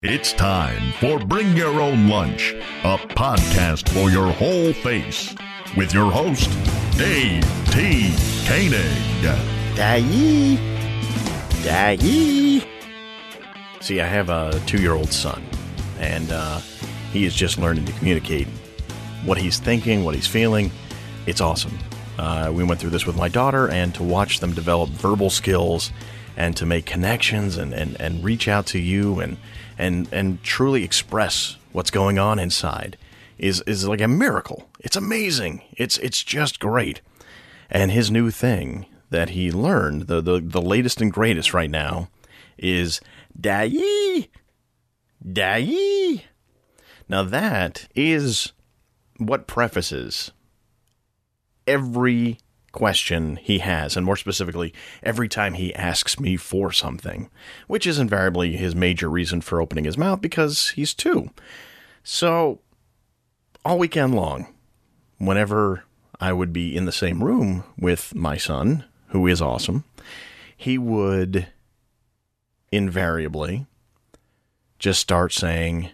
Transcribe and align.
It's 0.00 0.32
time 0.32 0.92
for 1.00 1.18
Bring 1.18 1.56
Your 1.56 1.80
Own 1.80 2.06
Lunch, 2.06 2.54
a 2.84 2.96
podcast 2.96 3.88
for 3.88 4.12
your 4.12 4.30
whole 4.30 4.72
face, 4.72 5.34
with 5.76 5.92
your 5.92 6.08
host, 6.08 6.48
Dave 6.96 7.42
T. 7.72 8.14
Koenig. 8.46 9.24
Daddy. 9.74 10.54
Daddy. 11.64 12.64
See, 13.80 14.00
I 14.00 14.06
have 14.06 14.30
a 14.30 14.62
two 14.66 14.80
year 14.80 14.92
old 14.92 15.12
son, 15.12 15.42
and 15.98 16.30
uh, 16.30 16.60
he 17.12 17.24
is 17.24 17.34
just 17.34 17.58
learning 17.58 17.84
to 17.86 17.92
communicate 17.94 18.46
what 19.24 19.36
he's 19.36 19.58
thinking, 19.58 20.04
what 20.04 20.14
he's 20.14 20.28
feeling. 20.28 20.70
It's 21.26 21.40
awesome. 21.40 21.76
Uh, 22.16 22.52
we 22.54 22.62
went 22.62 22.78
through 22.78 22.90
this 22.90 23.04
with 23.04 23.16
my 23.16 23.26
daughter, 23.28 23.68
and 23.68 23.92
to 23.96 24.04
watch 24.04 24.38
them 24.38 24.54
develop 24.54 24.90
verbal 24.90 25.28
skills 25.28 25.90
and 26.36 26.56
to 26.56 26.64
make 26.64 26.86
connections 26.86 27.56
and, 27.56 27.74
and, 27.74 28.00
and 28.00 28.22
reach 28.22 28.46
out 28.46 28.64
to 28.64 28.78
you 28.78 29.18
and, 29.18 29.36
and, 29.78 30.08
and 30.12 30.42
truly 30.42 30.84
express 30.84 31.56
what's 31.72 31.90
going 31.90 32.18
on 32.18 32.38
inside 32.38 32.98
is, 33.38 33.62
is 33.62 33.86
like 33.86 34.00
a 34.00 34.08
miracle. 34.08 34.68
It's 34.80 34.96
amazing. 34.96 35.62
It's, 35.72 35.96
it's 35.98 36.22
just 36.22 36.58
great. 36.58 37.00
And 37.70 37.90
his 37.90 38.10
new 38.10 38.30
thing 38.30 38.86
that 39.10 39.30
he 39.30 39.52
learned, 39.52 40.08
the, 40.08 40.20
the, 40.20 40.40
the 40.40 40.60
latest 40.60 41.00
and 41.00 41.12
greatest 41.12 41.54
right 41.54 41.70
now, 41.70 42.08
is 42.58 43.00
Daddy. 43.40 44.30
Daddy. 45.32 46.24
Now 47.08 47.22
that 47.22 47.88
is 47.94 48.52
what 49.18 49.46
prefaces 49.46 50.32
every 51.66 52.38
question 52.72 53.36
he 53.36 53.58
has, 53.58 53.96
and 53.96 54.04
more 54.04 54.16
specifically, 54.16 54.72
every 55.02 55.28
time 55.28 55.54
he 55.54 55.74
asks 55.74 56.20
me 56.20 56.36
for 56.36 56.72
something, 56.72 57.30
which 57.66 57.86
is 57.86 57.98
invariably 57.98 58.56
his 58.56 58.74
major 58.74 59.08
reason 59.08 59.40
for 59.40 59.60
opening 59.60 59.84
his 59.84 59.98
mouth 59.98 60.20
because 60.20 60.70
he's 60.70 60.94
two. 60.94 61.30
So, 62.02 62.60
all 63.64 63.78
weekend 63.78 64.14
long, 64.14 64.46
whenever 65.18 65.84
I 66.20 66.32
would 66.32 66.52
be 66.52 66.76
in 66.76 66.84
the 66.84 66.92
same 66.92 67.22
room 67.22 67.64
with 67.78 68.14
my 68.14 68.36
son, 68.36 68.84
who 69.08 69.26
is 69.26 69.42
awesome, 69.42 69.84
he 70.56 70.78
would 70.78 71.46
invariably 72.70 73.66
just 74.78 75.00
start 75.00 75.32
saying, 75.32 75.90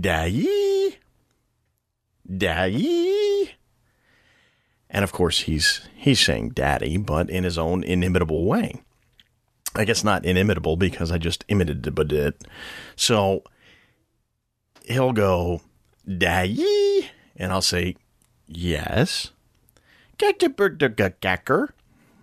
Daddy, 0.00 0.98
Daddy. 2.36 3.29
And 4.90 5.04
of 5.04 5.12
course, 5.12 5.40
he's 5.40 5.88
he's 5.94 6.20
saying 6.20 6.50
"daddy," 6.50 6.96
but 6.96 7.30
in 7.30 7.44
his 7.44 7.56
own 7.56 7.84
inimitable 7.84 8.44
way. 8.44 8.82
I 9.74 9.84
guess 9.84 10.02
not 10.02 10.26
inimitable 10.26 10.76
because 10.76 11.12
I 11.12 11.18
just 11.18 11.44
imitated 11.48 12.12
it. 12.12 12.44
So 12.96 13.44
he'll 14.84 15.12
go 15.12 15.62
"daddy," 16.18 17.08
and 17.36 17.52
I'll 17.52 17.62
say 17.62 17.96
"yes." 18.46 19.30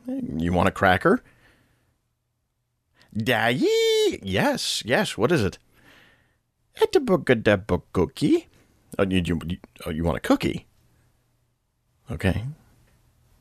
You 0.08 0.54
want 0.54 0.68
a 0.68 0.72
cracker? 0.72 1.24
Daddy? 3.16 4.20
Yes, 4.22 4.84
yes. 4.86 5.18
What 5.18 5.32
is 5.32 5.44
it? 5.44 5.58
Cookie. 7.92 8.48
Oh, 9.00 9.04
you, 9.04 9.22
you, 9.26 9.40
oh, 9.86 9.90
you 9.90 10.04
want 10.04 10.18
a 10.18 10.22
cookie? 10.22 10.68
Okay. 12.12 12.44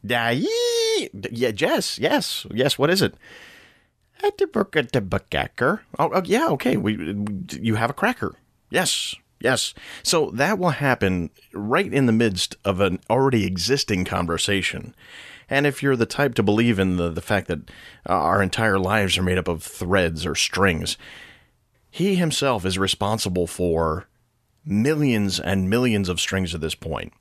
Yeah, 0.02 0.30
yes, 0.30 1.98
yes, 1.98 2.46
yes. 2.52 2.78
What 2.78 2.90
is 2.90 3.02
it? 3.02 3.14
At 4.22 4.38
the 4.38 4.46
book 4.46 4.76
at 4.76 4.92
the. 4.92 5.00
Oh, 5.98 6.10
oh, 6.12 6.22
yeah, 6.24 6.48
okay. 6.48 6.76
We, 6.76 7.14
you 7.52 7.74
have 7.74 7.90
a 7.90 7.94
cracker. 7.94 8.34
Yes, 8.70 9.14
yes. 9.40 9.74
So 10.02 10.30
that 10.30 10.58
will 10.58 10.70
happen 10.70 11.30
right 11.52 11.92
in 11.92 12.06
the 12.06 12.12
midst 12.12 12.56
of 12.64 12.80
an 12.80 13.00
already 13.10 13.44
existing 13.44 14.04
conversation. 14.04 14.94
And 15.48 15.66
if 15.66 15.82
you're 15.82 15.96
the 15.96 16.06
type 16.06 16.34
to 16.36 16.42
believe 16.42 16.78
in 16.78 16.96
the, 16.96 17.10
the 17.10 17.20
fact 17.20 17.46
that 17.48 17.70
uh, 18.08 18.12
our 18.12 18.42
entire 18.42 18.78
lives 18.78 19.16
are 19.16 19.22
made 19.22 19.38
up 19.38 19.48
of 19.48 19.62
threads 19.62 20.26
or 20.26 20.34
strings, 20.34 20.96
he 21.90 22.16
himself 22.16 22.64
is 22.64 22.78
responsible 22.78 23.46
for 23.46 24.06
millions 24.64 25.38
and 25.38 25.70
millions 25.70 26.08
of 26.08 26.20
strings 26.20 26.54
at 26.54 26.60
this 26.60 26.74
point 26.74 27.12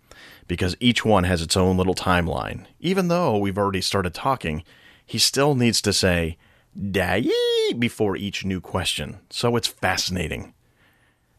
because 0.47 0.75
each 0.79 1.03
one 1.03 1.23
has 1.23 1.41
its 1.41 1.57
own 1.57 1.77
little 1.77 1.95
timeline. 1.95 2.65
Even 2.79 3.07
though 3.07 3.37
we've 3.37 3.57
already 3.57 3.81
started 3.81 4.13
talking, 4.13 4.63
he 5.05 5.17
still 5.17 5.55
needs 5.55 5.81
to 5.81 5.93
say 5.93 6.37
"daddy" 6.91 7.31
before 7.77 8.15
each 8.15 8.45
new 8.45 8.61
question. 8.61 9.19
So 9.29 9.55
it's 9.55 9.67
fascinating. 9.67 10.53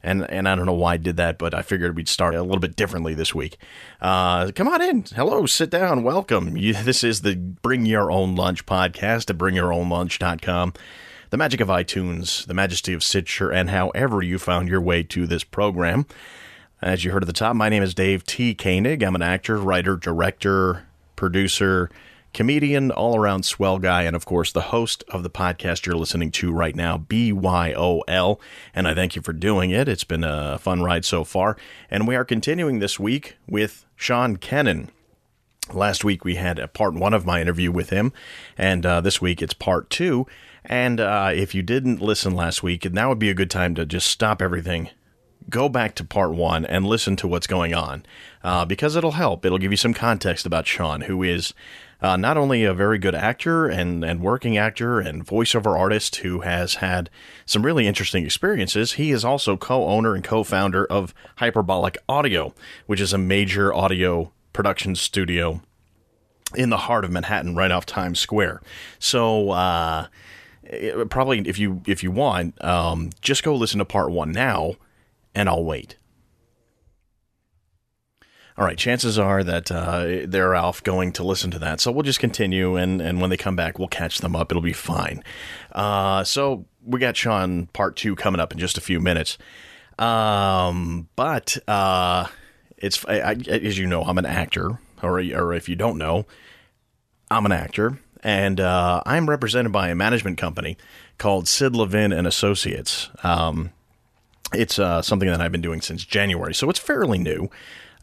And 0.03 0.29
and 0.31 0.49
I 0.49 0.55
don't 0.55 0.67
know 0.67 0.73
why 0.73 0.95
I 0.95 0.97
did 0.99 1.17
that, 1.17 1.37
but 1.37 1.53
I 1.55 1.63
figured 1.63 1.97
we'd 1.97 2.09
start 2.09 2.35
a 2.35 2.43
little 2.43 2.61
bit 2.61 2.77
differently 2.77 3.15
this 3.15 3.35
week. 3.35 3.59
Uh, 4.01 4.53
come 4.55 4.69
on 4.69 4.81
in. 4.81 5.03
Hello, 5.15 5.47
sit 5.47 5.71
down. 5.71 6.05
Welcome. 6.05 6.57
You, 6.57 6.75
this 6.75 7.03
is 7.03 7.23
the 7.23 7.35
Bring 7.35 7.87
Your 7.87 8.11
Own 8.13 8.37
Lunch 8.37 8.67
podcast 8.67 9.31
at 9.31 9.39
bringyourownlunch.com. 9.39 10.75
The 11.31 11.37
magic 11.37 11.61
of 11.61 11.69
iTunes, 11.69 12.47
the 12.47 12.55
majesty 12.55 12.93
of 12.93 13.03
Stitcher, 13.03 13.51
and 13.51 13.71
however 13.71 14.23
you 14.23 14.39
found 14.39 14.69
your 14.69 14.81
way 14.81 15.03
to 15.03 15.27
this 15.27 15.43
program. 15.43 16.07
As 16.83 17.07
you 17.07 17.13
heard 17.13 17.23
at 17.23 17.27
the 17.27 17.33
top, 17.33 17.57
my 17.57 17.71
name 17.71 17.83
is 17.83 17.95
Dave 17.95 18.27
T. 18.27 18.55
Koenig. 18.55 19.03
I'm 19.03 19.15
an 19.15 19.23
actor, 19.23 19.57
writer, 19.57 19.97
director, 19.97 20.87
producer, 21.17 21.91
comedian, 22.35 22.91
all 22.91 23.17
around 23.17 23.47
swell 23.47 23.79
guy, 23.79 24.03
and 24.03 24.15
of 24.15 24.27
course, 24.27 24.53
the 24.53 24.61
host 24.61 25.03
of 25.09 25.23
the 25.23 25.31
podcast 25.31 25.87
you're 25.87 25.97
listening 25.97 26.31
to 26.33 26.53
right 26.53 26.77
now, 26.77 26.99
BYOL. 26.99 28.39
And 28.75 28.87
I 28.87 28.93
thank 28.93 29.17
you 29.17 29.23
for 29.23 29.33
doing 29.33 29.71
it. 29.71 29.89
It's 29.89 30.05
been 30.05 30.23
a 30.23 30.59
fun 30.59 30.83
ride 30.83 31.07
so 31.07 31.25
far. 31.25 31.57
And 31.91 32.07
we 32.07 32.15
are 32.15 32.27
continuing 32.27 32.81
this 32.81 33.01
week 33.01 33.39
with 33.49 33.87
Sean 33.97 34.37
Kenin. 34.37 34.91
Last 35.73 36.05
week 36.05 36.27
we 36.27 36.35
had 36.35 36.59
a 36.59 36.69
part 36.69 36.93
one 36.93 37.15
of 37.15 37.25
my 37.25 37.41
interview 37.41 37.73
with 37.73 37.89
him, 37.89 38.13
and 38.59 38.85
uh, 38.85 39.01
this 39.01 39.19
week 39.19 39.41
it's 39.41 39.55
part 39.55 39.89
two. 39.89 40.27
And 40.63 41.01
uh, 41.01 41.31
if 41.33 41.55
you 41.55 41.63
didn't 41.63 42.03
listen 42.03 42.35
last 42.35 42.63
week, 42.63 42.93
now 42.93 43.09
would 43.09 43.19
be 43.19 43.31
a 43.31 43.35
good 43.35 43.51
time 43.51 43.75
to 43.77 43.87
just 43.87 44.09
stop 44.09 44.43
everything 44.43 44.91
go 45.51 45.69
back 45.69 45.95
to 45.97 46.05
part 46.05 46.33
one 46.33 46.65
and 46.65 46.87
listen 46.87 47.17
to 47.17 47.29
what's 47.29 47.47
going 47.47 47.75
on 47.75 48.05
uh, 48.43 48.65
because 48.65 48.97
it'll 48.97 49.13
help. 49.13 49.45
It'll 49.45 49.59
give 49.59 49.71
you 49.71 49.77
some 49.77 49.95
context 49.95 50.47
about 50.47 50.67
Sean, 50.67 51.03
who 51.03 51.23
is 51.23 51.55
uh, 52.01 52.17
not 52.17 52.37
only 52.37 52.65
a 52.65 52.75
very 52.75 52.99
good 52.99 53.15
actor 53.15 53.67
and, 53.67 54.05
and 54.05 54.21
working 54.21 54.57
actor 54.59 55.01
and 55.01 55.27
voiceover 55.27 55.79
artist 55.79 56.17
who 56.17 56.41
has 56.41 56.77
had 56.77 57.09
some 57.47 57.65
really 57.65 57.87
interesting 57.87 58.25
experiences, 58.25 58.93
he 58.93 59.13
is 59.13 59.25
also 59.25 59.57
co 59.57 59.87
owner 59.87 60.15
and 60.15 60.25
co 60.25 60.43
founder 60.45 60.85
of 60.87 61.15
Hyperbolic 61.37 61.97
Audio, 62.09 62.55
which 62.87 63.01
is 63.01 63.13
a 63.13 63.19
major 63.19 63.73
audio 63.73 64.33
production 64.53 64.95
studio 64.95 65.61
in 66.55 66.71
the 66.71 66.77
heart 66.77 67.05
of 67.05 67.11
Manhattan, 67.11 67.57
right 67.57 67.71
off 67.71 67.87
Times 67.87 68.19
Square. 68.19 68.63
So, 68.99 69.51
uh, 69.51 70.07
probably 71.11 71.41
if 71.41 71.59
you 71.59 71.83
if 71.87 72.03
you 72.03 72.11
want, 72.11 72.63
um, 72.65 73.11
just 73.21 73.43
go 73.43 73.55
listen 73.55 73.79
to 73.79 73.85
part 73.85 74.11
one 74.11 74.33
now, 74.33 74.75
and 75.37 75.51
I'll 75.51 75.63
wait. 75.63 75.97
All 78.59 78.65
right, 78.65 78.79
chances 78.79 79.19
are 79.19 79.45
that 79.45 79.71
uh, 79.71 80.21
they're 80.27 80.55
off 80.55 80.83
going 80.83 81.13
to 81.13 81.23
listen 81.23 81.51
to 81.51 81.59
that, 81.59 81.79
so 81.79 81.93
we'll 81.93 82.05
just 82.05 82.21
continue, 82.21 82.75
and, 82.75 83.03
and 83.03 83.21
when 83.21 83.29
they 83.29 83.37
come 83.37 83.55
back, 83.55 83.79
we'll 83.79 83.87
catch 83.87 84.21
them 84.21 84.35
up. 84.35 84.51
It'll 84.51 84.63
be 84.63 84.73
fine. 84.73 85.23
Uh, 85.73 86.25
so 86.25 86.65
we 86.83 86.99
got 86.99 87.19
Sean 87.19 87.67
part 87.67 87.97
two 87.97 88.17
coming 88.17 88.41
up 88.41 88.53
in 88.53 88.59
just 88.59 88.79
a 88.79 88.81
few 88.81 88.99
minutes, 88.99 89.37
um, 89.99 91.11
but 91.17 91.59
uh, 91.69 92.29
it's 92.79 93.05
I, 93.05 93.21
I, 93.21 93.33
as 93.33 93.77
you 93.77 93.87
know, 93.87 94.03
I'm 94.03 94.17
an 94.17 94.25
actor, 94.25 94.79
or 95.03 95.21
or 95.21 95.53
if 95.53 95.69
you 95.69 95.77
don't 95.77 95.99
know, 95.99 96.25
I'm 97.31 97.45
an 97.45 97.53
actor, 97.53 97.99
and 98.23 98.59
uh, 98.59 99.03
I'm 99.05 99.29
represented 99.29 99.71
by 99.71 99.91
a 99.91 99.95
management 99.95 100.39
company 100.39 100.79
called 101.19 101.47
Sid 101.47 101.77
Levin 101.77 102.11
and 102.11 102.27
Associates. 102.27 103.11
Um, 103.23 103.73
it's 104.53 104.79
uh, 104.79 105.03
something 105.03 105.29
that 105.29 105.41
I've 105.41 105.53
been 105.53 105.61
doing 105.61 105.81
since 105.81 106.05
January, 106.05 106.55
so 106.55 106.71
it's 106.71 106.79
fairly 106.79 107.19
new. 107.19 107.51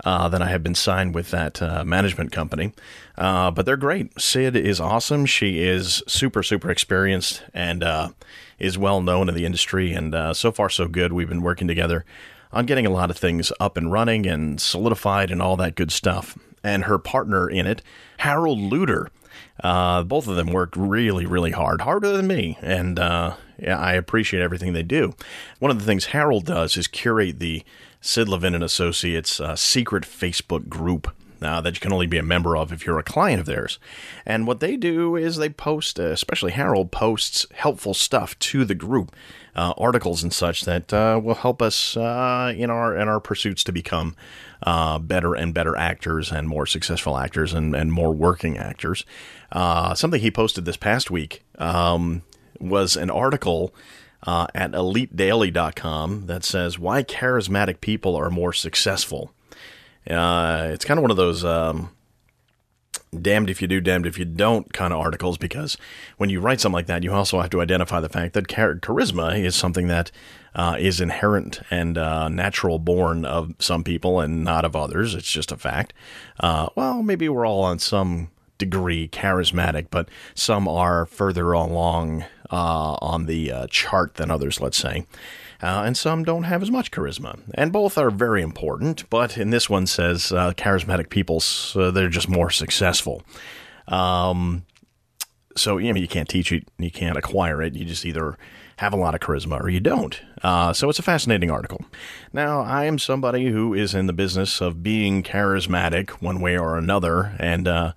Uh, 0.03 0.27
that 0.27 0.41
I 0.41 0.47
have 0.47 0.63
been 0.63 0.73
signed 0.73 1.13
with 1.13 1.29
that 1.29 1.61
uh, 1.61 1.85
management 1.85 2.31
company, 2.31 2.73
uh, 3.15 3.51
but 3.51 3.67
they're 3.67 3.77
great. 3.77 4.19
Sid 4.19 4.55
is 4.55 4.79
awesome. 4.79 5.27
She 5.27 5.61
is 5.61 6.01
super, 6.07 6.41
super 6.41 6.71
experienced 6.71 7.43
and 7.53 7.83
uh, 7.83 8.09
is 8.57 8.75
well 8.75 9.01
known 9.01 9.29
in 9.29 9.35
the 9.35 9.45
industry. 9.45 9.93
And 9.93 10.15
uh, 10.15 10.33
so 10.33 10.51
far, 10.51 10.67
so 10.67 10.87
good. 10.87 11.13
We've 11.13 11.29
been 11.29 11.43
working 11.43 11.67
together 11.67 12.05
on 12.51 12.65
getting 12.65 12.87
a 12.87 12.89
lot 12.89 13.11
of 13.11 13.17
things 13.17 13.51
up 13.59 13.77
and 13.77 13.91
running 13.91 14.25
and 14.25 14.59
solidified 14.59 15.29
and 15.29 15.41
all 15.43 15.55
that 15.57 15.75
good 15.75 15.91
stuff. 15.91 16.37
And 16.63 16.85
her 16.85 16.97
partner 16.97 17.47
in 17.49 17.67
it, 17.67 17.81
Harold 18.17 18.59
Luder, 18.59 19.07
uh, 19.63 20.03
both 20.03 20.27
of 20.27 20.35
them 20.35 20.47
worked 20.47 20.75
really, 20.75 21.25
really 21.25 21.51
hard, 21.51 21.81
harder 21.81 22.11
than 22.11 22.27
me, 22.27 22.57
and 22.61 22.97
uh, 22.99 23.35
I 23.67 23.93
appreciate 23.93 24.41
everything 24.41 24.73
they 24.73 24.83
do. 24.83 25.13
One 25.59 25.71
of 25.71 25.79
the 25.79 25.85
things 25.85 26.05
Harold 26.05 26.45
does 26.45 26.77
is 26.77 26.87
curate 26.87 27.39
the 27.39 27.63
Sid 28.01 28.27
Levin 28.27 28.53
and 28.53 28.63
Associates 28.63 29.39
uh, 29.39 29.55
secret 29.55 30.03
Facebook 30.03 30.67
group 30.67 31.13
uh, 31.43 31.61
that 31.61 31.75
you 31.75 31.79
can 31.79 31.93
only 31.93 32.07
be 32.07 32.17
a 32.17 32.23
member 32.23 32.55
of 32.55 32.71
if 32.71 32.85
you're 32.85 32.99
a 32.99 33.03
client 33.03 33.39
of 33.39 33.45
theirs. 33.45 33.79
And 34.25 34.47
what 34.47 34.59
they 34.59 34.77
do 34.77 35.15
is 35.15 35.37
they 35.37 35.49
post, 35.49 35.99
uh, 35.99 36.03
especially 36.03 36.51
Harold 36.53 36.91
posts 36.91 37.45
helpful 37.53 37.93
stuff 37.93 38.37
to 38.39 38.65
the 38.65 38.75
group, 38.75 39.13
uh, 39.55 39.73
articles 39.77 40.23
and 40.23 40.33
such 40.33 40.65
that 40.65 40.93
uh, 40.93 41.19
will 41.21 41.35
help 41.35 41.61
us 41.61 41.95
uh, 41.95 42.53
in 42.55 42.69
our 42.69 42.97
in 42.97 43.07
our 43.07 43.19
pursuits 43.19 43.63
to 43.65 43.71
become 43.71 44.15
uh, 44.63 44.97
better 44.97 45.35
and 45.35 45.53
better 45.53 45.75
actors 45.75 46.31
and 46.31 46.47
more 46.47 46.65
successful 46.65 47.17
actors 47.17 47.53
and, 47.53 47.75
and 47.75 47.91
more 47.91 48.11
working 48.11 48.57
actors. 48.57 49.05
something 49.53 50.21
he 50.21 50.31
posted 50.31 50.65
this 50.65 50.77
past 50.77 51.11
week 51.11 51.43
um, 51.57 52.23
was 52.63 52.95
an 52.95 53.09
article. 53.09 53.73
Uh, 54.25 54.47
at 54.55 54.71
elitedaily.com 54.71 56.27
that 56.27 56.45
says 56.45 56.79
why 56.79 57.03
charismatic 57.03 57.81
people 57.81 58.15
are 58.15 58.29
more 58.29 58.53
successful. 58.53 59.33
Uh, 60.09 60.69
it's 60.71 60.85
kind 60.85 60.97
of 60.97 61.01
one 61.01 61.11
of 61.11 61.17
those 61.17 61.43
um, 61.43 61.89
damned 63.21 63.49
if 63.49 63.61
you 63.61 63.67
do, 63.67 63.79
damned 63.79 64.05
if 64.05 64.17
you 64.17 64.25
don't 64.25 64.73
kind 64.73 64.93
of 64.93 64.99
articles 64.99 65.37
because 65.37 65.77
when 66.17 66.29
you 66.29 66.39
write 66.39 66.59
something 66.59 66.73
like 66.73 66.87
that, 66.87 67.03
you 67.03 67.13
also 67.13 67.39
have 67.41 67.49
to 67.51 67.61
identify 67.61 67.99
the 67.99 68.09
fact 68.09 68.33
that 68.33 68.47
char- 68.47 68.75
charisma 68.75 69.41
is 69.41 69.55
something 69.55 69.87
that 69.87 70.11
uh, 70.55 70.75
is 70.79 71.01
inherent 71.01 71.61
and 71.71 71.97
uh, 71.97 72.27
natural 72.29 72.79
born 72.79 73.25
of 73.25 73.53
some 73.59 73.83
people 73.83 74.19
and 74.19 74.43
not 74.43 74.65
of 74.65 74.75
others. 74.75 75.15
It's 75.15 75.31
just 75.31 75.51
a 75.51 75.57
fact. 75.57 75.93
Uh, 76.39 76.69
well, 76.75 77.01
maybe 77.01 77.29
we're 77.29 77.45
all 77.45 77.63
on 77.63 77.79
some 77.79 78.29
degree 78.65 79.07
charismatic, 79.07 79.87
but 79.89 80.09
some 80.35 80.67
are 80.67 81.05
further 81.05 81.51
along 81.51 82.23
uh, 82.51 82.97
on 83.01 83.25
the 83.25 83.51
uh, 83.51 83.67
chart 83.69 84.15
than 84.15 84.29
others, 84.29 84.61
let's 84.61 84.77
say 84.77 85.05
uh, 85.63 85.83
and 85.85 85.95
some 85.95 86.25
don't 86.25 86.43
have 86.43 86.61
as 86.61 86.69
much 86.69 86.91
charisma. 86.91 87.39
And 87.55 87.71
both 87.71 87.97
are 87.97 88.11
very 88.11 88.41
important, 88.41 89.09
but 89.09 89.37
in 89.37 89.49
this 89.49 89.69
one 89.69 89.87
says 89.87 90.33
uh, 90.33 90.51
charismatic 90.51 91.09
people, 91.09 91.41
uh, 91.75 91.89
they're 91.89 92.09
just 92.09 92.27
more 92.27 92.49
successful. 92.49 93.23
Um, 93.87 94.65
so 95.55 95.77
you 95.77 95.93
know, 95.93 95.99
you 95.99 96.07
can't 96.07 96.27
teach 96.27 96.51
it, 96.51 96.67
you 96.77 96.91
can't 96.91 97.17
acquire 97.17 97.61
it. 97.61 97.75
You 97.75 97.85
just 97.85 98.05
either 98.05 98.37
have 98.77 98.91
a 98.91 98.97
lot 98.97 99.15
of 99.15 99.21
charisma 99.21 99.61
or 99.61 99.69
you 99.69 99.79
don't. 99.79 100.21
Uh, 100.41 100.73
so 100.73 100.89
it's 100.89 100.99
a 100.99 101.03
fascinating 101.03 101.49
article. 101.49 101.85
Now, 102.33 102.61
I 102.61 102.83
am 102.83 102.99
somebody 102.99 103.45
who 103.45 103.73
is 103.73 103.95
in 103.95 104.07
the 104.07 104.13
business 104.13 104.59
of 104.59 104.83
being 104.83 105.23
charismatic 105.23 106.09
one 106.21 106.41
way 106.41 106.57
or 106.57 106.77
another, 106.77 107.37
and 107.39 107.69
uh, 107.69 107.93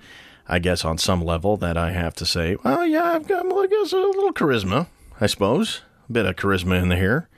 I 0.49 0.59
guess 0.59 0.85
on 0.85 0.99
some 0.99 1.25
level 1.25 1.57
that 1.57 1.77
I 1.77 1.91
have 1.91 2.15
to 2.17 2.27
say, 2.27 2.57
well, 2.65 2.87
yeah, 2.87 3.05
I've 3.05 3.27
got 3.27 3.47
I 3.47 3.67
guess, 3.67 3.93
a 3.93 3.97
little 3.97 4.33
charisma, 4.33 4.87
I 5.21 5.27
suppose, 5.27 5.83
a 6.09 6.13
bit 6.13 6.27
of 6.27 6.37
charisma 6.37 6.81
in 6.83 6.91
here. 6.93 7.29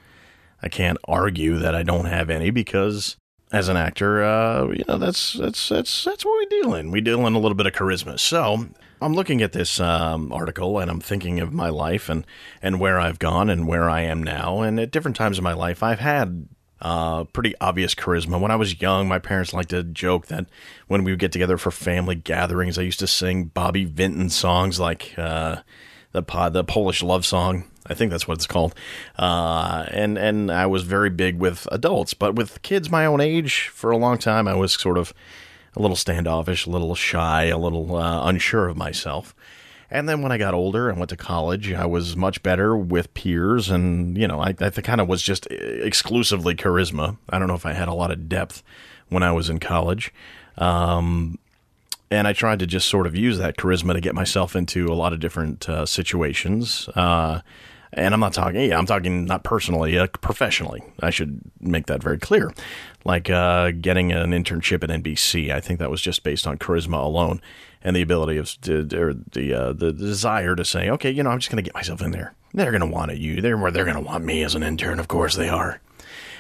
I 0.63 0.69
can't 0.69 0.99
argue 1.07 1.59
that 1.59 1.75
I 1.75 1.83
don't 1.83 2.07
have 2.07 2.31
any 2.31 2.51
because 2.51 3.17
as 3.53 3.69
an 3.69 3.77
actor, 3.77 4.23
uh, 4.23 4.69
you 4.69 4.85
know, 4.89 4.99
that's 4.99 5.33
that's 5.35 5.69
that's 5.69 6.05
that's 6.05 6.25
what 6.25 6.39
we 6.39 6.47
deal 6.47 6.75
in. 6.75 6.91
We 6.91 7.01
deal 7.01 7.27
in 7.27 7.35
a 7.35 7.39
little 7.39 7.55
bit 7.55 7.67
of 7.67 7.73
charisma. 7.73 8.19
So 8.19 8.69
I'm 9.01 9.15
looking 9.15 9.41
at 9.41 9.53
this 9.53 9.81
um, 9.81 10.33
article 10.33 10.79
and 10.79 10.91
I'm 10.91 11.01
thinking 11.01 11.41
of 11.41 11.53
my 11.53 11.69
life 11.69 12.09
and 12.09 12.27
and 12.61 12.81
where 12.81 13.01
I've 13.01 13.19
gone 13.19 13.49
and 13.49 13.67
where 13.67 13.89
I 13.89 14.03
am 14.03 14.23
now. 14.23 14.61
And 14.61 14.79
at 14.81 14.91
different 14.91 15.17
times 15.17 15.39
in 15.39 15.45
my 15.45 15.55
life, 15.55 15.83
I've 15.83 16.01
had 16.01 16.49
uh, 16.81 17.25
pretty 17.25 17.55
obvious 17.61 17.95
charisma. 17.95 18.41
When 18.41 18.51
I 18.51 18.57
was 18.57 18.81
young, 18.81 19.09
my 19.09 19.19
parents 19.19 19.53
liked 19.53 19.71
to 19.71 19.83
joke 19.83 20.27
that 20.27 20.47
when 20.87 21.05
we 21.05 21.13
would 21.13 21.19
get 21.19 21.33
together 21.33 21.59
for 21.59 21.71
family 21.71 22.15
gatherings, 22.15 22.79
I 22.79 22.83
used 22.83 23.01
to 23.01 23.07
sing 23.07 23.45
Bobby 23.47 23.85
Vinton 23.85 24.31
songs 24.31 24.79
like 24.79 25.15
uh, 25.19 25.63
the 26.13 26.23
the 26.51 26.65
Polish 26.65 27.03
love 27.03 27.27
song. 27.27 27.65
I 27.87 27.95
think 27.95 28.11
that's 28.11 28.29
what 28.29 28.37
it's 28.37 28.47
called. 28.47 28.75
Uh, 29.19 29.87
and 29.91 30.19
and 30.19 30.51
I 30.53 30.67
was 30.67 30.83
very 30.83 31.11
big 31.11 31.39
with 31.39 31.67
adults, 31.73 32.15
but 32.15 32.35
with 32.35 32.63
kids 32.63 32.91
my 32.91 33.07
own 33.07 33.21
age 33.21 33.69
for 33.69 33.91
a 33.91 33.97
long 33.97 34.19
time, 34.19 34.47
I 34.47 34.55
was 34.55 34.73
sort 34.73 34.99
of 34.99 35.13
a 35.75 35.81
little 35.81 35.97
standoffish, 35.97 36.67
a 36.67 36.71
little 36.71 36.95
shy, 36.95 37.45
a 37.45 37.59
little 37.59 37.97
uh, 37.97 38.27
unsure 38.29 38.69
of 38.69 38.77
myself. 38.77 39.35
And 39.91 40.09
then 40.09 40.21
when 40.21 40.33
I 40.33 40.39
got 40.39 40.53
older 40.53 40.91
and 40.91 40.99
went 40.99 41.11
to 41.11 41.17
college, 41.17 41.73
I 41.73 41.87
was 41.87 42.15
much 42.15 42.43
better 42.43 42.77
with 42.77 43.15
peers, 43.15 43.71
and 43.71 44.19
you 44.19 44.29
know, 44.29 44.41
I, 44.41 44.55
I 44.61 44.71
kind 44.71 45.01
of 45.01 45.09
was 45.09 45.23
just 45.23 45.47
exclusively 45.47 46.55
charisma. 46.55 47.17
I 47.31 47.39
don't 47.39 47.49
know 47.49 47.55
if 47.55 47.65
I 47.65 47.73
had 47.73 47.89
a 47.89 47.95
lot 47.95 48.11
of 48.11 48.29
depth 48.29 48.63
when 49.09 49.23
I 49.23 49.33
was 49.33 49.49
in 49.49 49.59
college. 49.61 50.13
Um, 50.59 51.39
and 52.11 52.27
I 52.27 52.33
tried 52.33 52.59
to 52.61 52.67
just 52.67 52.89
sort 52.89 53.07
of 53.07 53.15
use 53.15 53.39
that 53.39 53.57
charisma 53.57 53.93
to 53.95 54.01
get 54.01 54.15
myself 54.15 54.57
into 54.57 54.87
a 54.87 54.95
lot 54.95 55.13
of 55.13 55.21
different 55.21 55.69
uh, 55.69 55.87
situations. 55.87 56.89
Uh, 56.95 57.41
and 57.93 58.13
I'm 58.13 58.21
not 58.21 58.33
talking, 58.33 58.61
yeah, 58.61 58.79
I'm 58.79 58.87
talking 58.87 59.25
not 59.25 59.45
personally, 59.45 59.99
uh, 59.99 60.07
professionally. 60.21 60.83
I 61.03 61.11
should 61.11 61.41
make 61.61 61.87
that 61.87 62.03
very 62.03 62.19
clear. 62.19 62.53
Like 63.05 63.31
uh, 63.31 63.73
getting 63.73 64.13
an 64.13 64.31
internship 64.31 64.85
at 64.85 64.91
NBC, 64.91 65.51
I 65.51 65.61
think 65.61 65.79
that 65.81 65.91
was 65.91 66.01
just 66.01 66.23
based 66.23 66.47
on 66.47 66.59
charisma 66.59 67.03
alone 67.03 67.41
and 67.83 67.95
the 67.95 68.03
ability 68.03 68.37
of 68.37 68.47
or 68.69 69.15
the 69.33 69.55
uh, 69.55 69.73
the 69.73 69.93
desire 69.93 70.57
to 70.57 70.65
say, 70.65 70.91
okay, 70.91 71.11
you 71.11 71.23
know, 71.23 71.31
I'm 71.31 71.39
just 71.39 71.51
going 71.51 71.63
to 71.63 71.67
get 71.67 71.75
myself 71.75 72.03
in 72.03 72.11
there. 72.11 72.35
They're 72.53 72.71
going 72.71 72.81
to 72.81 72.87
want 72.87 73.17
you. 73.17 73.41
They're 73.41 73.71
they're 73.71 73.85
going 73.85 73.97
to 73.97 74.03
want 74.03 74.25
me 74.25 74.43
as 74.43 74.55
an 74.55 74.63
intern. 74.63 74.99
Of 75.01 75.09
course 75.09 75.37
they 75.37 75.49
are. 75.49 75.81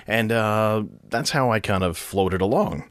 And 0.06 0.32
uh, 0.32 0.84
that's 1.08 1.30
how 1.30 1.52
I 1.52 1.60
kind 1.60 1.84
of 1.84 1.98
floated 1.98 2.40
along. 2.40 2.90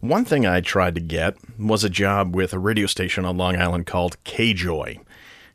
One 0.00 0.24
thing 0.24 0.44
I 0.44 0.60
tried 0.60 0.96
to 0.96 1.00
get 1.00 1.36
was 1.56 1.84
a 1.84 1.88
job 1.88 2.34
with 2.34 2.52
a 2.52 2.58
radio 2.58 2.86
station 2.86 3.24
on 3.24 3.36
Long 3.36 3.56
Island 3.56 3.86
called 3.86 4.22
KJOY. 4.24 4.98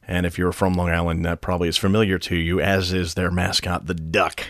And 0.07 0.25
if 0.25 0.37
you're 0.37 0.53
from 0.53 0.75
Long 0.75 0.89
Island, 0.89 1.25
that 1.25 1.41
probably 1.41 1.67
is 1.67 1.75
familiar 1.75 2.17
to 2.19 2.35
you, 2.37 2.61
as 2.61 2.93
is 2.93 3.15
their 3.15 3.29
mascot, 3.29 3.87
the 3.87 3.93
duck. 3.93 4.45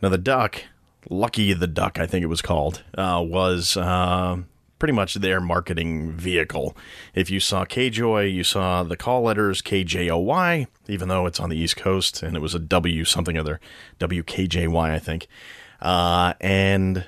Now, 0.00 0.08
the 0.08 0.18
duck, 0.18 0.62
Lucky 1.08 1.52
the 1.52 1.66
Duck, 1.66 1.98
I 1.98 2.06
think 2.06 2.22
it 2.22 2.28
was 2.28 2.42
called, 2.42 2.84
uh, 2.96 3.24
was 3.26 3.76
uh, 3.76 4.36
pretty 4.80 4.92
much 4.92 5.14
their 5.14 5.40
marketing 5.40 6.10
vehicle. 6.12 6.76
If 7.14 7.30
you 7.30 7.38
saw 7.38 7.64
KJOY, 7.64 8.32
you 8.32 8.42
saw 8.42 8.82
the 8.82 8.96
call 8.96 9.22
letters 9.22 9.62
KJOY, 9.62 10.66
even 10.88 11.08
though 11.08 11.26
it's 11.26 11.38
on 11.38 11.50
the 11.50 11.56
East 11.56 11.76
Coast, 11.76 12.24
and 12.24 12.34
it 12.34 12.40
was 12.40 12.56
a 12.56 12.58
W 12.58 13.04
something 13.04 13.38
other, 13.38 13.60
WKJY, 14.00 14.90
I 14.90 14.98
think. 14.98 15.28
Uh, 15.80 16.34
and 16.40 17.06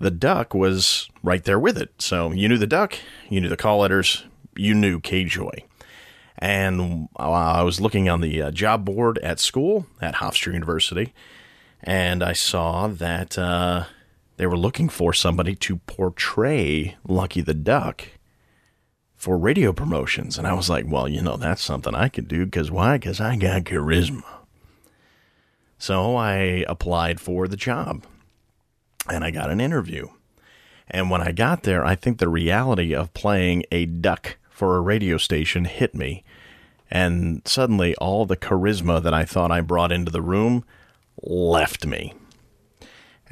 the 0.00 0.10
duck 0.10 0.54
was 0.54 1.08
right 1.22 1.44
there 1.44 1.60
with 1.60 1.78
it. 1.78 1.92
So 2.02 2.32
you 2.32 2.48
knew 2.48 2.58
the 2.58 2.66
duck, 2.66 2.96
you 3.28 3.40
knew 3.40 3.48
the 3.48 3.56
call 3.56 3.78
letters, 3.78 4.24
you 4.56 4.74
knew 4.74 5.00
KJOY. 5.00 5.62
And 6.38 7.08
I 7.16 7.62
was 7.62 7.80
looking 7.80 8.08
on 8.08 8.20
the 8.20 8.42
uh, 8.42 8.50
job 8.50 8.84
board 8.84 9.18
at 9.18 9.38
school 9.38 9.86
at 10.00 10.16
Hofstra 10.16 10.52
University, 10.52 11.14
and 11.82 12.24
I 12.24 12.32
saw 12.32 12.88
that 12.88 13.38
uh, 13.38 13.84
they 14.36 14.46
were 14.46 14.56
looking 14.56 14.88
for 14.88 15.12
somebody 15.12 15.54
to 15.56 15.76
portray 15.76 16.96
Lucky 17.06 17.40
the 17.40 17.54
Duck 17.54 18.04
for 19.16 19.38
radio 19.38 19.72
promotions. 19.72 20.36
And 20.36 20.46
I 20.46 20.52
was 20.52 20.68
like, 20.68 20.84
well, 20.86 21.08
you 21.08 21.22
know, 21.22 21.36
that's 21.36 21.62
something 21.62 21.94
I 21.94 22.08
could 22.08 22.28
do 22.28 22.44
because 22.44 22.70
why? 22.70 22.98
Because 22.98 23.20
I 23.20 23.36
got 23.36 23.64
charisma. 23.64 24.24
So 25.78 26.16
I 26.16 26.64
applied 26.68 27.20
for 27.20 27.48
the 27.48 27.56
job 27.56 28.04
and 29.10 29.24
I 29.24 29.30
got 29.30 29.50
an 29.50 29.60
interview. 29.60 30.08
And 30.88 31.10
when 31.10 31.22
I 31.22 31.32
got 31.32 31.62
there, 31.62 31.84
I 31.84 31.94
think 31.94 32.18
the 32.18 32.28
reality 32.28 32.94
of 32.94 33.14
playing 33.14 33.64
a 33.72 33.86
duck 33.86 34.36
for 34.50 34.76
a 34.76 34.80
radio 34.80 35.16
station 35.16 35.64
hit 35.64 35.94
me. 35.94 36.24
And 36.90 37.42
suddenly, 37.46 37.94
all 37.96 38.26
the 38.26 38.36
charisma 38.36 39.02
that 39.02 39.14
I 39.14 39.24
thought 39.24 39.50
I 39.50 39.62
brought 39.62 39.90
into 39.90 40.12
the 40.12 40.22
room 40.22 40.64
left 41.22 41.86
me. 41.86 42.12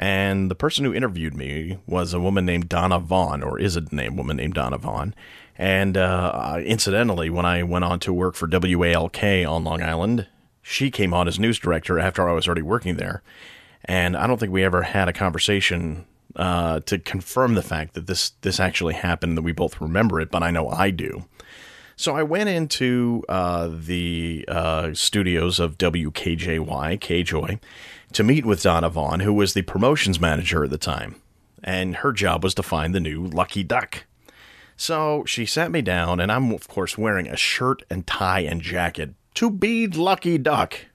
And 0.02 0.50
the 0.50 0.56
person 0.56 0.84
who 0.84 0.92
interviewed 0.92 1.32
me 1.32 1.78
was 1.86 2.12
a 2.12 2.18
woman 2.18 2.44
named 2.44 2.68
Donna 2.68 2.98
Vaughn, 2.98 3.40
or 3.40 3.56
is 3.60 3.76
a 3.76 3.82
name 3.94 4.16
woman 4.16 4.36
named 4.36 4.54
Donna 4.54 4.76
Vaughn. 4.76 5.14
And 5.56 5.96
uh, 5.96 6.58
incidentally, 6.64 7.30
when 7.30 7.46
I 7.46 7.62
went 7.62 7.84
on 7.84 8.00
to 8.00 8.12
work 8.12 8.34
for 8.34 8.48
WALK 8.48 9.22
on 9.22 9.62
Long 9.62 9.80
Island, 9.80 10.26
she 10.60 10.90
came 10.90 11.14
on 11.14 11.28
as 11.28 11.38
news 11.38 11.56
director 11.56 12.00
after 12.00 12.28
I 12.28 12.32
was 12.32 12.48
already 12.48 12.62
working 12.62 12.96
there. 12.96 13.22
And 13.84 14.16
I 14.16 14.26
don't 14.26 14.40
think 14.40 14.50
we 14.50 14.64
ever 14.64 14.82
had 14.82 15.06
a 15.06 15.12
conversation 15.12 16.04
uh, 16.34 16.80
to 16.80 16.98
confirm 16.98 17.54
the 17.54 17.62
fact 17.62 17.94
that 17.94 18.08
this 18.08 18.30
this 18.40 18.58
actually 18.58 18.94
happened, 18.94 19.38
that 19.38 19.42
we 19.42 19.52
both 19.52 19.80
remember 19.80 20.20
it, 20.20 20.32
but 20.32 20.42
I 20.42 20.50
know 20.50 20.68
I 20.68 20.90
do. 20.90 21.26
So 21.94 22.16
I 22.16 22.24
went 22.24 22.48
into 22.48 23.22
uh, 23.28 23.70
the 23.70 24.44
uh, 24.48 24.94
studios 24.94 25.60
of 25.60 25.78
WKJY, 25.78 26.98
KJOY, 26.98 27.60
to 28.14 28.22
meet 28.22 28.44
with 28.44 28.62
Donna 28.62 28.88
Vaughn, 28.88 29.20
who 29.20 29.32
was 29.32 29.54
the 29.54 29.62
promotions 29.62 30.20
manager 30.20 30.64
at 30.64 30.70
the 30.70 30.78
time. 30.78 31.16
And 31.62 31.96
her 31.96 32.12
job 32.12 32.42
was 32.42 32.54
to 32.54 32.62
find 32.62 32.94
the 32.94 33.00
new 33.00 33.26
Lucky 33.26 33.62
Duck. 33.62 34.04
So 34.76 35.24
she 35.26 35.46
sat 35.46 35.70
me 35.70 35.82
down, 35.82 36.18
and 36.20 36.32
I'm, 36.32 36.52
of 36.52 36.66
course, 36.68 36.98
wearing 36.98 37.28
a 37.28 37.36
shirt 37.36 37.82
and 37.88 38.06
tie 38.06 38.40
and 38.40 38.60
jacket 38.60 39.14
to 39.34 39.50
be 39.50 39.86
Lucky 39.86 40.38
Duck, 40.38 40.86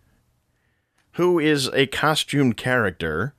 who 1.14 1.40
is 1.40 1.70
a 1.74 1.88
costumed 1.88 2.58
character 2.58 3.34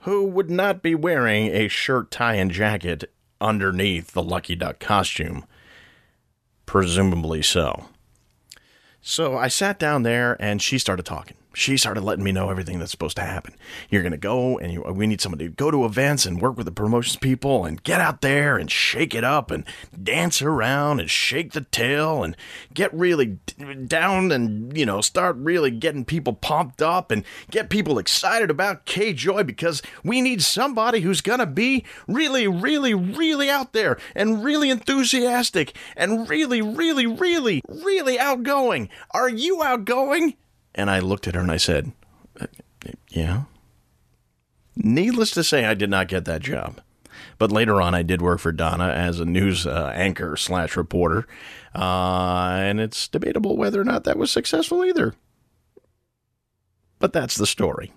who 0.00 0.24
would 0.24 0.50
not 0.50 0.82
be 0.82 0.94
wearing 0.94 1.48
a 1.48 1.66
shirt, 1.66 2.10
tie, 2.12 2.34
and 2.34 2.52
jacket 2.52 3.12
underneath 3.40 4.12
the 4.12 4.22
Lucky 4.22 4.54
Duck 4.54 4.78
costume. 4.78 5.44
Presumably 6.64 7.42
so. 7.42 7.86
So 9.00 9.36
I 9.36 9.48
sat 9.48 9.78
down 9.78 10.02
there 10.02 10.36
and 10.38 10.62
she 10.62 10.78
started 10.78 11.06
talking. 11.06 11.36
She 11.56 11.78
started 11.78 12.04
letting 12.04 12.22
me 12.22 12.32
know 12.32 12.50
everything 12.50 12.78
that's 12.78 12.90
supposed 12.90 13.16
to 13.16 13.22
happen. 13.22 13.54
You're 13.88 14.02
going 14.02 14.12
to 14.12 14.18
go 14.18 14.58
and 14.58 14.70
you, 14.70 14.82
we 14.82 15.06
need 15.06 15.22
somebody 15.22 15.46
to 15.46 15.54
go 15.54 15.70
to 15.70 15.86
events 15.86 16.26
and 16.26 16.38
work 16.38 16.58
with 16.58 16.66
the 16.66 16.70
promotions 16.70 17.16
people 17.16 17.64
and 17.64 17.82
get 17.82 17.98
out 17.98 18.20
there 18.20 18.58
and 18.58 18.70
shake 18.70 19.14
it 19.14 19.24
up 19.24 19.50
and 19.50 19.64
dance 20.02 20.42
around 20.42 21.00
and 21.00 21.08
shake 21.08 21.52
the 21.52 21.62
tail 21.62 22.22
and 22.22 22.36
get 22.74 22.92
really 22.92 23.38
down 23.86 24.32
and, 24.32 24.76
you 24.76 24.84
know, 24.84 25.00
start 25.00 25.34
really 25.36 25.70
getting 25.70 26.04
people 26.04 26.34
pumped 26.34 26.82
up 26.82 27.10
and 27.10 27.24
get 27.50 27.70
people 27.70 27.98
excited 27.98 28.50
about 28.50 28.84
K 28.84 29.14
Joy 29.14 29.42
because 29.42 29.80
we 30.04 30.20
need 30.20 30.42
somebody 30.42 31.00
who's 31.00 31.22
going 31.22 31.38
to 31.38 31.46
be 31.46 31.86
really, 32.06 32.46
really, 32.46 32.92
really 32.92 33.48
out 33.48 33.72
there 33.72 33.96
and 34.14 34.44
really 34.44 34.68
enthusiastic 34.68 35.74
and 35.96 36.28
really, 36.28 36.60
really, 36.60 37.06
really, 37.06 37.62
really 37.66 38.18
outgoing. 38.18 38.90
Are 39.12 39.30
you 39.30 39.62
outgoing? 39.62 40.36
And 40.76 40.90
I 40.90 41.00
looked 41.00 41.26
at 41.26 41.34
her 41.34 41.40
and 41.40 41.50
I 41.50 41.56
said, 41.56 41.92
"Uh, 42.40 42.46
Yeah. 43.10 43.44
Needless 44.76 45.30
to 45.32 45.42
say, 45.42 45.64
I 45.64 45.72
did 45.74 45.88
not 45.88 46.06
get 46.08 46.26
that 46.26 46.42
job. 46.42 46.80
But 47.38 47.50
later 47.50 47.80
on, 47.80 47.94
I 47.94 48.02
did 48.02 48.20
work 48.20 48.40
for 48.40 48.52
Donna 48.52 48.88
as 48.88 49.18
a 49.20 49.24
news 49.24 49.66
uh, 49.66 49.90
anchor 49.94 50.36
slash 50.36 50.76
reporter. 50.76 51.26
Uh, 51.74 52.58
and 52.60 52.78
it's 52.80 53.08
debatable 53.08 53.56
whether 53.56 53.80
or 53.80 53.84
not 53.84 54.04
that 54.04 54.18
was 54.18 54.30
successful 54.30 54.84
either. 54.84 55.14
But 56.98 57.12
that's 57.12 57.36
the 57.36 57.46
story. 57.46 57.92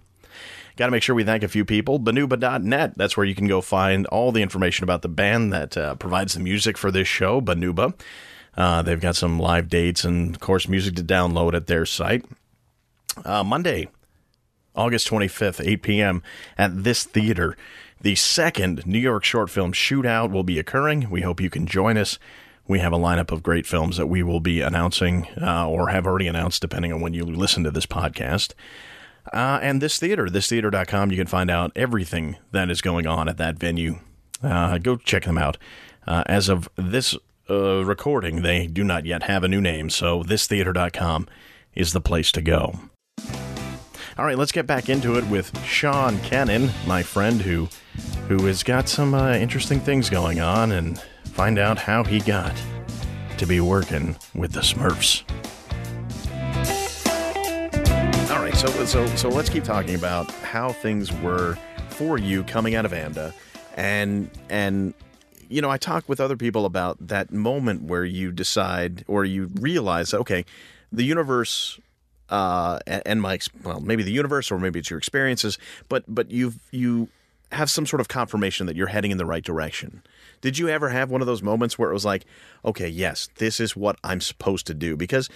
Got 0.78 0.86
to 0.86 0.92
make 0.92 1.04
sure 1.04 1.16
we 1.16 1.26
thank 1.26 1.44
a 1.44 1.50
few 1.50 1.66
people. 1.66 2.00
Banuba.net. 2.00 2.98
That's 2.98 3.18
where 3.18 3.26
you 3.26 3.36
can 3.36 3.48
go 3.48 3.60
find 3.60 4.06
all 4.08 4.32
the 4.32 4.42
information 4.42 4.84
about 4.86 5.02
the 5.02 5.10
band 5.10 5.52
that 5.52 5.76
uh, 5.76 5.96
provides 5.96 6.34
the 6.34 6.40
music 6.40 6.78
for 6.78 6.92
this 6.92 7.08
show, 7.08 7.42
Banuba. 7.42 7.94
Uh, 8.56 8.82
they've 8.82 9.00
got 9.02 9.16
some 9.18 9.40
live 9.40 9.68
dates 9.68 10.04
and, 10.06 10.34
of 10.36 10.40
course, 10.40 10.68
music 10.68 10.96
to 10.96 11.04
download 11.04 11.54
at 11.54 11.68
their 11.68 11.86
site. 11.86 12.26
Uh, 13.26 13.44
Monday, 13.44 13.90
August 14.76 15.10
25th, 15.10 15.66
8 15.66 15.82
p.m. 15.82 16.24
at 16.58 16.84
this 16.84 17.04
theater. 17.04 17.58
The 18.02 18.16
second 18.16 18.88
New 18.88 19.00
York 19.00 19.24
short 19.26 19.50
film 19.50 19.74
shootout 19.74 20.32
will 20.32 20.44
be 20.44 20.58
occurring. 20.58 21.10
We 21.10 21.22
hope 21.22 21.42
you 21.42 21.50
can 21.50 21.68
join 21.68 21.98
us. 21.98 22.18
We 22.68 22.80
have 22.80 22.94
a 22.94 22.98
lineup 22.98 23.32
of 23.32 23.44
great 23.44 23.66
films 23.66 23.98
that 23.98 24.08
we 24.08 24.24
will 24.24 24.40
be 24.40 24.62
announcing 24.62 25.28
uh, 25.42 25.68
or 25.68 25.90
have 25.90 26.06
already 26.06 26.28
announced, 26.28 26.62
depending 26.62 26.94
on 26.94 27.02
when 27.02 27.14
you 27.14 27.26
listen 27.26 27.64
to 27.64 27.72
this 27.72 27.88
podcast. 27.88 28.54
Uh, 29.34 29.60
and 29.62 29.82
this 29.82 30.00
theater, 30.00 30.28
thistheater.com, 30.28 31.12
you 31.12 31.18
can 31.18 31.28
find 31.28 31.52
out 31.52 31.72
everything 31.76 32.38
that 32.52 32.70
is 32.70 32.82
going 32.82 33.06
on 33.06 33.28
at 33.28 33.38
that 33.38 33.58
venue. 33.58 34.00
Uh, 34.42 34.78
go 34.78 34.96
check 34.96 35.26
them 35.26 35.38
out. 35.38 35.58
Uh, 36.08 36.24
as 36.28 36.48
of 36.48 36.70
this 36.76 37.16
uh, 37.50 37.84
recording, 37.84 38.44
they 38.44 38.68
do 38.68 38.84
not 38.84 39.06
yet 39.06 39.24
have 39.24 39.44
a 39.44 39.48
new 39.48 39.62
name, 39.62 39.90
so 39.90 40.24
thistheater.com 40.24 41.28
is 41.76 41.94
the 41.94 42.02
place 42.02 42.32
to 42.32 42.42
go. 42.42 42.80
All 44.20 44.26
right, 44.26 44.38
let's 44.38 44.52
get 44.52 44.68
back 44.68 44.90
into 44.90 45.18
it 45.18 45.26
with 45.28 45.58
Sean 45.64 46.20
Kenin, 46.20 46.72
my 46.86 47.04
friend 47.04 47.42
who 47.42 47.70
who 48.28 48.46
has 48.48 48.64
got 48.64 48.90
some 48.90 49.14
uh, 49.14 49.34
interesting 49.34 49.80
things 49.80 50.10
going 50.10 50.42
on, 50.42 50.74
and 50.74 51.00
find 51.24 51.58
out 51.58 51.78
how 51.78 52.04
he 52.04 52.20
got 52.20 52.54
to 53.38 53.46
be 53.46 53.62
working 53.62 54.18
with 54.36 54.52
the 54.52 54.60
Smurfs. 54.60 55.24
All 58.30 58.44
right, 58.44 58.56
so 58.58 58.68
so 58.84 59.06
so 59.16 59.30
let's 59.30 59.50
keep 59.50 59.64
talking 59.64 59.96
about 59.96 60.30
how 60.32 60.74
things 60.74 61.14
were 61.22 61.58
for 61.88 62.18
you 62.18 62.44
coming 62.44 62.76
out 62.76 62.86
of 62.86 62.92
AMDA, 62.92 63.34
and 63.78 64.30
and 64.50 64.94
you 65.48 65.62
know 65.62 65.70
I 65.70 65.78
talk 65.78 66.10
with 66.10 66.20
other 66.20 66.36
people 66.36 66.66
about 66.66 67.08
that 67.08 67.32
moment 67.32 67.84
where 67.84 68.04
you 68.04 68.34
decide 68.34 69.06
or 69.08 69.24
you 69.24 69.50
realize, 69.62 70.14
okay, 70.14 70.44
the 70.92 71.04
universe 71.04 71.80
uh, 72.30 72.80
and, 72.88 73.22
my 73.22 73.40
well, 73.64 73.80
maybe 73.80 74.04
the 74.04 74.12
universe 74.12 74.52
or 74.52 74.60
maybe 74.60 74.80
it's 74.80 74.90
your 74.90 75.00
experiences, 75.00 75.58
but 75.88 76.04
but 76.08 76.32
you've 76.32 76.58
you 76.72 77.08
have 77.52 77.70
some 77.70 77.86
sort 77.86 78.00
of 78.00 78.08
confirmation 78.08 78.68
that 78.68 78.76
you're 78.76 78.88
heading 78.88 79.10
in 79.12 79.18
the 79.18 79.26
right 79.26 79.44
direction. 79.44 80.04
Did 80.42 80.58
you 80.60 80.70
ever 80.70 80.90
have 80.90 81.10
one 81.10 81.22
of 81.22 81.28
those 81.28 81.42
moments 81.42 81.80
where 81.80 81.90
it 81.90 81.94
was 81.94 82.06
like, 82.06 82.26
okay, 82.64 82.88
yes, 82.88 83.28
this 83.38 83.60
is 83.60 83.76
what 83.76 83.98
I'm 84.04 84.22
supposed 84.22 84.68
to 84.68 84.74
do? 84.76 84.96
Because 84.96 85.30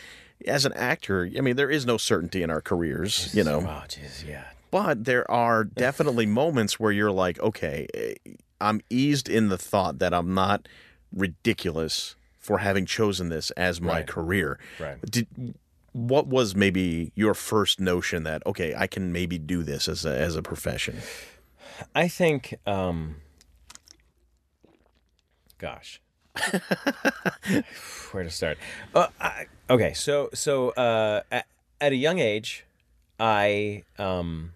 as 0.46 0.66
an 0.66 0.74
actor, 0.74 1.28
I 1.36 1.42
mean, 1.42 1.56
there 1.56 1.72
is 1.72 1.86
no 1.86 1.98
certainty 1.98 2.44
in 2.44 2.50
our 2.52 2.62
careers, 2.62 3.34
you 3.34 3.44
know. 3.44 3.60
Oh, 3.62 3.84
jeez, 3.88 4.28
yeah. 4.28 4.44
But 4.70 5.06
there 5.06 5.30
are 5.30 5.64
definitely 5.86 6.26
moments 6.28 6.80
where 6.80 6.92
you're 6.92 7.12
like, 7.12 7.40
okay, 7.40 7.88
eh, 7.96 8.14
I'm 8.62 8.82
eased 8.92 9.28
in 9.28 9.50
the 9.50 9.58
thought 9.58 9.98
that 10.00 10.14
I'm 10.14 10.34
not 10.36 10.68
ridiculous 11.12 12.16
for 12.40 12.60
having 12.60 12.86
chosen 12.86 13.30
this 13.30 13.52
as 13.52 13.80
my 13.82 13.94
Right. 14.00 14.08
career. 14.08 14.60
Right. 14.80 14.98
Did 15.10 15.28
what 15.94 16.28
was 16.28 16.56
maybe 16.56 17.12
your 17.16 17.34
first 17.34 17.80
notion 17.80 18.24
that 18.24 18.46
okay, 18.46 18.76
I 18.76 18.88
can 18.88 19.12
maybe 19.14 19.38
do 19.38 19.64
this 19.64 19.88
as 19.88 20.06
a 20.06 20.16
as 20.16 20.36
a 20.36 20.42
profession? 20.42 20.98
I 21.96 22.08
think, 22.08 22.56
um, 22.66 23.18
gosh, 25.58 26.02
where 28.12 28.24
to 28.24 28.30
start? 28.30 28.58
Uh, 28.94 29.08
I, 29.20 29.46
okay, 29.70 29.94
so 29.94 30.30
so 30.34 30.70
uh, 30.72 31.22
at, 31.32 31.46
at 31.80 31.92
a 31.92 31.96
young 31.96 32.20
age, 32.20 32.66
I, 33.20 33.84
um, 34.00 34.54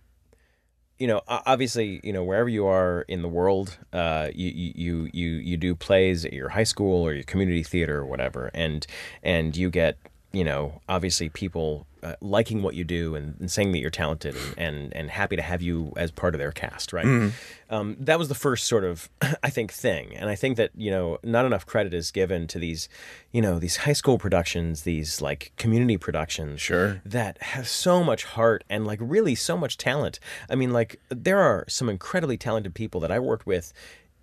you 0.98 1.08
know, 1.08 1.22
obviously, 1.28 2.00
you 2.04 2.14
know, 2.14 2.24
wherever 2.24 2.50
you 2.50 2.66
are 2.66 3.02
in 3.08 3.22
the 3.22 3.28
world, 3.28 3.78
uh, 3.94 4.30
you, 4.34 4.50
you 4.50 4.74
you 4.76 5.10
you 5.14 5.30
you 5.36 5.58
do 5.58 5.76
plays 5.76 6.26
at 6.26 6.34
your 6.34 6.50
high 6.50 6.64
school 6.64 7.06
or 7.06 7.14
your 7.14 7.24
community 7.24 7.64
theater 7.64 8.00
or 8.00 8.06
whatever, 8.06 8.50
and 8.54 8.88
and 9.22 9.56
you 9.56 9.70
get 9.70 9.98
you 10.34 10.44
know 10.44 10.82
obviously 10.90 11.30
people 11.30 11.88
uh, 12.04 12.14
liking 12.22 12.62
what 12.62 12.76
you 12.76 12.84
do 12.84 13.16
and, 13.16 13.36
and 13.40 13.50
saying 13.50 13.72
that 13.72 13.80
you're 13.80 13.90
talented 13.90 14.36
and, 14.36 14.54
and 14.58 14.94
and 14.96 15.10
happy 15.10 15.36
to 15.36 15.42
have 15.42 15.62
you 15.62 15.92
as 15.98 16.12
part 16.12 16.36
of 16.36 16.40
their 16.40 16.52
cast 16.52 16.94
right? 16.94 17.32
Um, 17.70 17.98
that 18.00 18.20
was 18.20 18.30
the 18.30 18.36
first 18.36 18.68
sort 18.68 18.84
of 18.84 19.10
i 19.44 19.50
think 19.50 19.72
thing. 19.72 20.16
And 20.16 20.30
i 20.30 20.36
think 20.36 20.58
that 20.58 20.72
you 20.76 20.92
know 20.92 21.18
not 21.24 21.46
enough 21.46 21.66
credit 21.66 21.94
is 21.94 22.12
given 22.12 22.46
to 22.48 22.60
these 22.60 22.88
you 23.32 23.42
know 23.42 23.58
these 23.58 23.78
high 23.78 23.94
school 23.94 24.18
productions 24.18 24.84
these 24.84 25.22
like 25.22 25.52
community 25.58 25.98
productions 25.98 26.62
Sure. 26.62 27.02
that 27.06 27.42
have 27.42 27.68
so 27.68 28.04
much 28.04 28.26
heart 28.26 28.64
and 28.70 28.86
like 28.86 29.00
really 29.02 29.34
so 29.36 29.58
much 29.58 29.78
talent. 29.78 30.20
I 30.50 30.56
mean 30.56 30.72
like 30.72 31.00
there 31.10 31.40
are 31.40 31.66
some 31.68 31.90
incredibly 31.90 32.38
talented 32.38 32.74
people 32.76 33.00
that 33.02 33.12
i 33.12 33.20
worked 33.20 33.46
with 33.48 33.74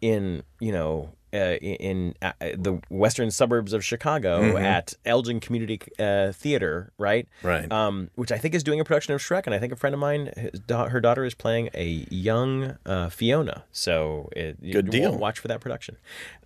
in 0.00 0.42
you 0.60 0.72
know 0.72 1.10
uh, 1.32 1.56
in 1.60 2.14
uh, 2.22 2.30
the 2.40 2.80
western 2.90 3.28
suburbs 3.28 3.72
of 3.72 3.84
Chicago 3.84 4.56
at 4.56 4.94
Elgin 5.04 5.40
Community 5.40 5.80
uh, 5.98 6.30
Theater, 6.30 6.92
right? 6.96 7.26
Right. 7.42 7.70
Um, 7.72 8.10
which 8.14 8.30
I 8.30 8.38
think 8.38 8.54
is 8.54 8.62
doing 8.62 8.78
a 8.78 8.84
production 8.84 9.14
of 9.14 9.20
Shrek, 9.20 9.42
and 9.46 9.52
I 9.52 9.58
think 9.58 9.72
a 9.72 9.76
friend 9.76 9.94
of 9.94 9.98
mine, 10.00 10.30
his 10.36 10.60
her 10.68 11.00
daughter, 11.00 11.24
is 11.24 11.34
playing 11.34 11.70
a 11.74 12.06
young 12.08 12.76
uh, 12.86 13.08
Fiona. 13.08 13.64
So 13.72 14.28
it, 14.36 14.58
you- 14.62 14.74
Good 14.74 14.90
deal. 14.90 15.18
Watch 15.18 15.40
for 15.40 15.48
that 15.48 15.60
production. 15.60 15.96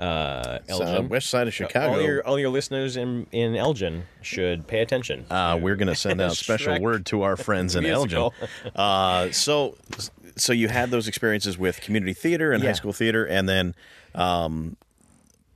Uh, 0.01 0.61
It's, 0.67 0.81
uh, 0.81 1.03
west 1.07 1.29
side 1.29 1.49
of 1.49 1.53
Chicago. 1.53 1.93
All 1.97 2.01
your 2.03 2.27
all 2.27 2.39
your 2.39 2.49
listeners 2.49 2.97
in 2.97 3.27
in 3.31 3.57
Elgin 3.57 4.05
should 4.23 4.67
pay 4.67 4.81
attention. 4.81 5.27
Uh, 5.31 5.59
we're 5.61 5.77
going 5.77 5.89
to 5.89 5.95
send 5.97 6.19
out 6.23 6.33
special 6.33 6.81
word 6.81 7.05
to 7.07 7.21
our 7.25 7.37
friends 7.37 7.77
in 7.77 7.85
Elgin. 7.97 8.31
Uh, 8.75 9.31
so, 9.33 9.77
so 10.41 10.53
you 10.53 10.69
had 10.69 10.91
those 10.91 11.09
experiences 11.09 11.57
with 11.59 11.81
community 11.81 12.13
theater 12.15 12.53
and 12.53 12.63
high 12.63 12.73
school 12.73 12.93
theater, 12.93 13.25
and 13.27 13.49
then 13.49 13.75
um, 14.15 14.77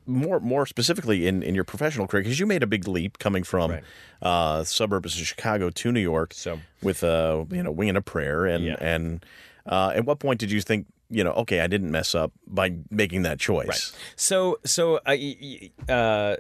more 0.07 0.41
more 0.41 0.67
specifically 0.67 1.27
in, 1.27 1.43
in 1.43 1.55
your 1.55 1.65
professional 1.65 2.07
career, 2.07 2.23
because 2.23 2.39
you 2.41 2.47
made 2.47 2.63
a 2.63 2.67
big 2.67 2.89
leap 2.89 3.19
coming 3.19 3.45
from 3.45 3.71
Right. 3.73 3.85
uh, 4.21 4.65
suburbs 4.65 5.19
of 5.21 5.27
Chicago 5.27 5.71
to 5.71 5.93
New 5.93 6.01
York. 6.01 6.35
So- 6.35 6.59
with 6.83 7.05
uh, 7.05 7.45
you 7.51 7.63
know, 7.63 7.71
wing 7.71 7.89
and 7.89 7.99
a 7.99 8.03
prayer, 8.03 8.45
and 8.47 8.65
Yeah. 8.65 8.77
and 8.81 9.25
uh, 9.67 9.93
at 9.95 10.05
what 10.05 10.19
point 10.19 10.41
did 10.41 10.51
you 10.51 10.61
think? 10.61 10.87
You 11.11 11.23
know, 11.25 11.33
okay, 11.33 11.61
I 11.61 11.67
didn't 11.67 11.91
mess 11.91 12.15
up 12.15 12.33
by 12.47 12.75
making 12.91 13.23
that 13.23 13.39
choice. 13.39 13.93
So 14.17 14.59
so 14.65 14.99
y- 15.07 15.71
y- 15.89 15.95
uh, 15.95 16.37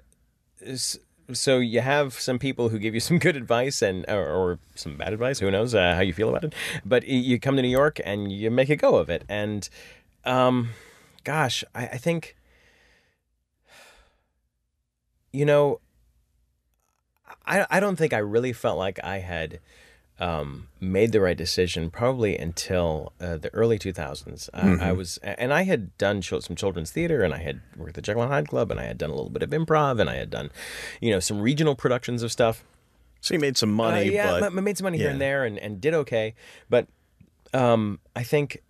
so 1.32 1.58
you 1.58 1.80
have 1.80 2.14
some 2.14 2.38
people 2.38 2.68
who 2.68 2.78
give 2.78 2.94
you 2.94 3.00
some 3.08 3.18
good 3.18 3.36
advice 3.36 3.82
and 3.82 4.04
or, 4.08 4.26
or 4.26 4.58
some 4.74 4.96
bad 4.96 5.12
advice. 5.12 5.38
Who 5.38 5.50
knows 5.50 5.74
uh, 5.74 5.94
how 5.94 6.00
you 6.00 6.12
feel 6.12 6.28
about 6.28 6.44
it? 6.44 6.54
But 6.84 7.06
you 7.06 7.38
come 7.38 7.56
to 7.56 7.62
New 7.62 7.68
York 7.68 8.00
and 8.04 8.32
you 8.32 8.50
make 8.50 8.68
a 8.68 8.76
go 8.76 8.96
of 8.96 9.10
it. 9.10 9.24
And 9.28 9.68
um, 10.24 10.70
gosh, 11.24 11.64
I, 11.74 11.86
I 11.86 11.98
think 11.98 12.36
you 15.32 15.44
know. 15.44 15.80
I, 17.46 17.66
I 17.70 17.80
don't 17.80 17.96
think 17.96 18.12
I 18.12 18.18
really 18.18 18.52
felt 18.52 18.78
like 18.78 19.00
I 19.02 19.18
had 19.18 19.58
um, 20.22 20.68
made 20.80 21.10
the 21.10 21.20
right 21.20 21.36
decision 21.36 21.90
probably 21.90 22.38
until 22.38 23.12
uh, 23.20 23.36
the 23.38 23.52
early 23.52 23.76
2000s. 23.76 24.48
I, 24.54 24.90
I 24.90 24.92
was, 24.92 25.18
and 25.18 25.52
I 25.52 25.62
had 25.64 25.98
done 25.98 26.22
some 26.22 26.54
children's 26.54 26.92
theater, 26.92 27.22
and 27.22 27.34
I 27.34 27.38
had 27.38 27.60
worked 27.76 27.90
at 27.90 27.94
the 27.96 28.02
Jekyll 28.02 28.22
and 28.22 28.30
Hyde 28.30 28.46
Club, 28.46 28.70
and 28.70 28.78
I 28.78 28.84
had 28.84 28.98
done 28.98 29.10
a 29.10 29.14
little 29.14 29.30
bit 29.30 29.42
of 29.42 29.50
improv, 29.50 30.00
and 30.00 30.08
I 30.08 30.14
had 30.14 30.30
done, 30.30 30.52
you 31.00 31.10
know, 31.10 31.18
some 31.18 31.40
regional 31.40 31.74
productions 31.74 32.22
of 32.22 32.30
stuff. 32.30 32.64
So 33.20 33.34
you 33.34 33.40
made 33.40 33.56
some 33.56 33.72
money, 33.72 34.10
Uh, 34.10 34.12
yeah, 34.12 34.40
but 34.40 34.44
I 34.44 34.60
made 34.60 34.78
some 34.78 34.84
money 34.84 34.98
here 34.98 35.10
and 35.10 35.20
there, 35.20 35.44
and, 35.44 35.58
and 35.58 35.80
did 35.80 35.92
okay. 35.92 36.36
But 36.70 36.86
um, 37.52 37.98
I 38.14 38.22
think 38.22 38.62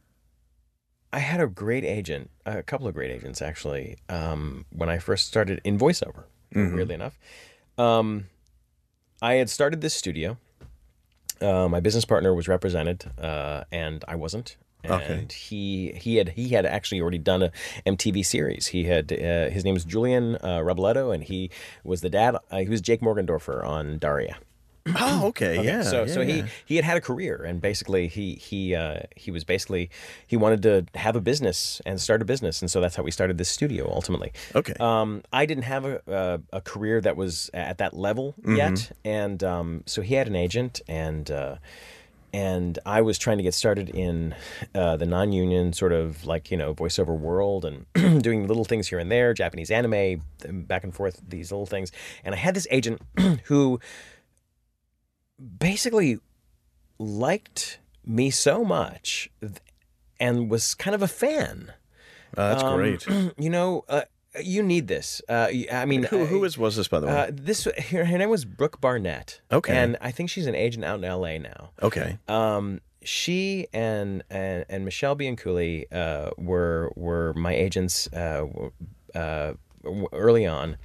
I 1.13 1.19
had 1.19 1.39
a 1.39 1.47
great 1.47 1.85
agent, 1.85 2.31
a 2.47 2.63
couple 2.63 2.89
of 2.89 2.95
great 2.95 3.11
agents 3.11 3.43
actually, 3.43 3.99
um, 4.09 4.65
when 4.71 4.89
I 4.89 4.97
first 4.97 5.27
started 5.27 5.61
in 5.65 5.79
voiceover. 5.79 6.25
Mm-hmm. 6.55 6.77
Weirdly 6.77 6.95
enough, 6.95 7.19
um, 7.77 8.29
I 9.21 9.35
had 9.35 9.51
started 9.51 9.83
this 9.83 9.95
studio 9.95 10.39
Uh, 11.43 11.69
my 11.69 11.81
business 11.81 12.05
partner 12.05 12.33
was 12.35 12.49
represented, 12.49 13.11
uh, 13.21 13.65
and 13.73 14.05
I 14.09 14.15
wasn't. 14.17 14.57
And 14.85 14.93
Okay. 14.95 15.27
he 15.33 15.93
he 15.93 16.17
had 16.17 16.31
he 16.31 16.49
had 16.49 16.67
actually 16.67 17.01
already 17.01 17.19
done 17.19 17.43
a 17.45 17.53
MTV 17.87 18.25
series. 18.25 18.69
He 18.69 18.85
had 18.85 19.13
uh, 19.13 19.49
his 19.51 19.65
name 19.65 19.75
was 19.75 19.85
Julian 19.85 20.37
uh, 20.37 20.59
Rebolledo, 20.59 21.15
and 21.15 21.23
he 21.23 21.51
was 21.85 22.01
the 22.01 22.11
dad. 22.11 22.37
Uh, 22.51 22.59
he 22.59 22.69
was 22.69 22.81
Jake 22.81 23.01
Morgendorffer 23.01 23.65
on 23.65 23.99
Daria. 23.99 24.39
Oh, 24.87 25.27
okay, 25.29 25.65
yeah. 25.65 25.83
So 25.83 26.07
so 26.07 26.21
yeah. 26.21 26.35
he 26.35 26.45
he 26.65 26.77
had 26.77 26.85
had 26.85 26.97
a 26.97 27.01
career, 27.01 27.43
and 27.45 27.61
basically 27.61 28.09
he 28.09 28.35
he 28.35 28.75
uh, 28.75 29.01
he 29.15 29.31
was 29.31 29.45
basically 29.45 29.91
he 30.27 30.37
wanted 30.37 30.62
to 30.62 30.99
have 30.99 31.17
a 31.17 31.21
business 31.21 31.81
and 31.87 32.01
start 32.01 32.21
a 32.23 32.25
business, 32.25 32.61
and 32.61 32.71
so 32.71 32.81
that's 32.81 32.97
how 32.97 33.03
we 33.03 33.11
started 33.11 33.39
this 33.39 33.49
studio 33.49 33.89
ultimately. 33.93 34.33
Okay. 34.55 34.75
Um, 34.81 35.23
I 35.33 35.47
didn't 35.47 35.65
have 35.65 35.85
a, 35.85 36.01
a 36.07 36.41
a 36.57 36.61
career 36.61 37.01
that 37.01 37.17
was 37.17 37.51
at 37.55 37.79
that 37.79 37.95
level 37.97 38.35
Mm-hmm. 38.43 38.57
yet, 38.57 38.93
and 39.05 39.43
um, 39.45 39.83
so 39.87 40.03
he 40.03 40.15
had 40.15 40.27
an 40.27 40.35
agent, 40.37 40.81
and 40.89 41.31
uh, 41.31 41.57
and 42.33 42.79
I 42.87 43.03
was 43.03 43.19
trying 43.19 43.37
to 43.37 43.43
get 43.43 43.55
started 43.55 43.91
in 43.91 44.35
uh, 44.75 44.97
the 44.97 45.07
non-union 45.07 45.73
sort 45.75 45.93
of 45.93 46.25
like 46.25 46.51
you 46.51 46.57
know 46.57 46.75
voiceover 46.75 47.17
world 47.17 47.65
and 47.65 47.87
doing 48.23 48.47
little 48.49 48.65
things 48.65 48.89
here 48.89 48.99
and 48.99 49.11
there, 49.12 49.35
Japanese 49.35 49.71
anime, 49.71 50.23
back 50.49 50.83
and 50.85 50.95
forth, 50.95 51.21
these 51.29 51.53
little 51.53 51.67
things, 51.67 51.93
and 52.25 52.35
I 52.35 52.39
had 52.39 52.55
this 52.55 52.67
agent 52.71 53.01
who 53.45 53.81
basically 55.39 56.19
liked 56.99 57.79
me 58.05 58.31
so 58.31 58.65
much 58.65 59.31
and 60.21 60.51
was 60.51 60.75
kind 60.75 60.95
of 60.95 61.03
a 61.03 61.09
fan. 61.09 61.73
Uh, 62.37 62.49
that's 62.51 62.62
Um, 62.62 62.77
great. 62.77 63.07
You 63.39 63.51
know, 63.51 63.85
uh, 63.89 64.03
you 64.43 64.62
need 64.62 64.89
this. 64.89 65.21
Uh, 65.29 65.49
I 65.73 65.85
mean, 65.85 66.05
Who 66.05 66.25
who 66.27 66.39
uh, 66.39 66.49
was 66.59 66.77
this 66.77 66.89
by 66.89 67.01
the 67.01 67.07
way? 67.07 67.12
uh, 67.12 67.31
this? 67.33 67.65
Her, 67.91 68.05
her 68.05 68.19
name 68.19 68.31
was 68.31 68.45
Brooke 68.45 68.81
Barnett. 68.81 69.41
Okay. 69.51 69.77
and 69.77 69.97
I 70.01 70.11
think 70.11 70.31
she's 70.31 70.47
an 70.47 70.55
agent 70.55 70.85
out 70.85 70.99
in 70.99 71.05
L.A. 71.05 71.39
now. 71.39 71.71
okay. 71.83 72.19
Um, 72.29 72.81
she 73.05 73.67
and 73.73 74.23
and, 74.31 74.65
and 74.69 74.85
Michelle 74.85 75.17
Bianculi 75.17 75.85
uh, 75.93 76.31
were 76.39 76.93
were 76.97 77.35
my 77.35 77.53
agents 77.53 78.09
uh, 78.12 78.47
uh, 79.15 79.53
early 80.12 80.47
on. 80.47 80.77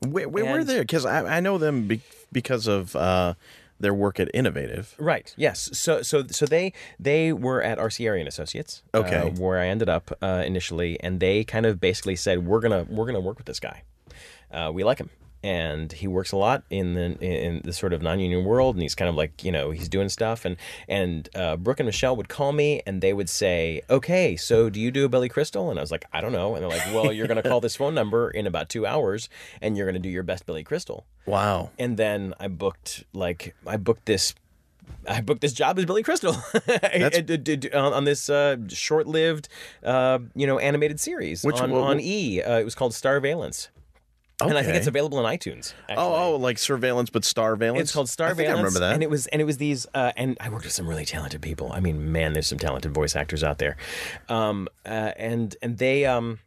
Where, 0.00 0.28
where 0.28 0.44
were 0.44 0.58
and- 0.60 0.68
they? 0.68 0.78
Because 0.80 1.04
I, 1.04 1.36
I 1.36 1.40
know 1.40 1.58
them 1.58 1.88
be, 1.88 2.00
because 2.32 2.66
of 2.66 2.94
uh, 2.96 3.34
their 3.80 3.94
work 3.94 4.18
at 4.20 4.30
Innovative. 4.34 4.94
Right. 4.98 5.34
Yes. 5.36 5.70
So 5.72 6.02
so 6.02 6.26
so 6.28 6.46
they 6.46 6.72
they 6.98 7.32
were 7.32 7.62
at 7.62 7.78
RC 7.78 8.08
and 8.18 8.28
Associates. 8.28 8.82
uh, 8.94 8.98
Okay. 8.98 9.30
where 9.38 9.58
I 9.60 9.66
ended 9.68 9.88
up 9.88 10.16
uh, 10.22 10.42
initially, 10.46 10.98
and 11.00 11.20
they 11.20 11.44
kind 11.44 11.66
of 11.66 11.80
basically 11.80 12.16
said 12.16 12.46
we're 12.46 12.60
gonna 12.60 12.84
we're 12.88 13.06
gonna 13.06 13.20
work 13.20 13.36
with 13.38 13.46
this 13.46 13.60
guy. 13.60 13.82
Uh, 14.52 14.70
we 14.72 14.84
like 14.84 14.98
him, 14.98 15.10
and 15.46 15.92
he 15.92 16.08
works 16.08 16.32
a 16.32 16.36
lot 16.36 16.64
in 16.70 16.94
the 16.94 17.16
in 17.20 17.60
the 17.62 17.72
sort 17.72 17.92
of 17.92 18.02
non-union 18.02 18.44
world, 18.44 18.74
and 18.74 18.82
he's 18.82 18.96
kind 18.96 19.08
of 19.08 19.14
like 19.14 19.44
you 19.44 19.52
know 19.52 19.70
he's 19.70 19.88
doing 19.88 20.08
stuff, 20.08 20.44
and 20.44 20.56
and 20.88 21.28
uh, 21.36 21.56
Brooke 21.56 21.78
and 21.78 21.86
Michelle 21.86 22.16
would 22.16 22.28
call 22.28 22.50
me, 22.52 22.82
and 22.84 23.00
they 23.00 23.12
would 23.12 23.30
say, 23.30 23.80
"Okay, 23.88 24.34
so 24.34 24.68
do 24.68 24.80
you 24.80 24.90
do 24.90 25.04
a 25.04 25.08
Billy 25.08 25.28
Crystal?" 25.28 25.70
And 25.70 25.78
I 25.78 25.82
was 25.82 25.92
like, 25.92 26.04
"I 26.12 26.20
don't 26.20 26.32
know," 26.32 26.56
and 26.56 26.62
they're 26.64 26.70
like, 26.70 26.92
"Well, 26.92 27.12
you're 27.12 27.28
gonna 27.28 27.44
call 27.44 27.60
this 27.60 27.76
phone 27.76 27.94
number 27.94 28.28
in 28.28 28.48
about 28.48 28.68
two 28.68 28.86
hours, 28.86 29.28
and 29.62 29.76
you're 29.76 29.86
gonna 29.86 30.00
do 30.00 30.08
your 30.08 30.24
best 30.24 30.46
Billy 30.46 30.64
Crystal." 30.64 31.06
Wow. 31.26 31.70
and 31.78 31.96
then 31.96 32.34
I 32.40 32.48
booked 32.48 33.04
like 33.12 33.54
I 33.66 33.76
booked 33.76 34.06
this. 34.06 34.34
I 35.08 35.20
booked 35.20 35.40
this 35.42 35.52
job 35.52 35.78
as 35.78 35.84
Billy 35.84 36.02
Crystal 36.02 36.34
on, 37.74 38.04
this 38.04 38.28
uh, 38.30 38.56
short-lived, 38.68 39.48
uh, 39.84 40.18
you 40.34 40.46
know, 40.46 40.58
animated 40.58 40.98
series 41.00 41.44
Which- 41.44 41.60
on, 41.60 41.72
on 41.72 42.00
E. 42.00 42.40
Uh, 42.42 42.58
it 42.58 42.64
was 42.64 42.74
called 42.76 42.92
Starveillance, 42.92 43.68
Okay. 44.40 44.50
and 44.50 44.58
I 44.58 44.62
think 44.62 44.76
it's 44.76 44.86
available 44.86 45.18
on 45.18 45.24
iTunes. 45.24 45.72
actually. 45.88 45.96
Oh, 45.96 46.34
oh, 46.34 46.36
like 46.36 46.58
surveillance, 46.58 47.08
but 47.08 47.22
starveillance. 47.22 47.80
It's 47.80 47.92
called 47.92 48.10
Star 48.10 48.28
I 48.28 48.34
think 48.34 48.50
I 48.50 48.52
remember 48.52 48.80
that. 48.80 48.92
and 48.92 49.02
it 49.02 49.08
was 49.08 49.26
and 49.28 49.40
it 49.40 49.46
was 49.46 49.56
these, 49.56 49.86
uh, 49.94 50.12
and 50.14 50.36
I 50.40 50.50
worked 50.50 50.64
with 50.64 50.74
some 50.74 50.86
really 50.86 51.06
talented 51.06 51.40
people. 51.40 51.72
I 51.72 51.80
mean, 51.80 52.12
man, 52.12 52.34
there's 52.34 52.46
some 52.46 52.58
talented 52.58 52.92
voice 52.92 53.16
actors 53.16 53.42
out 53.42 53.56
there, 53.58 53.78
um, 54.28 54.68
uh, 54.84 55.12
and 55.16 55.56
and 55.62 55.78
they 55.78 56.04
um, 56.04 56.40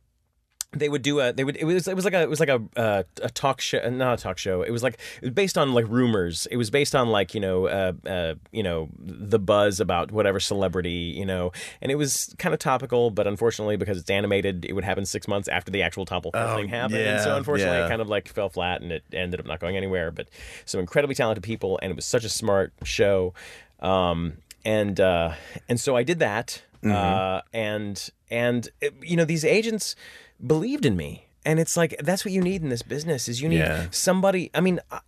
they 0.71 0.87
would 0.87 1.01
do 1.01 1.19
a 1.19 1.33
they 1.33 1.43
would 1.43 1.57
it 1.57 1.65
was 1.65 1.87
it 1.87 1.95
was 1.95 2.05
like 2.05 2.13
a 2.13 2.21
it 2.21 2.29
was 2.29 2.39
like 2.39 2.49
a 2.49 2.61
uh, 2.75 3.03
a 3.23 3.29
talk 3.29 3.59
show 3.59 3.79
not 3.89 4.19
a 4.19 4.21
talk 4.21 4.37
show. 4.37 4.61
It 4.61 4.69
was 4.69 4.83
like 4.83 4.99
it 5.17 5.25
was 5.25 5.31
based 5.31 5.57
on 5.57 5.73
like 5.73 5.87
rumors. 5.87 6.47
It 6.51 6.57
was 6.57 6.69
based 6.69 6.93
on 6.95 7.09
like 7.09 7.33
you 7.33 7.39
know 7.41 7.65
uh, 7.65 7.93
uh 8.05 8.35
you 8.51 8.61
know 8.61 8.89
the 8.99 9.39
buzz 9.39 9.79
about 9.79 10.11
whatever 10.11 10.39
celebrity 10.39 11.13
you 11.17 11.25
know. 11.25 11.51
And 11.81 11.91
it 11.91 11.95
was 11.95 12.35
kind 12.37 12.53
of 12.53 12.59
topical 12.59 13.09
but 13.09 13.25
unfortunately 13.25 13.77
because 13.77 13.97
it's 13.97 14.11
animated 14.11 14.63
it 14.63 14.73
would 14.73 14.83
happen 14.83 15.05
six 15.07 15.27
months 15.27 15.47
after 15.47 15.71
the 15.71 15.81
actual 15.81 16.05
topical 16.05 16.39
Oh, 16.39 16.55
thing 16.55 16.67
happened. 16.67 16.99
And 16.99 17.21
so 17.23 17.35
unfortunately 17.35 17.79
yeah. 17.79 17.87
it 17.87 17.89
kind 17.89 18.01
of 18.01 18.07
like 18.07 18.27
fell 18.27 18.49
flat 18.49 18.81
and 18.81 18.91
it 18.91 19.03
ended 19.11 19.39
up 19.39 19.47
not 19.47 19.59
going 19.59 19.75
anywhere. 19.75 20.11
But 20.11 20.29
some 20.65 20.79
incredibly 20.79 21.15
talented 21.15 21.43
people 21.43 21.79
and 21.81 21.89
it 21.91 21.95
was 21.95 22.05
such 22.05 22.25
a 22.25 22.29
smart 22.29 22.73
show. 22.83 23.33
Um 23.79 24.33
and 24.63 24.99
uh 24.99 25.33
and 25.67 25.79
so 25.79 25.95
I 25.95 26.03
did 26.03 26.19
that 26.19 26.61
Mm-hmm. 26.81 26.95
uh 26.95 27.41
and 27.53 28.09
and 28.31 28.69
you 29.01 29.17
know 29.17 29.25
these 29.25 29.43
agents 29.43 29.97
believed 30.45 30.85
in 30.85 30.95
me. 30.95 31.25
And 31.45 31.59
it's 31.59 31.75
like 31.77 31.95
that's 31.99 32.23
what 32.25 32.33
you 32.33 32.41
need 32.41 32.61
in 32.61 32.69
this 32.69 32.81
business 32.81 33.27
is 33.29 33.41
you 33.41 33.49
need 33.49 33.59
Yeah. 33.59 33.87
somebody 33.91 34.51
i 34.53 34.59
mean 34.61 34.79
uh, 34.91 34.99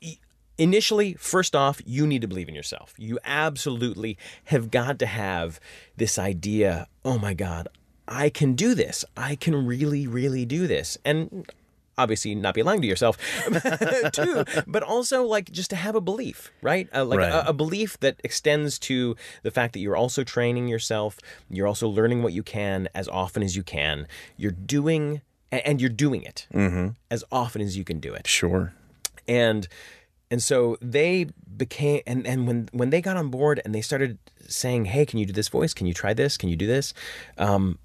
initially 0.58 1.14
first 1.16 1.56
off 1.56 1.82
you 1.86 2.08
need 2.08 2.22
to 2.22 2.28
believe 2.28 2.48
in 2.50 2.56
yourself. 2.56 2.94
You 2.98 3.20
absolutely 3.26 4.18
have 4.46 4.72
got 4.72 4.98
to 5.00 5.06
have 5.06 5.60
this 5.98 6.18
idea 6.18 6.88
oh 7.04 7.18
my 7.18 7.34
god 7.34 7.68
i 8.08 8.30
can 8.30 8.54
do 8.54 8.74
this. 8.76 9.04
I 9.18 9.36
can 9.36 9.66
really 9.66 10.08
really 10.08 10.46
do 10.46 10.68
this. 10.68 10.98
And 11.06 11.46
obviously 11.98 12.34
not 12.36 12.54
be 12.54 12.64
lying 12.64 12.82
to 12.82 12.88
yourself 12.88 13.18
too 14.12 14.44
but 14.68 14.84
also 14.84 15.24
like 15.24 15.52
just 15.52 15.70
to 15.70 15.76
have 15.76 15.96
a 15.96 16.02
belief 16.02 16.52
right? 16.62 16.88
Uh, 16.94 17.06
like 17.06 17.20
Right. 17.20 17.32
a, 17.32 17.50
a 17.50 17.54
belief 17.54 18.00
that 18.00 18.20
extends 18.24 18.80
to 18.80 19.16
the 19.44 19.52
fact 19.52 19.74
that 19.74 19.80
you're 19.80 19.96
also 19.98 20.24
training 20.24 20.68
yourself 20.68 21.20
you're 21.50 21.68
also 21.68 21.88
learning 21.88 22.24
what 22.24 22.34
you 22.34 22.44
can 22.44 22.88
as 22.96 23.08
often 23.08 23.44
as 23.44 23.56
you 23.56 23.64
can 23.64 24.08
you're 24.38 24.52
doing 24.52 25.22
and 25.52 25.82
you're 25.82 25.90
doing 25.90 26.24
it 26.24 26.48
as 27.12 27.24
often 27.32 27.62
as 27.62 27.76
you 27.78 27.84
can 27.84 28.00
do 28.00 28.14
it. 28.14 28.26
Sure. 28.26 28.74
and 29.28 29.68
and 30.32 30.42
so 30.42 30.78
they 30.82 31.28
became 31.58 32.02
and 32.08 32.26
and 32.26 32.48
when 32.48 32.70
when 32.72 32.90
they 32.90 33.02
got 33.02 33.18
on 33.18 33.28
board 33.30 33.60
and 33.66 33.76
they 33.76 33.82
started 33.82 34.18
saying 34.48 34.86
hey 34.86 35.06
can 35.06 35.20
you 35.20 35.26
do 35.26 35.34
this 35.34 35.50
voice? 35.50 35.74
Can 35.74 35.88
you 35.88 35.94
try 35.94 36.14
this? 36.14 36.38
Can 36.38 36.48
you 36.48 36.56
do 36.56 36.68
this? 36.68 36.94
Um 37.38 37.78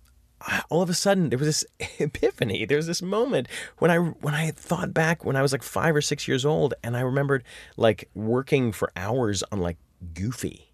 all 0.70 0.82
of 0.82 0.88
a 0.90 0.94
sudden 0.94 1.28
there 1.30 1.38
was 1.38 1.48
this 1.48 1.64
epiphany 1.98 2.64
there 2.64 2.76
was 2.76 2.86
this 2.86 3.02
moment 3.02 3.48
when 3.78 3.90
i 3.90 3.96
when 3.96 4.34
i 4.34 4.50
thought 4.50 4.92
back 4.94 5.24
when 5.24 5.36
i 5.36 5.42
was 5.42 5.52
like 5.52 5.62
five 5.62 5.94
or 5.96 6.00
six 6.02 6.28
years 6.28 6.44
old 6.44 6.74
and 6.84 6.96
i 6.96 7.00
remembered 7.00 7.42
like 7.76 8.08
working 8.14 8.70
for 8.72 8.90
hours 8.96 9.42
on 9.50 9.58
like 9.60 9.76
goofy 10.14 10.72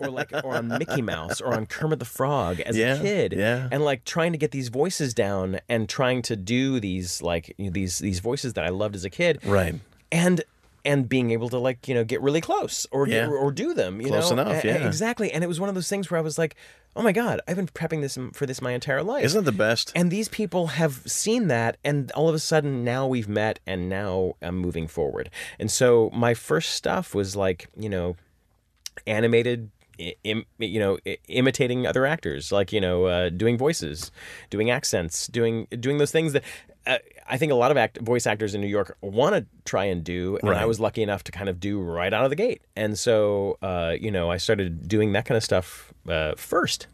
or 0.00 0.08
like 0.10 0.32
or 0.32 0.56
on 0.56 0.66
Mickey 0.66 1.02
Mouse 1.02 1.40
or 1.40 1.54
on 1.54 1.66
Kermit 1.66 2.00
the 2.00 2.04
Frog 2.04 2.58
as 2.60 2.76
Yeah, 2.76 2.94
a 2.96 3.00
kid, 3.00 3.32
yeah. 3.32 3.68
and 3.70 3.84
like 3.84 4.04
trying 4.04 4.32
to 4.32 4.38
get 4.38 4.50
these 4.50 4.68
voices 4.70 5.14
down 5.14 5.60
and 5.68 5.88
trying 5.88 6.20
to 6.22 6.34
do 6.34 6.80
these 6.80 7.22
like 7.22 7.54
you 7.58 7.66
know, 7.66 7.70
these 7.70 8.00
these 8.00 8.18
voices 8.18 8.54
that 8.54 8.64
I 8.64 8.70
loved 8.70 8.96
as 8.96 9.04
a 9.04 9.10
kid, 9.10 9.38
Right. 9.44 9.76
and 10.10 10.42
and 10.84 11.08
being 11.08 11.30
able 11.30 11.48
to 11.48 11.58
like 11.58 11.86
you 11.86 11.94
know 11.94 12.04
get 12.04 12.20
really 12.22 12.40
close 12.40 12.86
or 12.90 13.06
get, 13.06 13.28
Yeah. 13.28 13.28
or 13.28 13.52
do 13.52 13.72
them 13.74 14.00
you 14.00 14.08
Close 14.08 14.30
know 14.32 14.40
enough, 14.42 14.64
yeah. 14.64 14.86
exactly 14.86 15.30
and 15.32 15.44
it 15.44 15.46
was 15.46 15.60
one 15.60 15.68
of 15.68 15.74
those 15.74 15.88
things 15.88 16.10
where 16.10 16.18
I 16.18 16.22
was 16.22 16.38
like 16.38 16.56
oh 16.96 17.02
my 17.02 17.12
god 17.12 17.40
I've 17.46 17.56
been 17.56 17.68
prepping 17.68 18.00
this 18.00 18.18
for 18.32 18.46
this 18.46 18.60
my 18.60 18.72
entire 18.72 19.02
life 19.02 19.24
Isn't 19.24 19.42
it 19.42 19.44
the 19.44 19.52
best? 19.52 19.92
and 19.94 20.10
these 20.10 20.28
people 20.28 20.66
have 20.68 21.02
seen 21.06 21.48
that 21.48 21.76
and 21.84 22.10
all 22.12 22.28
of 22.28 22.34
a 22.34 22.38
sudden 22.40 22.82
now 22.84 23.06
we've 23.06 23.28
met 23.28 23.60
and 23.66 23.88
now 23.88 24.34
I'm 24.42 24.56
moving 24.58 24.88
forward 24.88 25.30
and 25.58 25.70
so 25.70 26.10
my 26.12 26.34
first 26.34 26.70
stuff 26.70 27.14
was 27.14 27.36
like 27.36 27.68
you 27.76 27.88
know 27.88 28.16
animated 29.06 29.70
Im, 30.24 30.44
you 30.58 30.80
know 30.80 30.98
imitating 31.28 31.86
other 31.86 32.06
actors 32.06 32.50
like 32.50 32.72
you 32.72 32.80
know 32.80 33.04
uh, 33.04 33.28
doing 33.28 33.56
voices 33.56 34.10
doing 34.50 34.70
accents 34.70 35.26
doing 35.28 35.66
doing 35.78 35.98
those 35.98 36.10
things 36.10 36.32
that 36.32 36.42
I 36.86 37.38
think 37.38 37.52
a 37.52 37.54
lot 37.54 37.70
of 37.70 37.76
act, 37.76 37.98
voice 37.98 38.26
actors 38.26 38.54
in 38.54 38.60
New 38.60 38.66
York 38.66 38.96
want 39.00 39.34
to 39.36 39.46
try 39.64 39.84
and 39.84 40.02
do 40.04 40.38
and 40.42 40.50
I 40.50 40.66
was 40.66 40.80
lucky 40.80 41.02
enough 41.02 41.22
to 41.24 41.32
kind 41.32 41.48
of 41.48 41.60
do 41.60 41.80
right 41.80 42.12
out 42.12 42.24
of 42.24 42.30
the 42.30 42.36
gate 42.36 42.62
and 42.76 42.98
so 42.98 43.58
uh, 43.62 43.94
you 43.98 44.10
know 44.10 44.30
I 44.30 44.36
started 44.38 44.88
doing 44.88 45.12
that 45.12 45.24
kind 45.24 45.36
of 45.36 45.44
stuff 45.44 45.92
uh, 46.08 46.34
first 46.36 46.88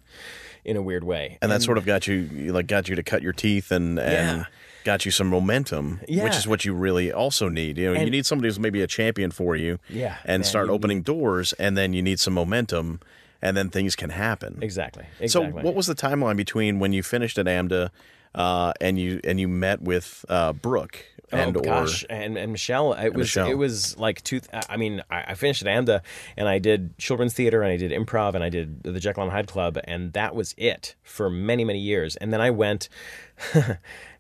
in 0.65 0.77
a 0.77 0.83
weird 0.83 1.05
way 1.05 1.39
and 1.41 1.51
that 1.51 1.63
sort 1.63 1.79
of 1.79 1.87
got 1.87 2.07
you, 2.07 2.53
like 2.53 2.67
got 2.67 2.89
you 2.89 2.95
to 2.97 3.03
cut 3.03 3.23
your 3.23 3.33
teeth 3.33 3.71
and 3.73 3.99
and 3.99 4.39
Yeah. 4.41 4.45
got 4.85 5.05
you 5.07 5.11
some 5.11 5.29
momentum, 5.29 6.01
which 6.07 6.37
is 6.37 6.47
what 6.47 6.65
you 6.65 6.75
really 6.75 7.11
also 7.13 7.49
need. 7.49 7.79
You 7.79 7.95
know, 7.95 8.01
you 8.01 8.11
need 8.11 8.27
somebody 8.27 8.49
who's 8.49 8.59
maybe 8.59 8.83
a 8.83 8.87
champion 8.87 9.31
for 9.31 9.57
you, 9.57 9.79
Yeah, 9.89 10.17
and 10.25 10.45
start 10.47 10.69
opening 10.69 11.03
doors, 11.03 11.53
and 11.55 11.77
then 11.77 11.93
you 11.95 12.03
need 12.03 12.21
some 12.21 12.35
momentum, 12.35 13.01
and 13.43 13.57
then 13.57 13.71
things 13.71 13.97
can 13.97 14.11
happen. 14.11 14.59
exactly 14.61 15.05
So, 15.27 15.43
what 15.49 15.75
was 15.75 15.87
the 15.87 15.95
timeline 15.95 16.37
between 16.37 16.79
when 16.79 16.93
you 16.93 17.03
finished 17.03 17.39
at 17.39 17.47
AMDA 17.47 17.91
uh, 18.35 18.73
and 18.81 18.99
you 18.99 19.21
and 19.25 19.39
you 19.41 19.49
met 19.49 19.81
with 19.83 20.25
uh, 20.29 20.53
Brooke 20.53 21.05
and 21.31 21.57
oh 21.57 21.61
or 21.61 21.63
gosh, 21.63 22.05
and 22.09 22.39
and 22.39 22.53
Michelle, 22.53 22.95
it 22.95 23.11
was 23.15 23.27
Michelle. 23.27 23.51
it 23.51 23.55
was 23.59 23.99
like 23.99 24.23
two. 24.25 24.41
I 24.69 24.77
mean, 24.77 25.03
I, 25.11 25.25
I 25.29 25.35
finished 25.35 25.63
at 25.63 25.69
AMDA, 25.69 26.01
and 26.37 26.49
I 26.49 26.59
did 26.59 26.97
children's 26.99 27.35
theater, 27.35 27.63
and 27.63 27.71
I 27.73 27.77
did 27.77 27.93
improv, 27.93 28.35
and 28.35 28.43
I 28.43 28.49
did 28.49 28.83
the 28.83 28.99
Jekyll 29.01 29.23
and 29.25 29.33
Hyde 29.33 29.47
Club, 29.47 29.79
and 29.85 30.13
that 30.15 30.35
was 30.35 30.55
it 30.57 30.95
for 31.03 31.29
many 31.29 31.65
many 31.65 31.81
years. 31.81 32.17
And 32.17 32.33
then 32.33 32.41
I 32.41 32.51
went, 32.51 32.89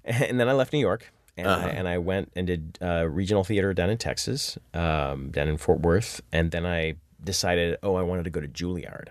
and 0.05 0.39
then 0.41 0.49
I 0.49 0.53
left 0.53 0.73
New 0.73 0.81
York. 0.81 1.13
And, 1.37 1.47
Uh-huh. 1.47 1.67
I, 1.67 1.71
and 1.71 1.87
I 1.89 1.99
went 1.99 2.33
and 2.35 2.49
did 2.49 2.79
uh, 2.83 3.07
regional 3.09 3.45
theater 3.45 3.73
down 3.73 3.91
in 3.91 3.97
Texas, 3.99 4.59
um, 4.75 5.31
down 5.31 5.47
in 5.47 5.57
Fort 5.57 5.81
Worth, 5.81 6.21
and 6.33 6.51
then 6.51 6.67
I 6.67 6.95
decided, 7.23 7.77
oh, 7.85 7.95
I 7.95 8.03
wanted 8.03 8.25
to 8.25 8.31
go 8.31 8.41
to 8.41 8.49
Juilliard. 8.49 9.09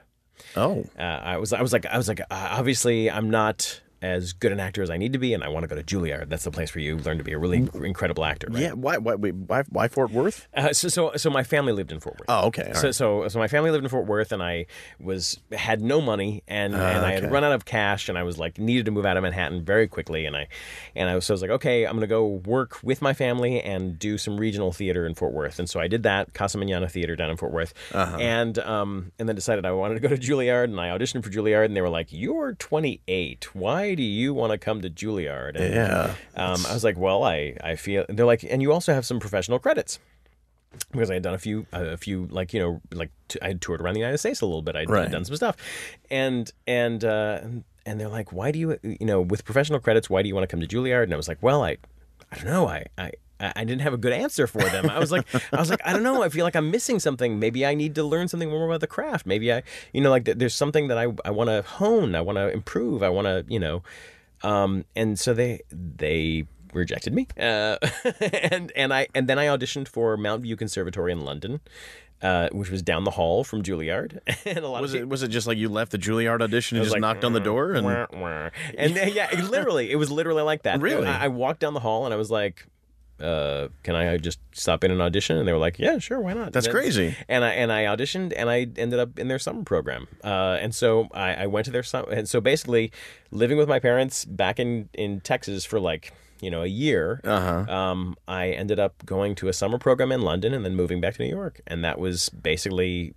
Oh, 0.56 0.84
Uh, 1.00 1.02
I 1.02 1.38
was 1.38 1.54
I 1.54 1.62
was 1.62 1.72
like 1.72 1.86
I 1.86 1.96
was 1.98 2.08
like 2.10 2.20
uh, 2.20 2.26
obviously 2.52 3.10
I'm 3.10 3.30
not 3.30 3.82
as 4.02 4.34
good 4.34 4.52
an 4.52 4.60
actor 4.60 4.82
as 4.84 4.90
I 4.90 4.98
need 4.98 5.14
to 5.14 5.20
be, 5.20 5.34
and 5.34 5.44
I 5.44 5.50
want 5.50 5.64
to 5.64 5.68
go 5.68 5.76
to 5.76 5.84
Juilliard. 5.84 6.30
That's 6.30 6.44
the 6.44 6.52
place 6.52 6.74
where 6.76 6.84
you 6.84 6.98
learn 6.98 7.18
to 7.18 7.24
be 7.24 7.34
a 7.34 7.38
really 7.38 7.68
incredible 7.74 8.26
actor. 8.26 8.48
Right? 8.50 8.64
yeah. 8.64 8.72
Why? 8.74 8.98
Why? 8.98 9.14
Why? 9.16 9.64
Why 9.70 9.88
Fort 9.88 10.12
Worth? 10.12 10.48
Uh, 10.54 10.74
so, 10.74 10.88
so, 10.88 11.12
so 11.16 11.30
my 11.30 11.44
family 11.44 11.74
lived 11.74 11.92
in 11.92 12.00
Fort 12.00 12.20
Worth. 12.20 12.26
Oh, 12.30 12.48
okay. 12.48 12.72
So, 12.74 12.84
right. 12.88 12.96
so, 12.96 13.28
so 13.28 13.40
my 13.40 13.48
family 13.48 13.72
lived 13.72 13.84
in 13.84 13.90
Fort 13.90 14.06
Worth, 14.06 14.32
and 14.32 14.42
I 14.44 14.66
was 15.00 15.40
had 15.52 15.82
no 15.82 16.02
money, 16.02 16.44
and, 16.48 16.74
and 16.74 16.82
I 17.06 17.14
had 17.14 17.26
Ah, 17.26 17.30
run 17.30 17.44
out 17.44 17.54
of 17.54 17.66
cash, 17.66 18.10
and 18.10 18.18
I 18.18 18.24
was 18.24 18.38
like 18.38 18.58
needed 18.60 18.86
to 18.86 18.92
move 18.92 19.06
out 19.06 19.18
of 19.18 19.24
Manhattan 19.24 19.64
very 19.64 19.88
quickly, 19.88 20.26
and 20.26 20.36
I, 20.36 20.48
and 20.96 21.10
I 21.10 21.16
was, 21.16 21.26
so 21.26 21.34
I 21.34 21.36
was 21.36 21.42
like, 21.42 21.52
okay, 21.52 21.86
I'm 21.86 21.94
gonna 21.96 22.08
go 22.08 22.26
work 22.26 22.78
with 22.84 23.02
my 23.02 23.14
family 23.14 23.62
and 23.62 23.98
do 23.98 24.18
some 24.18 24.38
regional 24.38 24.72
theater 24.72 25.06
in 25.06 25.16
Fort 25.16 25.34
Worth, 25.34 25.60
and 25.60 25.70
so 25.70 25.80
I 25.80 25.88
did 25.88 26.04
that, 26.04 26.34
Casa 26.34 26.58
Manana 26.58 26.88
Theater 26.88 27.16
down 27.16 27.30
in 27.30 27.38
Fort 27.38 27.52
Worth, 27.52 27.74
Uh-huh. 27.94 28.18
and 28.18 28.60
um, 28.60 29.12
and 29.20 29.28
then 29.28 29.36
decided 29.36 29.66
I 29.66 29.72
wanted 29.72 29.96
to 29.96 30.00
go 30.02 30.10
to 30.10 30.18
Juilliard, 30.18 30.66
and 30.66 30.80
I 30.80 30.90
auditioned 30.90 31.24
for 31.24 31.30
Juilliard, 31.30 31.66
and 31.66 31.76
they 31.76 31.82
were 31.82 31.90
like, 31.90 32.08
you're 32.12 32.54
28, 32.54 33.56
why 33.56 33.87
do 33.96 34.04
you 34.04 34.34
want 34.34 34.52
to 34.52 34.58
come 34.58 34.82
to 34.82 34.90
Juilliard? 34.90 35.56
And, 35.56 35.74
Yeah. 35.74 36.16
um, 36.36 36.66
I 36.66 36.74
was 36.74 36.84
like, 36.84 36.98
well, 36.98 37.24
I, 37.24 37.56
I 37.64 37.76
feel 37.76 38.06
they're 38.10 38.26
like, 38.26 38.44
and 38.44 38.62
you 38.62 38.72
also 38.74 38.94
have 38.94 39.06
some 39.06 39.20
professional 39.20 39.60
credits 39.60 40.00
because 40.92 41.10
I 41.10 41.16
had 41.16 41.24
done 41.24 41.34
a 41.34 41.40
few, 41.40 41.66
a 41.72 41.98
few 41.98 42.28
like 42.32 42.54
you 42.54 42.60
know, 42.60 42.82
like 42.94 43.10
t- 43.30 43.40
I 43.42 43.48
had 43.50 43.62
toured 43.62 43.82
around 43.82 43.94
the 43.96 44.00
United 44.02 44.18
States 44.20 44.42
a 44.42 44.46
little 44.46 44.62
bit. 44.62 44.76
I'd, 44.76 44.90
Right. 44.90 45.10
done 45.10 45.26
some 45.26 45.36
stuff, 45.36 45.56
and 46.12 46.52
and 46.68 47.04
uh, 47.04 47.42
and 47.86 48.00
they're 48.00 48.10
like, 48.10 48.32
why 48.34 48.52
do 48.52 48.60
you, 48.60 48.78
you 48.84 49.06
know, 49.06 49.22
with 49.22 49.44
professional 49.46 49.80
credits, 49.80 50.10
why 50.10 50.22
do 50.22 50.28
you 50.28 50.36
want 50.36 50.44
to 50.44 50.48
come 50.48 50.60
to 50.62 50.68
Juilliard? 50.68 51.04
And 51.04 51.14
I 51.14 51.18
was 51.18 51.28
like, 51.28 51.42
well, 51.42 51.64
I, 51.64 51.78
I 52.32 52.36
don't 52.36 52.46
know, 52.46 52.68
I, 52.68 52.86
I. 52.98 53.12
I 53.40 53.64
didn't 53.64 53.82
have 53.82 53.94
a 53.94 53.98
good 53.98 54.14
answer 54.14 54.48
for 54.48 54.62
them. 54.62 54.90
I 54.90 55.00
was 55.00 55.12
like, 55.12 55.28
I 55.54 55.60
was 55.60 55.70
like, 55.70 55.82
I 55.86 55.94
don't 55.94 56.04
know. 56.04 56.24
I 56.24 56.30
feel 56.30 56.44
like 56.44 56.56
I'm 56.56 56.72
missing 56.72 57.00
something. 57.00 57.40
Maybe 57.40 57.66
I 57.66 57.76
need 57.76 57.96
to 57.96 58.04
learn 58.04 58.28
something 58.28 58.50
more 58.50 58.66
about 58.66 58.82
the 58.82 58.88
craft. 58.88 59.26
Maybe 59.26 59.54
I, 59.54 59.64
you 59.94 60.02
know, 60.02 60.10
like 60.10 60.26
th- 60.26 60.38
there's 60.38 60.56
something 60.56 60.88
that 60.88 60.98
I, 60.98 61.08
I 61.24 61.32
want 61.32 61.50
to 61.50 61.62
hone. 61.62 62.16
I 62.16 62.22
want 62.22 62.38
to 62.38 62.50
improve. 62.52 63.04
I 63.04 63.10
want 63.10 63.26
to, 63.26 63.46
you 63.48 63.60
know, 63.60 63.84
um, 64.44 64.86
and 64.96 65.20
so 65.20 65.34
they 65.34 65.62
they 65.72 66.46
rejected 66.74 67.14
me, 67.14 67.28
uh, 67.40 67.78
and 68.22 68.72
and 68.76 68.94
I 68.94 69.08
and 69.16 69.28
then 69.28 69.40
I 69.40 69.46
auditioned 69.46 69.88
for 69.88 70.16
Mount 70.18 70.44
View 70.44 70.56
Conservatory 70.56 71.12
in 71.12 71.22
London, 71.22 71.60
uh, 72.22 72.50
which 72.52 72.70
was 72.70 72.82
down 72.82 73.04
the 73.04 73.12
hall 73.12 73.44
from 73.44 73.64
Juilliard, 73.64 74.20
and 74.46 74.60
a 74.60 74.68
lot 74.68 74.82
Was 74.82 74.94
of 74.94 75.02
it? 75.02 75.10
Was 75.10 75.24
it 75.24 75.30
just 75.30 75.48
like 75.48 75.58
you 75.58 75.70
left 75.70 75.92
the 75.92 75.98
Juilliard 75.98 76.42
audition 76.42 76.78
and 76.78 76.84
just 76.84 76.94
like, 76.94 77.02
knocked 77.02 77.24
on 77.24 77.34
the 77.34 77.40
door 77.40 77.74
and? 77.74 77.86
Wah, 77.86 78.08
wah. 78.14 78.50
and 78.78 78.96
then, 78.96 79.14
yeah, 79.14 79.30
literally, 79.42 79.92
it 79.92 79.96
was 79.96 80.12
literally 80.12 80.44
like 80.44 80.64
that. 80.64 80.82
Really? 80.88 81.08
I, 81.08 81.26
I 81.26 81.28
walked 81.28 81.60
down 81.60 81.74
the 81.74 81.80
hall 81.80 82.06
and 82.06 82.14
I 82.14 82.18
was 82.18 82.32
like, 82.32 82.66
uh, 83.20 83.68
"Can 83.84 83.96
I 83.96 84.18
just 84.18 84.40
stop 84.54 84.84
in 84.84 84.92
an 84.92 85.02
audition?" 85.02 85.38
And 85.38 85.48
they 85.48 85.52
were 85.54 85.58
like, 85.60 85.80
"Yeah, 85.80 85.98
sure, 86.00 86.20
why 86.20 86.34
not?" 86.34 86.54
That's 86.54 86.68
And- 86.68 86.76
crazy. 86.76 87.16
And 87.28 87.44
I 87.44 87.50
and 87.52 87.72
I 87.72 87.84
auditioned 87.86 88.34
and 88.36 88.50
I 88.50 88.68
ended 88.78 89.00
up 89.00 89.18
in 89.20 89.28
their 89.28 89.40
summer 89.40 89.64
program. 89.64 90.08
Uh, 90.24 90.58
and 90.62 90.74
so 90.74 91.08
I, 91.14 91.34
I 91.44 91.48
went 91.48 91.66
to 91.66 91.72
their 91.72 91.84
summer. 91.84 92.10
And 92.12 92.28
so 92.30 92.42
basically, 92.42 92.92
living 93.32 93.58
with 93.58 93.68
my 93.70 93.80
parents 93.80 94.26
back 94.26 94.60
in 94.60 94.90
in 94.94 95.22
Texas 95.22 95.66
for 95.66 95.80
like 95.80 96.14
you 96.40 96.52
know 96.52 96.62
a 96.62 96.68
year. 96.68 97.20
Uh-huh. 97.24 97.66
Um, 97.74 98.16
I 98.28 98.50
ended 98.50 98.80
up 98.80 99.04
going 99.08 99.34
to 99.36 99.48
a 99.48 99.54
summer 99.54 99.80
program 99.80 100.12
in 100.12 100.22
London 100.22 100.54
and 100.54 100.64
then 100.64 100.76
moving 100.76 101.02
back 101.02 101.16
to 101.16 101.24
New 101.24 101.30
York, 101.30 101.62
and 101.66 101.84
that 101.84 101.98
was 101.98 102.30
basically 102.30 103.16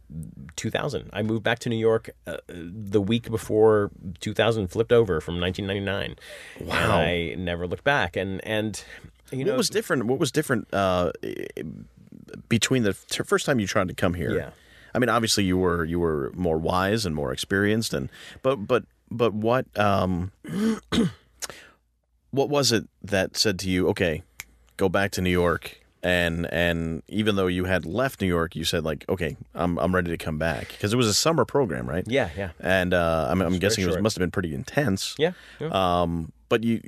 2000. 0.56 1.10
I 1.12 1.22
moved 1.22 1.42
back 1.42 1.58
to 1.60 1.68
New 1.68 1.76
York 1.76 2.08
uh, 2.26 2.38
the 2.48 3.00
week 3.00 3.30
before 3.30 3.90
2000 4.20 4.68
flipped 4.68 4.92
over 4.92 5.20
from 5.20 5.38
1999. 5.38 6.16
Wow. 6.66 6.74
And 6.74 6.92
I 6.92 7.34
never 7.36 7.66
looked 7.66 7.84
back. 7.84 8.16
And 8.16 8.42
and 8.44 8.82
you 9.32 9.44
know 9.44 9.52
What 9.52 9.58
was 9.58 9.70
different? 9.70 10.06
What 10.06 10.18
was 10.18 10.32
different 10.32 10.72
uh, 10.72 11.12
between 12.48 12.82
the 12.82 12.94
t- 13.08 13.22
first 13.24 13.46
time 13.46 13.60
you 13.60 13.66
tried 13.66 13.88
to 13.88 13.94
come 13.94 14.14
here? 14.14 14.36
Yeah. 14.36 14.50
I 14.94 14.98
mean, 14.98 15.08
obviously 15.08 15.44
you 15.44 15.56
were 15.56 15.84
you 15.84 16.00
were 16.00 16.32
more 16.34 16.58
wise 16.58 17.06
and 17.06 17.14
more 17.14 17.32
experienced, 17.32 17.94
and 17.94 18.08
but 18.42 18.56
but 18.66 18.84
but 19.10 19.32
what 19.32 19.66
um, 19.78 20.32
what 22.30 22.48
was 22.48 22.72
it 22.72 22.88
that 23.02 23.36
said 23.36 23.58
to 23.60 23.70
you, 23.70 23.88
okay, 23.88 24.22
go 24.76 24.88
back 24.88 25.10
to 25.12 25.20
New 25.20 25.30
York? 25.30 25.80
And 26.02 26.46
and 26.52 27.02
even 27.08 27.36
though 27.36 27.46
you 27.46 27.64
had 27.66 27.84
left 27.84 28.20
New 28.22 28.26
York, 28.26 28.56
you 28.56 28.64
said 28.64 28.84
like, 28.84 29.04
okay, 29.08 29.36
I'm 29.54 29.78
I'm 29.78 29.94
ready 29.94 30.10
to 30.10 30.16
come 30.16 30.38
back 30.38 30.68
because 30.68 30.94
it 30.94 30.96
was 30.96 31.06
a 31.06 31.12
summer 31.14 31.44
program, 31.44 31.86
right? 31.88 32.04
yeah, 32.06 32.30
yeah, 32.36 32.50
And 32.58 32.94
uh, 32.94 33.28
I'm, 33.30 33.42
I'm 33.42 33.58
guessing 33.58 33.84
it 33.84 33.86
was, 33.88 33.98
must 33.98 34.16
have 34.16 34.20
been 34.20 34.30
pretty 34.30 34.54
intense. 34.54 35.14
yeah. 35.18 35.32
yeah. 35.60 35.68
Um, 36.02 36.32
but 36.48 36.64
you 36.64 36.80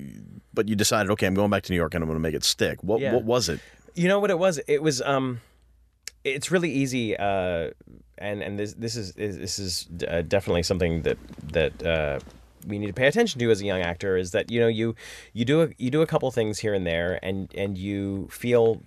but 0.54 0.66
you 0.68 0.76
decided, 0.76 1.10
okay, 1.12 1.26
I'm 1.26 1.34
going 1.34 1.50
back 1.50 1.62
to 1.64 1.72
New 1.72 1.76
York 1.76 1.94
and 1.94 2.02
I'm 2.02 2.08
going 2.08 2.16
to 2.18 2.22
make 2.22 2.34
it 2.34 2.42
stick. 2.44 2.82
What 2.82 3.00
Yeah. 3.00 3.12
what 3.12 3.24
was 3.24 3.48
it? 3.50 3.60
You 3.94 4.08
know 4.08 4.18
what 4.18 4.30
it 4.30 4.38
was? 4.38 4.58
It 4.66 4.82
was 4.82 5.02
um, 5.02 5.40
it's 6.24 6.50
really 6.50 6.70
easy. 6.70 7.16
Uh, 7.16 7.70
and 8.18 8.42
and 8.42 8.58
this 8.58 8.72
this 8.74 8.96
is 8.96 9.10
is- 9.16 9.36
this 9.38 9.58
is 9.58 9.88
uh, 10.08 10.22
definitely 10.22 10.62
something 10.62 11.02
that 11.02 11.18
that 11.52 11.82
uh, 11.84 12.18
we 12.66 12.78
need 12.78 12.86
to 12.86 12.92
pay 12.92 13.08
attention 13.08 13.38
to 13.40 13.50
as 13.50 13.60
a 13.60 13.66
young 13.66 13.82
actor. 13.82 14.16
Is 14.16 14.30
that 14.30 14.50
you 14.50 14.58
know 14.60 14.68
you 14.68 14.94
you 15.34 15.44
do 15.44 15.62
a, 15.62 15.68
you 15.78 15.90
do 15.90 16.00
a 16.02 16.06
couple 16.06 16.30
things 16.30 16.60
here 16.60 16.72
and 16.74 16.86
there, 16.86 17.18
and 17.22 17.52
and 17.54 17.76
you 17.76 18.28
feel 18.30 18.80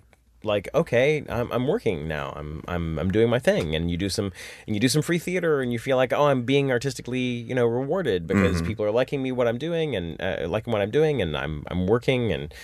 like 0.46 0.68
okay 0.74 1.24
I'm, 1.28 1.50
I'm 1.52 1.66
working 1.66 2.08
now. 2.08 2.32
I'm, 2.36 2.62
I'm 2.68 2.98
I'm 2.98 3.10
doing 3.10 3.28
my 3.28 3.38
thing. 3.38 3.74
And 3.74 3.90
you 3.90 3.96
do 3.96 4.08
some 4.08 4.32
and 4.66 4.74
you 4.74 4.80
do 4.80 4.88
some 4.88 5.02
free 5.02 5.18
theater 5.18 5.60
and 5.60 5.72
you 5.72 5.78
feel 5.78 5.96
like 5.96 6.12
oh 6.12 6.26
I'm 6.26 6.44
being 6.44 6.70
artistically 6.70 7.18
you 7.20 7.54
know 7.54 7.66
rewarded 7.66 8.26
because 8.26 8.62
people 8.62 8.84
are 8.84 8.90
liking 8.90 9.22
me 9.22 9.32
what 9.32 9.46
I'm 9.48 9.58
doing 9.58 9.94
and 9.96 10.20
uh, 10.20 10.46
liking 10.48 10.72
what 10.72 10.80
I'm 10.82 10.90
doing 10.90 11.20
and 11.20 11.36
I'm 11.36 11.64
I'm 11.70 11.86
working. 11.86 12.32
And 12.32 12.54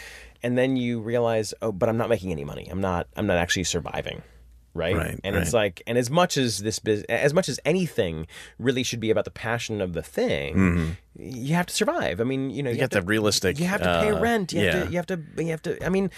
and 0.43 0.57
then 0.57 0.77
you 0.77 1.01
realize 1.01 1.53
oh 1.61 1.73
but 1.73 1.89
I'm 1.89 1.97
not 1.99 2.09
making 2.09 2.33
any 2.33 2.45
money. 2.45 2.69
I'm 2.71 2.81
not 2.81 3.07
I'm 3.17 3.27
not 3.27 3.37
actually 3.37 3.65
surviving. 3.65 4.23
Right, 4.75 4.97
Right, 4.97 5.21
and 5.23 5.37
it's 5.37 5.53
like 5.53 5.83
and 5.87 5.99
as 5.99 6.09
much 6.09 6.39
as 6.39 6.61
this 6.61 6.79
business 6.79 7.05
as 7.11 7.35
much 7.35 7.51
as 7.51 7.61
anything 7.67 8.27
really 8.59 8.83
should 8.83 9.01
be 9.01 9.11
about 9.11 9.27
the 9.27 9.31
passion 9.31 9.83
of 9.83 9.93
the 9.93 10.01
thing 10.03 10.97
you 11.15 11.55
have 11.55 11.67
to 11.67 11.75
survive. 11.75 12.23
I 12.23 12.25
mean 12.25 12.49
you 12.49 12.63
know 12.63 12.71
you, 12.71 12.77
Mm-hmm. 12.77 12.81
have 12.81 12.91
to 12.91 13.03
realistic, 13.03 13.61
you 13.61 13.67
have 13.67 13.83
to 13.83 14.01
pay 14.01 14.13
uh, 14.13 14.19
rent. 14.19 14.55
You 14.55 14.61
have 14.65 14.75
yeah. 14.75 14.85
to 14.85 14.91
you 14.91 14.97
have 14.97 15.07
to 15.09 15.21
you 15.37 15.51
have 15.51 15.63
to 15.63 15.85
I 15.85 15.91
mean 15.91 16.09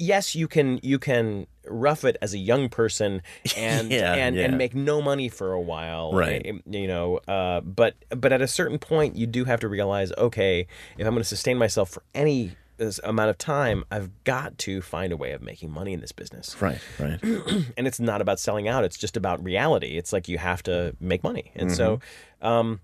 yes 0.00 0.34
you 0.34 0.48
can 0.48 0.80
you 0.82 0.98
can 0.98 1.46
rough 1.66 2.04
it 2.04 2.16
as 2.22 2.32
a 2.34 2.38
young 2.38 2.68
person 2.68 3.20
and 3.56 3.90
Yeah, 3.92 4.14
and 4.14 4.34
yeah. 4.34 4.46
and 4.46 4.58
make 4.58 4.74
no 4.74 5.00
money 5.02 5.28
for 5.28 5.52
a 5.52 5.60
while 5.60 6.12
Right. 6.12 6.42
eh, 6.44 6.52
you 6.70 6.88
know 6.88 7.18
uh, 7.28 7.60
but 7.60 7.94
but 8.08 8.32
at 8.32 8.40
a 8.42 8.48
certain 8.48 8.78
point 8.78 9.14
you 9.14 9.26
do 9.26 9.44
have 9.44 9.60
to 9.60 9.68
realize 9.68 10.10
okay 10.16 10.66
if 10.98 11.06
i'm 11.06 11.12
going 11.12 11.22
to 11.22 11.28
sustain 11.28 11.58
myself 11.58 11.90
for 11.90 12.02
any 12.14 12.52
this 12.78 12.98
amount 13.04 13.28
of 13.28 13.36
time 13.36 13.84
i've 13.90 14.08
got 14.24 14.56
to 14.56 14.80
find 14.80 15.12
a 15.12 15.16
way 15.18 15.32
of 15.32 15.42
making 15.42 15.70
money 15.70 15.92
in 15.92 16.00
this 16.00 16.12
business 16.12 16.56
Right, 16.62 16.80
right. 16.98 17.22
and 17.76 17.86
it's 17.86 18.00
not 18.00 18.22
about 18.22 18.40
selling 18.40 18.68
out 18.68 18.84
it's 18.84 18.96
just 18.96 19.18
about 19.18 19.44
reality 19.44 19.98
it's 19.98 20.12
like 20.14 20.28
you 20.28 20.38
have 20.38 20.62
to 20.62 20.96
make 20.98 21.22
money 21.22 21.52
and 21.54 21.70
so 21.70 21.98
Mm-hmm. 22.42 22.46
um 22.46 22.80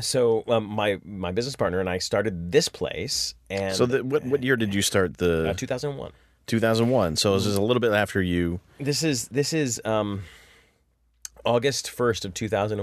so 0.00 0.44
um, 0.46 0.64
my 0.64 1.00
my 1.04 1.32
business 1.32 1.56
partner 1.56 1.80
and 1.80 1.90
i 1.90 1.98
started 1.98 2.52
this 2.52 2.68
place 2.68 3.34
and 3.50 3.74
so 3.74 3.84
the, 3.86 4.04
what 4.04 4.22
what 4.24 4.44
year 4.44 4.56
did 4.56 4.72
you 4.72 4.82
start 4.82 5.18
the 5.18 5.50
uh, 5.50 5.54
2001 5.54 6.12
2001? 6.48 7.16
So 7.16 7.34
this 7.34 7.46
is 7.46 7.56
a 7.56 7.62
little 7.62 7.80
bit 7.80 7.92
after 7.92 8.20
you, 8.20 8.60
This 8.80 9.02
is 9.04 9.28
this 9.28 9.52
is 9.52 9.80
um, 9.84 10.24
August 11.44 11.90
first 11.90 12.24
of 12.24 12.34
two 12.34 12.48
thousand 12.48 12.78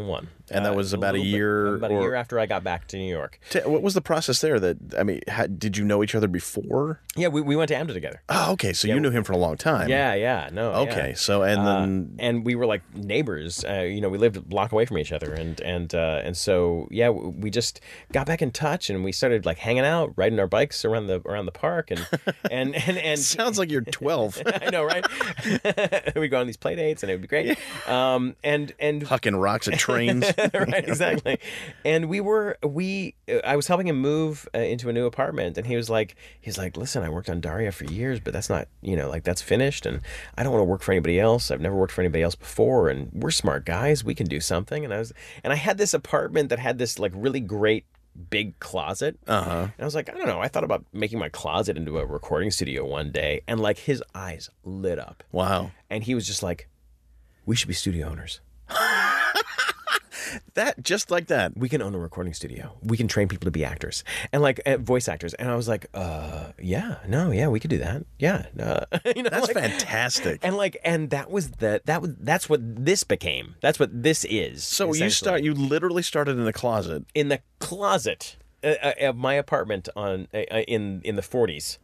and 0.51 0.65
that 0.65 0.75
was 0.75 0.93
about 0.93 1.15
a 1.15 1.17
little 1.17 1.23
bit- 1.25 1.29
year 1.37 1.75
about 1.75 1.91
a 1.91 1.93
year 1.95 2.15
after 2.15 2.39
I 2.39 2.45
got 2.45 2.63
back 2.63 2.87
to 2.89 2.97
New 2.97 3.09
York. 3.09 3.39
t- 3.49 3.59
what 3.61 3.81
was 3.81 3.93
the 3.93 4.01
process 4.01 4.41
there? 4.41 4.59
That 4.59 4.77
I 4.97 5.03
mean, 5.03 5.21
did 5.57 5.77
you 5.77 5.83
know 5.85 6.03
each 6.03 6.15
other 6.15 6.27
before? 6.27 7.01
Yeah, 7.15 7.29
we, 7.29 7.41
we 7.41 7.55
went 7.55 7.69
to 7.69 7.75
AMDA 7.75 7.93
together. 7.93 8.21
Oh, 8.29 8.51
okay. 8.53 8.73
So 8.73 8.87
you 8.87 8.99
knew 8.99 9.09
him 9.11 9.23
for 9.23 9.33
a 9.33 9.37
long 9.37 9.57
time. 9.57 9.87
Yeah, 9.89 10.13
yeah, 10.13 10.49
no. 10.51 10.71
yeah. 10.71 10.91
Okay. 10.91 11.13
So 11.15 11.43
and 11.43 11.61
Uh, 11.61 11.79
then 11.79 12.15
and 12.19 12.45
we 12.45 12.55
were 12.55 12.65
like 12.65 12.81
neighbors. 12.95 13.63
Uh, 13.63 13.81
you 13.81 14.01
know, 14.01 14.09
we 14.09 14.17
lived 14.17 14.37
a 14.37 14.41
block 14.41 14.71
away 14.71 14.85
from 14.85 14.97
each 14.97 15.11
other, 15.11 15.33
and 15.33 15.59
and 15.61 15.93
uh, 15.95 16.21
and 16.23 16.35
so 16.37 16.87
yeah, 16.91 17.09
we 17.09 17.49
just 17.49 17.79
got 18.11 18.27
back 18.27 18.41
in 18.41 18.51
touch, 18.51 18.89
and 18.89 19.03
we 19.03 19.11
started 19.11 19.45
like 19.45 19.57
hanging 19.57 19.85
out, 19.85 20.13
riding 20.17 20.39
our 20.39 20.47
bikes 20.47 20.83
around 20.85 21.07
the 21.07 21.21
around 21.25 21.45
the 21.45 21.51
park, 21.51 21.91
and 21.91 22.05
and 22.51 22.75
and, 22.75 22.97
and 22.97 23.19
sounds 23.35 23.57
like 23.57 23.71
you're 23.71 23.81
12, 23.81 24.41
I 24.61 24.69
know, 24.69 24.83
right? 24.83 25.05
we 26.15 26.27
go 26.27 26.39
on 26.39 26.47
these 26.47 26.57
play 26.57 26.75
dates, 26.75 27.03
and 27.03 27.09
it 27.09 27.15
would 27.15 27.21
be 27.21 27.27
great. 27.27 27.57
Um, 27.87 28.35
and 28.43 28.73
and 28.79 29.03
hucking 29.03 29.41
rocks 29.41 29.67
at 29.67 29.79
trains. 29.79 30.25
right, 30.53 30.87
exactly. 30.87 31.39
And 31.83 32.09
we 32.09 32.19
were 32.21 32.57
we 32.63 33.15
I 33.43 33.55
was 33.55 33.67
helping 33.67 33.87
him 33.87 33.99
move 33.99 34.47
uh, 34.55 34.59
into 34.59 34.89
a 34.89 34.93
new 34.93 35.05
apartment, 35.05 35.57
and 35.57 35.65
he 35.67 35.75
was 35.75 35.89
like, 35.89 36.15
he's 36.41 36.57
like, 36.57 36.77
listen, 36.77 37.03
I 37.03 37.09
worked 37.09 37.29
on 37.29 37.41
Daria 37.41 37.71
for 37.71 37.85
years, 37.85 38.19
but 38.19 38.33
that's 38.33 38.49
not 38.49 38.67
you 38.81 38.95
know 38.95 39.09
like 39.09 39.23
that's 39.23 39.41
finished, 39.41 39.85
and 39.85 40.01
I 40.37 40.43
don't 40.43 40.51
want 40.51 40.61
to 40.61 40.65
work 40.69 40.81
for 40.81 40.91
anybody 40.91 41.19
else. 41.19 41.51
I've 41.51 41.61
never 41.61 41.75
worked 41.75 41.93
for 41.93 42.01
anybody 42.01 42.23
else 42.23 42.35
before, 42.35 42.89
and 42.89 43.09
we're 43.13 43.31
smart 43.31 43.65
guys. 43.65 44.03
We 44.03 44.15
can 44.15 44.27
do 44.27 44.39
something. 44.39 44.83
And 44.83 44.93
I 44.93 44.99
was 44.99 45.13
and 45.43 45.53
I 45.53 45.55
had 45.57 45.77
this 45.77 45.93
apartment 45.93 46.49
that 46.49 46.59
had 46.59 46.77
this 46.77 46.99
like 46.99 47.11
really 47.15 47.39
great 47.39 47.85
big 48.29 48.57
closet. 48.59 49.17
Uh 49.27 49.41
huh. 49.43 49.59
And 49.63 49.71
I 49.79 49.83
was 49.85 49.93
like, 49.95 50.09
I 50.09 50.13
don't 50.13 50.27
know. 50.27 50.39
I 50.39 50.47
thought 50.47 50.63
about 50.63 50.85
making 50.93 51.19
my 51.19 51.27
closet 51.29 51.75
into 51.77 51.97
a 51.99 52.05
recording 52.05 52.49
studio 52.51 52.85
one 52.85 53.11
day, 53.11 53.41
and 53.47 53.59
like 53.59 53.77
his 53.79 54.01
eyes 54.13 54.49
lit 54.63 54.99
up, 54.99 55.23
Wow. 55.31 55.71
and 55.89 56.03
he 56.03 56.15
was 56.15 56.25
just 56.25 56.41
like, 56.41 56.69
"We 57.45 57.55
should 57.55 57.67
be 57.67 57.73
studio 57.73 58.07
owners." 58.09 58.39
that, 60.55 60.83
just 60.83 61.11
like 61.11 61.27
that. 61.27 61.57
we 61.57 61.69
can 61.69 61.81
own 61.81 61.93
a 61.95 61.99
recording 61.99 62.33
studio. 62.33 62.77
We 62.83 62.97
can 62.97 63.07
train 63.07 63.27
people 63.27 63.45
to 63.45 63.51
be 63.51 63.63
actors 63.65 64.03
and 64.31 64.41
like 64.41 64.61
uh, 64.65 64.77
voice 64.77 65.07
actors. 65.07 65.33
And 65.35 65.49
I 65.49 65.55
was 65.55 65.67
like, 65.67 65.87
uh, 65.93 66.51
yeah, 66.61 66.97
no, 67.07 67.31
yeah, 67.31 67.47
we 67.47 67.59
could 67.59 67.69
do 67.69 67.77
that. 67.79 68.05
Yeah, 68.19 68.45
uh, 68.59 68.85
you 69.15 69.23
know, 69.23 69.29
That's 69.29 69.47
like- 69.47 69.57
fantastic. 69.57 70.39
And 70.43 70.57
like, 70.57 70.77
and 70.83 71.09
that 71.09 71.29
was 71.31 71.51
the 71.51 71.81
that 71.85 72.01
was 72.01 72.11
that's 72.19 72.49
what 72.49 72.59
this 72.63 73.03
became. 73.03 73.55
That's 73.61 73.79
what 73.79 73.89
this 74.03 74.25
is. 74.25 74.63
So 74.63 74.93
you 74.93 75.09
start. 75.09 75.43
You 75.43 75.53
literally 75.53 76.03
started 76.03 76.37
in 76.37 76.45
the 76.45 76.53
closet. 76.53 77.05
in 77.13 77.29
the 77.29 77.39
closet 77.59 78.37
uh, 78.63 78.75
uh, 78.81 78.93
of 79.01 79.15
my 79.15 79.33
apartment 79.35 79.89
on 79.95 80.27
uh, 80.33 80.39
in 80.67 81.01
in 81.03 81.15
the 81.15 81.21
40s. 81.21 81.77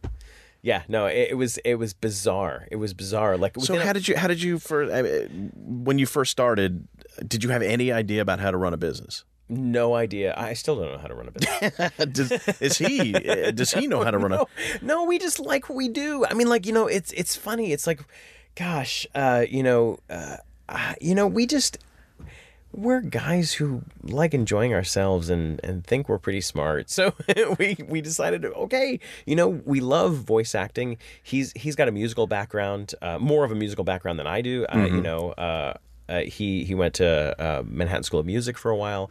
Yeah, 0.62 0.82
no, 0.88 1.06
it, 1.06 1.28
it 1.30 1.34
was 1.34 1.58
it 1.58 1.74
was 1.74 1.92
bizarre. 1.92 2.68
It 2.70 2.76
was 2.76 2.94
bizarre. 2.94 3.36
Like 3.36 3.54
So 3.56 3.60
within 3.60 3.80
a- 3.82 3.84
how 3.86 3.92
did 3.92 4.06
you? 4.06 4.16
How 4.16 4.28
did 4.28 4.40
you 4.42 4.58
first? 4.60 4.92
I 4.94 5.02
mean, 5.02 5.50
when 5.56 5.98
you 5.98 6.06
first 6.06 6.30
started, 6.30 6.86
did 7.26 7.42
you 7.42 7.50
have 7.50 7.62
any 7.62 7.90
idea 7.90 8.22
about 8.22 8.38
how 8.38 8.50
to 8.52 8.56
run 8.56 8.72
a 8.72 8.76
business? 8.76 9.24
no 9.48 9.94
idea. 9.94 10.32
I 10.34 10.54
still 10.54 10.76
don't 10.76 10.92
know 10.92 10.98
how 10.98 11.08
to 11.08 11.14
run 11.14 11.28
a 11.28 11.32
business. 11.32 11.92
does, 12.12 12.32
is 12.60 12.78
he? 12.78 13.14
uh, 13.14 13.50
Does 13.50 13.70
he 13.72 13.86
know 13.86 14.02
how 14.02 14.10
to 14.10 14.16
run 14.16 14.32
a? 14.32 14.36
no, 14.36 14.46
no, 14.80 15.04
we 15.04 15.18
just 15.18 15.38
like 15.40 15.68
what 15.68 15.76
we 15.76 15.88
do. 15.88 16.24
I 16.24 16.32
mean, 16.32 16.48
like 16.48 16.64
you 16.64 16.72
know, 16.72 16.86
it's 16.86 17.12
it's 17.12 17.36
funny. 17.36 17.72
It's 17.72 17.86
like, 17.86 18.00
gosh, 18.54 19.06
uh, 19.14 19.44
you 19.46 19.62
know, 19.62 19.98
uh, 20.08 20.36
uh, 20.70 20.94
you 21.02 21.14
know, 21.14 21.26
we 21.26 21.44
just 21.46 21.76
we're 22.72 23.00
guys 23.00 23.52
who 23.52 23.82
like 24.02 24.34
enjoying 24.34 24.72
ourselves 24.74 25.28
and 25.28 25.60
and 25.62 25.84
think 25.84 26.08
we're 26.08 26.18
pretty 26.18 26.40
smart. 26.40 26.90
So 26.90 27.14
we 27.58 27.76
we 27.86 28.00
decided, 28.00 28.44
okay, 28.44 28.98
you 29.26 29.36
know, 29.36 29.48
we 29.48 29.80
love 29.80 30.16
voice 30.16 30.54
acting. 30.54 30.98
He's 31.22 31.52
he's 31.54 31.76
got 31.76 31.88
a 31.88 31.92
musical 31.92 32.26
background, 32.26 32.94
uh, 33.02 33.18
more 33.18 33.44
of 33.44 33.52
a 33.52 33.54
musical 33.54 33.84
background 33.84 34.18
than 34.18 34.26
I 34.26 34.40
do. 34.40 34.66
Uh, 34.66 34.86
you 34.86 35.00
know, 35.00 35.32
uh, 35.32 35.74
uh, 36.08 36.20
he 36.20 36.64
he 36.64 36.74
went 36.74 36.94
to 36.94 37.40
uh, 37.40 37.62
Manhattan 37.64 38.02
School 38.02 38.20
of 38.20 38.26
Music 38.26 38.58
for 38.58 38.70
a 38.70 38.76
while. 38.76 39.10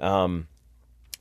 Um, 0.00 0.48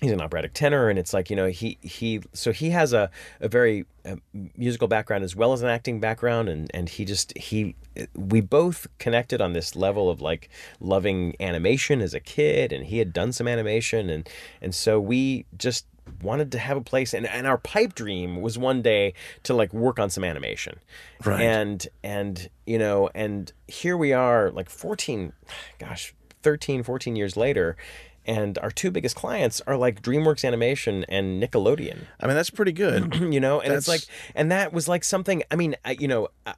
he's 0.02 0.12
an 0.12 0.20
operatic 0.20 0.54
tenor 0.54 0.90
and 0.90 0.98
it's 0.98 1.14
like 1.14 1.30
you 1.30 1.36
know 1.36 1.46
he 1.48 1.78
he 1.82 2.20
so 2.34 2.52
he 2.52 2.72
has 2.72 2.92
a, 2.92 3.10
a 3.40 3.48
very 3.48 3.86
uh, 4.04 4.16
musical 4.58 4.88
background 4.88 5.24
as 5.24 5.36
well 5.36 5.54
as 5.54 5.62
an 5.62 5.70
acting 5.70 6.00
background 6.00 6.50
and 6.50 6.70
and 6.74 6.90
he 6.90 7.06
just 7.06 7.38
he 7.38 7.76
we 8.16 8.42
both 8.42 8.88
connected 8.98 9.42
on 9.42 9.54
this 9.54 9.76
level 9.76 10.10
of 10.10 10.20
like 10.20 10.50
loving 10.80 11.36
animation 11.40 12.02
as 12.02 12.14
a 12.16 12.20
kid 12.20 12.74
and 12.74 12.86
he 12.88 12.98
had 12.98 13.14
done 13.14 13.32
some 13.32 13.48
animation 13.48 14.10
and 14.10 14.28
and 14.62 14.74
so 14.74 15.00
we 15.00 15.46
just 15.58 15.86
wanted 16.24 16.52
to 16.52 16.58
have 16.58 16.76
a 16.78 16.82
place 16.82 17.14
and, 17.14 17.26
and 17.28 17.46
our 17.48 17.58
pipe 17.60 17.94
dream 17.94 18.42
was 18.42 18.58
one 18.58 18.82
day 18.82 19.14
to 19.44 19.54
like 19.54 19.72
work 19.72 20.00
on 20.00 20.10
some 20.10 20.24
animation 20.24 20.80
Right. 21.24 21.42
and 21.42 21.88
and 22.04 22.50
you 22.66 22.80
know 22.80 23.10
and 23.14 23.52
here 23.68 23.96
we 23.96 24.14
are 24.14 24.50
like 24.50 24.70
14 24.70 25.32
gosh 25.78 26.14
13 26.42 26.82
14 26.82 27.16
years 27.16 27.38
later 27.38 27.78
and 28.26 28.58
our 28.60 28.72
two 28.72 28.92
biggest 28.92 29.16
clients 29.16 29.62
are 29.62 29.78
like 29.78 30.02
DreamWorks 30.02 30.46
Animation 30.46 31.06
and 31.10 31.42
Nickelodeon. 31.42 32.06
I 32.20 32.28
mean, 32.28 32.36
that's 32.36 32.50
pretty 32.50 32.72
good. 32.72 33.16
You 33.32 33.40
know, 33.40 33.62
and 33.62 33.74
it's 33.74 33.88
like, 33.88 34.02
and 34.36 34.52
that 34.52 34.74
was 34.74 34.88
like 34.90 35.04
something. 35.04 35.44
I 35.50 35.56
mean, 35.56 35.76
I, 35.86 35.92
you 35.92 36.08
know, 36.08 36.28
I, 36.46 36.56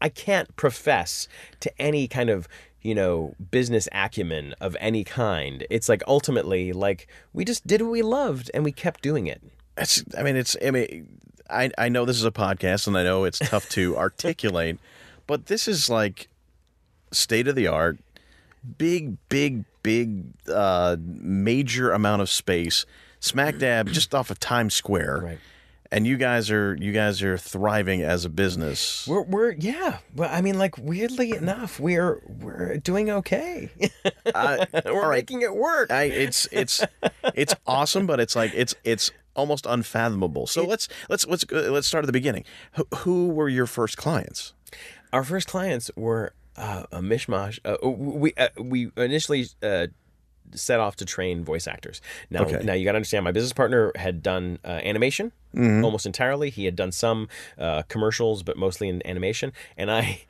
I 0.00 0.08
can't 0.08 0.54
profess 0.56 1.28
to 1.60 1.80
any 1.80 2.08
kind 2.08 2.30
of 2.30 2.48
you 2.82 2.94
know 2.94 3.34
business 3.50 3.88
acumen 3.92 4.54
of 4.60 4.76
any 4.80 5.04
kind. 5.04 5.66
It's 5.70 5.88
like 5.88 6.02
ultimately, 6.08 6.72
like 6.72 7.06
we 7.32 7.44
just 7.44 7.66
did 7.66 7.82
what 7.82 7.90
we 7.90 8.02
loved 8.02 8.50
and 8.54 8.64
we 8.64 8.72
kept 8.72 9.02
doing 9.02 9.26
it. 9.26 9.42
It's. 9.76 10.02
I 10.18 10.22
mean, 10.22 10.36
it's. 10.36 10.56
I 10.64 10.70
mean, 10.70 11.20
I 11.48 11.70
I 11.78 11.88
know 11.88 12.04
this 12.04 12.16
is 12.16 12.24
a 12.24 12.30
podcast, 12.32 12.86
and 12.86 12.96
I 12.96 13.04
know 13.04 13.24
it's 13.24 13.38
tough 13.38 13.68
to 13.70 13.96
articulate, 14.06 14.78
but 15.26 15.46
this 15.46 15.68
is 15.68 15.88
like 15.88 16.28
state 17.12 17.48
of 17.48 17.54
the 17.54 17.66
art, 17.66 17.98
big, 18.78 19.16
big, 19.28 19.64
big, 19.86 20.24
uh, 20.52 20.96
major 21.00 21.92
amount 21.92 22.20
of 22.20 22.28
space, 22.28 22.84
smack 23.20 23.58
dab 23.58 23.86
just 23.92 24.16
off 24.16 24.30
of 24.30 24.40
Times 24.40 24.74
Square, 24.74 25.20
Right. 25.22 25.38
And 25.92 26.04
you 26.04 26.16
guys 26.16 26.50
are 26.50 26.74
you 26.80 26.90
guys 26.90 27.22
are 27.22 27.38
thriving 27.38 28.02
as 28.02 28.24
a 28.24 28.28
business. 28.28 29.06
We're, 29.06 29.22
we're 29.22 29.52
yeah. 29.52 29.98
Well, 30.16 30.28
I 30.32 30.40
mean, 30.40 30.58
like 30.58 30.76
weirdly 30.76 31.30
enough, 31.30 31.78
we're 31.78 32.20
we're 32.26 32.78
doing 32.78 33.08
okay. 33.08 33.70
I, 34.34 34.66
we're 34.84 35.08
right, 35.08 35.18
making 35.18 35.42
it 35.42 35.54
work. 35.54 35.92
I, 35.92 36.02
it's 36.04 36.48
it's 36.50 36.84
it's 37.34 37.54
awesome, 37.68 38.04
but 38.04 38.18
it's 38.18 38.34
like 38.34 38.50
it's 38.52 38.74
it's 38.82 39.12
almost 39.36 39.64
unfathomable. 39.64 40.48
So 40.48 40.64
let's 40.66 40.88
let's 41.08 41.24
let's 41.24 41.44
go- 41.44 41.70
let's 41.70 41.86
start 41.86 42.02
at 42.02 42.06
the 42.06 42.12
beginning. 42.12 42.44
Who, 42.72 42.86
who 42.96 43.28
were 43.28 43.48
your 43.48 43.66
first 43.66 43.96
clients? 43.96 44.54
Our 45.12 45.22
first 45.22 45.46
clients 45.46 45.88
were 45.94 46.32
uh, 46.56 46.84
a 46.92 46.98
mishmash. 47.00 47.58
Uh, 47.64 47.76
we 47.88 48.32
uh, 48.36 48.48
we 48.60 48.90
initially 48.96 49.46
uh, 49.62 49.86
set 50.54 50.80
off 50.80 50.96
to 50.96 51.04
train 51.04 51.44
voice 51.44 51.66
actors. 51.66 52.00
Now, 52.30 52.42
Okay. 52.42 52.60
now 52.64 52.72
you 52.72 52.84
got 52.84 52.92
to 52.92 52.96
understand. 52.96 53.24
My 53.24 53.32
business 53.32 53.52
partner 53.52 53.92
had 53.96 54.22
done 54.22 54.58
uh, 54.64 54.80
animation 55.56 55.84
almost 55.84 56.06
entirely. 56.06 56.50
He 56.50 56.64
had 56.64 56.76
done 56.76 56.92
some 56.92 57.28
uh, 57.58 57.82
commercials, 57.88 58.42
but 58.42 58.56
mostly 58.56 58.88
in 58.88 59.06
animation. 59.06 59.52
And 59.76 59.90
I 59.90 60.22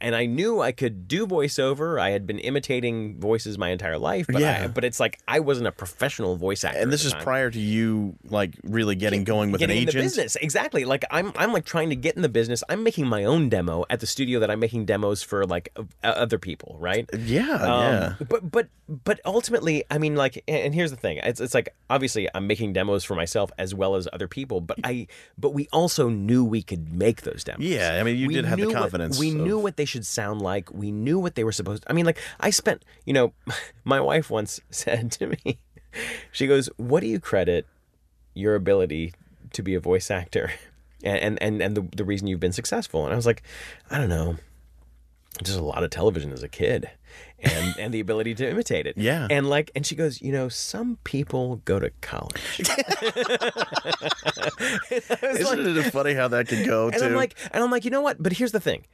and 0.00 0.14
I 0.14 0.26
knew 0.26 0.60
I 0.60 0.72
could 0.72 1.08
do 1.08 1.26
voiceover. 1.26 2.00
I 2.00 2.10
had 2.10 2.26
been 2.26 2.38
imitating 2.38 3.18
voices 3.20 3.58
my 3.58 3.70
entire 3.70 3.98
life, 3.98 4.26
but 4.28 4.40
Yeah. 4.40 4.62
I, 4.64 4.66
but 4.68 4.84
it's 4.84 5.00
like 5.00 5.18
I 5.28 5.40
wasn't 5.40 5.66
a 5.68 5.72
professional 5.72 6.36
voice 6.36 6.64
actor. 6.64 6.78
And 6.80 6.92
this 6.92 7.04
is 7.04 7.12
time. 7.12 7.22
prior 7.22 7.50
to 7.50 7.60
you 7.60 8.16
like 8.28 8.54
really 8.64 8.94
getting 8.94 9.24
going 9.24 9.50
with 9.52 9.58
getting 9.60 9.76
an 9.76 9.82
in 9.82 9.88
agent. 9.88 10.00
the 10.02 10.04
business 10.06 10.36
exactly 10.40 10.84
like 10.84 11.04
i'm 11.10 11.32
i'm 11.36 11.52
like 11.52 11.64
trying 11.64 11.90
to 11.90 11.96
get 11.96 12.16
in 12.16 12.22
the 12.22 12.28
business 12.28 12.62
i'm 12.68 12.82
making 12.82 13.06
my 13.06 13.24
own 13.24 13.48
demo 13.48 13.84
at 13.90 14.00
the 14.00 14.06
studio 14.06 14.40
that 14.40 14.50
i'm 14.50 14.58
making 14.60 14.84
demos 14.84 15.22
for 15.22 15.44
like 15.46 15.68
o- 15.76 15.86
other 16.02 16.38
people 16.38 16.76
right 16.80 17.08
Yeah, 17.18 17.50
Um, 17.54 17.58
yeah. 17.92 18.14
but 18.28 18.50
but 18.50 18.68
but 18.88 19.20
ultimately 19.24 19.84
i 19.90 19.98
mean 19.98 20.16
like 20.16 20.42
and 20.48 20.56
and 20.66 20.74
here's 20.74 20.90
the 20.90 20.96
thing 20.96 21.18
it's, 21.22 21.40
it's 21.40 21.54
like 21.54 21.74
obviously 21.90 22.28
i'm 22.34 22.46
making 22.46 22.72
demos 22.72 23.04
for 23.04 23.14
myself 23.14 23.50
as 23.58 23.74
well 23.74 23.94
as 23.94 24.08
other 24.12 24.28
people 24.28 24.60
but 24.60 24.73
i 24.82 25.06
but 25.38 25.50
we 25.54 25.68
also 25.72 26.08
knew 26.08 26.44
we 26.44 26.62
could 26.62 26.92
make 26.92 27.22
those 27.22 27.44
demos 27.44 27.64
Yeah, 27.64 27.98
I 28.00 28.02
mean, 28.02 28.16
you 28.16 28.26
we 28.28 28.34
did 28.34 28.44
have 28.44 28.58
the 28.58 28.64
knew 28.66 28.72
what- 28.72 28.80
confidence. 28.80 29.18
we 29.18 29.30
of- 29.30 29.36
knew 29.36 29.58
what 29.58 29.76
they 29.76 29.84
should 29.84 30.04
sound 30.06 30.42
like. 30.42 30.72
We 30.72 30.90
knew 30.90 31.18
what 31.18 31.34
they 31.36 31.44
were 31.44 31.52
supposed. 31.52 31.82
to... 31.82 31.90
I 31.90 31.92
mean, 31.94 32.06
like 32.06 32.18
I 32.40 32.50
spent. 32.50 32.84
You 33.04 33.12
know, 33.12 33.32
my 33.84 34.00
wife 34.00 34.30
once 34.30 34.60
said 34.70 35.12
to 35.12 35.28
me, 35.28 35.58
she 36.32 36.46
goes, 36.46 36.68
"What 36.76 37.00
do 37.00 37.06
you 37.06 37.20
credit 37.20 37.66
your 38.34 38.54
ability 38.56 39.12
to 39.52 39.62
be 39.62 39.74
a 39.74 39.80
voice 39.80 40.10
actor, 40.10 40.50
and 41.04 41.40
and 41.42 41.62
and 41.62 41.76
the 41.76 41.86
the 41.96 42.04
reason 42.04 42.26
you've 42.26 42.40
been 42.40 42.52
successful?" 42.52 43.04
And 43.04 43.12
I 43.12 43.16
was 43.16 43.26
like, 43.26 43.42
I 43.90 43.98
don't 43.98 44.08
know. 44.08 44.36
Just 45.42 45.58
a 45.58 45.62
lot 45.64 45.82
of 45.82 45.90
television 45.90 46.32
as 46.32 46.42
a 46.44 46.48
kid, 46.48 46.88
and 47.44 47.78
and 47.78 47.94
the 47.94 48.00
ability 48.00 48.34
to 48.36 48.48
imitate 48.48 48.86
it. 48.86 48.96
Yeah. 48.96 49.26
And 49.30 49.48
like, 49.48 49.70
and 49.74 49.86
she 49.86 49.94
goes, 49.94 50.22
you 50.22 50.32
know, 50.32 50.48
some 50.48 50.98
people 51.04 51.56
go 51.64 51.78
to 51.78 51.90
college. 52.00 52.58
Isn't 54.90 55.76
it 55.76 55.92
funny 55.92 56.14
how 56.14 56.28
that 56.28 56.48
could 56.48 56.66
go 56.66 56.88
And 56.88 56.98
too? 56.98 57.04
I'm 57.04 57.14
like, 57.14 57.36
and 57.52 57.62
I'm 57.62 57.70
like, 57.70 57.84
you 57.84 57.90
know 57.90 58.00
what? 58.00 58.22
But 58.22 58.34
here's 58.34 58.52
the 58.52 58.60
thing. 58.60 58.86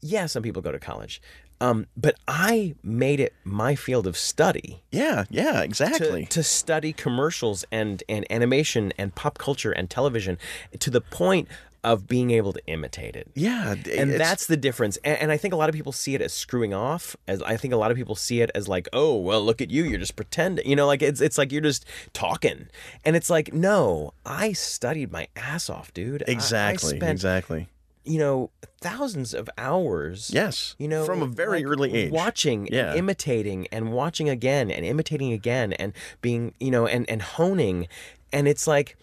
Yeah, 0.00 0.26
some 0.26 0.42
people 0.42 0.60
go 0.60 0.70
to 0.70 0.78
college, 0.78 1.22
um, 1.62 1.86
but 1.96 2.16
I 2.28 2.74
made 2.82 3.20
it 3.20 3.32
my 3.42 3.74
field 3.74 4.06
of 4.06 4.18
study 4.18 4.82
yeah, 4.90 5.24
yeah, 5.30 5.52
to, 5.52 5.64
exactly. 5.64 6.26
to 6.26 6.42
study 6.42 6.92
commercials 6.92 7.64
and 7.72 8.02
and 8.06 8.30
animation 8.30 8.92
and 8.98 9.14
pop 9.14 9.38
culture 9.38 9.72
and 9.72 9.88
television 9.88 10.36
to 10.78 10.90
the 10.90 11.00
point 11.00 11.48
of 11.84 12.08
being 12.08 12.30
able 12.32 12.52
to 12.52 12.60
imitate 12.66 13.14
it. 13.14 13.30
yeah, 13.34 13.74
And 13.96 14.12
that's 14.14 14.46
the 14.46 14.56
difference. 14.56 14.96
And, 15.04 15.18
and 15.20 15.30
I 15.30 15.36
think 15.36 15.54
a 15.54 15.56
lot 15.56 15.68
of 15.68 15.74
people 15.74 15.92
see 15.92 16.14
it 16.14 16.20
as 16.22 16.32
screwing 16.32 16.74
off. 16.74 17.14
As 17.28 17.40
I 17.42 17.56
think 17.56 17.72
a 17.72 17.76
lot 17.76 17.90
of 17.92 17.96
people 17.96 18.16
see 18.16 18.40
it 18.40 18.50
as 18.54 18.66
like, 18.66 18.88
oh, 18.92 19.14
well, 19.16 19.42
look 19.44 19.60
at 19.60 19.70
you, 19.70 19.84
you're 19.84 19.98
just 20.00 20.16
pretending. 20.16 20.66
You 20.68 20.74
know, 20.74 20.86
like 20.86 21.02
it's 21.02 21.20
it's 21.20 21.38
like 21.38 21.52
you're 21.52 21.60
just 21.60 21.84
talking. 22.12 22.68
And 23.04 23.14
it's 23.14 23.30
like, 23.30 23.52
no, 23.52 24.14
I 24.26 24.52
studied 24.52 25.12
my 25.12 25.28
ass 25.36 25.68
off, 25.70 25.92
dude. 25.94 26.24
I- 26.26 26.32
exactly, 26.32 26.94
I 26.94 26.96
spent 26.96 27.12
exactly. 27.12 27.68
you 28.04 28.18
know, 28.18 28.50
thousands 28.80 29.34
of 29.34 29.48
hours. 29.58 30.30
Yes, 30.32 30.74
You 30.78 30.88
know, 30.88 31.04
from 31.04 31.22
a 31.22 31.26
very 31.26 31.58
like, 31.62 31.66
early 31.72 31.94
age. 31.94 32.10
watching 32.12 32.66
Yeah. 32.72 32.90
and 32.90 32.98
imitating 32.98 33.66
and 33.70 33.92
watching 33.92 34.28
again 34.28 34.70
and 34.70 34.84
imitating 34.84 35.32
again 35.32 35.72
and 35.74 35.92
being, 36.22 36.54
you 36.58 36.70
know, 36.70 36.86
and 36.86 37.08
and 37.10 37.20
honing, 37.22 37.88
and 38.32 38.48
it's 38.48 38.66
like, 38.66 38.96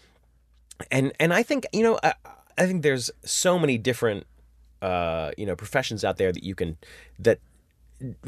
and 0.91 1.11
and 1.19 1.33
I 1.33 1.43
think 1.43 1.65
you 1.73 1.83
know, 1.83 1.99
I, 2.03 2.13
I 2.61 2.67
think 2.67 2.83
there's 2.83 3.09
so 3.25 3.57
many 3.59 3.77
different, 3.77 4.25
uh, 4.81 5.31
you 5.37 5.45
know, 5.45 5.55
professions 5.55 6.03
out 6.03 6.17
there 6.17 6.31
that 6.31 6.43
you 6.43 6.55
can 6.55 6.77
that 7.19 7.39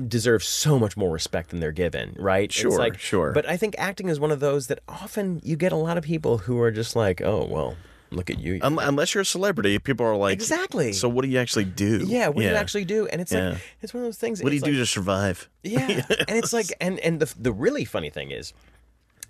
deserve 0.07 0.43
so 0.43 0.77
much 0.77 0.95
more 0.95 1.09
respect 1.11 1.49
than 1.49 1.59
they're 1.59 1.71
given, 1.71 2.15
right? 2.19 2.45
It's 2.45 2.53
Sure, 2.55 2.77
like, 2.77 2.99
sure. 2.99 3.31
But 3.31 3.47
I 3.49 3.57
think 3.57 3.75
acting 3.77 4.07
is 4.09 4.19
one 4.19 4.31
of 4.31 4.39
those 4.39 4.67
that 4.67 4.79
often 4.87 5.41
you 5.43 5.55
get 5.55 5.71
a 5.71 5.75
lot 5.75 5.97
of 5.97 6.03
people 6.03 6.37
who 6.39 6.59
are 6.59 6.71
just 6.71 6.95
like, 6.95 7.21
oh 7.21 7.45
well, 7.45 7.75
look 8.11 8.29
at 8.29 8.39
you. 8.39 8.59
Un- 8.61 8.77
unless 8.79 9.13
you're 9.15 9.23
a 9.23 9.25
celebrity, 9.25 9.79
people 9.79 10.05
are 10.05 10.15
like, 10.15 10.33
Exactly. 10.33 10.93
So 10.93 11.09
what 11.09 11.23
do 11.23 11.27
you 11.29 11.39
actually 11.39 11.65
do? 11.65 12.03
Yeah, 12.05 12.27
what 12.27 12.41
do 12.43 12.47
you 12.47 12.55
actually 12.55 12.85
do? 12.85 13.07
And 13.07 13.19
it's 13.21 13.31
Yeah. 13.31 13.49
like 13.51 13.61
it's 13.81 13.93
one 13.93 14.03
of 14.03 14.07
those 14.07 14.17
things. 14.17 14.43
What 14.43 14.49
do 14.49 14.55
you 14.55 14.61
it's 14.61 14.69
do 14.69 14.77
to 14.77 14.85
survive? 14.85 15.49
Yeah, 15.63 15.87
and 16.27 16.37
it's 16.37 16.53
like, 16.53 16.67
and 16.79 16.99
and 16.99 17.19
the 17.19 17.33
the 17.39 17.51
really 17.51 17.85
funny 17.85 18.09
thing 18.11 18.31
is. 18.31 18.53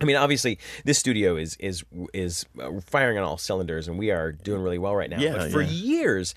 I 0.02 0.06
mean, 0.06 0.16
obviously, 0.16 0.60
this 0.86 0.98
studio 0.98 1.36
is 1.36 1.56
is 1.60 1.84
is 2.14 2.46
uh, 2.60 2.72
firing 2.86 3.18
on 3.18 3.24
all 3.24 3.38
cylinders, 3.38 3.88
and 3.88 3.98
we 3.98 4.12
are 4.12 4.32
doing 4.32 4.62
really 4.62 4.78
well 4.78 4.96
right 4.96 5.10
now. 5.10 5.20
Yeah, 5.20 5.38
but 5.38 5.52
for 5.52 5.62
yeah. 5.62 5.70
years, 5.70 6.36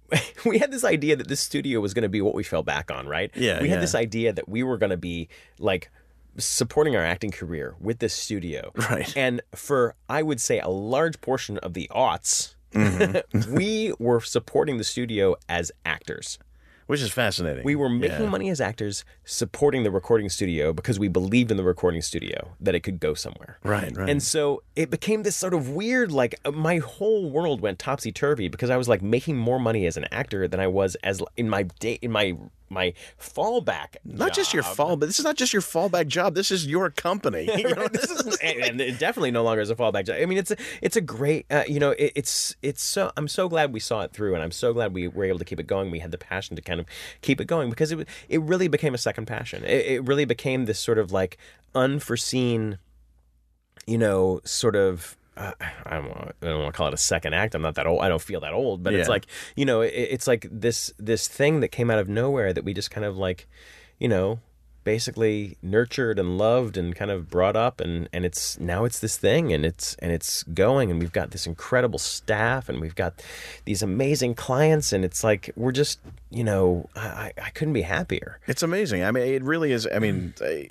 we 0.46 0.58
had 0.58 0.70
this 0.70 0.84
idea 0.84 1.16
that 1.16 1.28
this 1.28 1.40
studio 1.40 1.80
was 1.80 1.94
going 1.94 2.04
to 2.04 2.08
be 2.08 2.20
what 2.20 2.34
we 2.34 2.42
fell 2.42 2.62
back 2.62 2.90
on, 2.90 3.06
right? 3.06 3.30
Yeah, 3.34 3.60
we 3.60 3.68
yeah. 3.68 3.74
had 3.74 3.82
this 3.82 3.94
idea 3.94 4.32
that 4.32 4.48
we 4.48 4.62
were 4.62 4.78
going 4.78 4.90
to 4.90 4.96
be 4.96 5.28
like 5.58 5.90
supporting 6.38 6.96
our 6.96 7.04
acting 7.04 7.30
career 7.30 7.74
with 7.78 7.98
this 7.98 8.14
studio. 8.14 8.72
Right. 8.74 9.14
And 9.16 9.42
for 9.54 9.94
I 10.08 10.22
would 10.22 10.40
say 10.40 10.60
a 10.60 10.68
large 10.68 11.20
portion 11.20 11.58
of 11.58 11.74
the 11.74 11.90
aughts, 11.94 12.54
Mm-hmm. 12.74 13.54
we 13.54 13.92
were 13.98 14.20
supporting 14.20 14.78
the 14.78 14.84
studio 14.84 15.36
as 15.48 15.72
actors. 15.84 16.38
Which 16.92 17.00
is 17.00 17.10
fascinating. 17.10 17.64
We 17.64 17.74
were 17.74 17.88
making 17.88 18.20
Yeah. 18.20 18.28
money 18.28 18.50
as 18.50 18.60
actors 18.60 19.02
supporting 19.24 19.82
the 19.82 19.90
recording 19.90 20.28
studio 20.28 20.74
because 20.74 20.98
we 20.98 21.08
believed 21.08 21.50
in 21.50 21.56
the 21.56 21.64
recording 21.64 22.02
studio 22.02 22.50
that 22.60 22.74
it 22.74 22.80
could 22.80 23.00
go 23.00 23.14
somewhere. 23.14 23.56
Right, 23.64 23.96
right. 23.96 24.10
And 24.10 24.22
so 24.22 24.62
it 24.76 24.90
became 24.90 25.22
this 25.22 25.34
sort 25.34 25.54
of 25.54 25.70
weird, 25.70 26.12
like 26.12 26.34
uh, 26.44 26.50
my 26.50 26.76
whole 26.76 27.30
world 27.30 27.62
went 27.62 27.78
topsy 27.78 28.12
turvy 28.12 28.48
because 28.48 28.68
I 28.68 28.76
was 28.76 28.90
like 28.90 29.00
making 29.00 29.38
more 29.38 29.58
money 29.58 29.86
as 29.86 29.96
an 29.96 30.04
actor 30.12 30.46
than 30.46 30.60
I 30.60 30.66
was 30.66 30.94
as 30.96 31.22
in 31.34 31.48
my 31.48 31.62
day 31.80 31.98
in 32.02 32.12
my 32.12 32.34
my 32.72 32.94
fallback. 33.20 33.96
not 34.04 34.32
just 34.32 34.52
your 34.52 34.62
fall, 34.62 34.96
but 34.96 35.06
this 35.06 35.18
is 35.18 35.24
not 35.24 35.36
just 35.36 35.52
your 35.52 35.62
fallback 35.62 36.06
job. 36.08 36.34
This 36.34 36.50
is 36.50 36.66
your 36.66 36.90
company. 36.90 37.48
You 37.62 37.68
know, 37.68 37.82
Right, 37.82 37.92
this 37.92 38.10
is 38.10 38.36
and 38.38 38.58
and 38.60 38.80
it 38.80 38.98
definitely 38.98 39.30
no 39.30 39.44
longer 39.44 39.60
is 39.60 39.70
a 39.70 39.76
fallback 39.76 40.06
job. 40.06 40.16
I 40.20 40.26
mean, 40.26 40.38
it's 40.38 40.50
a 40.50 40.56
it's 40.80 40.96
a 40.96 41.00
great 41.00 41.46
uh, 41.50 41.64
you 41.68 41.78
know 41.78 41.90
it, 41.90 42.12
it's 42.16 42.56
it's 42.62 42.82
so 42.82 43.12
I'm 43.16 43.28
so 43.28 43.48
glad 43.48 43.72
we 43.72 43.78
saw 43.78 44.00
it 44.02 44.12
through, 44.12 44.34
and 44.34 44.42
I'm 44.42 44.50
so 44.50 44.72
glad 44.72 44.94
we 44.94 45.06
were 45.06 45.24
able 45.24 45.38
to 45.38 45.44
keep 45.44 45.60
it 45.60 45.66
going. 45.66 45.90
We 45.90 46.00
had 46.00 46.10
the 46.10 46.18
passion 46.18 46.56
to 46.56 46.62
kind 46.62 46.80
of 46.80 46.86
keep 47.20 47.40
it 47.40 47.44
going 47.44 47.70
because 47.70 47.92
it 47.92 48.08
it 48.28 48.40
really 48.42 48.68
became 48.68 48.94
a 48.94 48.98
second 48.98 49.26
passion. 49.26 49.64
It, 49.64 49.86
it 49.86 50.04
really 50.04 50.24
became 50.24 50.64
this 50.64 50.80
sort 50.80 50.98
of 50.98 51.12
like 51.12 51.36
unforeseen, 51.74 52.78
you 53.86 53.98
know, 53.98 54.40
sort 54.44 54.74
of. 54.76 55.16
Uh, 55.36 55.52
I 55.86 55.94
don't 55.96 56.08
want 56.08 56.34
I 56.42 56.46
don't 56.46 56.62
want 56.62 56.74
to 56.74 56.76
call 56.76 56.88
it 56.88 56.94
a 56.94 56.98
second 56.98 57.32
act. 57.34 57.54
I'm 57.54 57.62
not 57.62 57.74
that 57.76 57.86
old. 57.86 58.02
I 58.02 58.08
don't 58.08 58.20
feel 58.20 58.40
that 58.40 58.52
old, 58.52 58.82
but 58.82 58.92
it's 59.00 59.08
like 59.08 59.26
you 59.56 59.64
know, 59.64 59.80
it, 59.80 59.92
it's 59.94 60.26
like 60.26 60.46
this 60.50 60.92
this 60.98 61.26
thing 61.26 61.60
that 61.60 61.68
came 61.68 61.90
out 61.90 61.98
of 61.98 62.08
nowhere 62.08 62.52
that 62.52 62.64
we 62.64 62.74
just 62.74 62.90
kind 62.90 63.04
of 63.06 63.16
like, 63.16 63.48
you 63.98 64.08
know, 64.08 64.40
basically 64.84 65.56
nurtured 65.62 66.18
and 66.18 66.36
loved 66.38 66.76
and 66.76 66.94
kind 66.94 67.10
of 67.10 67.28
brought 67.30 67.56
up 67.56 67.80
and 67.80 68.08
and 68.12 68.24
it's 68.24 68.58
now 68.60 68.84
it's 68.84 68.98
this 68.98 69.16
thing 69.16 69.52
and 69.52 69.64
it's 69.64 69.94
and 70.00 70.10
it's 70.12 70.42
going 70.44 70.90
and 70.90 70.98
we've 71.00 71.12
got 71.12 71.30
this 71.30 71.46
incredible 71.46 71.98
staff 71.98 72.68
and 72.68 72.80
we've 72.80 72.94
got 72.94 73.22
these 73.64 73.82
amazing 73.82 74.34
clients 74.34 74.92
and 74.92 75.04
it's 75.04 75.22
like 75.22 75.50
we're 75.56 75.72
just 75.72 76.00
you 76.30 76.44
know 76.44 76.88
I 76.96 77.32
I 77.40 77.50
couldn't 77.50 77.74
be 77.74 77.82
happier. 77.82 78.40
It's 78.46 78.62
amazing. 78.62 79.02
I 79.04 79.10
mean, 79.10 79.24
it 79.24 79.42
really 79.42 79.72
is. 79.72 79.86
I 79.94 79.98
mean, 79.98 80.34
I- 80.42 80.70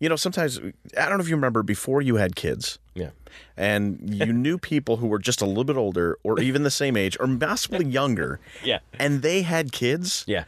you 0.00 0.08
know, 0.08 0.16
sometimes 0.16 0.58
I 0.98 1.08
don't 1.08 1.18
know 1.18 1.22
if 1.22 1.28
you 1.28 1.36
remember 1.36 1.62
before 1.62 2.02
you 2.02 2.16
had 2.16 2.34
kids, 2.34 2.80
Yeah. 2.94 3.10
and 3.56 4.12
you 4.12 4.32
knew 4.44 4.58
people 4.58 4.96
who 4.96 5.06
were 5.06 5.20
just 5.20 5.40
a 5.40 5.46
little 5.46 5.62
bit 5.62 5.76
older, 5.76 6.18
or 6.24 6.40
even 6.40 6.64
the 6.64 6.72
same 6.72 6.96
age, 6.96 7.16
or 7.20 7.28
possibly 7.36 7.86
younger, 8.00 8.40
Yeah. 8.64 8.80
and 8.98 9.22
they 9.22 9.42
had 9.42 9.70
kids. 9.70 10.24
Yeah. 10.26 10.42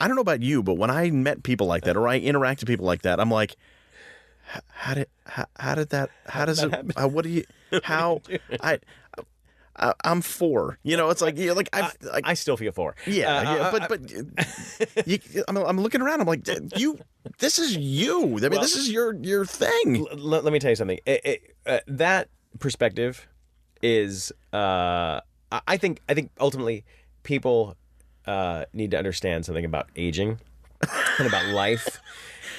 I 0.00 0.06
don't 0.08 0.16
know 0.16 0.22
about 0.22 0.42
you, 0.42 0.62
but 0.62 0.74
when 0.74 0.90
I 0.90 1.10
met 1.10 1.42
people 1.42 1.66
like 1.66 1.84
that, 1.84 1.96
or 1.96 2.06
I 2.08 2.18
interact 2.18 2.60
with 2.60 2.68
people 2.68 2.86
like 2.86 3.02
that, 3.02 3.20
I'm 3.20 3.30
like, 3.30 3.56
how 4.68 4.94
did 4.94 5.08
how, 5.26 5.46
how 5.58 5.74
did 5.74 5.90
that 5.90 6.10
how 6.26 6.44
does 6.44 6.62
it 6.62 6.72
uh, 6.96 7.08
what 7.08 7.24
do 7.24 7.30
you 7.30 7.44
how 7.82 8.20
I. 8.60 8.78
I, 9.78 9.92
I'm 10.04 10.22
four. 10.22 10.78
You 10.84 10.96
know, 10.96 11.10
it's 11.10 11.20
like, 11.20 11.36
you 11.36 11.48
know, 11.48 11.52
like 11.52 11.68
I've, 11.70 11.94
like, 12.00 12.26
I 12.26 12.32
still 12.32 12.56
feel 12.56 12.72
for. 12.72 12.96
Yeah, 13.06 13.36
Uh, 13.36 13.42
yeah, 13.42 13.68
I- 13.68 13.70
but 13.78 13.88
but 13.90 15.06
you, 15.06 15.18
I'm, 15.48 15.56
I'm 15.58 15.78
looking 15.82 16.00
around. 16.00 16.22
I'm 16.22 16.26
like, 16.26 16.48
you. 16.78 16.98
This 17.40 17.58
is 17.58 17.76
you. 17.76 18.22
I 18.22 18.48
mean, 18.48 18.60
this 18.62 18.74
is 18.74 18.90
your 18.90 19.14
your 19.16 19.44
thing. 19.44 20.06
L- 20.10 20.16
let 20.16 20.50
me 20.50 20.58
tell 20.60 20.70
you 20.70 20.76
something. 20.76 20.98
It, 21.04 21.20
it, 21.26 21.56
uh, 21.66 21.80
that 21.88 22.30
perspective 22.58 23.28
is, 23.82 24.32
uh, 24.54 25.20
I 25.52 25.60
I 25.68 25.76
think, 25.76 26.00
I 26.08 26.14
think 26.14 26.30
ultimately 26.40 26.86
people 27.22 27.76
uh, 28.26 28.64
need 28.72 28.90
to 28.92 28.98
understand 28.98 29.44
something 29.44 29.64
about 29.64 29.88
aging 29.96 30.38
and 31.18 31.26
about 31.26 31.46
life. 31.46 32.00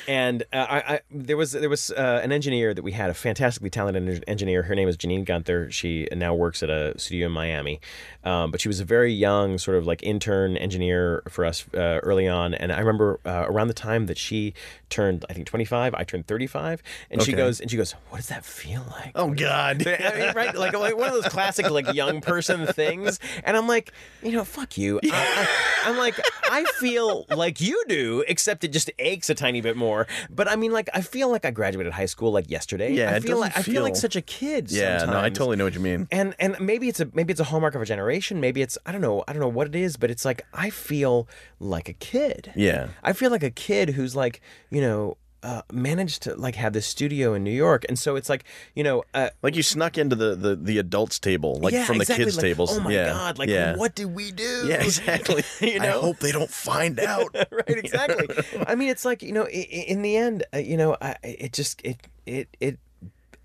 And 0.07 0.43
uh, 0.53 0.65
I, 0.69 0.77
I, 0.77 0.99
there 1.11 1.35
was 1.35 1.51
there 1.51 1.69
was 1.69 1.91
uh, 1.91 2.21
an 2.23 2.31
engineer 2.31 2.73
that 2.73 2.83
we 2.83 2.93
had, 2.93 3.09
a 3.09 3.13
fantastically 3.13 3.69
talented 3.69 4.23
engineer. 4.27 4.63
Her 4.63 4.73
name 4.73 4.87
is 4.87 4.95
Janine 4.95 5.25
Gunther. 5.25 5.69
She 5.71 6.07
now 6.15 6.33
works 6.33 6.63
at 6.63 6.69
a 6.69 6.97
studio 6.97 7.27
in 7.27 7.33
Miami, 7.33 7.81
um, 8.23 8.51
but 8.51 8.61
she 8.61 8.67
was 8.67 8.79
a 8.79 8.85
very 8.85 9.11
young, 9.11 9.57
sort 9.57 9.77
of 9.77 9.85
like 9.85 10.01
intern 10.03 10.55
engineer 10.55 11.23
for 11.27 11.43
us 11.43 11.65
uh, 11.73 11.99
early 12.03 12.27
on. 12.27 12.53
And 12.53 12.71
I 12.71 12.79
remember 12.79 13.19
uh, 13.25 13.45
around 13.47 13.67
the 13.67 13.73
time 13.73 14.05
that 14.05 14.17
she 14.17 14.53
turned, 14.89 15.25
I 15.29 15.33
think 15.33 15.45
twenty 15.45 15.65
five, 15.65 15.93
I 15.93 16.03
turned 16.03 16.27
thirty 16.27 16.47
five, 16.47 16.81
and 17.11 17.21
she 17.21 17.33
goes 17.33 17.59
and 17.59 17.69
she 17.69 17.75
goes, 17.75 17.91
"What 18.09 18.17
does 18.17 18.29
that 18.29 18.45
feel 18.45 18.85
like?" 18.89 19.11
Oh 19.15 19.33
God. 19.33 19.85
I 19.85 20.17
mean, 20.17 20.33
right? 20.35 20.55
Like, 20.55 20.73
like 20.73 20.95
one 20.95 21.09
of 21.09 21.13
those 21.15 21.31
classic 21.31 21.69
like 21.69 21.93
young 21.93 22.21
person 22.21 22.65
things. 22.67 23.19
And 23.43 23.57
I'm 23.57 23.67
like, 23.67 23.91
you 24.21 24.31
know, 24.31 24.43
fuck 24.45 24.77
you. 24.77 24.99
I, 25.03 25.47
I'm 25.85 25.97
like, 25.97 26.15
I 26.49 26.63
feel 26.79 27.25
like 27.29 27.59
you 27.59 27.83
do, 27.87 28.23
except 28.27 28.63
it 28.63 28.69
just 28.69 28.91
aches 28.99 29.29
a 29.29 29.35
tiny 29.35 29.59
bit 29.61 29.75
more. 29.75 29.96
But 30.29 30.47
I 30.49 30.55
mean, 30.55 30.71
like, 30.71 30.89
I 30.93 31.01
feel 31.01 31.31
like 31.31 31.45
I 31.45 31.51
graduated 31.51 31.93
high 31.93 32.05
school 32.05 32.31
like 32.31 32.49
yesterday. 32.49 32.93
Yeah, 32.93 33.15
I 33.15 33.19
feel 33.19 33.39
like 33.39 33.53
doesn't 33.53 33.69
I 33.69 33.73
feel 33.73 33.83
like 33.83 33.95
such 33.95 34.15
a 34.15 34.21
kid. 34.21 34.69
Yeah, 34.69 35.05
no, 35.05 35.19
I 35.19 35.29
totally 35.29 35.55
know 35.55 35.63
what 35.63 35.73
you 35.73 35.79
mean. 35.79 36.07
And 36.11 36.35
and 36.39 36.59
maybe 36.59 36.89
it's 36.89 36.99
a 36.99 37.09
maybe 37.13 37.31
it's 37.31 37.41
a 37.41 37.45
hallmark 37.45 37.75
of 37.75 37.81
a 37.81 37.85
generation. 37.85 38.39
Maybe 38.39 38.61
it's 38.61 38.77
I 38.85 38.91
don't 38.91 39.01
know 39.01 39.23
I 39.27 39.33
don't 39.33 39.41
know 39.41 39.47
what 39.47 39.67
it 39.67 39.75
is, 39.75 39.97
but 39.97 40.11
it's 40.11 40.25
like 40.25 40.45
I 40.53 40.69
feel 40.69 41.27
like 41.59 41.89
a 41.89 41.93
kid. 41.93 42.51
Yeah. 42.55 42.89
I 43.03 43.13
feel 43.13 43.31
like 43.31 43.43
a 43.43 43.51
kid 43.51 43.91
who's 43.91 44.15
like 44.15 44.41
you 44.69 44.81
know 44.81 45.17
uh, 45.47 45.61
managed 45.71 46.23
to 46.23 46.35
like 46.35 46.55
have 46.55 46.73
this 46.73 46.85
studio 46.85 47.33
in 47.33 47.43
New 47.43 47.57
York, 47.67 47.85
and 47.89 47.97
so 47.97 48.15
it's 48.17 48.29
like 48.29 48.43
you 48.75 48.83
know. 48.83 49.03
Uh, 49.13 49.29
Like 49.41 49.55
you 49.55 49.63
snuck 49.63 49.97
into 49.97 50.15
the 50.15 50.35
the, 50.35 50.55
the 50.69 50.77
adults 50.77 51.19
table, 51.19 51.53
like 51.61 51.73
yeah, 51.73 51.85
from 51.85 51.99
the 51.99 52.05
kids 52.05 52.35
like, 52.35 52.43
tables. 52.43 52.77
Oh 52.77 52.81
my 52.81 52.91
yeah. 52.91 53.09
god! 53.13 53.37
Like, 53.39 53.49
yeah. 53.49 53.75
what 53.77 53.95
did 53.95 54.13
we 54.13 54.31
do? 54.31 54.65
Yeah, 54.67 54.83
exactly. 54.83 55.43
you 55.61 55.79
know, 55.79 55.87
I 55.87 56.01
hope 56.07 56.17
they 56.19 56.33
don't 56.33 56.49
find 56.51 56.99
out. 56.99 57.29
right? 57.51 57.63
Exactly. 57.83 58.27
I 58.67 58.75
mean, 58.75 58.89
it's 58.89 59.05
like 59.05 59.23
you 59.23 59.31
know, 59.31 59.43
i- 59.45 59.69
i- 59.77 59.85
in 59.93 60.01
the 60.01 60.17
end, 60.17 60.43
uh, 60.53 60.57
you 60.57 60.75
know, 60.75 60.97
I, 61.01 61.15
it 61.23 61.53
just 61.53 61.81
it 61.85 61.97
it 62.25 62.47
it 62.59 62.77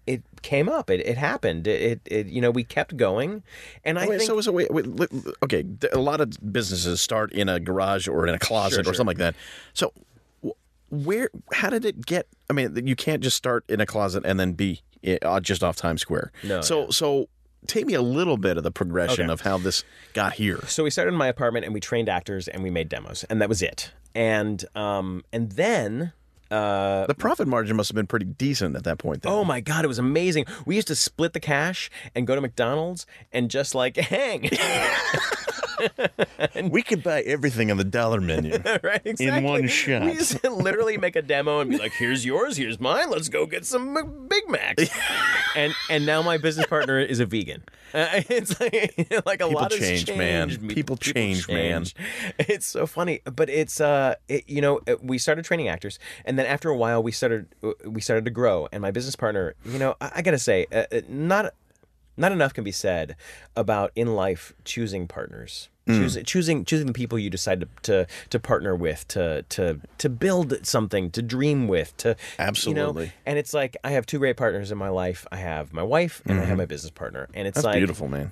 it 0.07 0.23
came 0.43 0.69
up. 0.69 0.91
It 0.91 1.01
it 1.07 1.17
happened. 1.19 1.67
It, 1.69 1.81
it, 1.81 2.01
it 2.19 2.27
you 2.27 2.41
know, 2.41 2.51
we 2.51 2.65
kept 2.65 2.97
going, 2.97 3.43
and 3.85 3.99
I 3.99 4.09
Wait, 4.09 4.19
think 4.19 4.29
so 4.29 4.41
so 4.41 4.51
wait, 4.51 4.71
wait, 4.73 4.87
okay. 5.45 5.65
A 5.93 5.99
lot 6.01 6.21
of 6.21 6.29
businesses 6.53 7.01
start 7.01 7.33
in 7.33 7.49
a 7.49 7.61
garage 7.61 8.09
or 8.09 8.27
in 8.27 8.35
a 8.35 8.39
closet 8.39 8.75
Sure, 8.77 8.81
or 8.81 8.85
sure. 8.87 8.95
something 8.95 9.07
like 9.15 9.19
that. 9.19 9.35
So 9.73 9.93
where? 10.93 11.31
How 11.53 11.71
did 11.71 11.85
it 11.85 12.07
get? 12.07 12.29
I 12.49 12.53
mean, 12.53 12.87
you 12.87 12.95
can't 12.95 13.23
just 13.23 13.37
start 13.37 13.65
in 13.69 13.81
a 13.81 13.87
closet 13.87 14.25
and 14.25 14.39
then 14.39 14.53
be 14.53 14.83
uh, 15.23 15.41
just 15.41 15.65
off 15.65 15.75
Times 15.77 16.01
Square. 16.03 16.31
No, 16.45 16.61
So 16.61 16.91
so 16.91 17.29
take 17.67 17.87
me 17.87 17.95
a 17.95 18.03
little 18.03 18.37
bit 18.37 18.57
of 18.57 18.63
the 18.65 18.71
progression 18.71 19.25
Okay. 19.25 19.33
of 19.33 19.41
how 19.41 19.57
this 19.59 19.85
got 20.15 20.35
here. 20.35 20.61
so 20.67 20.83
we 20.85 20.91
started 20.91 21.13
in 21.13 21.19
my 21.19 21.29
apartment 21.29 21.65
and 21.65 21.73
we 21.73 21.81
trained 21.81 22.09
actors 22.09 22.47
and 22.49 22.63
we 22.63 22.71
made 22.71 22.89
demos 22.89 23.25
and 23.31 23.41
that 23.41 23.49
was 23.49 23.63
it. 23.63 23.93
And 24.15 24.65
um 24.75 25.25
and 25.33 25.53
then 25.53 26.13
uh 26.51 27.07
The 27.07 27.15
profit 27.15 27.47
margin 27.49 27.77
must 27.77 27.89
have 27.89 27.95
been 27.95 28.07
pretty 28.09 28.27
decent 28.27 28.75
at 28.77 28.85
that 28.85 28.99
point. 28.99 29.23
Then. 29.23 29.33
Oh 29.33 29.45
my 29.45 29.61
god, 29.61 29.85
it 29.85 29.89
was 29.89 29.99
amazing. 30.01 30.45
We 30.67 30.75
used 30.75 30.89
to 30.89 30.97
split 30.97 31.33
the 31.35 31.41
cash 31.41 31.89
and 32.15 32.27
go 32.27 32.35
to 32.35 32.41
McDonald's 32.41 33.07
and 33.33 33.49
just 33.51 33.75
like 33.75 33.97
hang. 34.15 34.51
we 36.71 36.83
could 36.83 37.03
buy 37.03 37.21
everything 37.23 37.71
on 37.71 37.77
the 37.77 37.85
dollar 37.85 38.21
menu. 38.21 38.57
right? 38.83 39.01
Exactly. 39.05 39.43
one 39.43 39.69
shot. 39.69 40.03
We 40.13 40.17
to 40.17 40.51
literally 40.51 40.99
make 40.99 41.17
a 41.17 41.23
demo 41.23 41.61
and 41.61 41.71
be 41.71 41.79
like, 41.79 41.93
"Here's 41.93 42.25
yours, 42.25 42.57
here's 42.57 42.79
mine. 42.81 43.11
Let's 43.11 43.29
go 43.29 43.47
get 43.47 43.65
some 43.65 44.27
Big 44.29 44.49
Macs." 44.49 44.89
and 45.57 45.75
and 45.91 46.07
now 46.07 46.23
my 46.23 46.39
business 46.39 46.67
partner 46.67 46.99
is 46.99 47.21
a 47.21 47.27
vegan. 47.27 47.63
Uh, 47.95 48.23
it's 48.31 48.59
like, 48.59 48.95
like 49.27 49.41
a 49.43 49.47
People 49.47 49.51
lot 49.61 49.71
change, 49.71 50.09
man. 50.09 50.49
changed. 50.49 50.69
People 50.71 50.97
change, 50.97 51.47
man. 51.49 51.85
It's 52.39 52.67
so 52.67 52.87
funny, 52.87 53.21
but 53.25 53.51
it's 53.51 53.81
uh, 53.81 54.15
it, 54.29 54.49
you 54.49 54.61
know, 54.63 54.81
it- 54.87 55.03
we 55.05 55.19
started 55.19 55.45
training 55.45 55.69
actors, 55.69 55.99
and 56.25 56.39
then 56.39 56.47
after 56.47 56.71
a 56.71 56.77
while, 56.77 57.03
we 57.03 57.13
started 57.13 57.47
we 57.85 58.01
started 58.01 58.25
to 58.25 58.31
grow. 58.31 58.67
And 58.73 58.81
my 58.83 58.91
business 58.91 59.15
partner, 59.17 59.55
you 59.65 59.79
know, 59.79 59.95
I, 60.01 60.13
I 60.17 60.23
gotta 60.23 60.39
say, 60.39 60.67
uh, 60.73 60.85
uh, 60.93 61.01
not 61.09 61.55
not 62.17 62.33
enough 62.33 62.55
can 62.55 62.65
be 62.65 62.73
said 62.73 63.17
about 63.57 63.93
in 63.95 64.15
life 64.15 64.53
choosing 64.65 65.07
partners. 65.09 65.69
Mm. 65.87 65.97
Choosing, 65.99 66.25
choosing 66.25 66.65
choosing 66.65 66.87
the 66.87 66.93
people 66.93 67.19
you 67.19 67.29
decide 67.29 67.61
to, 67.61 67.69
to 67.83 68.07
to 68.31 68.39
partner 68.39 68.77
with 68.77 69.09
to 69.09 69.43
to 69.49 69.81
to 69.99 70.09
build 70.09 70.65
something 70.65 71.11
to 71.11 71.21
dream 71.23 71.67
with 71.67 71.97
to 71.97 72.11
you 72.11 72.15
know 72.15 72.45
Absolutely. 72.47 73.13
and 73.27 73.37
it's 73.37 73.53
like 73.53 73.77
I 73.83 73.91
have 73.91 74.07
two 74.07 74.21
great 74.21 74.37
partners 74.37 74.71
in 74.71 74.79
my 74.79 74.91
life 74.91 75.27
I 75.33 75.39
have 75.39 75.73
my 75.73 75.83
wife 75.83 76.23
and 76.25 76.39
I 76.39 76.45
have 76.45 76.57
my 76.57 76.67
business 76.67 76.93
partner 76.93 77.29
and 77.35 77.49
it's 77.49 77.59
Mm-hmm. 77.59 77.67
That's 77.67 77.75
like 77.75 77.81
beautiful, 77.81 78.07
man. 78.07 78.31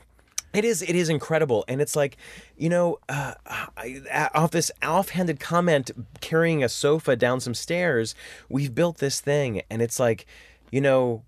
it 0.52 0.64
is. 0.64 0.80
It 0.82 0.94
is 0.94 1.08
incredible, 1.08 1.64
and 1.66 1.80
it's 1.80 1.96
like, 1.96 2.16
you 2.56 2.68
know, 2.68 2.98
uh, 3.08 3.34
I, 3.76 4.28
off 4.32 4.52
this 4.52 4.70
offhanded 4.82 5.40
comment, 5.40 5.90
carrying 6.20 6.62
a 6.62 6.68
sofa 6.68 7.16
down 7.16 7.40
some 7.40 7.54
stairs, 7.54 8.14
we've 8.48 8.74
built 8.76 8.98
this 8.98 9.20
thing, 9.20 9.62
and 9.70 9.82
it's 9.82 9.98
like, 9.98 10.24
you 10.70 10.80
know, 10.80 11.22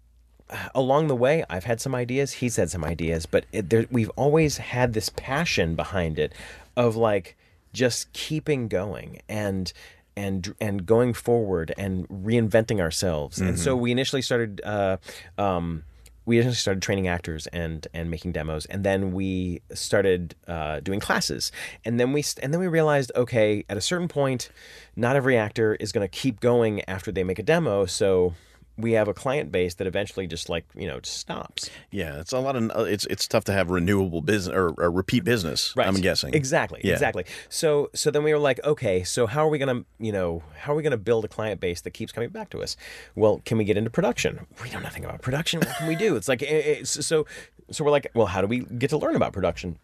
along 0.74 1.08
the 1.08 1.16
way, 1.16 1.44
I've 1.48 1.64
had 1.64 1.80
some 1.80 1.94
ideas. 1.94 2.32
He's 2.32 2.56
had 2.56 2.70
some 2.70 2.84
ideas, 2.84 3.26
but 3.26 3.44
it, 3.52 3.70
there, 3.70 3.86
we've 3.90 4.10
always 4.10 4.58
had 4.58 4.92
this 4.92 5.08
passion 5.10 5.74
behind 5.74 6.18
it, 6.18 6.32
of 6.76 6.96
like 6.96 7.36
just 7.72 8.12
keeping 8.12 8.68
going 8.68 9.20
and 9.28 9.72
and 10.16 10.54
and 10.60 10.84
going 10.84 11.14
forward 11.14 11.72
and 11.78 12.06
reinventing 12.08 12.80
ourselves. 12.80 13.40
And 13.40 13.58
so 13.58 13.76
we 13.76 13.90
initially 13.90 14.22
started. 14.22 14.60
Uh, 14.64 14.98
um, 15.38 15.84
we 16.24 16.36
initially 16.36 16.54
started 16.54 16.82
training 16.82 17.08
actors 17.08 17.48
and 17.48 17.86
and 17.92 18.10
making 18.10 18.32
demos, 18.32 18.66
and 18.66 18.84
then 18.84 19.12
we 19.12 19.60
started 19.72 20.36
uh, 20.46 20.80
doing 20.80 21.00
classes, 21.00 21.50
and 21.84 21.98
then 21.98 22.12
we 22.12 22.24
and 22.42 22.52
then 22.52 22.60
we 22.60 22.68
realized, 22.68 23.10
okay, 23.16 23.64
at 23.68 23.76
a 23.76 23.80
certain 23.80 24.08
point, 24.08 24.50
not 24.94 25.16
every 25.16 25.36
actor 25.36 25.74
is 25.74 25.90
going 25.90 26.06
to 26.06 26.08
keep 26.08 26.40
going 26.40 26.82
after 26.88 27.10
they 27.10 27.24
make 27.24 27.40
a 27.40 27.42
demo, 27.42 27.86
so 27.86 28.34
we 28.78 28.92
have 28.92 29.06
a 29.08 29.14
client 29.14 29.52
base 29.52 29.74
that 29.74 29.86
eventually 29.86 30.26
just 30.26 30.48
like 30.48 30.64
you 30.74 30.86
know 30.86 30.98
stops. 31.02 31.70
Yeah, 31.90 32.18
it's 32.20 32.32
a 32.32 32.38
lot 32.38 32.56
of 32.56 32.70
uh, 32.70 32.84
it's 32.84 33.06
it's 33.06 33.28
tough 33.28 33.44
to 33.44 33.52
have 33.52 33.70
renewable 33.70 34.22
business 34.22 34.54
or, 34.54 34.70
or 34.78 34.90
repeat 34.90 35.24
business. 35.24 35.74
Right. 35.76 35.86
I'm 35.86 35.96
guessing 35.96 36.34
exactly, 36.34 36.80
Yeah. 36.84 36.94
exactly. 36.94 37.24
So 37.48 37.90
so 37.94 38.10
then 38.10 38.22
we 38.24 38.32
were 38.32 38.38
like, 38.38 38.62
okay, 38.64 39.02
so 39.02 39.26
how 39.26 39.44
are 39.44 39.48
we 39.48 39.58
gonna 39.58 39.84
you 39.98 40.12
know 40.12 40.42
how 40.58 40.72
are 40.72 40.76
we 40.76 40.82
gonna 40.82 40.96
build 40.96 41.24
a 41.24 41.28
client 41.28 41.60
base 41.60 41.80
that 41.82 41.90
keeps 41.92 42.12
coming 42.12 42.30
back 42.30 42.50
to 42.50 42.62
us? 42.62 42.76
Well, 43.14 43.42
can 43.44 43.58
we 43.58 43.64
get 43.64 43.76
into 43.76 43.90
production? 43.90 44.46
We 44.62 44.70
know 44.70 44.80
nothing 44.80 45.04
about 45.04 45.22
production. 45.22 45.60
What 45.60 45.76
can 45.76 45.86
we 45.88 45.96
do? 45.96 46.16
It's 46.16 46.28
like 46.28 46.42
eh, 46.42 46.46
eh, 46.80 46.84
so 46.84 47.26
so 47.70 47.84
we're 47.84 47.90
like, 47.90 48.10
well, 48.14 48.26
how 48.26 48.40
do 48.40 48.46
we 48.46 48.60
get 48.60 48.90
to 48.90 48.98
learn 48.98 49.16
about 49.16 49.32
production? 49.32 49.78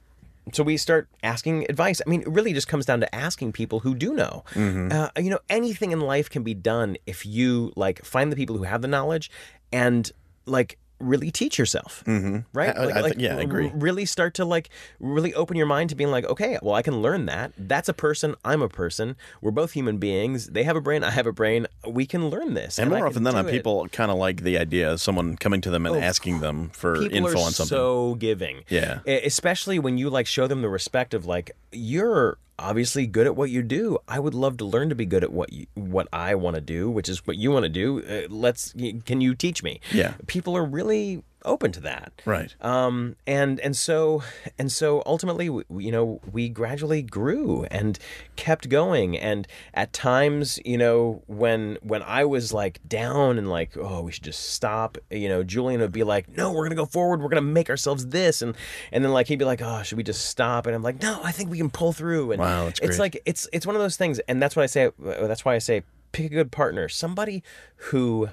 So 0.52 0.62
we 0.62 0.76
start 0.76 1.08
asking 1.22 1.66
advice. 1.68 2.00
I 2.06 2.08
mean, 2.08 2.22
it 2.22 2.28
really 2.28 2.52
just 2.52 2.68
comes 2.68 2.86
down 2.86 3.00
to 3.00 3.14
asking 3.14 3.52
people 3.52 3.80
who 3.80 3.94
do 3.94 4.14
know. 4.14 4.44
Mm-hmm. 4.54 4.92
Uh, 4.92 5.08
you 5.20 5.30
know, 5.30 5.40
anything 5.48 5.92
in 5.92 6.00
life 6.00 6.30
can 6.30 6.42
be 6.42 6.54
done 6.54 6.96
if 7.06 7.24
you 7.26 7.72
like 7.76 8.04
find 8.04 8.32
the 8.32 8.36
people 8.36 8.56
who 8.56 8.64
have 8.64 8.82
the 8.82 8.88
knowledge 8.88 9.30
and 9.72 10.10
like 10.46 10.78
really 11.00 11.30
teach 11.30 11.58
yourself. 11.58 12.02
Mm-hmm. 12.06 12.38
Right? 12.52 12.76
I- 12.76 12.80
I 12.80 12.84
Like- 12.84 12.94
think- 12.94 13.04
like, 13.04 13.14
yeah, 13.18 13.36
I 13.36 13.40
agree. 13.42 13.70
Really 13.74 14.04
start 14.04 14.34
to 14.34 14.44
like 14.44 14.68
really 14.98 15.32
open 15.34 15.56
your 15.56 15.66
mind 15.66 15.90
to 15.90 15.96
being 15.96 16.10
like, 16.10 16.24
okay, 16.24 16.58
well, 16.62 16.74
I 16.74 16.82
can 16.82 17.00
learn 17.02 17.26
that. 17.26 17.52
That's 17.56 17.88
a 17.88 17.92
person. 17.92 18.34
I'm 18.44 18.62
a 18.62 18.68
person. 18.68 19.14
We're 19.40 19.52
both 19.52 19.72
human 19.72 19.98
beings. 19.98 20.48
They 20.48 20.64
have 20.64 20.74
a 20.76 20.80
brain. 20.80 21.04
I 21.04 21.10
have 21.10 21.26
a 21.26 21.32
brain. 21.32 21.66
We 21.86 22.04
can 22.06 22.28
learn 22.30 22.54
this. 22.54 22.78
And 22.78 22.92
I 22.92 22.98
more 22.98 23.06
often 23.06 23.22
than 23.22 23.34
not, 23.34 23.46
people 23.46 23.86
kind 23.88 24.10
of 24.10 24.16
like 24.18 24.42
the 24.42 24.58
idea 24.58 24.92
of 24.92 25.00
someone 25.00 25.36
coming 25.36 25.60
to 25.62 25.70
them 25.70 25.86
and 25.86 25.96
asking 25.96 26.40
them 26.40 26.70
for 26.70 26.96
info 27.00 27.38
on 27.38 27.52
something. 27.52 27.66
so 27.68 28.16
giving. 28.16 28.64
Yeah. 28.68 29.00
Especially 29.06 29.78
when 29.78 29.98
you 29.98 30.10
like 30.10 30.26
show 30.26 30.46
them 30.48 30.62
the 30.62 30.68
respect 30.68 31.14
of 31.14 31.26
like 31.26 31.52
you're 31.70 32.38
obviously 32.58 33.06
good 33.06 33.26
at 33.26 33.36
what 33.36 33.50
you 33.50 33.62
do. 33.62 33.98
I 34.08 34.18
would 34.18 34.34
love 34.34 34.56
to 34.58 34.64
learn 34.64 34.88
to 34.88 34.94
be 34.94 35.06
good 35.06 35.22
at 35.22 35.32
what 35.32 35.52
you, 35.52 35.66
what 35.74 36.08
I 36.12 36.34
want 36.34 36.56
to 36.56 36.60
do, 36.60 36.90
which 36.90 37.08
is 37.08 37.26
what 37.26 37.36
you 37.36 37.50
want 37.50 37.64
to 37.64 37.68
do. 37.68 38.02
Uh, 38.04 38.32
let's 38.32 38.74
can 39.04 39.20
you 39.20 39.34
teach 39.34 39.62
me? 39.62 39.80
Yeah. 39.92 40.14
People 40.26 40.56
are 40.56 40.64
really 40.64 41.22
open 41.44 41.72
to 41.72 41.80
that. 41.80 42.12
Right. 42.24 42.54
Um, 42.60 43.16
and 43.26 43.60
and 43.60 43.76
so 43.76 44.22
and 44.58 44.70
so 44.72 45.02
ultimately, 45.06 45.44
you 45.46 45.92
know, 45.92 46.20
we 46.30 46.48
gradually 46.48 47.02
grew 47.02 47.64
and 47.70 47.98
kept 48.36 48.68
going. 48.68 49.16
And 49.16 49.46
at 49.74 49.92
times, 49.92 50.58
you 50.64 50.76
know, 50.76 51.22
when 51.26 51.78
when 51.82 52.02
I 52.02 52.24
was 52.24 52.52
like 52.52 52.80
down 52.86 53.38
and 53.38 53.48
like, 53.48 53.76
oh, 53.76 54.02
we 54.02 54.12
should 54.12 54.24
just 54.24 54.50
stop. 54.50 54.98
You 55.10 55.28
know, 55.28 55.42
Julian 55.44 55.80
would 55.80 55.92
be 55.92 56.02
like, 56.04 56.28
no, 56.36 56.52
we're 56.52 56.64
gonna 56.64 56.74
go 56.74 56.86
forward. 56.86 57.22
We're 57.22 57.28
gonna 57.28 57.42
make 57.42 57.70
ourselves 57.70 58.06
this. 58.08 58.42
And 58.42 58.56
and 58.92 59.04
then 59.04 59.12
like 59.12 59.28
he'd 59.28 59.38
be 59.38 59.44
like, 59.44 59.62
oh, 59.62 59.82
should 59.82 59.96
we 59.98 60.04
just 60.04 60.24
stop? 60.26 60.66
And 60.66 60.74
I'm 60.74 60.82
like, 60.82 61.00
no, 61.00 61.20
I 61.22 61.32
think 61.32 61.50
we 61.50 61.58
can 61.58 61.70
pull 61.70 61.92
through. 61.92 62.32
And 62.32 62.40
Wow, 62.40 62.66
it's 62.66 62.80
great. 62.80 62.98
like 62.98 63.22
it's 63.26 63.48
it's 63.52 63.66
one 63.66 63.76
of 63.76 63.80
those 63.82 63.96
things. 63.96 64.18
And 64.20 64.42
that's 64.42 64.56
what 64.56 64.62
I 64.64 64.66
say. 64.66 64.90
That's 64.98 65.44
why 65.44 65.54
I 65.54 65.58
say 65.58 65.82
pick 66.10 66.26
a 66.26 66.34
good 66.34 66.50
partner, 66.50 66.88
somebody 66.88 67.42
who 67.76 68.28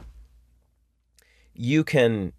you 1.54 1.84
can 1.84 2.34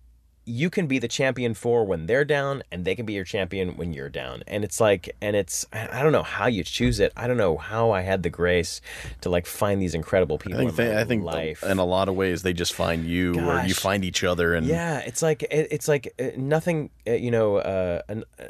you 0.49 0.70
can 0.70 0.86
be 0.86 1.01
the 1.01 1.09
champion 1.09 1.55
for 1.55 1.84
when 1.84 2.07
they're 2.07 2.24
down 2.24 2.62
and 2.70 2.84
they 2.84 2.94
can 2.94 3.05
be 3.05 3.12
your 3.12 3.24
champion 3.24 3.76
when 3.76 3.92
you're 3.92 4.09
down. 4.09 4.44
And 4.47 4.62
it's 4.62 4.80
like 4.80 5.14
and 5.20 5.34
it's 5.34 5.66
i 5.72 6.03
don't 6.05 6.12
know 6.12 6.22
how 6.22 6.47
you 6.47 6.62
choose 6.62 7.01
it. 7.01 7.12
I 7.16 7.26
don't 7.26 7.36
know 7.36 7.57
how 7.57 7.90
i 7.90 8.03
had 8.03 8.22
the 8.22 8.30
grace 8.30 8.80
to 9.22 9.28
like 9.28 9.44
find 9.44 9.82
these 9.82 9.94
incredible 9.94 10.38
people 10.38 10.61
I 10.61 10.66
think 10.66 10.70
in 10.70 10.76
they, 10.76 10.94
my 10.94 11.01
I 11.01 11.05
think 11.05 11.24
life. 11.24 11.62
in 11.64 11.78
a 11.78 11.84
lot 11.84 12.09
of 12.09 12.14
ways 12.14 12.42
they 12.42 12.53
just 12.53 12.74
find 12.74 13.05
you 13.05 13.34
or 13.40 13.61
you 13.62 13.74
find 13.74 14.05
each 14.05 14.22
other 14.22 14.55
and 14.55 14.66
yeah 14.66 14.99
it's 15.01 15.20
like 15.20 15.42
it, 15.42 15.68
it's 15.72 15.88
like 15.88 16.14
uh, 16.20 16.28
nothing 16.36 16.90
uh, 17.09 17.12
you 17.12 17.32
know 17.32 17.57
uh, 17.57 18.03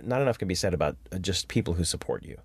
not 0.02 0.20
enough 0.20 0.36
can 0.38 0.48
be 0.48 0.54
said 0.54 0.74
about 0.74 0.96
uh, 1.12 1.18
just 1.18 1.48
people 1.48 1.74
who 1.74 1.84
support 1.84 2.22
you. 2.24 2.36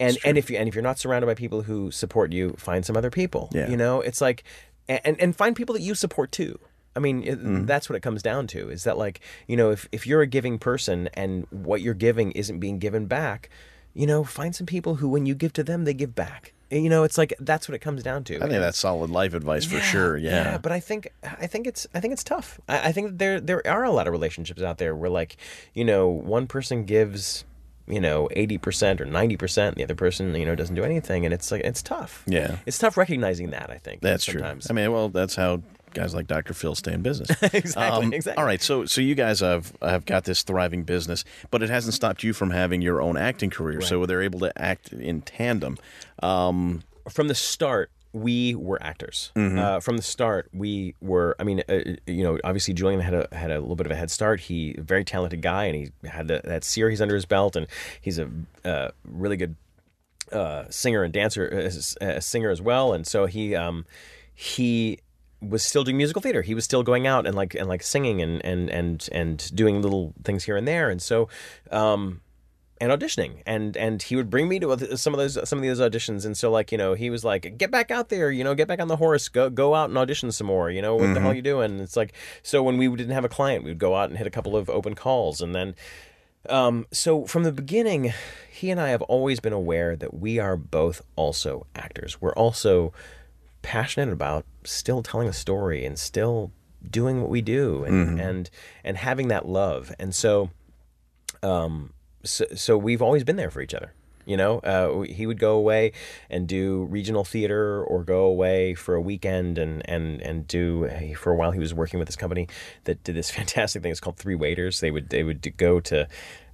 And 0.00 0.18
and 0.24 0.36
if 0.36 0.50
you 0.50 0.58
and 0.58 0.68
if 0.68 0.74
you're 0.74 0.82
not 0.82 0.98
surrounded 0.98 1.26
by 1.26 1.34
people 1.34 1.62
who 1.62 1.90
support 1.92 2.32
you 2.32 2.54
find 2.58 2.84
some 2.84 2.96
other 2.96 3.10
people 3.10 3.50
Yeah. 3.52 3.68
you 3.70 3.76
know? 3.76 4.00
It's 4.00 4.20
like 4.20 4.42
and 4.88 5.20
and 5.20 5.34
find 5.36 5.54
people 5.54 5.74
that 5.74 5.82
you 5.82 5.94
support 5.94 6.32
too 6.32 6.58
I 6.96 6.98
mean, 6.98 7.22
it, 7.22 7.38
Mm-hmm. 7.38 7.66
that's 7.66 7.88
what 7.88 7.96
it 7.96 8.00
comes 8.00 8.22
down 8.22 8.46
to. 8.48 8.70
Is 8.70 8.84
that 8.84 8.96
like 8.98 9.20
you 9.46 9.56
know, 9.56 9.70
if 9.70 9.88
if 9.92 10.06
you're 10.06 10.22
a 10.22 10.26
giving 10.26 10.58
person 10.58 11.08
and 11.14 11.46
what 11.50 11.80
you're 11.82 11.94
giving 11.94 12.32
isn't 12.32 12.58
being 12.58 12.78
given 12.78 13.06
back, 13.06 13.50
you 13.94 14.06
know, 14.06 14.24
find 14.24 14.54
some 14.54 14.66
people 14.66 14.96
who, 14.96 15.08
when 15.08 15.26
you 15.26 15.34
give 15.34 15.52
to 15.54 15.62
them, 15.64 15.84
they 15.84 15.94
give 15.94 16.14
back. 16.14 16.52
You 16.68 16.88
know, 16.88 17.04
it's 17.04 17.16
like 17.16 17.32
that's 17.38 17.68
what 17.68 17.76
it 17.76 17.78
comes 17.78 18.02
down 18.02 18.24
to. 18.24 18.36
I 18.38 18.48
think 18.48 18.52
that's 18.60 18.78
solid 18.78 19.08
life 19.10 19.34
advice 19.34 19.64
for 19.64 19.78
sure. 19.78 20.16
Yeah. 20.16 20.30
yeah. 20.52 20.58
but 20.58 20.72
I 20.72 20.80
think 20.80 21.08
I 21.22 21.46
think 21.46 21.66
it's 21.68 21.86
I 21.94 22.00
think 22.00 22.12
it's 22.12 22.24
tough. 22.24 22.58
I, 22.68 22.88
I 22.88 22.92
think 22.92 23.06
that 23.10 23.18
there 23.18 23.40
there 23.40 23.66
are 23.70 23.84
a 23.84 23.92
lot 23.92 24.08
of 24.08 24.12
relationships 24.12 24.62
out 24.62 24.78
there 24.78 24.92
where 24.96 25.08
like 25.10 25.36
you 25.74 25.84
know 25.84 26.08
one 26.08 26.48
person 26.48 26.84
gives 26.84 27.44
you 27.86 28.00
know 28.00 28.28
eighty 28.32 28.58
percent 28.58 29.00
or 29.00 29.04
ninety 29.04 29.36
percent, 29.36 29.74
and 29.74 29.76
the 29.76 29.84
other 29.84 29.94
person 29.94 30.34
you 30.34 30.44
know 30.44 30.56
doesn't 30.56 30.74
do 30.74 30.82
anything, 30.82 31.24
and 31.24 31.32
it's 31.32 31.52
like 31.52 31.60
it's 31.62 31.82
tough. 31.84 32.24
Yeah. 32.26 32.56
it's 32.66 32.78
tough 32.78 32.96
recognizing 32.96 33.50
that. 33.50 33.70
I 33.70 33.78
think 33.78 34.00
That's 34.00 34.24
sometimes. 34.26 34.66
true. 34.66 34.74
I 34.74 34.82
mean, 34.82 34.90
well, 34.92 35.08
that's 35.08 35.36
how 35.36 35.62
guys 35.96 36.14
like 36.14 36.26
Dr. 36.26 36.54
Phil 36.54 36.74
stay 36.74 36.92
in 36.92 37.02
business. 37.02 37.28
Exactly, 37.54 38.06
Um, 38.06 38.12
exactly. 38.12 38.40
All 38.40 38.46
right, 38.46 38.62
so 38.62 38.84
so 38.84 39.00
you 39.00 39.14
guys 39.14 39.40
have 39.40 39.72
have 39.82 40.04
got 40.06 40.24
this 40.24 40.42
thriving 40.42 40.82
business, 40.84 41.24
but 41.50 41.62
it 41.62 41.70
hasn't 41.70 41.94
stopped 41.94 42.22
you 42.22 42.32
from 42.32 42.50
having 42.50 42.82
your 42.82 43.00
own 43.02 43.16
acting 43.16 43.50
career. 43.50 43.80
So 43.80 44.06
they're 44.06 44.22
able 44.22 44.40
to 44.40 44.52
act 44.60 44.92
in 44.92 45.22
tandem. 45.22 45.78
Um, 46.22 46.82
from 47.08 47.28
the 47.28 47.34
start 47.34 47.90
we 48.12 48.54
were 48.54 48.82
actors 48.82 49.30
Mm-hmm. 49.34 49.58
uh, 49.58 49.80
from 49.80 49.96
the 49.98 50.02
start 50.02 50.48
we 50.54 50.94
were 51.02 51.36
i 51.38 51.44
mean 51.44 51.62
uh, 51.68 51.80
you 52.06 52.22
know 52.24 52.38
obviously 52.44 52.72
julian 52.72 52.98
had 53.00 53.12
a 53.12 53.28
had 53.32 53.50
a 53.50 53.60
little 53.60 53.76
bit 53.76 53.84
of 53.84 53.92
a 53.92 53.94
head 53.94 54.10
start 54.10 54.40
he 54.40 54.74
a 54.78 54.80
very 54.80 55.04
talented 55.04 55.42
guy 55.42 55.64
and 55.66 55.76
he 55.76 56.08
had 56.08 56.26
that, 56.28 56.44
that 56.44 56.64
series 56.64 57.02
under 57.02 57.14
his 57.14 57.26
belt 57.26 57.56
and 57.56 57.66
he's 58.00 58.18
a 58.18 58.30
uh, 58.64 58.88
really 59.04 59.36
good 59.36 59.54
uh, 60.32 60.64
singer 60.70 61.02
and 61.04 61.12
dancer 61.12 61.70
uh, 62.00 62.04
uh, 62.06 62.18
singer 62.20 62.48
as 62.48 62.62
well 62.62 62.94
and 62.94 63.06
so 63.06 63.26
he 63.26 63.54
um 63.54 63.84
he 64.34 64.98
was 65.40 65.62
still 65.62 65.84
doing 65.84 65.96
musical 65.96 66.22
theater. 66.22 66.42
He 66.42 66.54
was 66.54 66.64
still 66.64 66.82
going 66.82 67.06
out 67.06 67.26
and 67.26 67.34
like 67.34 67.54
and 67.54 67.68
like 67.68 67.82
singing 67.82 68.20
and 68.22 68.44
and 68.44 68.70
and 68.70 69.08
and 69.12 69.54
doing 69.54 69.82
little 69.82 70.14
things 70.24 70.44
here 70.44 70.56
and 70.56 70.66
there. 70.66 70.90
And 70.90 71.00
so 71.00 71.28
um 71.70 72.20
and 72.80 72.92
auditioning. 72.92 73.42
And 73.46 73.76
and 73.76 74.02
he 74.02 74.16
would 74.16 74.30
bring 74.30 74.48
me 74.48 74.58
to 74.60 74.96
some 74.96 75.14
of 75.14 75.18
those 75.18 75.48
some 75.48 75.58
of 75.58 75.64
those 75.64 75.80
auditions. 75.80 76.24
And 76.24 76.36
so 76.36 76.50
like 76.50 76.72
you 76.72 76.78
know 76.78 76.94
he 76.94 77.10
was 77.10 77.24
like 77.24 77.58
get 77.58 77.70
back 77.70 77.90
out 77.90 78.08
there 78.08 78.30
you 78.30 78.44
know 78.44 78.54
get 78.54 78.68
back 78.68 78.80
on 78.80 78.88
the 78.88 78.96
horse. 78.96 79.28
Go 79.28 79.50
go 79.50 79.74
out 79.74 79.88
and 79.88 79.98
audition 79.98 80.32
some 80.32 80.46
more. 80.46 80.70
You 80.70 80.82
know 80.82 80.96
what 80.96 81.14
the 81.14 81.20
hell 81.20 81.30
are 81.30 81.34
you 81.34 81.42
doing? 81.42 81.72
And 81.72 81.80
it's 81.80 81.96
like 81.96 82.12
so 82.42 82.62
when 82.62 82.78
we 82.78 82.88
didn't 82.88 83.14
have 83.14 83.24
a 83.24 83.30
client 83.30 83.64
we'd 83.64 83.78
go 83.78 83.94
out 83.94 84.08
and 84.08 84.18
hit 84.18 84.26
a 84.26 84.30
couple 84.30 84.56
of 84.56 84.70
open 84.70 84.94
calls. 84.94 85.40
And 85.40 85.54
then 85.54 85.74
um, 86.48 86.86
so 86.92 87.26
from 87.26 87.42
the 87.42 87.52
beginning 87.52 88.12
he 88.50 88.70
and 88.70 88.80
I 88.80 88.88
have 88.88 89.02
always 89.02 89.40
been 89.40 89.52
aware 89.52 89.96
that 89.96 90.14
we 90.14 90.38
are 90.38 90.56
both 90.56 91.02
also 91.14 91.66
actors. 91.74 92.20
We're 92.20 92.34
also 92.34 92.92
passionate 93.66 94.12
about 94.12 94.46
still 94.64 95.02
telling 95.02 95.28
a 95.28 95.32
story 95.32 95.84
and 95.84 95.98
still 95.98 96.52
doing 96.88 97.20
what 97.20 97.28
we 97.28 97.40
do 97.40 97.82
and 97.82 98.20
and 98.20 98.50
and 98.84 98.96
having 98.96 99.26
that 99.26 99.46
love 99.46 99.92
and 99.98 100.14
so 100.14 100.50
um, 101.42 101.92
so, 102.24 102.44
so 102.54 102.76
we've 102.76 103.02
always 103.02 103.24
been 103.24 103.36
there 103.36 103.50
for 103.50 103.60
each 103.60 103.74
other. 103.74 103.92
You 104.24 104.36
know, 104.36 104.58
uh, 104.58 105.02
he 105.02 105.24
would 105.24 105.38
go 105.38 105.54
away 105.54 105.92
and 106.28 106.48
do 106.48 106.84
regional 106.90 107.22
theater, 107.22 107.84
or 107.84 108.02
go 108.02 108.24
away 108.24 108.74
for 108.74 108.96
a 108.96 109.00
weekend 109.00 109.56
and 109.56 109.88
and 109.88 110.20
and 110.20 110.48
do. 110.48 110.88
For 111.16 111.32
a 111.32 111.36
while, 111.36 111.52
he 111.52 111.60
was 111.60 111.72
working 111.72 112.00
with 112.00 112.08
this 112.08 112.16
company 112.16 112.48
that 112.84 113.04
did 113.04 113.14
this 113.14 113.30
fantastic 113.40 113.82
thing. 113.82 113.92
It's 113.92 114.00
called 114.00 114.16
Three 114.16 114.34
Waiters. 114.34 114.80
They 114.80 114.90
would 114.90 115.10
they 115.10 115.22
would 115.22 115.56
go 115.56 115.78
to. 115.80 116.08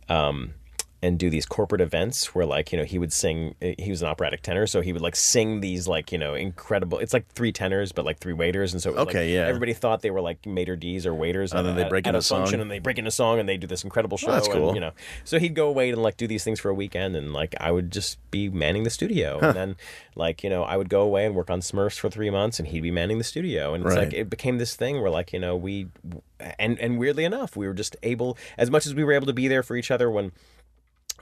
Um, 0.08 0.54
and 1.04 1.18
do 1.18 1.28
these 1.28 1.44
corporate 1.46 1.80
events 1.80 2.32
where 2.34 2.46
like 2.46 2.70
you 2.70 2.78
know 2.78 2.84
he 2.84 2.96
would 2.96 3.12
sing 3.12 3.54
eh, 3.60 3.74
he 3.78 3.90
was 3.90 4.02
an 4.02 4.08
operatic 4.08 4.40
tenor 4.40 4.66
so 4.68 4.80
he 4.80 4.92
would 4.92 5.02
like 5.02 5.16
sing 5.16 5.60
these 5.60 5.88
like 5.88 6.12
you 6.12 6.18
know 6.18 6.34
incredible 6.34 6.98
it's 6.98 7.12
like 7.12 7.26
three 7.32 7.50
tenors 7.50 7.90
but 7.90 8.04
like 8.04 8.18
three 8.20 8.32
waiters 8.32 8.72
and 8.72 8.80
so 8.80 8.90
was, 8.90 8.98
like, 8.98 9.08
Okay, 9.08 9.34
yeah. 9.34 9.40
everybody 9.46 9.72
thought 9.72 10.02
they 10.02 10.12
were 10.12 10.20
like 10.20 10.46
maitre 10.46 10.76
d's 10.76 11.04
or 11.04 11.12
waiters 11.12 11.52
And 11.52 11.66
then 11.66 11.74
they 11.74 11.88
break 11.88 12.06
at 12.06 12.10
into 12.14 12.20
a 12.20 12.22
function 12.22 12.52
song. 12.58 12.60
and 12.62 12.70
they 12.70 12.78
break 12.78 12.98
into 12.98 13.08
a 13.08 13.12
song 13.12 13.40
and 13.40 13.48
they 13.48 13.56
do 13.56 13.66
this 13.66 13.82
incredible 13.82 14.16
show 14.16 14.30
that's 14.30 14.46
and, 14.46 14.56
cool. 14.56 14.74
you 14.74 14.80
know 14.80 14.92
so 15.24 15.38
he'd 15.40 15.54
go 15.56 15.66
away 15.68 15.90
and 15.90 16.00
like 16.02 16.16
do 16.16 16.28
these 16.28 16.44
things 16.44 16.60
for 16.60 16.68
a 16.68 16.74
weekend 16.74 17.16
and 17.16 17.32
like 17.32 17.54
i 17.58 17.70
would 17.72 17.90
just 17.90 18.18
be 18.30 18.48
manning 18.48 18.84
the 18.84 18.90
studio 18.90 19.40
and 19.40 19.56
then 19.56 19.76
like 20.14 20.44
you 20.44 20.50
know 20.50 20.62
i 20.62 20.76
would 20.76 20.88
go 20.88 21.02
away 21.02 21.26
and 21.26 21.34
work 21.34 21.50
on 21.50 21.60
smurfs 21.60 21.98
for 21.98 22.08
three 22.10 22.30
months 22.30 22.60
and 22.60 22.68
he'd 22.68 22.80
be 22.80 22.92
manning 22.92 23.18
the 23.18 23.24
studio 23.24 23.74
and 23.74 23.84
it's 23.84 23.94
Right. 23.96 24.04
like 24.04 24.14
it 24.14 24.30
became 24.30 24.58
this 24.58 24.76
thing 24.76 25.00
where 25.02 25.10
like 25.10 25.32
you 25.32 25.40
know 25.40 25.56
we 25.56 25.88
and 26.60 26.78
and 26.78 26.98
weirdly 26.98 27.24
enough 27.24 27.56
we 27.56 27.66
were 27.66 27.74
just 27.74 27.96
able 28.04 28.38
as 28.56 28.70
much 28.70 28.86
as 28.86 28.94
we 28.94 29.02
were 29.02 29.12
able 29.12 29.26
to 29.26 29.32
be 29.32 29.48
there 29.48 29.62
for 29.64 29.74
each 29.76 29.90
other 29.90 30.08
when 30.10 30.30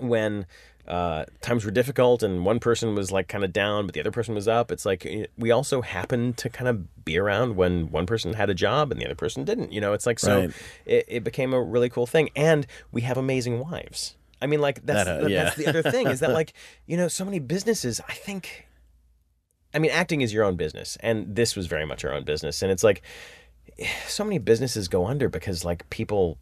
when 0.01 0.47
uh, 0.89 1.25
times 1.41 1.65
were 1.65 1.71
difficult 1.71 2.23
and 2.23 2.45
one 2.45 2.59
person 2.59 2.95
was 2.97 3.13
like 3.13 3.29
kind 3.29 3.45
of 3.45 3.53
down 3.53 3.87
but 3.87 3.95
the 3.95 4.01
other 4.01 4.11
person 4.11 4.35
was 4.35 4.49
up 4.49 4.73
it's 4.73 4.85
like 4.85 5.07
eh, 5.07 5.27
we 5.39 5.51
also 5.53 5.83
happened 5.83 6.37
to 6.37 6.49
kind 6.49 6.67
of 6.67 7.05
be 7.05 7.17
around 7.19 7.55
when 7.55 7.91
one 7.93 8.07
person 8.07 8.33
had 8.33 8.51
a 8.51 8.55
job 8.55 8.91
and 8.91 9.01
the 9.01 9.05
other 9.05 9.15
person 9.15 9.45
didn't 9.45 9.71
you 9.73 9.81
know 9.81 9.93
it's 9.93 10.07
like 10.07 10.19
so 10.19 10.41
Right. 10.41 10.51
it, 10.87 11.05
it 11.09 11.25
became 11.25 11.53
a 11.53 11.63
really 11.63 11.89
cool 11.89 12.07
thing 12.07 12.31
and 12.35 12.67
we 12.91 13.03
have 13.03 13.17
amazing 13.17 13.61
wives 13.61 14.17
i 14.43 14.47
mean 14.47 14.61
like 14.61 14.85
that's 14.85 15.05
That, 15.05 15.23
uh, 15.23 15.27
yeah. 15.29 15.45
that's 15.45 15.57
the 15.57 15.67
other 15.69 15.83
thing 15.83 16.09
is 16.09 16.21
that 16.21 16.31
like 16.41 16.55
you 16.87 16.97
know 16.97 17.07
so 17.09 17.25
many 17.25 17.39
businesses 17.39 18.01
i 18.09 18.15
think 18.15 18.67
I 19.73 19.79
mean, 19.79 19.93
acting 19.93 20.21
is 20.21 20.35
your 20.35 20.43
own 20.43 20.57
business, 20.57 20.97
and 20.99 21.37
this 21.37 21.55
was 21.55 21.69
very 21.69 21.87
much 21.87 22.05
our 22.05 22.13
own 22.13 22.25
business. 22.25 22.61
And 22.61 22.73
it's 22.73 22.83
like, 22.83 23.03
so 24.09 24.25
many 24.25 24.39
businesses 24.39 24.89
go 24.89 25.07
under 25.07 25.29
because 25.29 25.65
like 25.65 25.89
people 25.91 26.39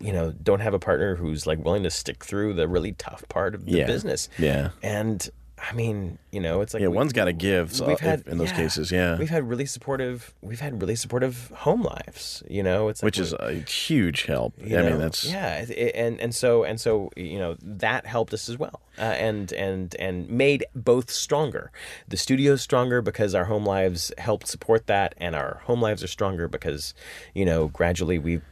you 0.00 0.12
know 0.12 0.32
don't 0.42 0.60
have 0.60 0.74
a 0.74 0.78
partner 0.78 1.16
who's 1.16 1.46
like 1.46 1.64
willing 1.64 1.82
to 1.82 1.90
stick 1.90 2.24
through 2.24 2.52
the 2.54 2.68
really 2.68 2.92
tough 2.92 3.26
part 3.28 3.54
of 3.54 3.64
the 3.64 3.72
Yeah. 3.78 3.86
business 3.86 4.28
Yeah. 4.38 4.70
and 4.82 5.28
i 5.58 5.72
mean 5.72 6.18
you 6.32 6.38
know 6.38 6.60
it's 6.60 6.74
like 6.74 6.82
Yeah, 6.82 6.88
we- 6.88 6.96
one's 6.96 7.14
got 7.14 7.24
to 7.24 7.32
give. 7.32 7.72
So 7.74 7.86
we've 7.86 7.98
had 7.98 8.24
in 8.26 8.36
those 8.36 8.50
yeah, 8.50 8.56
cases, 8.58 8.92
yeah, 8.92 9.16
we've 9.16 9.30
had 9.30 9.48
really 9.48 9.64
supportive 9.64 10.34
we've 10.42 10.60
had 10.60 10.82
really 10.82 10.96
supportive 10.96 11.50
home 11.54 11.80
lives 11.82 12.42
you 12.46 12.62
know 12.62 12.88
it's 12.90 13.00
like 13.02 13.06
which 13.06 13.18
is 13.18 13.32
a 13.32 13.54
huge 13.54 14.24
help. 14.24 14.52
I 14.62 14.68
know? 14.68 14.90
mean, 14.90 14.98
that's 14.98 15.24
yeah, 15.24 15.64
and 15.94 16.20
and 16.20 16.34
so 16.34 16.62
and 16.64 16.78
so 16.78 17.10
you 17.16 17.38
know 17.38 17.56
that 17.62 18.04
helped 18.04 18.34
us 18.34 18.50
as 18.50 18.58
well, 18.58 18.82
uh, 18.98 19.02
and 19.02 19.50
and 19.54 19.96
and 19.98 20.28
made 20.28 20.66
both 20.74 21.10
stronger. 21.10 21.72
The 22.06 22.18
studio's 22.18 22.60
stronger 22.60 23.00
because 23.00 23.34
our 23.34 23.46
home 23.46 23.64
lives 23.64 24.12
helped 24.18 24.48
support 24.48 24.86
that, 24.88 25.14
and 25.16 25.34
our 25.34 25.62
home 25.64 25.80
lives 25.80 26.04
are 26.04 26.08
stronger 26.08 26.48
because 26.48 26.92
you 27.34 27.46
know 27.46 27.68
gradually 27.68 28.18
we've 28.18 28.42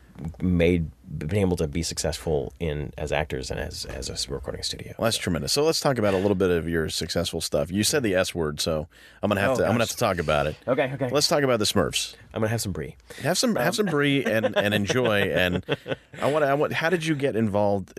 made 0.41 0.91
been 1.19 1.37
able 1.37 1.57
to 1.59 1.69
be 1.69 1.83
successful 1.83 2.53
in 2.59 2.93
as 2.99 3.13
actors 3.13 3.51
and 3.51 3.61
as 3.61 3.85
as 3.85 4.09
a 4.09 4.33
recording 4.33 4.63
studio. 4.63 4.95
Well, 4.99 5.05
that's 5.07 5.17
tremendous. 5.19 5.53
So 5.53 5.63
let's 5.63 5.81
talk 5.81 5.99
about 5.99 6.15
a 6.15 6.19
little 6.19 6.35
bit 6.35 6.51
of 6.51 6.69
your 6.69 6.89
successful 6.89 7.41
stuff. 7.41 7.71
You 7.71 7.85
said 7.85 8.03
the 8.03 8.15
S 8.15 8.35
word, 8.35 8.61
so 8.61 8.89
I'm 9.23 9.29
gonna 9.29 9.41
have 9.41 9.51
Oh, 9.53 9.57
to. 9.57 9.65
I'm 9.65 9.71
gonna 9.73 9.81
have 9.85 9.91
to 9.91 9.97
talk 9.97 10.19
about 10.19 10.47
it. 10.47 10.57
Okay, 10.67 10.91
okay. 10.95 11.09
Let's 11.11 11.29
talk 11.29 11.43
about 11.43 11.59
the 11.59 11.65
Smurfs. 11.67 12.15
I'm 12.33 12.41
gonna 12.41 12.49
have 12.51 12.61
some 12.63 12.73
brie. 12.73 12.97
Have 13.23 13.39
some, 13.39 13.55
have 13.57 13.75
some 13.77 13.87
brie 13.87 14.25
and, 14.27 14.57
and 14.57 14.75
enjoy. 14.75 15.23
And 15.31 15.65
I 16.21 16.31
want, 16.33 16.43
to. 16.45 16.49
I 16.49 16.55
want. 16.55 16.73
How 16.73 16.91
did 16.91 17.05
you 17.07 17.15
get 17.15 17.37
involved 17.37 17.93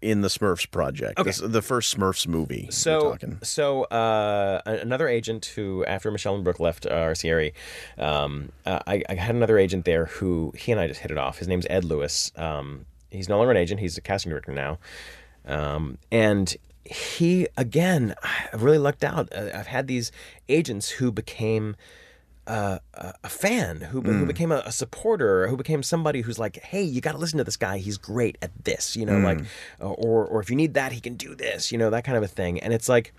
in 0.00 0.20
the 0.22 0.28
Smurfs 0.28 0.70
project? 0.70 1.18
Okay. 1.18 1.28
This- 1.28 1.42
the 1.44 1.62
first 1.62 1.94
Smurfs 1.96 2.26
movie. 2.26 2.68
So, 2.70 3.10
talking. 3.10 3.38
so 3.42 3.84
uh, 3.84 4.60
another 4.64 5.08
agent 5.08 5.46
who, 5.46 5.84
after 5.84 6.10
Michelle 6.10 6.34
and 6.36 6.44
Brooke 6.44 6.60
left 6.60 6.86
uh, 6.86 6.90
RCRE, 6.90 7.52
um, 7.98 8.50
uh, 8.64 8.78
I, 8.86 9.02
I 9.08 9.14
had 9.14 9.34
another 9.34 9.58
agent 9.58 9.84
there 9.84 10.06
who 10.06 10.52
he 10.56 10.72
and 10.72 10.80
I 10.80 10.86
just 10.86 11.00
hit 11.00 11.10
it 11.10 11.18
off. 11.18 11.38
His 11.38 11.48
name's 11.48 11.66
Ed 11.68 11.84
Lewis. 11.84 12.32
Um, 12.36 12.51
he's 13.10 13.28
no 13.28 13.38
longer 13.38 13.50
an 13.50 13.56
agent; 13.56 13.80
he's 13.80 13.96
a 13.96 14.00
casting 14.00 14.30
director 14.30 14.52
now. 14.52 14.78
Um, 15.46 15.98
and 16.10 16.56
he, 16.84 17.48
again, 17.56 18.14
I 18.22 18.48
really 18.56 18.78
lucked 18.78 19.04
out. 19.04 19.28
Uh, 19.34 19.50
I've 19.54 19.66
had 19.66 19.86
these 19.86 20.12
agents 20.48 20.90
who 20.90 21.12
became 21.12 21.76
uh, 22.46 22.78
a 22.94 23.14
a 23.22 23.28
fan 23.28 23.82
who, 23.82 24.00
who 24.00 24.26
became 24.26 24.50
a, 24.50 24.62
a 24.66 24.72
supporter 24.72 25.46
who 25.46 25.56
became 25.56 25.80
somebody 25.80 26.22
who's 26.22 26.40
like 26.40 26.56
hey 26.56 26.82
you 26.82 27.00
got 27.00 27.12
to 27.12 27.18
listen 27.18 27.38
to 27.38 27.44
this 27.44 27.56
guy 27.56 27.78
he's 27.78 27.98
great 27.98 28.36
at 28.42 28.50
this 28.64 28.96
you 28.96 29.06
know 29.06 29.18
like 29.18 29.38
uh, 29.80 29.88
or 29.88 30.26
or 30.26 30.40
if 30.40 30.50
you 30.50 30.56
need 30.56 30.74
that 30.74 30.90
he 30.90 31.00
can 31.00 31.14
do 31.14 31.36
this 31.36 31.70
you 31.70 31.78
know 31.78 31.88
that 31.88 32.02
kind 32.02 32.18
of 32.18 32.24
a 32.24 32.28
thing 32.28 32.58
and 32.58 32.72
it's 32.72 32.88
like 32.88 33.12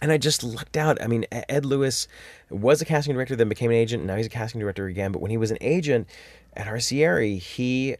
and 0.00 0.10
I 0.10 0.18
just 0.18 0.42
lucked 0.42 0.76
out. 0.76 1.00
I 1.00 1.06
mean, 1.06 1.24
Ed 1.30 1.64
Lewis 1.64 2.08
was 2.50 2.82
a 2.82 2.84
casting 2.84 3.14
director, 3.14 3.36
then 3.36 3.48
became 3.48 3.70
an 3.70 3.76
agent, 3.76 4.00
and 4.00 4.08
now 4.08 4.16
he's 4.16 4.26
a 4.26 4.30
casting 4.30 4.60
director 4.60 4.86
again. 4.86 5.12
But 5.12 5.22
when 5.22 5.30
he 5.30 5.36
was 5.36 5.52
an 5.52 5.58
agent 5.60 6.08
at 6.54 6.66
RCRE, 6.66 7.38
he 7.38 7.96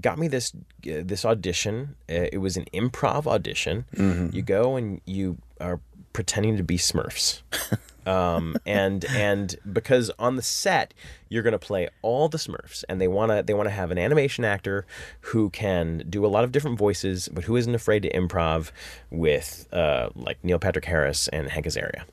got 0.00 0.18
me 0.18 0.28
this 0.28 0.52
uh, 0.88 1.02
this 1.04 1.24
audition. 1.24 1.96
Uh, 2.08 2.28
it 2.32 2.38
was 2.38 2.56
an 2.56 2.66
improv 2.74 3.26
audition. 3.26 3.84
You 4.32 4.42
go 4.42 4.76
and 4.76 5.00
you 5.04 5.38
are 5.60 5.80
pretending 6.12 6.56
to 6.56 6.62
be 6.62 6.76
Smurfs. 6.76 7.42
um, 8.06 8.56
and 8.66 9.04
and 9.06 9.56
because 9.72 10.10
on 10.18 10.36
the 10.36 10.42
set 10.42 10.94
you're 11.28 11.42
going 11.42 11.52
to 11.52 11.58
play 11.58 11.88
all 12.02 12.28
the 12.28 12.38
Smurfs, 12.38 12.84
and 12.88 13.00
they 13.00 13.08
want 13.08 13.32
to 13.32 13.42
they 13.42 13.54
want 13.54 13.66
to 13.66 13.74
have 13.74 13.90
an 13.90 13.98
animation 13.98 14.44
actor 14.44 14.86
who 15.20 15.50
can 15.50 16.04
do 16.08 16.24
a 16.24 16.28
lot 16.28 16.44
of 16.44 16.52
different 16.52 16.78
voices, 16.78 17.28
but 17.32 17.44
who 17.44 17.56
isn't 17.56 17.74
afraid 17.74 18.02
to 18.04 18.10
improv 18.10 18.70
with 19.10 19.66
uh, 19.72 20.10
like 20.14 20.38
Neil 20.44 20.58
Patrick 20.58 20.84
Harris 20.84 21.28
and 21.28 21.48
Hank 21.50 21.66
Azaria. 21.66 22.04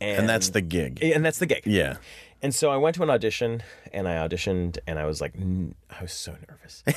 and 0.00 0.28
that's 0.28 0.50
the 0.50 0.62
gig. 0.62 0.98
and 1.02 1.24
that's 1.24 1.38
the 1.38 1.46
gig. 1.46 1.62
Yeah. 1.66 1.96
And 2.42 2.54
so 2.54 2.70
I 2.70 2.76
went 2.78 2.96
to 2.96 3.02
an 3.02 3.10
audition, 3.10 3.62
and 3.92 4.08
I 4.08 4.12
auditioned, 4.26 4.78
and 4.86 4.98
I 4.98 5.04
was 5.04 5.20
like, 5.20 5.34
n- 5.36 5.74
I 5.90 6.00
was 6.02 6.12
so 6.12 6.34
nervous. 6.48 6.82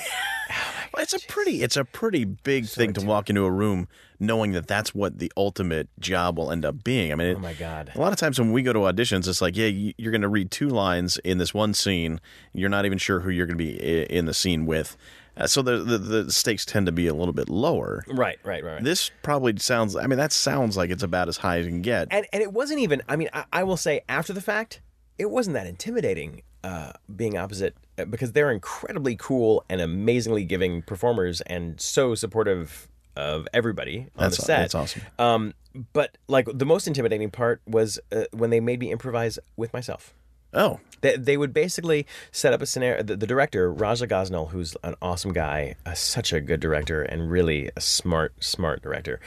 Well, 0.94 1.02
it's 1.02 1.14
a 1.14 1.20
pretty 1.28 1.64
it's 1.64 1.76
a 1.78 1.86
pretty 1.86 2.24
big 2.24 2.68
thing 2.68 2.94
to 2.94 3.02
walk 3.04 3.28
into 3.28 3.46
a 3.46 3.50
room 3.50 3.88
knowing 4.20 4.52
that 4.52 4.68
that's 4.68 4.94
what 4.94 5.18
the 5.18 5.32
ultimate 5.36 5.88
job 6.00 6.38
will 6.38 6.52
end 6.52 6.66
up 6.66 6.84
being. 6.84 7.12
I 7.12 7.16
mean, 7.16 7.28
it, 7.30 7.36
oh 7.38 7.40
my 7.40 7.54
god. 7.54 7.92
a 7.96 8.00
lot 8.00 8.14
of 8.14 8.20
times 8.20 8.38
when 8.40 8.52
we 8.52 8.62
go 8.62 8.74
to 8.74 8.80
auditions, 8.80 9.28
it's 9.28 9.42
like, 9.42 9.58
yeah, 9.58 9.66
you- 9.66 9.94
you're 9.98 10.12
going 10.12 10.22
to 10.22 10.28
read 10.28 10.52
two 10.52 10.70
lines 10.70 11.18
in 11.20 11.40
this 11.40 11.52
one 11.52 11.74
scene. 11.74 12.22
You're 12.54 12.70
not 12.70 12.86
even 12.86 13.00
sure 13.00 13.22
who 13.22 13.32
you're 13.32 13.48
going 13.48 13.58
to 13.58 13.64
be 13.64 14.04
in 14.04 14.26
the 14.26 14.36
scene 14.36 14.68
with. 14.68 14.96
Uh, 15.36 15.48
so 15.48 15.64
the, 15.64 15.78
the 15.78 15.98
the 15.98 16.32
stakes 16.32 16.64
tend 16.64 16.86
to 16.86 16.92
be 16.92 17.08
a 17.08 17.14
little 17.16 17.34
bit 17.34 17.50
lower. 17.50 18.04
Right, 18.08 18.38
right, 18.44 18.64
right. 18.64 18.74
right. 18.74 18.84
This 18.84 19.10
probably 19.24 19.58
sounds. 19.58 19.96
I 19.96 20.06
mean, 20.06 20.20
that 20.20 20.32
sounds 20.32 20.78
like 20.78 20.92
it's 20.92 21.02
about 21.04 21.28
as 21.28 21.38
high 21.38 21.58
as 21.58 21.66
you 21.66 21.72
can 21.72 21.82
get. 21.82 22.10
and 22.12 22.28
and 22.32 22.44
it 22.44 22.54
wasn't 22.54 22.82
even. 22.82 23.02
I 23.10 23.16
mean, 23.16 23.30
I, 23.34 23.46
I 23.52 23.64
will 23.64 23.78
say 23.78 24.02
after 24.08 24.32
the 24.34 24.42
fact, 24.42 24.80
it 25.18 25.30
wasn't 25.30 25.54
that 25.56 25.68
intimidating. 25.68 26.42
Uh, 26.66 26.94
being 27.14 27.38
opposite 27.38 27.76
uh, 27.98 28.06
because 28.06 28.32
they're 28.32 28.50
incredibly 28.50 29.18
cool 29.18 29.66
and 29.68 29.82
amazingly 29.82 30.46
giving 30.46 30.82
performers 30.82 31.42
and 31.42 31.82
so 31.82 32.16
supportive 32.16 32.88
of 33.18 33.50
everybody 33.54 34.08
on 34.16 34.30
That's 34.30 34.38
the 34.38 34.44
set. 34.44 34.60
that's 34.60 34.76
awesome. 34.76 35.02
Um, 35.20 35.54
but 35.92 36.18
like 36.30 36.48
the 36.54 36.66
most 36.66 36.88
intimidating 36.88 37.32
part 37.32 37.62
was 37.68 38.00
uh, 38.14 38.24
when 38.32 38.50
they 38.50 38.62
made 38.62 38.80
me 38.80 38.94
improvise 38.94 39.38
with 39.58 39.74
myself. 39.74 40.14
Oh, 40.54 40.80
They, 41.02 41.18
they 41.18 41.36
would 41.36 41.54
basically 41.54 42.08
set 42.32 42.54
up 42.54 42.62
a 42.62 42.66
scenario. 42.66 43.04
The, 43.04 43.18
the 43.18 43.28
director, 43.28 43.70
Raja 43.70 44.08
Gosnell, 44.08 44.52
who's 44.52 44.78
an 44.86 44.96
awesome 45.02 45.34
guy, 45.34 45.76
uh, 45.86 45.96
such 45.96 46.32
a 46.32 46.40
good 46.40 46.62
director, 46.62 47.02
and 47.02 47.30
really 47.30 47.70
a 47.76 47.82
smart, 47.82 48.42
smart 48.42 48.82
director, 48.82 49.20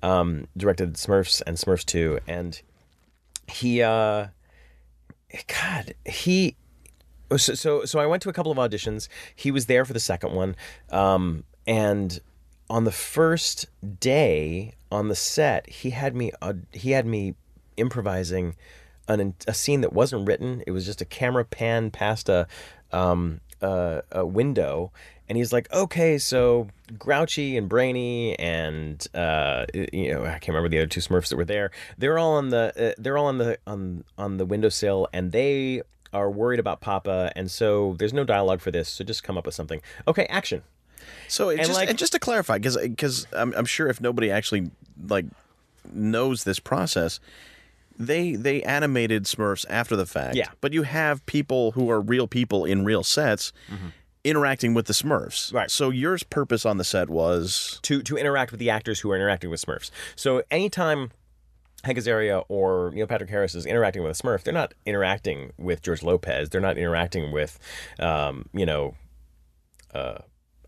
um, 0.00 0.46
directed 0.56 0.94
Smurfs 0.94 1.42
and 1.44 1.56
Smurfs 1.56 1.84
2. 1.86 2.20
And 2.28 2.62
he, 3.48 3.82
uh, 3.82 4.28
God, 5.46 5.94
he. 6.04 6.56
So, 7.36 7.54
so, 7.54 7.84
so 7.84 7.98
I 7.98 8.06
went 8.06 8.22
to 8.22 8.28
a 8.28 8.32
couple 8.32 8.52
of 8.52 8.58
auditions. 8.58 9.08
He 9.34 9.50
was 9.50 9.66
there 9.66 9.84
for 9.84 9.92
the 9.92 10.00
second 10.00 10.32
one. 10.32 10.54
Um, 10.90 11.44
and 11.66 12.20
on 12.70 12.84
the 12.84 12.92
first 12.92 13.66
day 13.98 14.74
on 14.92 15.08
the 15.08 15.16
set, 15.16 15.68
he 15.68 15.90
had 15.90 16.14
me, 16.14 16.32
aud- 16.40 16.66
he 16.72 16.92
had 16.92 17.06
me 17.06 17.34
improvising 17.76 18.56
an, 19.08 19.34
a 19.48 19.54
scene 19.54 19.80
that 19.80 19.92
wasn't 19.92 20.28
written. 20.28 20.62
It 20.66 20.70
was 20.70 20.86
just 20.86 21.00
a 21.00 21.04
camera 21.04 21.44
pan 21.44 21.90
past 21.90 22.28
a, 22.28 22.46
um, 22.92 23.40
a 23.60 24.26
window, 24.26 24.92
and 25.28 25.38
he's 25.38 25.52
like, 25.52 25.72
"Okay, 25.72 26.18
so 26.18 26.68
Grouchy 26.98 27.56
and 27.56 27.68
Brainy 27.68 28.38
and 28.38 29.04
uh, 29.14 29.66
you 29.92 30.12
know, 30.12 30.24
I 30.24 30.32
can't 30.38 30.48
remember 30.48 30.68
the 30.68 30.78
other 30.78 30.86
two 30.86 31.00
Smurfs 31.00 31.28
that 31.28 31.36
were 31.36 31.44
there. 31.44 31.70
They're 31.98 32.18
all 32.18 32.34
on 32.34 32.50
the 32.50 32.90
uh, 32.90 32.94
they're 32.98 33.16
all 33.18 33.26
on 33.26 33.38
the 33.38 33.58
on 33.66 34.04
on 34.18 34.36
the 34.36 34.44
windowsill, 34.44 35.08
and 35.12 35.32
they 35.32 35.82
are 36.12 36.30
worried 36.30 36.60
about 36.60 36.80
Papa, 36.80 37.32
and 37.34 37.50
so 37.50 37.96
there's 37.98 38.12
no 38.12 38.24
dialogue 38.24 38.60
for 38.60 38.70
this. 38.70 38.88
So 38.88 39.02
just 39.04 39.24
come 39.24 39.36
up 39.38 39.46
with 39.46 39.54
something. 39.54 39.80
Okay, 40.06 40.26
action. 40.26 40.62
so 41.28 41.48
And, 41.50 41.58
just 41.58 41.72
like- 41.74 41.88
and 41.88 41.98
just 41.98 42.12
to 42.12 42.18
clarify, 42.18 42.58
because 42.58 42.76
because 42.76 43.26
I'm, 43.32 43.52
I'm 43.56 43.66
sure 43.66 43.88
if 43.88 44.00
nobody 44.00 44.30
actually 44.30 44.70
like 45.08 45.24
knows 45.92 46.44
this 46.44 46.58
process, 46.60 47.18
they 47.98 48.36
they 48.36 48.62
animated 48.62 49.24
Smurfs 49.24 49.64
after 49.68 49.96
the 49.96 50.06
fact. 50.06 50.36
Yeah. 50.36 50.48
but 50.60 50.72
you 50.72 50.82
have 50.84 51.24
people 51.26 51.72
who 51.72 51.90
are 51.90 52.00
real 52.00 52.26
people 52.28 52.64
in 52.64 52.84
real 52.84 53.02
sets. 53.02 53.52
Interacting 54.24 54.72
with 54.72 54.86
the 54.86 54.94
Smurfs, 54.94 55.52
Right. 55.52 55.70
So 55.70 55.90
your 55.90 56.16
purpose 56.30 56.64
on 56.64 56.78
the 56.78 56.84
set 56.84 57.10
was 57.10 57.78
to 57.82 58.02
to 58.02 58.16
interact 58.16 58.50
with 58.50 58.58
the 58.58 58.70
actors 58.70 59.00
who 59.00 59.10
are 59.10 59.16
interacting 59.16 59.50
with 59.50 59.60
Smurfs. 59.60 59.90
So 60.16 60.42
anytime 60.50 61.10
Hank 61.84 61.98
Azaria 61.98 62.44
or 62.48 62.90
Neil 62.94 63.06
Patrick 63.06 63.28
Harris 63.28 63.54
is 63.54 63.66
interacting 63.66 64.02
with 64.02 64.18
a 64.18 64.22
Smurf, 64.22 64.42
they're 64.42 64.54
not 64.54 64.72
interacting 64.86 65.52
with 65.58 65.82
George 65.82 66.02
Lopez. 66.02 66.48
They're 66.48 66.60
not 66.60 66.78
interacting 66.78 67.30
with, 67.32 67.58
um, 67.98 68.48
you 68.54 68.64
know, 68.64 68.94
uh, 69.92 70.18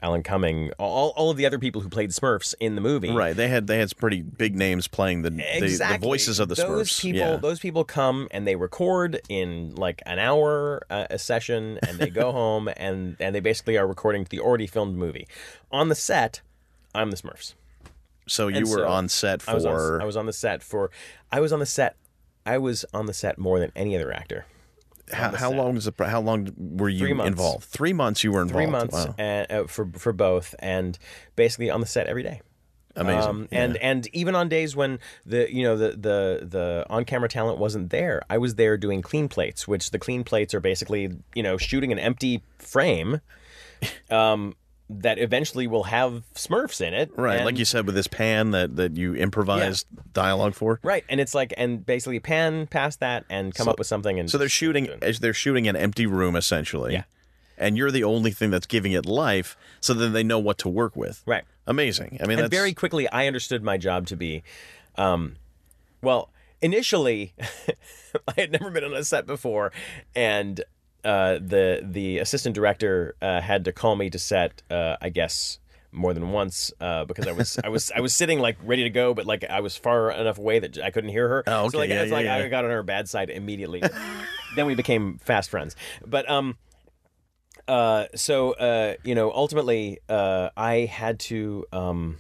Alan 0.03 0.22
Cumming, 0.22 0.70
all, 0.78 1.12
all 1.16 1.30
of 1.30 1.36
the 1.36 1.47
other 1.47 1.59
people 1.59 1.80
who 1.80 1.88
played 1.88 2.11
Smurfs 2.11 2.55
in 2.61 2.74
the 2.74 2.80
movie. 2.80 3.11
right. 3.11 3.36
They 3.36 3.49
had 3.49 3.66
they 3.66 3.78
had 3.78 3.90
some 3.90 3.99
pretty 3.99 4.22
big 4.22 4.55
names 4.55 4.88
playing 4.88 5.22
the 5.22 5.30
the, 5.30 5.86
the 5.90 5.99
voices 6.01 6.38
of 6.38 6.49
the 6.49 6.55
those 6.55 6.90
Smurfs. 6.90 7.03
People, 7.03 7.18
yeah. 7.18 7.36
Those 7.36 7.59
people 7.59 7.84
come 7.84 8.28
and 8.30 8.47
they 8.47 8.57
record 8.57 9.20
in 9.28 9.74
like 9.74 10.03
an 10.07 10.18
hour 10.18 10.82
uh, 10.90 11.07
a 11.11 11.18
session, 11.18 11.78
and 11.86 11.99
they 11.99 12.11
go 12.11 12.32
home 12.40 12.68
and 12.76 13.16
and 13.20 13.34
they 13.34 13.40
basically 13.40 13.76
are 13.76 13.86
recording 13.86 14.26
the 14.28 14.40
already 14.40 14.66
filmed 14.66 14.97
movie. 14.97 15.26
On 15.72 15.88
the 15.88 15.94
set, 15.94 16.40
I'm 16.94 17.11
the 17.11 17.16
Smurfs. 17.16 17.55
so 18.26 18.49
you 18.49 18.59
and 18.59 18.68
were 18.68 18.78
so 18.78 18.88
on 18.88 19.09
set 19.09 19.42
for 19.42 19.51
I 19.51 19.55
was 19.55 19.64
on, 19.64 20.03
I 20.03 20.05
was 20.05 20.16
on 20.16 20.26
the 20.26 20.32
set 20.32 20.62
for. 20.62 20.90
I 21.32 21.40
was 21.40 21.53
on 21.53 21.59
the 21.59 21.66
set. 21.66 21.97
I 22.44 22.59
was 22.59 22.84
on 22.94 23.07
the 23.07 23.12
set 23.12 23.38
more 23.38 23.59
than 23.59 23.72
any 23.74 23.97
other 23.97 24.12
actor. 24.12 24.47
How, 25.13 25.35
how 25.37 25.53
long 25.53 25.75
was 25.75 25.85
the 25.85 26.07
how 26.07 26.21
long 26.21 26.53
were 26.57 26.89
you 26.89 27.07
Three 27.07 27.27
involved? 27.27 27.65
Three 27.65 27.93
months 27.93 28.25
you 28.25 28.33
were 28.33 28.43
involved. 28.43 28.65
Three 28.65 28.71
months 28.71 28.95
Wow. 28.95 29.15
and, 29.19 29.53
uh, 29.53 29.67
for 29.67 29.89
for 29.97 30.13
both, 30.13 30.55
and 30.59 30.99
basically 31.37 31.71
on 31.71 31.81
the 31.81 31.87
set 31.87 32.07
every 32.07 32.23
day. 32.23 32.41
Amazing. 32.99 33.31
Um, 33.31 33.49
and 33.53 33.77
and 33.77 34.09
even 34.15 34.35
on 34.35 34.49
days 34.49 34.75
when 34.75 34.99
the 35.27 35.53
you 35.55 35.63
know 35.63 35.77
the 35.77 35.91
the 35.91 36.47
the 36.47 36.87
on 36.89 37.05
camera 37.05 37.29
talent 37.29 37.59
wasn't 37.59 37.91
there, 37.91 38.23
I 38.31 38.39
was 38.39 38.55
there 38.55 38.77
doing 38.79 39.03
clean 39.03 39.29
plates, 39.29 39.69
which 39.69 39.91
the 39.91 39.99
clean 39.99 40.25
plates 40.25 40.55
are 40.55 40.61
basically 40.61 41.11
you 41.35 41.43
know 41.43 41.59
shooting 41.59 41.93
an 41.93 41.99
empty 41.99 42.43
frame, 42.59 43.21
um, 44.11 44.55
that 44.89 45.18
eventually 45.18 45.66
will 45.66 45.84
have 45.84 46.22
Smurfs 46.34 46.80
in 46.80 46.95
it. 46.95 47.11
Right, 47.16 47.37
and- 47.37 47.45
like 47.45 47.59
you 47.59 47.64
said 47.64 47.87
with 47.87 47.95
this 47.97 48.07
pan 48.07 48.53
that 48.53 48.76
that 48.76 48.97
you 48.97 49.14
improvised 49.14 49.87
dialogue 50.12 50.55
for. 50.55 50.78
Right, 50.82 51.05
and 51.09 51.20
it's 51.20 51.34
like, 51.34 51.53
and 51.57 51.84
basically 51.84 52.20
pan 52.20 52.66
past 52.68 53.01
that 53.01 53.24
and 53.28 53.55
come 53.55 53.64
So- 53.64 53.70
up 53.72 53.78
with 53.78 53.89
something. 53.89 54.18
And 54.20 54.30
So 54.30 54.39
they're 54.39 54.49
shooting 54.49 54.89
as 55.03 55.18
they're 55.20 55.34
shooting 55.34 55.66
an 55.68 55.76
empty 55.76 56.07
room 56.07 56.37
essentially. 56.37 56.93
Yeah. 56.95 57.03
And 57.59 57.76
you're 57.78 57.91
the 57.91 58.05
only 58.05 58.32
thing 58.32 58.51
that's 58.51 58.66
giving 58.66 58.93
it 58.93 59.07
life, 59.07 59.57
so 59.80 59.95
then 59.95 60.12
they 60.12 60.22
know 60.22 60.39
what 60.39 60.59
to 60.59 60.68
work 60.68 60.95
with. 60.95 61.22
Right. 61.26 61.45
Amazing. 61.66 62.18
I 62.20 62.24
mean, 62.26 62.32
and 62.39 62.41
that's 62.45 62.55
very 62.55 62.74
quickly 62.74 63.09
I 63.09 63.26
understood 63.26 63.62
my 63.62 63.78
job 63.78 64.07
to 64.09 64.16
be, 64.16 64.43
um, 64.97 65.37
well, 66.03 66.28
initially 66.61 67.32
I 68.28 68.32
had 68.41 68.53
never 68.53 68.70
been 68.70 68.84
on 68.84 68.93
a 68.95 69.03
set 69.05 69.26
before, 69.26 69.72
and 70.14 70.62
uh, 71.07 71.39
the 71.41 71.81
the 71.83 72.19
assistant 72.19 72.55
director 72.55 73.15
uh, 73.23 73.41
had 73.41 73.65
to 73.67 73.73
call 73.73 73.95
me 73.97 74.11
to 74.11 74.19
set, 74.19 74.63
uh, 74.71 74.97
I 75.01 75.09
guess. 75.11 75.59
More 75.93 76.13
than 76.13 76.31
once, 76.31 76.73
uh, 76.79 77.07
because 77.07 77.27
I 77.27 77.33
was 77.33 77.59
I 77.65 77.71
was 77.71 77.91
I 77.97 78.01
was 78.01 78.15
sitting 78.21 78.39
like 78.39 78.59
ready 78.63 78.83
to 78.83 78.91
go, 78.91 79.15
but 79.15 79.25
like 79.25 79.45
I 79.49 79.61
was 79.61 79.77
far 79.79 80.11
enough 80.11 80.37
away 80.37 80.59
that 80.59 80.77
I 80.79 80.91
couldn't 80.91 81.09
hear 81.09 81.27
her. 81.27 81.45
Oh, 81.47 81.69
So 81.71 81.79
okay. 81.79 81.79
like 81.79 81.89
Yeah, 81.91 82.03
it's 82.03 82.11
yeah, 82.11 82.17
like 82.17 82.25
yeah. 82.27 82.37
I 82.37 82.49
got 82.49 82.67
on 82.67 82.71
her 82.71 82.83
bad 82.83 83.09
side 83.09 83.31
immediately. 83.31 83.81
then 84.57 84.67
we 84.67 84.75
became 84.75 85.17
fast 85.25 85.49
friends. 85.49 85.75
But 86.05 86.29
um, 86.29 86.59
uh, 87.67 88.07
so 88.15 88.53
uh, 88.53 88.95
you 89.05 89.15
know, 89.15 89.33
ultimately, 89.33 90.01
uh, 90.09 90.51
I 90.55 90.81
had 90.81 91.19
to 91.31 91.65
um, 91.73 92.19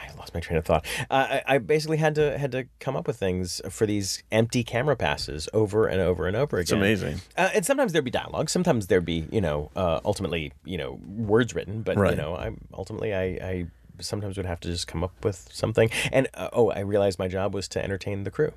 I 0.00 0.10
lost 0.18 0.34
my 0.34 0.40
train 0.40 0.56
of 0.58 0.64
thought. 0.64 0.84
Uh, 1.10 1.40
I, 1.46 1.54
I 1.54 1.58
basically 1.58 1.96
had 1.98 2.14
to 2.16 2.38
had 2.38 2.52
to 2.52 2.66
come 2.78 2.96
up 2.96 3.06
with 3.06 3.16
things 3.18 3.60
for 3.70 3.86
these 3.86 4.22
empty 4.32 4.64
camera 4.64 4.96
passes 4.96 5.48
over 5.52 5.86
and 5.86 6.00
over 6.00 6.26
and 6.26 6.36
over 6.36 6.56
again. 6.56 6.62
it's 6.62 6.72
amazing. 6.72 7.20
Uh, 7.36 7.50
and 7.54 7.66
sometimes 7.66 7.92
there'd 7.92 8.04
be 8.04 8.10
dialogue. 8.10 8.48
Sometimes 8.50 8.86
there'd 8.86 9.04
be 9.04 9.26
you 9.30 9.40
know 9.40 9.70
uh, 9.76 10.00
ultimately 10.04 10.52
you 10.64 10.78
know 10.78 10.98
words 11.06 11.54
written. 11.54 11.82
But 11.82 11.96
Right. 11.96 12.10
you 12.12 12.16
know, 12.16 12.34
I 12.36 12.52
ultimately 12.74 13.14
I. 13.14 13.22
I 13.22 13.66
Sometimes 14.02 14.38
would 14.38 14.46
have 14.46 14.60
to 14.60 14.68
just 14.68 14.86
come 14.86 15.04
up 15.04 15.12
with 15.22 15.46
something, 15.52 15.90
and 16.10 16.26
uh, 16.32 16.48
oh, 16.54 16.70
I 16.70 16.78
realized 16.80 17.18
my 17.18 17.28
job 17.28 17.52
was 17.52 17.68
to 17.68 17.84
entertain 17.84 18.24
the 18.24 18.30
crew. 18.30 18.50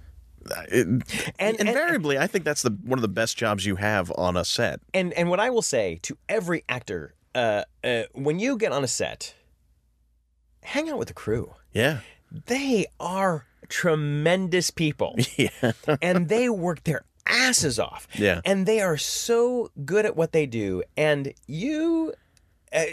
It- 0.69 0.87
And- 1.37 1.59
invariably, 1.59 2.17
I 2.17 2.27
think 2.27 2.45
that's 2.45 2.61
the 2.61 2.69
one 2.71 2.97
of 2.97 3.01
the 3.01 3.09
best 3.09 3.35
jobs 3.35 3.65
you 3.65 3.75
have 3.75 4.09
on 4.15 4.37
a 4.37 4.45
set. 4.45 4.79
and 4.93 5.11
and 5.13 5.29
what 5.29 5.41
I 5.41 5.49
will 5.49 5.61
say 5.61 5.99
to 6.03 6.17
every 6.29 6.63
actor, 6.69 7.13
uh, 7.35 7.63
uh, 7.83 8.03
when 8.13 8.39
you 8.39 8.57
get 8.57 8.71
on 8.71 8.85
a 8.85 8.87
set, 8.87 9.33
hang 10.63 10.89
out 10.89 10.97
with 10.97 11.07
the 11.09 11.13
crew. 11.13 11.53
Yeah. 11.73 11.99
They 12.47 12.87
are 12.99 13.45
tremendous 13.69 14.69
people, 14.71 15.15
Yeah. 15.37 15.71
and 16.01 16.29
they 16.29 16.49
work 16.49 16.83
their 16.83 17.03
asses 17.25 17.79
off. 17.79 18.07
Yeah. 18.15 18.41
and 18.45 18.65
they 18.65 18.81
are 18.81 18.97
so 18.97 19.69
good 19.85 20.05
at 20.05 20.15
what 20.15 20.31
they 20.31 20.45
do. 20.45 20.83
And 20.97 21.33
you, 21.47 22.13
uh, 22.73 22.83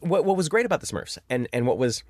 what 0.00 0.24
what 0.24 0.36
was 0.36 0.48
great 0.48 0.66
about 0.66 0.80
the 0.80 0.86
Smurfs, 0.86 1.18
and 1.30 1.48
and 1.52 1.66
what 1.66 1.78
was 1.78 2.02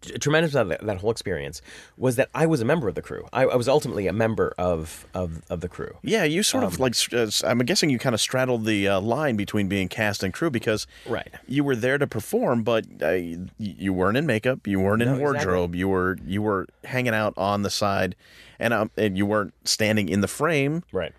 t- 0.00 0.12
tremendous 0.18 0.52
about 0.54 0.68
that, 0.68 0.86
that 0.86 0.98
whole 0.98 1.10
experience 1.10 1.62
was 1.96 2.16
that 2.16 2.28
I 2.34 2.46
was 2.46 2.60
a 2.60 2.64
member 2.64 2.88
of 2.88 2.94
the 2.94 3.02
crew. 3.02 3.26
I, 3.32 3.42
I 3.44 3.56
was 3.56 3.68
ultimately 3.68 4.06
a 4.06 4.12
member 4.12 4.54
of 4.58 5.06
of, 5.14 5.42
of 5.50 5.60
the 5.60 5.68
crew. 5.68 5.96
Yeah, 6.02 6.24
you 6.24 6.42
sort 6.42 6.64
Um, 6.64 6.68
of 6.72 6.80
like. 6.80 6.94
Uh, 7.12 7.28
I'm 7.44 7.58
guessing 7.60 7.90
you 7.90 7.98
kind 7.98 8.14
of 8.14 8.20
straddled 8.20 8.64
the 8.64 8.88
uh, 8.88 9.00
line 9.00 9.36
between 9.36 9.68
being 9.68 9.88
cast 9.88 10.22
and 10.22 10.32
crew 10.32 10.50
because 10.50 10.86
Right. 11.06 11.28
you 11.46 11.64
were 11.64 11.76
there 11.76 11.98
to 11.98 12.06
perform, 12.06 12.62
but 12.62 12.86
uh, 13.02 13.12
you 13.58 13.92
weren't 13.92 14.16
in 14.16 14.26
makeup, 14.26 14.66
you 14.66 14.80
weren't 14.80 15.02
in 15.02 15.08
No, 15.08 15.14
exactly. 15.14 15.34
wardrobe, 15.36 15.74
you 15.74 15.88
were 15.88 16.18
you 16.26 16.42
were 16.42 16.66
hanging 16.84 17.14
out 17.14 17.34
on 17.36 17.62
the 17.62 17.70
side, 17.70 18.16
and 18.58 18.72
um, 18.74 18.90
and 18.96 19.16
you 19.18 19.26
weren't 19.26 19.54
standing 19.64 20.08
in 20.08 20.20
the 20.20 20.28
frame, 20.28 20.82
Right. 20.92 21.12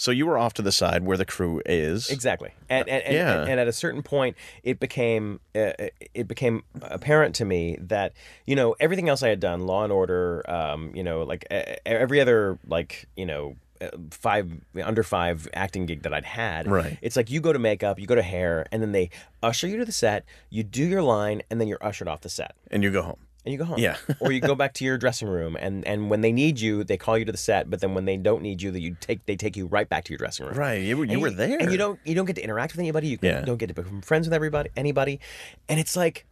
So 0.00 0.10
you 0.10 0.24
were 0.24 0.38
off 0.38 0.54
to 0.54 0.62
the 0.62 0.72
side 0.72 1.04
where 1.04 1.18
the 1.18 1.26
crew 1.26 1.60
is. 1.66 2.08
Exactly, 2.08 2.50
and 2.70 2.88
and, 2.88 3.02
and, 3.04 3.14
Yeah. 3.14 3.44
and 3.50 3.60
at 3.60 3.68
a 3.68 3.72
certain 3.72 4.02
point, 4.02 4.34
it 4.62 4.80
became 4.80 5.40
uh, 5.54 5.72
it 6.14 6.26
became 6.26 6.62
apparent 6.80 7.34
to 7.36 7.44
me 7.44 7.76
that 7.80 8.14
you 8.46 8.56
know 8.56 8.74
everything 8.80 9.08
else 9.10 9.22
I 9.22 9.28
had 9.28 9.40
done, 9.40 9.66
Law 9.66 9.84
and 9.84 9.92
Order, 9.92 10.42
um, 10.50 10.92
you 10.94 11.02
know, 11.04 11.22
like 11.24 11.44
uh, 11.50 11.62
every 11.84 12.18
other 12.20 12.58
like 12.66 13.06
you 13.14 13.26
know 13.26 13.56
uh, 13.82 13.88
five 14.10 14.50
under 14.82 15.02
five 15.02 15.46
acting 15.52 15.84
gig 15.84 16.02
that 16.04 16.14
I'd 16.14 16.24
had. 16.24 16.66
Right. 16.66 16.96
It's 17.02 17.16
like 17.16 17.30
you 17.30 17.40
go 17.42 17.52
to 17.52 17.58
makeup, 17.58 17.98
you 18.00 18.06
go 18.06 18.14
to 18.14 18.22
hair, 18.22 18.66
and 18.72 18.80
then 18.82 18.92
they 18.92 19.10
usher 19.42 19.66
you 19.68 19.76
to 19.78 19.84
the 19.84 19.92
set. 19.92 20.24
You 20.48 20.62
do 20.62 20.82
your 20.84 21.02
line, 21.02 21.42
and 21.50 21.60
then 21.60 21.68
you're 21.68 21.82
ushered 21.84 22.08
off 22.08 22.22
the 22.22 22.30
set. 22.30 22.54
and 22.70 22.82
you 22.82 22.90
go 22.90 23.02
home. 23.02 23.20
And 23.44 23.52
you 23.52 23.58
go 23.58 23.64
home. 23.64 23.78
Yeah. 23.78 23.96
or 24.20 24.32
you 24.32 24.40
go 24.40 24.54
back 24.54 24.74
to 24.74 24.84
your 24.84 24.98
dressing 24.98 25.26
room, 25.28 25.56
and, 25.58 25.86
and 25.86 26.10
when 26.10 26.20
they 26.20 26.30
need 26.32 26.60
you, 26.60 26.84
they 26.84 26.96
call 26.98 27.16
you 27.16 27.24
to 27.24 27.32
the 27.32 27.38
set. 27.38 27.70
But 27.70 27.80
then 27.80 27.94
when 27.94 28.04
they 28.04 28.16
don't 28.18 28.42
need 28.42 28.60
you, 28.60 28.70
that 28.70 28.80
you 28.80 28.96
take 29.00 29.24
they 29.26 29.36
take 29.36 29.56
you 29.56 29.66
right 29.66 29.88
back 29.88 30.04
to 30.04 30.12
your 30.12 30.18
dressing 30.18 30.44
room. 30.46 30.56
Right, 30.56 30.82
you 30.82 30.96
were 30.98 31.06
you 31.06 31.18
were 31.20 31.30
there, 31.30 31.58
and 31.58 31.72
you 31.72 31.78
don't 31.78 31.98
you 32.04 32.14
don't 32.14 32.26
get 32.26 32.36
to 32.36 32.42
interact 32.44 32.72
with 32.74 32.80
anybody. 32.80 33.08
You 33.08 33.18
Yeah. 33.22 33.40
don't 33.40 33.56
get 33.56 33.68
to 33.68 33.74
become 33.74 34.02
friends 34.02 34.26
with 34.26 34.34
everybody, 34.34 34.70
anybody, 34.76 35.20
and 35.68 35.80
it's 35.80 35.96
like, 35.96 36.26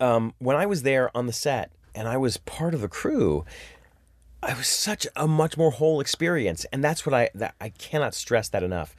um, 0.00 0.34
when 0.38 0.56
I 0.56 0.66
was 0.66 0.82
there 0.82 1.16
on 1.16 1.26
the 1.26 1.32
set 1.32 1.70
and 1.94 2.08
I 2.08 2.16
was 2.16 2.36
part 2.38 2.74
of 2.74 2.80
the 2.80 2.88
crew, 2.88 3.44
I 4.42 4.52
was 4.54 4.66
such 4.66 5.06
a 5.16 5.26
much 5.26 5.56
more 5.56 5.70
whole 5.70 6.00
experience, 6.00 6.66
and 6.72 6.82
that's 6.82 7.06
what 7.06 7.14
I 7.14 7.30
that 7.34 7.54
I 7.60 7.68
cannot 7.70 8.14
stress 8.14 8.48
that 8.48 8.62
enough. 8.62 8.94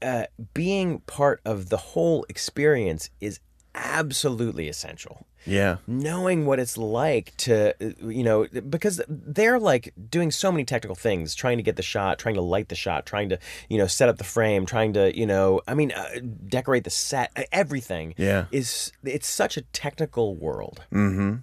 Uh, 0.00 0.24
being 0.52 0.98
part 1.00 1.40
of 1.44 1.68
the 1.68 1.76
whole 1.76 2.26
experience 2.28 3.08
is 3.20 3.40
absolutely 3.74 4.68
essential. 4.68 5.26
Yeah, 5.44 5.78
knowing 5.88 6.46
what 6.46 6.60
it's 6.60 6.78
like 6.78 7.36
to 7.38 7.74
you 8.00 8.22
know 8.22 8.46
because 8.46 9.00
they're 9.08 9.58
like 9.58 9.92
doing 10.08 10.30
so 10.30 10.52
many 10.52 10.64
technical 10.64 10.94
things 10.94 11.34
trying 11.34 11.56
to 11.56 11.64
get 11.64 11.74
the 11.74 11.82
shot 11.82 12.20
trying 12.20 12.36
to 12.36 12.40
light 12.42 12.68
the 12.68 12.76
shot 12.76 13.06
trying 13.06 13.28
to 13.30 13.40
you 13.68 13.76
know 13.76 13.88
set 13.88 14.08
up 14.08 14.18
the 14.18 14.24
frame 14.24 14.66
trying 14.66 14.92
to 14.92 15.16
you 15.18 15.26
know 15.26 15.60
i 15.66 15.74
mean 15.74 15.90
uh, 15.90 16.04
decorate 16.46 16.84
the 16.84 16.90
set 16.90 17.32
uh, 17.34 17.42
everything 17.50 18.14
Yeah. 18.16 18.44
is 18.52 18.92
it's 19.02 19.26
such 19.26 19.56
a 19.56 19.62
technical 19.62 20.36
world. 20.36 20.82
Mm-hmm. 20.92 21.38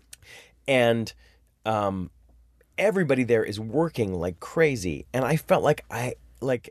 and 0.65 1.13
um 1.65 2.09
everybody 2.77 3.25
there 3.25 3.43
is 3.43 3.59
working 3.59 4.13
like 4.13 4.39
crazy. 4.39 5.07
And 5.13 5.25
i 5.25 5.36
felt 5.36 5.61
like 5.61 5.84
i 5.91 6.13
like 6.39 6.69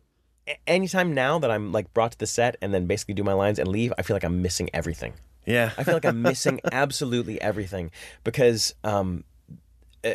anytime 0.67 1.13
now 1.13 1.39
that 1.41 1.51
i'm 1.51 1.73
like 1.73 1.93
brought 1.93 2.13
to 2.13 2.19
the 2.19 2.27
set 2.27 2.57
and 2.63 2.73
then 2.73 2.87
basically 2.87 3.13
do 3.13 3.23
my 3.23 3.35
lines 3.35 3.59
and 3.59 3.69
leave 3.69 3.93
i 3.99 4.03
feel 4.03 4.15
like 4.17 4.25
i'm 4.25 4.41
missing 4.41 4.71
everything 4.73 5.13
yeah. 5.49 5.71
I 5.79 5.85
feel 5.85 5.95
like 5.95 6.05
I'm 6.05 6.23
missing 6.23 6.61
absolutely 6.73 7.41
everything 7.41 7.91
because 8.25 8.75
um, 8.85 9.25
uh, 10.05 10.11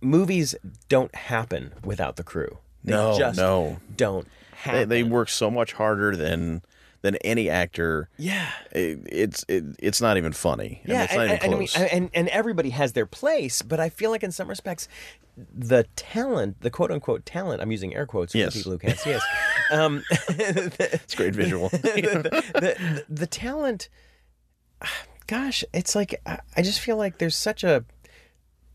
movies 0.00 0.54
don't 0.88 1.14
happen 1.14 1.72
without 1.84 2.16
the 2.16 2.24
crew. 2.24 2.58
They 2.84 2.92
No, 2.92 3.18
just 3.18 3.36
no. 3.38 3.78
don't 3.96 4.24
they, 4.64 4.70
happen. 4.70 4.88
they 4.88 5.02
work 5.02 5.28
so 5.28 5.50
much 5.50 5.72
harder 5.74 6.16
than 6.16 6.62
than 7.00 7.14
any 7.16 7.48
actor. 7.48 8.08
yeah. 8.16 8.50
It, 8.72 8.98
it's 9.06 9.44
it, 9.48 9.64
it's 9.78 10.00
not 10.00 10.16
even 10.16 10.32
funny. 10.32 10.80
I 10.84 10.88
mean, 10.88 10.96
Yeah, 10.96 11.04
it's 11.04 11.14
not 11.14 11.20
and, 11.28 11.32
even 11.32 11.44
and, 11.44 11.54
I 11.54 11.58
mean, 11.58 11.68
and 11.92 12.10
and 12.14 12.28
everybody 12.28 12.70
has 12.70 12.92
their 12.92 13.06
place, 13.06 13.62
but 13.62 13.78
I 13.78 13.88
feel 13.88 14.10
like 14.10 14.24
in 14.24 14.32
some 14.32 14.48
respects, 14.48 14.88
the 15.56 15.84
talent, 15.94 16.60
the 16.62 16.70
quote 16.70 16.90
unquote 16.90 17.24
talent, 17.24 17.62
I'm 17.62 17.70
using 17.70 17.94
air 17.94 18.04
quotes 18.06 18.32
for 18.32 18.38
Yes. 18.38 18.56
people 18.56 18.72
who 18.72 18.78
can't 18.78 18.98
see 18.98 19.14
us. 19.14 19.22
Um, 19.70 20.02
it's 20.30 21.14
great 21.14 21.34
visual. 21.34 21.68
the, 21.68 22.42
the, 22.54 23.04
the 23.06 23.26
talent 23.26 23.90
gosh 25.26 25.64
it's 25.74 25.94
like 25.94 26.20
i 26.26 26.62
just 26.62 26.80
feel 26.80 26.96
like 26.96 27.18
there's 27.18 27.36
such 27.36 27.62
a 27.64 27.84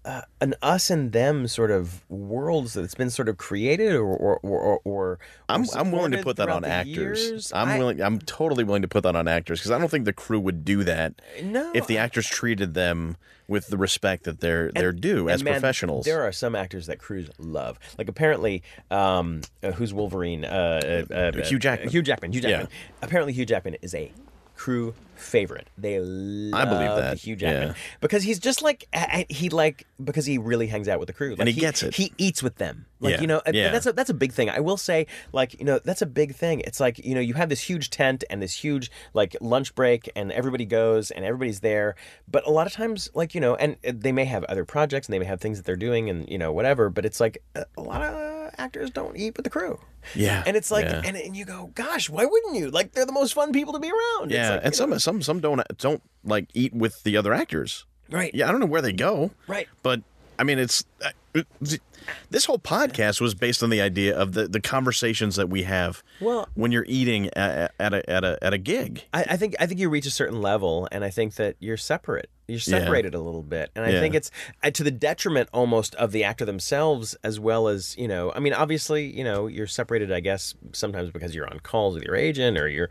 uh, 0.06 0.22
an 0.41 0.54
us 0.62 0.89
and 0.89 1.14
them 1.14 1.47
sort 1.47 1.72
of 1.72 2.04
worlds 2.10 2.74
that's 2.74 2.93
been 2.93 3.10
sort 3.10 3.30
of 3.30 3.38
created 3.38 3.93
or 3.93 4.04
or 4.04 4.38
or, 4.43 4.80
or 4.84 5.20
I'm 5.47 5.66
I'm 5.74 5.91
willing 5.93 6.12
to 6.12 6.22
put 6.22 6.36
that 6.38 6.49
on 6.49 6.66
actors. 6.66 7.24
years. 7.24 7.54
I'm 7.54 7.70
I- 7.70 7.78
willing. 7.78 8.01
I'm 8.01 8.20
totally 8.20 8.66
willing 8.66 8.82
to 8.82 8.88
put 8.89 9.04
that 9.04 9.16
on 9.16 9.28
actors 9.30 9.60
because 9.60 9.72
I 9.72 9.80
don't 9.80 9.89
think 9.89 10.04
the 10.04 10.12
crew 10.14 10.41
would 10.41 10.66
do 10.66 10.84
that 10.84 11.22
no 11.41 11.72
if 11.74 11.88
the 11.88 11.99
actors 11.99 12.28
treated 12.28 12.74
them 12.74 13.16
with 13.47 13.68
the 13.68 13.78
respect 13.78 14.26
that 14.26 14.41
they're 14.41 14.72
they're 14.74 14.91
due 14.91 15.30
as 15.30 15.41
man, 15.41 15.54
professionals. 15.54 16.06
There 16.06 16.24
are 16.24 16.34
some 16.34 16.54
actors 16.54 16.88
that 16.88 16.99
crews 16.99 17.30
love. 17.38 17.80
Like 17.97 18.10
apparently, 18.10 18.62
um, 18.91 19.41
uh, 19.64 19.72
who's 19.72 19.93
Wolverine? 19.93 20.43
Uh, 20.43 21.06
uh, 21.10 21.14
uh, 21.14 21.43
Hugh 21.45 21.60
Jackman. 21.60 21.89
Hugh 21.89 22.01
Jackman. 22.01 22.34
Hugh 22.34 22.41
Yeah. 22.41 22.66
Apparently, 23.01 23.32
Hugh 23.32 23.45
Jackman 23.45 23.78
is 23.82 23.95
a 23.95 24.12
crew 24.56 24.93
favorite. 25.16 25.68
They 25.78 25.99
love 25.99 26.62
I 26.62 26.66
believe 26.66 26.95
that, 26.95 27.18
Hugh 27.20 27.36
Jackman 27.36 27.70
yeah. 27.70 27.74
because 28.01 28.24
he's 28.24 28.39
just 28.39 28.62
like 28.62 28.88
he 29.30 29.49
like 29.49 29.88
because 30.04 30.26
he 30.26 30.38
really 30.38 30.68
hangs 30.68 30.88
out 30.88 30.99
with 30.99 31.08
the 31.08 31.14
crew. 31.14 31.36
Like, 31.36 31.47
he 31.47 31.54
gets 31.54 31.84
it. 31.84 31.95
He 31.95 32.14
eats 32.18 32.43
with 32.43 32.56
them. 32.56 32.86
Like 32.99 33.16
Yeah, 33.16 33.22
you 33.22 33.28
know, 33.28 33.41
yeah. 33.51 33.72
that's 33.72 33.86
a 33.86 33.93
that's 33.93 34.10
a 34.10 34.14
big 34.14 34.34
thing. 34.34 34.49
I 34.49 34.60
will 34.60 34.78
say, 34.78 35.08
like 35.32 35.58
you 35.60 35.66
know, 35.66 35.80
that's 35.84 36.01
a 36.01 36.06
big 36.06 36.36
thing. 36.36 36.62
It's 36.62 36.80
like 36.80 36.99
you 36.99 37.16
know, 37.16 37.22
you 37.22 37.34
have 37.34 37.49
this 37.49 37.62
huge 37.62 37.89
tent 37.89 38.24
and 38.30 38.41
this 38.41 38.54
huge 38.54 38.91
like 39.14 39.36
lunch 39.41 39.76
break, 39.76 40.10
and 40.16 40.32
everybody 40.32 40.66
goes 40.66 41.12
and 41.12 41.26
everybody's 41.26 41.62
there. 41.62 41.95
But 42.30 42.45
a 42.45 42.51
lot 42.51 42.68
of 42.68 42.74
times, 42.74 43.10
like 43.14 43.34
you 43.36 43.41
know, 43.41 43.56
and 43.56 43.78
they 43.84 44.12
may 44.12 44.26
have 44.26 44.43
other 44.45 44.66
projects 44.66 45.08
and 45.08 45.14
they 45.14 45.20
may 45.20 45.26
have 45.26 45.41
things 45.41 45.58
that 45.58 45.66
they're 45.66 45.76
doing 45.76 46.10
and 46.10 46.28
you 46.30 46.38
know 46.38 46.51
whatever. 46.51 46.89
But 46.89 47.06
it's 47.06 47.20
like 47.20 47.39
uh, 47.56 47.64
a 47.78 47.82
lot 47.82 48.01
of 48.01 48.33
actors 48.58 48.89
don't 48.89 49.16
eat 49.18 49.36
with 49.38 49.44
the 49.44 49.50
crew. 49.50 49.80
Yeah, 50.16 50.44
and 50.46 50.58
it's 50.58 50.70
like, 50.72 50.86
yeah. 50.86 51.02
and, 51.06 51.16
and 51.16 51.36
you 51.36 51.46
go, 51.46 51.72
gosh, 51.76 52.10
why 52.10 52.26
wouldn't 52.26 52.56
you? 52.56 52.70
Like 52.72 52.91
they're 52.91 53.06
the 53.06 53.12
most 53.14 53.34
fun 53.34 53.52
people 53.54 53.74
to 53.74 53.80
be 53.80 53.89
around. 53.89 54.32
It's 54.32 54.34
yeah, 54.34 54.50
like, 54.56 54.66
and 54.66 54.76
some 54.76 54.89
know, 54.89 54.98
some 54.98 55.22
some 55.22 55.39
don't 55.39 55.62
don't 55.78 56.02
like 56.24 56.50
eat 56.54 56.74
with 56.74 57.04
the 57.04 57.16
other 57.18 57.34
actors. 57.34 57.86
right, 58.10 58.34
Yeah, 58.34 58.48
I 58.48 58.52
don't 58.52 58.60
know 58.60 58.66
where 58.68 58.82
they 58.82 58.94
go. 58.94 59.32
right. 59.48 59.68
But 59.82 60.02
I 60.38 60.44
mean, 60.44 60.60
it's 60.60 60.84
uh, 61.04 61.41
This 62.30 62.46
whole 62.46 62.60
podcast 62.60 63.22
was 63.22 63.34
based 63.34 63.64
on 63.64 63.70
the 63.70 63.80
idea 63.80 64.14
of 64.18 64.34
the, 64.34 64.48
the 64.48 64.60
conversations 64.60 65.36
that 65.38 65.48
we 65.50 65.64
have 65.64 66.04
Well- 66.20 66.50
when 66.54 66.72
you're 66.74 66.86
eating 66.88 67.28
at, 67.36 67.74
at 67.80 67.94
a 67.94 68.10
at 68.10 68.24
a 68.26 68.38
at 68.44 68.54
a 68.54 68.58
gig. 68.58 69.06
I, 69.14 69.24
I 69.30 69.38
think 69.38 69.56
I 69.60 69.66
think 69.68 69.80
you 69.80 69.89
reach 69.89 70.06
a 70.06 70.12
certain 70.12 70.41
level, 70.41 70.88
and 70.91 71.04
I 71.06 71.10
think 71.10 71.36
that 71.36 71.56
you're 71.60 71.78
separate. 71.78 72.30
You're 72.48 72.60
separated 72.60 73.14
a 73.16 73.20
little 73.22 73.41
bit, 73.41 73.72
and 73.76 73.86
I 73.86 73.91
Yeah. 73.91 74.00
think 74.02 74.16
it's 74.16 74.30
uh, 74.62 74.70
to 74.72 74.84
the 74.84 74.91
detriment 74.91 75.48
almost 75.54 75.96
of 75.96 76.12
the 76.12 76.24
actor 76.26 76.44
themselves, 76.44 77.16
as 77.24 77.39
well 77.39 77.70
as 77.70 77.96
you 77.98 78.08
know. 78.08 78.34
I 78.36 78.39
mean, 78.39 78.54
obviously, 78.54 79.06
you 79.06 79.24
know, 79.24 79.48
you're 79.48 79.66
separated. 79.68 80.12
I 80.12 80.20
guess 80.20 80.54
sometimes 80.74 81.10
because 81.12 81.34
you're 81.34 81.50
on 81.50 81.60
calls 81.62 81.96
with 81.96 82.04
your 82.04 82.16
agent, 82.18 82.58
or 82.58 82.68
you're 82.68 82.89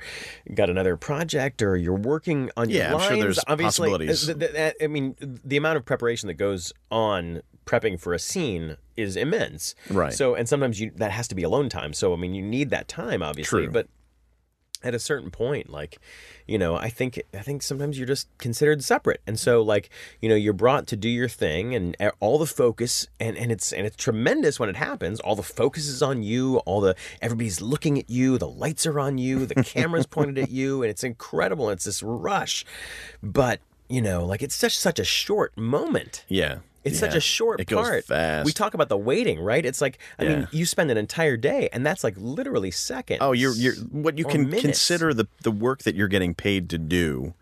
got 0.54 0.70
another 0.70 0.96
project, 0.96 1.60
or 1.60 1.76
you're 1.76 1.94
working 1.94 2.50
on 2.56 2.70
your 2.70 2.78
Yeah, 2.82 2.86
I'm 2.88 2.92
lines. 2.94 3.08
sure 3.08 3.16
there's 3.18 3.40
obviously, 3.46 3.90
possibilities. 3.90 4.30
uh, 4.30 4.34
th- 4.34 4.52
th- 4.52 4.74
I 4.80 4.86
mean, 4.86 5.16
the 5.20 5.56
amount 5.58 5.76
of 5.76 5.84
preparation 5.84 6.28
that 6.28 6.34
goes 6.34 6.72
on 6.90 7.42
prepping 7.66 8.00
for 8.00 8.12
a 8.14 8.18
scene 8.18 8.76
is 8.96 9.16
immense. 9.16 9.74
Right. 9.90 10.12
So, 10.14 10.34
and 10.34 10.48
sometimes 10.48 10.80
you 10.80 10.92
that 10.96 11.10
has 11.12 11.28
to 11.28 11.34
be 11.34 11.42
alone 11.42 11.68
time. 11.68 11.92
So, 11.92 12.12
I 12.12 12.16
mean, 12.16 12.34
you 12.34 12.42
need 12.42 12.70
that 12.70 12.88
time, 12.88 13.22
obviously, 13.22 13.64
True. 13.64 13.72
but 13.72 13.86
at 14.84 14.94
a 14.94 14.98
certain 14.98 15.30
point 15.30 15.70
like 15.70 15.98
you 16.46 16.58
know 16.58 16.76
i 16.76 16.88
think 16.88 17.22
i 17.34 17.40
think 17.40 17.62
sometimes 17.62 17.98
you're 17.98 18.06
just 18.06 18.28
considered 18.38 18.82
separate. 18.82 19.20
And 19.26 19.38
so 19.38 19.62
like 19.62 19.88
you 20.20 20.28
know 20.28 20.34
you're 20.34 20.52
brought 20.52 20.86
to 20.88 20.96
do 20.96 21.08
your 21.08 21.28
thing 21.28 21.74
and 21.74 21.96
uh, 21.98 22.10
all 22.20 22.38
the 22.38 22.46
focus 22.46 23.06
and 23.18 23.36
and 23.36 23.50
it's 23.50 23.72
and 23.72 23.86
it's 23.86 23.96
tremendous 23.96 24.60
when 24.60 24.68
it 24.68 24.76
happens. 24.76 25.20
All 25.20 25.34
the 25.34 25.42
focus 25.42 25.86
is 25.88 26.02
on 26.02 26.22
you 26.22 26.58
all 26.58 26.80
the 26.80 26.94
everybody's 27.20 27.60
looking 27.60 27.98
at 27.98 28.10
you 28.10 28.38
the 28.38 28.48
lights 28.48 28.86
are 28.86 29.00
on 29.00 29.18
you 29.18 29.46
the 29.46 29.62
camera's 29.64 30.06
pointed 30.06 30.38
at 30.38 30.50
you 30.50 30.82
and 30.82 30.90
it's 30.90 31.04
incredible 31.04 31.70
it's 31.70 31.84
this 31.84 32.02
rush. 32.02 32.64
But 33.22 33.60
you 33.88 34.02
know 34.02 34.24
like 34.26 34.42
it's 34.42 34.54
such 34.54 34.76
such 34.76 34.98
a 34.98 35.04
short 35.04 35.56
moment. 35.56 36.24
Yeah, 36.28 36.58
it's 36.84 36.94
Yeah. 36.96 37.00
such 37.08 37.14
a 37.14 37.20
short 37.20 37.60
It 37.60 37.66
goes 37.66 37.86
part. 37.88 38.04
fast. 38.04 38.44
We 38.46 38.52
talk 38.52 38.74
about 38.74 38.88
the 38.88 38.96
waiting, 38.98 39.40
right? 39.40 39.64
It's 39.64 39.80
like 39.80 39.98
I 40.18 40.24
mean, 40.24 40.48
you 40.50 40.66
spend 40.66 40.90
an 40.90 40.96
entire 40.96 41.36
day, 41.36 41.68
and 41.72 41.84
that's 41.86 42.02
like 42.04 42.14
literally 42.16 42.70
seconds. 42.70 43.18
Oh, 43.20 43.32
you're 43.32 43.54
you're 43.54 43.74
what 43.90 44.18
you 44.18 44.24
can 44.24 44.44
minutes. 44.44 44.62
consider 44.62 45.14
the 45.14 45.26
the 45.42 45.50
work 45.52 45.82
that 45.84 45.94
you're 45.94 46.08
getting 46.08 46.34
paid 46.34 46.68
to 46.70 46.78
do. 46.78 47.34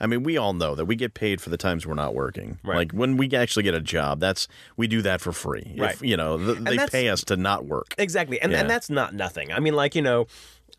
I 0.00 0.06
mean, 0.08 0.24
we 0.24 0.36
all 0.36 0.52
know 0.52 0.74
that 0.74 0.86
we 0.86 0.96
get 0.96 1.14
paid 1.14 1.40
for 1.40 1.48
the 1.50 1.56
times 1.56 1.86
we're 1.86 1.94
not 1.94 2.12
working. 2.12 2.58
Right. 2.64 2.76
Like 2.78 2.92
when 2.92 3.16
we 3.16 3.30
actually 3.36 3.62
get 3.62 3.74
a 3.74 3.80
job, 3.80 4.18
that's 4.18 4.48
we 4.76 4.88
do 4.88 5.00
that 5.02 5.20
for 5.20 5.30
free. 5.30 5.74
If, 5.76 5.80
Right. 5.80 6.02
you 6.02 6.16
know, 6.16 6.36
th- 6.38 6.58
they 6.58 6.76
pay 6.88 7.08
us 7.08 7.22
to 7.26 7.36
not 7.36 7.66
work. 7.66 7.94
Exactly. 7.98 8.40
And, 8.40 8.50
Yeah. 8.50 8.62
and 8.62 8.68
that's 8.70 8.90
not 8.90 9.14
nothing. 9.14 9.52
I 9.52 9.60
mean, 9.60 9.74
like, 9.74 9.94
you 9.94 10.02
know, 10.02 10.26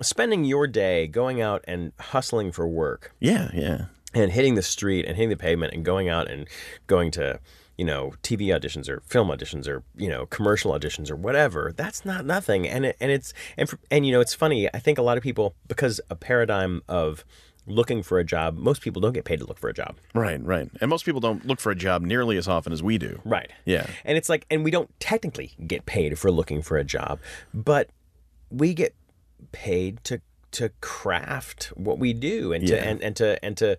spending 0.01 0.43
your 0.43 0.67
day 0.67 1.07
going 1.07 1.39
out 1.39 1.63
and 1.69 1.93
hustling 1.99 2.51
for 2.51 2.67
work 2.67 3.13
Yeah, 3.21 3.49
yeah. 3.53 3.85
and 4.13 4.29
hitting 4.31 4.55
the 4.55 4.61
street 4.61 5.05
and 5.05 5.15
hitting 5.15 5.29
the 5.29 5.37
pavement 5.37 5.73
and 5.73 5.85
going 5.85 6.09
out 6.09 6.29
and 6.29 6.45
going 6.87 7.09
to, 7.11 7.39
you 7.77 7.85
know, 7.85 8.13
TV 8.21 8.47
auditions 8.47 8.87
or 8.87 9.01
film 9.01 9.29
auditions 9.29 9.67
or, 9.67 9.83
you 9.95 10.09
know, 10.09 10.25
commercial 10.27 10.71
auditions 10.71 11.09
or 11.09 11.15
whatever, 11.15 11.73
that's 11.75 12.05
not 12.05 12.25
nothing. 12.25 12.67
And 12.67 12.85
it, 12.85 12.97
and 12.99 13.11
it's, 13.11 13.33
and, 13.57 13.67
for, 13.67 13.79
and, 13.89 14.05
you 14.05 14.11
know, 14.11 14.21
it's 14.21 14.33
funny. 14.33 14.69
I 14.73 14.79
think 14.79 14.97
a 14.97 15.01
lot 15.01 15.17
of 15.17 15.23
people, 15.23 15.55
because 15.67 15.99
a 16.09 16.15
paradigm 16.15 16.81
of 16.87 17.25
looking 17.65 18.03
for 18.03 18.19
a 18.19 18.23
job, 18.23 18.57
most 18.57 18.81
people 18.81 19.01
don't 19.01 19.13
get 19.13 19.25
paid 19.25 19.39
to 19.39 19.45
look 19.45 19.57
for 19.57 19.69
a 19.69 19.73
job. 19.73 19.95
Right, 20.13 20.43
right. 20.43 20.69
And 20.81 20.89
most 20.89 21.05
people 21.05 21.21
don't 21.21 21.45
look 21.45 21.59
for 21.59 21.71
a 21.71 21.75
job 21.75 22.01
nearly 22.01 22.37
as 22.37 22.47
often 22.47 22.73
as 22.73 22.83
we 22.83 22.97
do. 22.97 23.21
Right. 23.23 23.51
Yeah. 23.65 23.87
And 24.05 24.17
it's 24.17 24.29
like, 24.29 24.45
and 24.51 24.63
we 24.63 24.71
don't 24.71 24.89
technically 24.99 25.53
get 25.65 25.85
paid 25.85 26.19
for 26.19 26.31
looking 26.31 26.61
for 26.61 26.77
a 26.77 26.83
job, 26.83 27.19
but 27.53 27.89
we 28.49 28.73
get 28.73 28.95
paid 29.51 30.03
to 30.03 30.21
to 30.51 30.69
craft 30.81 31.71
what 31.75 31.97
we 31.97 32.13
do 32.13 32.53
and 32.53 32.67
to 32.67 32.79
and, 32.79 33.01
and 33.01 33.15
to 33.15 33.43
and 33.43 33.57
to 33.57 33.77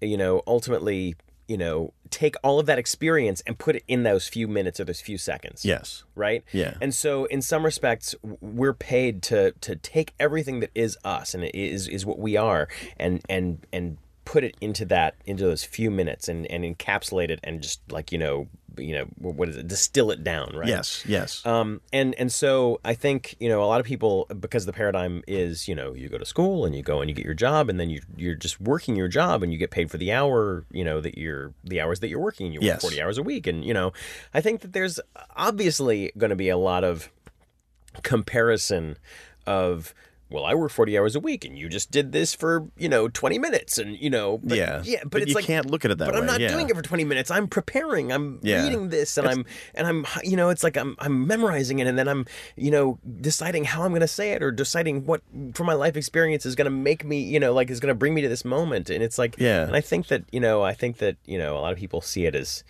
you 0.00 0.16
know 0.16 0.42
ultimately 0.46 1.16
you 1.48 1.56
know 1.56 1.92
take 2.12 2.36
all 2.44 2.60
of 2.60 2.66
that 2.66 2.78
experience 2.78 3.42
and 3.46 3.58
put 3.58 3.74
it 3.74 3.82
in 3.88 4.02
those 4.04 4.28
few 4.28 4.46
minutes 4.46 4.78
or 4.78 4.84
those 4.84 5.00
few 5.00 5.18
seconds 5.18 5.64
Yes. 5.64 6.04
right 6.14 6.44
Yeah. 6.52 6.74
and 6.80 6.94
so 6.94 7.24
in 7.24 7.42
some 7.42 7.64
respects 7.64 8.14
we're 8.40 8.74
paid 8.74 9.22
to 9.22 9.52
to 9.62 9.74
take 9.76 10.14
everything 10.20 10.60
that 10.60 10.70
is 10.74 10.96
us 11.04 11.34
and 11.34 11.42
it 11.42 11.54
is 11.58 11.88
is 11.88 12.06
what 12.06 12.18
we 12.18 12.36
are 12.36 12.68
and 12.98 13.20
and 13.28 13.66
and 13.72 13.96
put 14.24 14.44
it 14.44 14.56
into 14.60 14.84
that 14.84 15.14
into 15.26 15.44
those 15.44 15.64
few 15.64 15.90
minutes 15.90 16.28
and 16.28 16.46
and 16.46 16.64
encapsulate 16.64 17.28
it 17.30 17.40
and 17.42 17.60
just 17.62 17.80
like 17.90 18.12
you 18.12 18.18
know 18.18 18.46
you 18.78 18.94
know 18.94 19.04
what 19.18 19.48
is 19.50 19.56
it 19.58 19.68
distill 19.68 20.10
it 20.10 20.24
down 20.24 20.50
right 20.56 20.68
Yes, 20.68 21.04
yes. 21.06 21.44
um, 21.44 21.82
and 21.92 22.14
and 22.14 22.32
so 22.32 22.80
I 22.84 22.94
think 22.94 23.34
you 23.38 23.48
know 23.50 23.62
a 23.62 23.66
lot 23.66 23.80
of 23.80 23.86
people 23.86 24.26
because 24.40 24.64
the 24.64 24.72
paradigm 24.72 25.22
is 25.26 25.68
you 25.68 25.74
know 25.74 25.92
you 25.92 26.08
go 26.08 26.16
to 26.16 26.24
school 26.24 26.64
and 26.64 26.74
you 26.74 26.82
go 26.82 27.00
and 27.02 27.10
you 27.10 27.14
get 27.14 27.24
your 27.26 27.34
job 27.34 27.68
and 27.68 27.78
then 27.78 27.90
you 27.90 28.00
you're 28.16 28.34
just 28.34 28.60
working 28.62 28.96
your 28.96 29.08
job 29.08 29.42
and 29.42 29.52
you 29.52 29.58
get 29.58 29.70
paid 29.70 29.90
for 29.90 29.98
the 29.98 30.10
hour 30.12 30.64
you 30.70 30.84
know 30.84 31.00
that 31.02 31.18
you're 31.18 31.52
the 31.64 31.80
hours 31.82 32.00
that 32.00 32.08
you're 32.08 32.18
working 32.20 32.46
and 32.46 32.54
you 32.54 32.60
work 32.60 32.66
Yes. 32.66 32.80
forty 32.80 33.02
hours 33.02 33.18
a 33.18 33.22
week 33.22 33.46
and 33.46 33.62
you 33.64 33.74
know 33.74 33.92
I 34.32 34.40
think 34.40 34.62
that 34.62 34.72
there's 34.72 34.98
obviously 35.36 36.10
going 36.16 36.30
to 36.30 36.36
be 36.36 36.48
a 36.48 36.56
lot 36.56 36.82
of 36.84 37.10
comparison 38.02 38.96
of 39.46 39.92
well 40.32 40.44
I 40.44 40.54
work 40.54 40.70
40 40.70 40.98
hours 40.98 41.14
a 41.16 41.20
week 41.20 41.44
and 41.44 41.58
you 41.58 41.68
just 41.68 41.90
did 41.90 42.12
this 42.12 42.34
for 42.34 42.66
you 42.76 42.88
know 42.88 43.08
20 43.08 43.38
minutes 43.38 43.78
and 43.78 43.96
you 43.96 44.10
know 44.10 44.38
but, 44.42 44.56
yeah. 44.58 44.82
yeah 44.84 45.00
but, 45.02 45.12
but 45.12 45.22
it's 45.22 45.28
you 45.30 45.34
like 45.34 45.44
can't 45.44 45.70
look 45.70 45.84
at 45.84 45.90
it 45.90 45.98
that 45.98 46.06
but 46.06 46.14
way. 46.14 46.20
But 46.20 46.22
I'm 46.22 46.26
not 46.26 46.40
yeah. 46.40 46.48
doing 46.48 46.68
it 46.68 46.76
for 46.76 46.82
20 46.82 47.04
minutes. 47.04 47.30
I'm 47.30 47.48
preparing. 47.48 48.12
I'm 48.12 48.40
Yeah. 48.42 48.62
reading 48.64 48.88
this 48.88 49.16
and 49.18 49.28
I'm 49.28 49.44
and 49.74 49.86
I'm 49.86 50.06
you 50.22 50.36
know 50.36 50.48
it's 50.48 50.64
like 50.64 50.76
I'm 50.76 50.96
I'm 50.98 51.26
memorizing 51.26 51.78
it 51.78 51.86
and 51.86 51.98
then 51.98 52.08
I'm 52.08 52.26
you 52.56 52.70
know 52.70 52.98
deciding 53.20 53.64
how 53.64 53.82
I'm 53.82 53.90
going 53.90 54.00
to 54.00 54.08
say 54.08 54.32
it 54.32 54.42
or 54.42 54.50
deciding 54.50 55.06
what 55.06 55.22
from 55.54 55.66
my 55.66 55.74
life 55.74 55.96
experience 55.96 56.46
is 56.46 56.54
going 56.54 56.66
to 56.66 56.70
make 56.70 57.04
me 57.04 57.20
you 57.20 57.38
know 57.40 57.52
like 57.52 57.70
is 57.70 57.80
going 57.80 57.88
to 57.94 57.98
bring 57.98 58.14
me 58.14 58.22
to 58.22 58.28
this 58.28 58.44
moment 58.44 58.90
and 58.90 59.02
it's 59.02 59.18
like 59.18 59.36
Yeah. 59.38 59.64
And 59.66 59.76
I 59.76 59.80
think 59.80 60.08
that 60.08 60.24
you 60.32 60.40
know 60.40 60.62
I 60.62 60.72
think 60.74 60.98
that 60.98 61.16
you 61.24 61.38
know 61.38 61.56
a 61.56 61.60
lot 61.60 61.72
of 61.72 61.78
people 61.78 62.00
see 62.00 62.26
it 62.26 62.34
as 62.34 62.64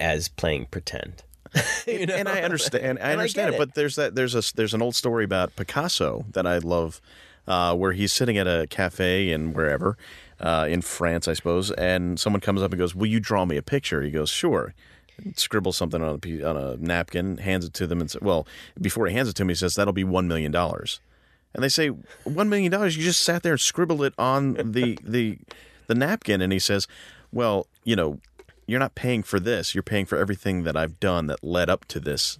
as 0.00 0.28
playing 0.28 0.66
pretend. 0.70 1.22
You 1.86 2.06
know? 2.06 2.14
and 2.14 2.28
I 2.28 2.42
understand. 2.42 2.98
I 3.00 3.12
understand 3.12 3.52
get 3.52 3.54
it, 3.54 3.58
but 3.58 3.74
there's 3.74 3.96
that. 3.96 4.14
There's 4.14 4.34
a 4.34 4.42
there's 4.54 4.72
an 4.72 4.82
old 4.82 4.94
story 4.94 5.24
about 5.24 5.54
Picasso 5.56 6.24
that 6.30 6.46
I 6.46 6.58
love, 6.58 7.00
uh, 7.46 7.74
where 7.74 7.92
he's 7.92 8.12
sitting 8.12 8.38
at 8.38 8.46
a 8.46 8.66
cafe 8.70 9.30
in 9.30 9.52
wherever, 9.52 9.98
uh, 10.40 10.66
in 10.70 10.80
France, 10.80 11.28
I 11.28 11.34
suppose, 11.34 11.70
and 11.72 12.18
someone 12.18 12.40
comes 12.40 12.62
up 12.62 12.70
and 12.72 12.78
goes, 12.78 12.94
"Will 12.94 13.08
you 13.08 13.20
draw 13.20 13.44
me 13.44 13.56
a 13.56 13.62
picture?" 13.62 14.02
He 14.02 14.10
goes, 14.10 14.30
"Sure." 14.30 14.74
Scribbles 15.36 15.76
something 15.76 16.02
on 16.02 16.20
a 16.24 16.42
on 16.42 16.56
a 16.56 16.76
napkin, 16.76 17.36
hands 17.38 17.66
it 17.66 17.74
to 17.74 17.86
them, 17.86 18.00
and 18.00 18.10
says, 18.10 18.22
"Well, 18.22 18.46
before 18.80 19.06
he 19.06 19.14
hands 19.14 19.28
it 19.28 19.36
to 19.36 19.44
me, 19.44 19.52
he 19.52 19.56
says 19.56 19.74
that'll 19.74 19.92
be 19.92 20.04
one 20.04 20.26
million 20.28 20.52
dollars." 20.52 21.00
And 21.54 21.62
they 21.62 21.68
say, 21.68 21.88
one 22.24 22.48
million 22.48 22.72
dollars? 22.72 22.96
You 22.96 23.02
just 23.02 23.22
sat 23.22 23.42
there 23.42 23.52
and 23.52 23.60
scribbled 23.60 24.02
it 24.02 24.14
on 24.16 24.54
the 24.54 24.98
the 25.02 25.38
the 25.86 25.94
napkin. 25.94 26.40
And 26.40 26.52
he 26.52 26.58
says, 26.58 26.86
Well, 27.30 27.66
you 27.84 27.96
know, 27.96 28.18
you're 28.66 28.80
not 28.80 28.94
paying 28.94 29.22
for 29.22 29.40
this. 29.40 29.74
You're 29.74 29.82
paying 29.82 30.06
for 30.06 30.16
everything 30.18 30.62
that 30.64 30.76
I've 30.76 31.00
done 31.00 31.26
that 31.26 31.42
led 31.42 31.68
up 31.68 31.84
to 31.86 32.00
this 32.00 32.38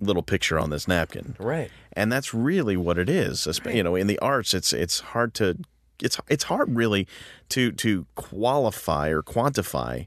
little 0.00 0.22
picture 0.22 0.58
on 0.58 0.70
this 0.70 0.86
napkin. 0.86 1.36
Right. 1.38 1.70
And 1.92 2.12
that's 2.12 2.32
really 2.32 2.76
what 2.76 2.98
it 2.98 3.08
is. 3.08 3.46
You 3.66 3.82
know, 3.82 3.94
in 3.96 4.06
the 4.06 4.18
arts, 4.20 4.54
it's 4.54 4.72
it's 4.72 5.00
hard 5.00 5.34
to 5.34 5.58
it's 6.02 6.18
it's 6.28 6.44
hard 6.44 6.76
really 6.76 7.06
to 7.50 7.72
to 7.72 8.06
qualify 8.14 9.08
or 9.08 9.22
quantify 9.22 10.06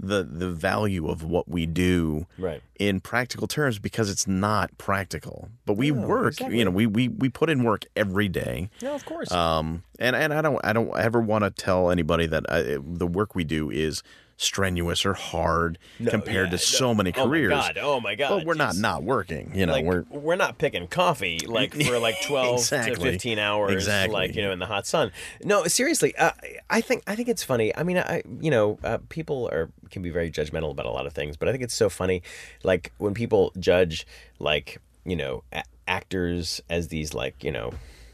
the 0.00 0.22
the 0.22 0.48
value 0.50 1.08
of 1.08 1.22
what 1.24 1.48
we 1.48 1.66
do 1.66 2.26
Right. 2.38 2.62
in 2.78 3.00
practical 3.00 3.46
terms 3.48 3.78
because 3.80 4.10
it's 4.10 4.26
not 4.28 4.76
practical. 4.78 5.48
But 5.66 5.74
we 5.76 5.90
work, 5.90 6.34
exactly. 6.34 6.58
you 6.58 6.64
know, 6.64 6.70
we, 6.70 6.86
we 6.86 7.08
we 7.08 7.28
put 7.28 7.50
in 7.50 7.64
work 7.64 7.84
every 7.96 8.28
day. 8.28 8.70
No, 8.82 8.94
of 8.94 9.04
course. 9.04 9.30
Um, 9.32 9.82
and 9.98 10.14
and 10.16 10.32
I 10.32 10.40
don't 10.40 10.60
I 10.64 10.72
don't 10.72 10.96
ever 10.96 11.20
want 11.20 11.44
to 11.44 11.50
tell 11.50 11.90
anybody 11.90 12.26
that 12.26 12.44
I, 12.48 12.78
the 12.80 13.06
work 13.08 13.34
we 13.34 13.42
do 13.44 13.70
is 13.70 14.02
strenuous 14.40 15.04
or 15.04 15.14
hard 15.14 15.78
compared 16.08 16.46
yeah, 16.46 16.52
to 16.52 16.58
so 16.58 16.94
many 16.94 17.10
careers. 17.12 17.52
oh 17.52 17.56
my. 17.58 17.72
God, 17.72 17.78
oh 17.82 18.00
my 18.00 18.14
God, 18.14 18.28
But 18.30 18.46
we're 18.46 18.54
not 18.54 18.76
not 18.76 19.02
working. 19.02 19.50
You 19.54 19.66
know, 19.66 19.72
like 19.72 19.84
we're 19.84 20.04
we're 20.08 20.36
not 20.36 20.56
picking 20.58 20.86
coffee 20.86 21.40
like 21.46 21.74
for 21.74 21.98
like 21.98 22.14
12 22.26 22.58
Exactly. 22.60 22.94
to 22.94 23.00
15 23.00 23.38
hours 23.40 23.72
Exactly. 23.72 24.14
like 24.14 24.34
you 24.36 24.42
know 24.42 24.52
in 24.52 24.60
the 24.60 24.66
hot 24.66 24.86
sun 24.86 25.10
no 25.44 25.64
seriously 25.64 26.14
uh, 26.16 26.30
i 26.70 26.80
think 26.80 27.02
i 27.08 27.16
think 27.16 27.28
it's 27.28 27.42
funny 27.42 27.74
i 27.76 27.82
mean 27.82 27.98
i 27.98 28.22
you 28.40 28.50
know 28.50 28.78
uh, 28.84 28.98
people 29.08 29.48
are 29.52 29.70
can 29.90 30.02
be 30.02 30.10
very 30.10 30.30
judgmental 30.30 30.70
about 30.70 30.86
a 30.86 30.90
lot 30.90 31.06
of 31.06 31.12
things 31.12 31.36
but 31.36 31.48
i 31.48 31.52
think 31.52 31.64
it's 31.64 31.74
so 31.74 31.88
funny 31.88 32.22
like 32.62 32.92
when 32.98 33.14
people 33.14 33.52
judge 33.58 34.06
like 34.38 34.80
you 35.04 35.16
know 35.16 35.42
a- 35.52 35.64
actors 35.88 36.60
as 36.70 36.88
these 36.88 37.12
like 37.12 37.42
you 37.42 37.50
know 37.50 37.72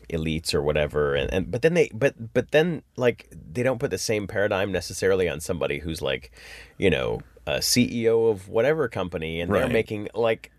elites 0.09 0.53
or 0.55 0.63
whatever 0.63 1.15
and, 1.15 1.33
and 1.33 1.51
but 1.51 1.63
then 1.63 1.75
they 1.75 1.91
but 1.95 2.33
but 2.35 2.51
then 2.51 2.83
like 2.97 3.29
they 3.53 3.63
don't 3.63 3.79
put 3.79 3.91
the 3.91 3.99
same 3.99 4.27
paradigm 4.27 4.71
necessarily 4.73 5.29
on 5.29 5.41
somebody 5.41 5.79
who's 5.81 6.01
like 6.03 6.31
you 6.79 6.91
know 6.91 7.21
a 7.47 7.59
ceo 7.59 8.31
of 8.31 8.49
whatever 8.49 8.89
company 8.89 9.41
and 9.41 9.53
they're 9.55 9.69
making 9.69 10.09
like 10.15 10.51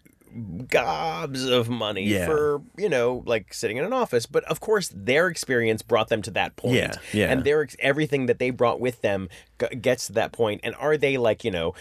gobs 0.67 1.45
of 1.45 1.69
money 1.69 2.03
Yeah. 2.03 2.25
for 2.25 2.61
you 2.77 2.89
know 2.89 3.23
like 3.25 3.53
sitting 3.53 3.77
in 3.77 3.85
an 3.85 3.93
office 3.93 4.25
but 4.25 4.43
of 4.45 4.59
course 4.59 4.91
their 4.93 5.27
experience 5.27 5.81
brought 5.81 6.09
them 6.09 6.21
to 6.23 6.31
that 6.31 6.55
point 6.57 6.75
Yeah, 6.75 6.95
yeah. 7.13 7.31
and 7.31 7.43
their 7.43 7.67
everything 7.79 8.25
that 8.25 8.37
they 8.39 8.49
brought 8.49 8.79
with 8.79 9.01
them 9.01 9.29
g- 9.61 9.75
gets 9.77 10.07
to 10.07 10.13
that 10.13 10.31
point 10.33 10.61
and 10.63 10.75
are 10.75 10.97
they 10.97 11.17
like 11.17 11.43
you 11.43 11.51
know 11.51 11.73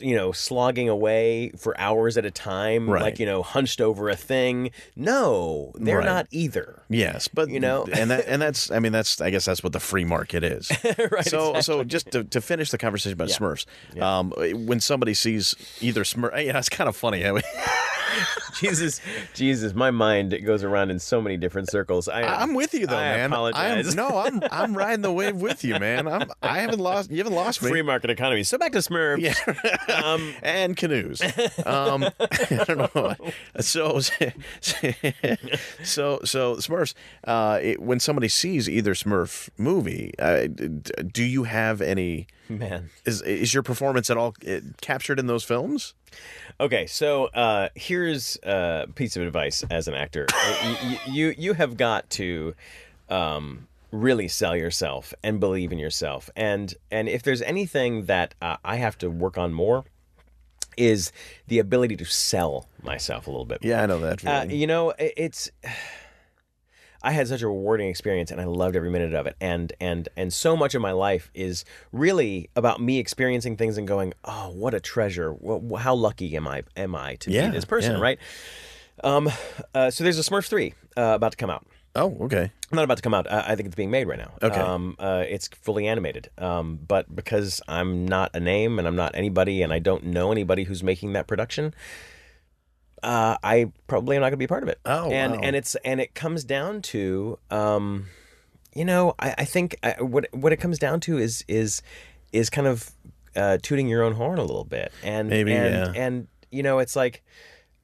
you 0.00 0.16
know, 0.16 0.32
slogging 0.32 0.88
away 0.88 1.50
for 1.58 1.78
hours 1.80 2.16
at 2.16 2.24
a 2.24 2.30
time, 2.30 2.88
Right. 2.90 3.02
like 3.02 3.18
you 3.18 3.26
know, 3.26 3.42
hunched 3.42 3.80
over 3.80 4.08
a 4.08 4.16
thing. 4.16 4.70
No, 4.96 5.72
they're 5.76 5.98
Right. 5.98 6.04
not 6.06 6.26
either. 6.30 6.82
Yes, 6.88 7.28
but 7.28 7.48
You 7.48 7.60
know? 7.60 7.86
and 7.92 8.10
that 8.10 8.26
and 8.26 8.40
that's 8.42 8.70
I 8.70 8.78
mean 8.78 8.92
that's 8.92 9.20
I 9.20 9.30
guess 9.30 9.44
that's 9.44 9.62
what 9.62 9.72
the 9.72 9.80
free 9.80 10.04
market 10.04 10.42
is. 10.44 10.70
Right, 11.10 11.24
So 11.24 11.60
so 11.60 11.84
just 11.84 12.10
to, 12.12 12.24
to 12.24 12.40
finish 12.40 12.70
the 12.70 12.78
conversation 12.78 13.12
about 13.14 13.28
Smurfs, 13.28 13.66
um, 14.00 14.32
when 14.66 14.80
somebody 14.80 15.14
sees 15.14 15.54
either 15.80 16.02
Smurf, 16.04 16.32
yeah, 16.44 16.58
it's 16.58 16.68
kind 16.68 16.88
of 16.88 16.96
funny. 16.96 17.22
how- 17.22 17.38
Jesus, 18.54 19.00
Jesus, 19.34 19.74
my 19.74 19.90
mind 19.90 20.38
goes 20.44 20.64
around 20.64 20.90
in 20.90 20.98
so 20.98 21.20
many 21.20 21.36
different 21.36 21.70
circles. 21.70 22.08
I, 22.08 22.22
I'm 22.22 22.54
with 22.54 22.74
you 22.74 22.86
though, 22.86 22.96
I 22.96 23.16
man. 23.16 23.32
apologize. 23.32 23.88
I'm, 23.90 23.96
no, 23.96 24.18
I'm 24.18 24.42
I'm 24.50 24.76
riding 24.76 25.02
the 25.02 25.12
wave 25.12 25.36
with 25.36 25.64
you, 25.64 25.78
man. 25.78 26.08
I'm 26.08 26.30
I 26.42 26.60
haven't 26.60 26.80
lost 26.80 27.10
you 27.10 27.18
haven't 27.18 27.34
lost 27.34 27.62
me. 27.62 27.70
Free 27.70 27.82
market 27.82 28.10
economy. 28.10 28.42
So 28.42 28.58
back 28.58 28.72
to 28.72 28.78
Smurfs. 28.78 29.20
Yeah. 29.20 30.02
Um, 30.02 30.34
and 30.42 30.76
canoes. 30.76 31.22
Um, 31.64 32.04
I 32.20 32.64
don't 32.66 32.94
know. 32.94 33.14
So, 33.60 34.00
so, 34.00 34.20
so 36.24 36.56
Smurfs. 36.56 36.94
Uh, 37.24 37.58
it, 37.62 37.80
when 37.80 38.00
somebody 38.00 38.28
sees 38.28 38.68
either 38.68 38.94
Smurf 38.94 39.48
movie, 39.56 40.14
uh, 40.18 40.46
do 40.46 41.24
you 41.24 41.44
have 41.44 41.80
any? 41.80 42.26
man. 42.48 42.90
Is 43.04 43.22
is 43.22 43.54
your 43.54 43.62
performance 43.62 44.10
at 44.10 44.16
all 44.16 44.34
uh, 44.46 44.60
captured 44.80 45.18
in 45.18 45.26
those 45.26 45.44
films? 45.44 45.94
Okay, 46.60 46.86
so 46.86 47.26
uh, 47.26 47.68
here's 47.74 48.36
a 48.42 48.86
piece 48.94 49.16
of 49.16 49.22
advice 49.22 49.64
as 49.70 49.86
an 49.88 49.94
actor. 49.94 50.26
You, 50.82 50.98
you 51.06 51.34
you 51.38 51.52
have 51.54 51.76
got 51.76 52.10
to 52.10 52.54
um, 53.08 53.68
really 53.92 54.28
sell 54.28 54.56
yourself 54.56 55.14
and 55.22 55.38
believe 55.40 55.72
in 55.72 55.78
yourself. 55.78 56.30
And 56.34 56.74
and 56.90 57.08
if 57.08 57.22
there's 57.22 57.42
anything 57.42 58.06
that 58.06 58.34
uh, 58.42 58.56
I 58.64 58.76
have 58.76 58.98
to 58.98 59.10
work 59.10 59.38
on 59.38 59.52
more, 59.52 59.84
is 60.76 61.12
the 61.48 61.58
ability 61.58 61.96
to 61.96 62.04
sell 62.04 62.68
myself 62.82 63.26
a 63.26 63.30
little 63.30 63.44
bit. 63.44 63.58
Yeah, 63.62 63.82
I 63.82 63.86
know 63.86 63.98
that. 64.00 64.24
Uh, 64.26 64.46
you 64.48 64.66
know, 64.66 64.94
it's. 64.98 65.50
I 67.02 67.12
had 67.12 67.28
such 67.28 67.42
a 67.42 67.46
rewarding 67.46 67.88
experience, 67.88 68.30
and 68.30 68.40
I 68.40 68.44
loved 68.44 68.74
every 68.76 68.90
minute 68.90 69.14
of 69.14 69.26
it. 69.26 69.36
And 69.40 69.72
and 69.80 70.08
and 70.16 70.32
so 70.32 70.56
much 70.56 70.74
of 70.74 70.82
my 70.82 70.92
life 70.92 71.30
is 71.34 71.64
really 71.92 72.50
about 72.56 72.80
me 72.80 72.98
experiencing 72.98 73.56
things 73.56 73.78
and 73.78 73.86
going, 73.86 74.14
"Oh, 74.24 74.50
what 74.50 74.74
a 74.74 74.80
treasure! 74.80 75.36
How 75.78 75.94
lucky 75.94 76.34
am 76.36 76.48
I? 76.48 76.64
Am 76.76 76.94
I 76.96 77.14
to 77.16 77.30
Yeah, 77.30 77.46
be 77.46 77.52
this 77.52 77.64
person?" 77.64 77.92
yeah. 77.96 78.00
Right. 78.02 78.18
Um. 79.04 79.30
Uh, 79.74 79.90
so 79.90 80.02
there's 80.04 80.18
a 80.18 80.22
Smurf 80.28 80.48
three 80.48 80.74
uh, 80.96 81.12
about 81.14 81.30
to 81.32 81.36
come 81.36 81.50
out. 81.50 81.64
oh, 81.94 82.16
okay. 82.22 82.50
Not 82.72 82.84
about 82.84 82.96
to 82.98 83.02
come 83.02 83.14
out. 83.14 83.30
I 83.30 83.52
I 83.52 83.54
think 83.56 83.66
it's 83.66 83.76
being 83.76 83.90
made 83.90 84.06
right 84.08 84.18
now. 84.18 84.32
Okay. 84.42 84.60
Um, 84.60 84.96
uh, 84.98 85.24
it's 85.28 85.48
fully 85.48 85.86
animated. 85.86 86.30
Um, 86.36 86.78
but 86.86 87.14
because 87.14 87.60
I'm 87.68 88.06
not 88.06 88.30
a 88.34 88.40
name 88.40 88.78
and 88.78 88.86
I'm 88.88 88.96
not 88.96 89.14
anybody 89.14 89.62
and 89.62 89.72
I 89.72 89.78
don't 89.78 90.04
know 90.04 90.30
anybody 90.32 90.64
who's 90.64 90.82
making 90.82 91.12
that 91.14 91.26
production, 91.26 91.74
uh, 93.02 93.36
I 93.42 93.72
probably 93.86 94.16
am 94.16 94.22
not 94.22 94.26
going 94.26 94.32
to 94.32 94.38
be 94.38 94.44
a 94.44 94.48
part 94.48 94.62
of 94.62 94.68
it. 94.68 94.78
Oh, 94.84 95.10
and 95.10 95.32
wow. 95.32 95.40
and 95.42 95.56
it's 95.56 95.74
and 95.76 96.00
it 96.00 96.14
comes 96.14 96.44
down 96.44 96.82
to, 96.82 97.38
um, 97.50 98.06
you 98.74 98.84
know, 98.84 99.14
I, 99.18 99.34
I 99.38 99.44
think 99.44 99.76
I, 99.82 100.02
what 100.02 100.28
what 100.32 100.52
it 100.52 100.58
comes 100.58 100.78
down 100.78 101.00
to 101.00 101.18
is 101.18 101.44
is 101.48 101.82
is 102.32 102.50
kind 102.50 102.66
of 102.66 102.90
uh, 103.36 103.58
tooting 103.62 103.88
your 103.88 104.02
own 104.02 104.14
horn 104.14 104.38
a 104.38 104.44
little 104.44 104.64
bit, 104.64 104.92
and 105.02 105.28
Maybe, 105.28 105.52
and, 105.52 105.94
yeah. 105.94 106.02
and 106.02 106.28
you 106.50 106.62
know, 106.62 106.78
it's 106.78 106.96
like 106.96 107.22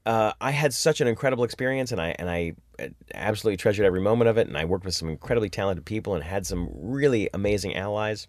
uh, 0.06 0.32
I 0.40 0.50
had 0.50 0.74
such 0.74 1.00
an 1.00 1.08
incredible 1.08 1.44
experience, 1.44 1.92
and 1.92 2.00
I 2.00 2.14
and 2.18 2.28
I 2.28 2.54
absolutely 3.14 3.56
treasured 3.56 3.86
every 3.86 4.00
moment 4.00 4.28
of 4.28 4.38
it. 4.38 4.48
And 4.48 4.56
I 4.56 4.64
worked 4.64 4.84
with 4.84 4.94
some 4.94 5.08
incredibly 5.08 5.48
talented 5.48 5.84
people, 5.84 6.14
and 6.14 6.24
had 6.24 6.46
some 6.46 6.68
really 6.72 7.28
amazing 7.32 7.76
allies. 7.76 8.26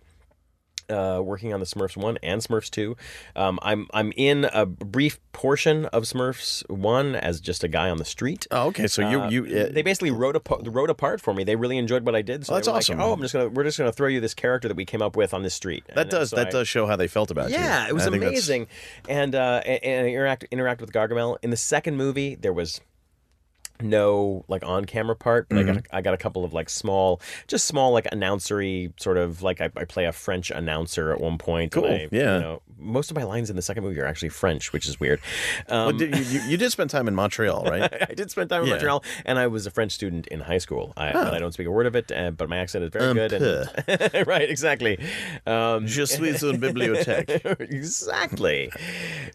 Uh, 0.90 1.20
working 1.24 1.52
on 1.54 1.60
the 1.60 1.66
Smurfs 1.66 1.98
one 1.98 2.18
and 2.22 2.42
Smurfs 2.42 2.70
two, 2.70 2.96
um, 3.36 3.58
I'm 3.64 3.88
I'm 3.94 4.14
in 4.16 4.46
a 4.54 4.66
brief 4.68 5.20
portion 5.32 5.86
of 5.88 6.04
Smurfs 6.04 6.68
one 6.70 7.16
as 7.16 7.42
just 7.42 7.64
a 7.64 7.68
guy 7.68 7.90
on 7.90 7.98
the 7.98 8.06
street. 8.06 8.46
Oh, 8.52 8.68
okay. 8.68 8.86
So 8.88 9.08
you 9.10 9.22
Uh, 9.22 9.30
you 9.30 9.46
uh, 9.46 9.70
they 9.72 9.82
basically 9.82 10.12
wrote 10.12 10.36
a 10.36 10.70
wrote 10.70 10.90
a 10.90 10.94
part 10.94 11.22
for 11.22 11.34
me. 11.34 11.44
They 11.44 11.56
really 11.56 11.78
enjoyed 11.78 12.06
what 12.06 12.16
I 12.16 12.22
did. 12.22 12.46
So 12.46 12.54
Oh, 12.54 12.56
that's 12.58 12.68
awesome. 12.68 13.00
Like, 13.00 13.08
oh, 13.08 13.14
I'm 13.14 13.22
just 13.22 13.34
gonna 13.34 13.50
we're 13.50 13.64
just 13.64 13.78
gonna 13.78 13.92
throw 13.92 14.08
you 14.08 14.20
this 14.22 14.34
character 14.36 14.68
that 14.68 14.78
we 14.78 14.86
came 14.86 15.02
up 15.02 15.16
with 15.16 15.34
on 15.34 15.42
this 15.44 15.54
street. 15.56 15.84
that 15.88 15.98
And 15.98 16.10
does 16.10 16.30
so 16.30 16.36
that 16.36 16.48
I- 16.48 16.52
does 16.52 16.68
show 16.68 16.86
how 16.86 16.96
they 16.96 17.08
felt 17.08 17.32
about 17.32 17.50
you. 17.50 17.56
yeah, 17.56 17.88
it 17.88 17.94
was 17.94 18.04
I 18.06 18.10
amazing, 18.10 18.68
and 19.10 19.34
uh, 19.34 19.62
and, 19.66 19.84
and 19.84 20.08
interact 20.08 20.44
interact 20.52 20.82
with 20.82 20.92
Gargamel. 20.92 21.38
In 21.42 21.50
the 21.50 21.58
second 21.58 21.98
movie, 21.98 22.36
there 22.36 22.54
was 22.54 22.80
no 23.82 24.46
like 24.48 24.64
on 24.66 24.86
camera 24.86 25.16
part, 25.16 25.48
but 25.50 25.58
I 25.58 25.62
Mm-hmm. 25.64 25.74
got 25.74 25.86
a, 25.92 25.96
I 25.96 26.02
got 26.02 26.14
a 26.14 26.18
couple 26.18 26.44
of 26.46 26.54
like 26.54 26.70
small, 26.70 27.22
just 27.48 27.66
small 27.66 27.92
like 27.92 28.06
announcery 28.12 28.92
sort 29.00 29.18
of 29.18 29.42
like 29.42 29.62
I, 29.62 29.70
I 29.76 29.86
play 29.86 30.06
a 30.06 30.12
French 30.12 30.52
announcer 30.52 31.12
at 31.12 31.20
one 31.20 31.38
point. 31.38 31.72
Cool, 31.72 31.86
I, 31.86 32.08
yeah. 32.12 32.36
You 32.36 32.42
know, 32.42 32.62
most 32.78 33.10
of 33.10 33.16
my 33.18 33.24
lines 33.24 33.50
in 33.50 33.56
the 33.56 33.62
second 33.62 33.84
movie 33.84 34.00
are 34.00 34.06
actually 34.06 34.30
French, 34.30 34.74
which 34.74 34.88
is 34.88 35.00
weird. 35.00 35.20
Um, 35.70 35.86
Well, 35.88 35.92
did, 35.98 36.18
you, 36.28 36.42
you, 36.50 36.58
did 36.58 36.72
spend 36.72 36.90
time 36.90 37.08
in 37.08 37.16
Montreal, 37.16 37.64
right? 37.70 37.92
I 38.10 38.14
did 38.14 38.30
spend 38.32 38.50
time 38.50 38.62
in 38.62 38.68
Yeah. 38.68 38.74
Montreal, 38.74 39.04
and 39.26 39.40
I 39.40 39.48
was 39.48 39.66
a 39.66 39.72
French 39.72 39.92
student 39.94 40.28
in 40.28 40.42
high 40.42 40.58
school. 40.60 40.94
I, 40.98 41.12
but 41.14 41.34
I 41.34 41.40
don't 41.40 41.54
speak 41.54 41.68
a 41.68 41.72
word 41.72 41.86
of 41.88 41.96
it, 41.96 42.12
uh, 42.12 42.32
but 42.32 42.50
my 42.50 42.58
accent 42.58 42.84
is 42.84 42.92
very 42.92 43.06
Un 43.06 43.16
good. 43.16 43.34
And, 43.34 44.28
right, 44.28 44.50
exactly. 44.50 45.00
Um, 45.48 45.88
Je 45.88 46.06
suis 46.06 46.44
une 46.44 46.58
bibliothèque. 46.60 47.30
exactly. 47.60 48.70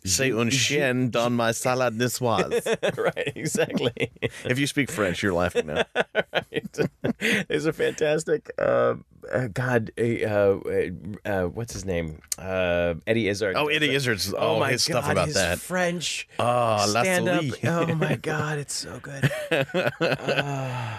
C'est 0.05 0.33
un 0.33 0.51
chien 0.51 1.11
dans 1.11 1.31
ma 1.31 1.53
salade 1.53 1.95
niçoise. 1.97 2.63
right, 2.97 3.33
exactly. 3.35 4.11
If 4.45 4.59
you 4.59 4.67
speak 4.67 4.91
French, 4.91 5.23
you're 5.23 5.33
laughing 5.33 5.67
now. 5.67 5.85
right. 6.33 6.79
There's 7.49 7.67
a 7.67 7.73
fantastic, 7.73 8.51
uh, 8.59 8.95
uh, 9.33 9.49
God, 9.53 9.91
uh, 9.99 10.03
uh, 10.03 10.59
uh, 11.25 11.43
what's 11.45 11.73
his 11.73 11.85
name? 11.85 12.21
Uh, 12.39 12.95
Eddie 13.07 13.29
Izzard. 13.29 13.57
Oh, 13.57 13.69
Eddie 13.69 13.95
Izzard's 13.95 14.33
oh, 14.37 14.59
my 14.61 14.73
his 14.73 14.87
God, 14.87 15.03
stuff 15.03 15.13
about 15.13 15.27
his 15.27 15.35
that. 15.37 15.59
French. 15.59 16.29
Oh, 16.39 16.87
stand 16.87 17.29
up. 17.29 17.45
Oh 17.65 17.95
my 17.95 18.17
God, 18.17 18.59
it's 18.59 18.75
so 18.75 19.01
good. 19.01 19.31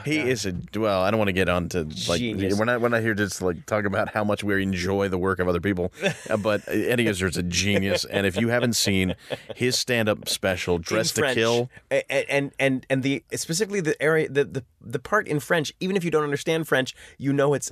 He 0.05 0.17
is 0.17 0.45
a 0.45 0.53
well. 0.75 1.01
I 1.01 1.11
don't 1.11 1.19
want 1.19 1.27
to 1.29 1.33
get 1.33 1.47
on 1.47 1.69
to 1.69 1.83
like 2.07 2.19
Genius. 2.19 2.57
we're 2.57 2.65
not 2.65 2.81
we're 2.81 2.89
not 2.89 3.01
here 3.01 3.13
to 3.13 3.23
just 3.25 3.41
like 3.41 3.65
talk 3.65 3.85
about 3.85 4.09
how 4.09 4.23
much 4.23 4.43
we 4.43 4.61
enjoy 4.63 5.09
the 5.09 5.17
work 5.17 5.39
of 5.39 5.47
other 5.47 5.61
people, 5.61 5.91
Uh, 6.29 6.37
but 6.37 6.61
Eddie 6.67 7.07
Izzard's 7.07 7.37
a 7.37 7.43
genius. 7.43 8.05
And 8.05 8.25
if 8.25 8.35
you 8.35 8.49
haven't 8.49 8.73
seen 8.73 9.15
his 9.55 9.77
stand 9.77 10.09
up 10.09 10.27
special, 10.27 10.79
Dress 10.79 11.15
in 11.17 11.23
to 11.23 11.33
Kill, 11.33 11.69
A- 11.91 12.31
and 12.31 12.51
and 12.59 12.85
and 12.89 13.03
the 13.03 13.23
specifically 13.33 13.79
the 13.79 14.01
area 14.01 14.27
the, 14.27 14.45
the 14.45 14.63
the 14.81 14.99
part 14.99 15.27
in 15.27 15.39
French. 15.39 15.71
Even 15.79 15.95
if 15.95 16.03
you 16.03 16.11
don't 16.11 16.23
understand 16.23 16.67
French, 16.67 16.95
you 17.17 17.31
know 17.33 17.53
it's 17.53 17.71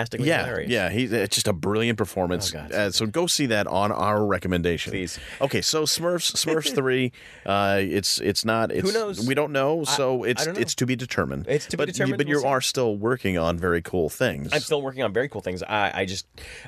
fantastically 0.00 0.28
yeah, 0.28 0.44
hilarious. 0.44 0.70
yeah, 0.70 0.88
he's 0.90 1.12
it's 1.12 1.34
just 1.34 1.48
a 1.48 1.52
brilliant 1.52 1.98
performance. 1.98 2.54
Oh, 2.54 2.58
uh, 2.58 2.90
so 2.90 3.06
go 3.06 3.26
see 3.26 3.46
that 3.46 3.66
on 3.66 3.92
our 3.92 4.24
recommendation, 4.24 4.92
Please. 4.92 5.18
Okay, 5.40 5.60
so 5.60 5.84
Smurfs, 5.84 6.32
Smurfs 6.34 6.74
three, 6.74 7.12
uh, 7.46 7.78
it's 7.80 8.20
it's 8.20 8.44
not. 8.44 8.72
It's, 8.72 8.92
knows? 8.92 9.26
We 9.26 9.34
don't 9.34 9.52
know, 9.52 9.84
so 9.84 10.24
it's 10.24 10.44
don't 10.44 10.54
know. 10.54 10.60
it's 10.60 10.74
to 10.76 10.86
be 10.86 10.96
determined. 10.96 11.46
It's 11.48 11.66
to 11.66 11.76
be 11.76 11.82
but 11.82 11.86
determined, 11.88 12.12
You, 12.12 12.16
but 12.18 12.26
we'll 12.26 12.36
you 12.36 12.40
see. 12.42 12.48
are 12.48 12.60
still 12.60 12.96
working 12.96 13.38
on 13.38 13.58
very 13.58 13.82
cool 13.82 14.08
things. 14.08 14.52
I'm 14.52 14.60
still 14.60 14.82
working 14.82 15.02
on 15.02 15.12
very 15.12 15.28
cool 15.28 15.40
things. 15.40 15.62
I, 15.62 15.92
I 15.94 16.04
just 16.04 16.26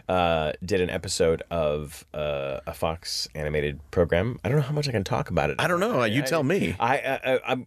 uh, 0.09 0.53
did 0.65 0.81
an 0.81 0.91
episode 0.91 1.43
of 1.51 2.05
uh, 2.15 2.61
a 2.67 2.75
Fox 2.75 3.29
animated 3.35 3.81
program. 3.91 4.39
I 4.45 4.49
don't 4.49 4.59
know 4.59 4.65
how 4.65 4.75
much 4.75 4.89
I 4.89 4.93
can 4.93 5.05
talk 5.05 5.31
about 5.31 5.51
it. 5.51 5.57
I 5.59 5.67
don't 5.69 5.81
know. 5.81 6.05
You 6.05 6.23
I- 6.23 6.27
tell 6.27 6.43
me. 6.43 6.77
I, 6.79 6.99
I, 6.99 7.35
I 7.35 7.41
I'm 7.47 7.67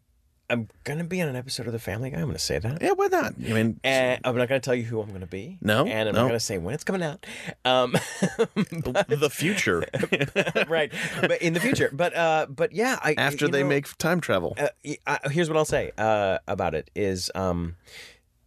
I'm 0.49 0.67
gonna 0.83 1.03
be 1.03 1.21
on 1.21 1.27
an 1.29 1.35
episode 1.35 1.65
of 1.65 1.73
The 1.73 1.79
Family 1.79 2.11
Guy. 2.11 2.17
I'm 2.19 2.27
gonna 2.27 2.37
say 2.37 2.59
that. 2.59 2.81
yeah, 2.81 2.91
why 2.91 3.07
not? 3.07 3.33
I 3.43 3.53
mean, 3.53 3.79
And 3.83 4.21
I'm 4.23 4.35
not 4.37 4.47
going 4.47 4.61
to 4.61 4.63
tell 4.65 4.75
you 4.75 4.83
who 4.83 5.01
I'm 5.01 5.09
going 5.09 5.21
to 5.21 5.25
be. 5.27 5.57
No, 5.61 5.85
and 5.85 6.07
I'm 6.09 6.13
no. 6.15 6.21
not 6.21 6.27
going 6.27 6.39
to 6.39 6.45
say 6.45 6.57
when 6.59 6.73
it's 6.75 6.83
coming 6.83 7.01
out. 7.01 7.25
Um, 7.65 7.93
the 8.55 9.29
future 9.31 9.83
right, 10.67 10.91
but 11.21 11.41
in 11.41 11.53
the 11.53 11.59
future. 11.59 11.89
But 11.91 12.15
uh, 12.15 12.45
but 12.49 12.73
yeah, 12.73 12.99
I, 13.01 13.15
after 13.17 13.47
they 13.47 13.63
know, 13.63 13.69
make 13.69 13.97
time 13.97 14.21
travel. 14.21 14.55
uh, 14.59 14.67
y- 14.83 14.97
uh, 15.07 15.29
here's 15.29 15.49
what 15.49 15.57
I'll 15.57 15.65
say 15.65 15.91
uh, 15.97 16.37
about 16.47 16.75
it 16.75 16.91
is 16.95 17.31
um, 17.35 17.75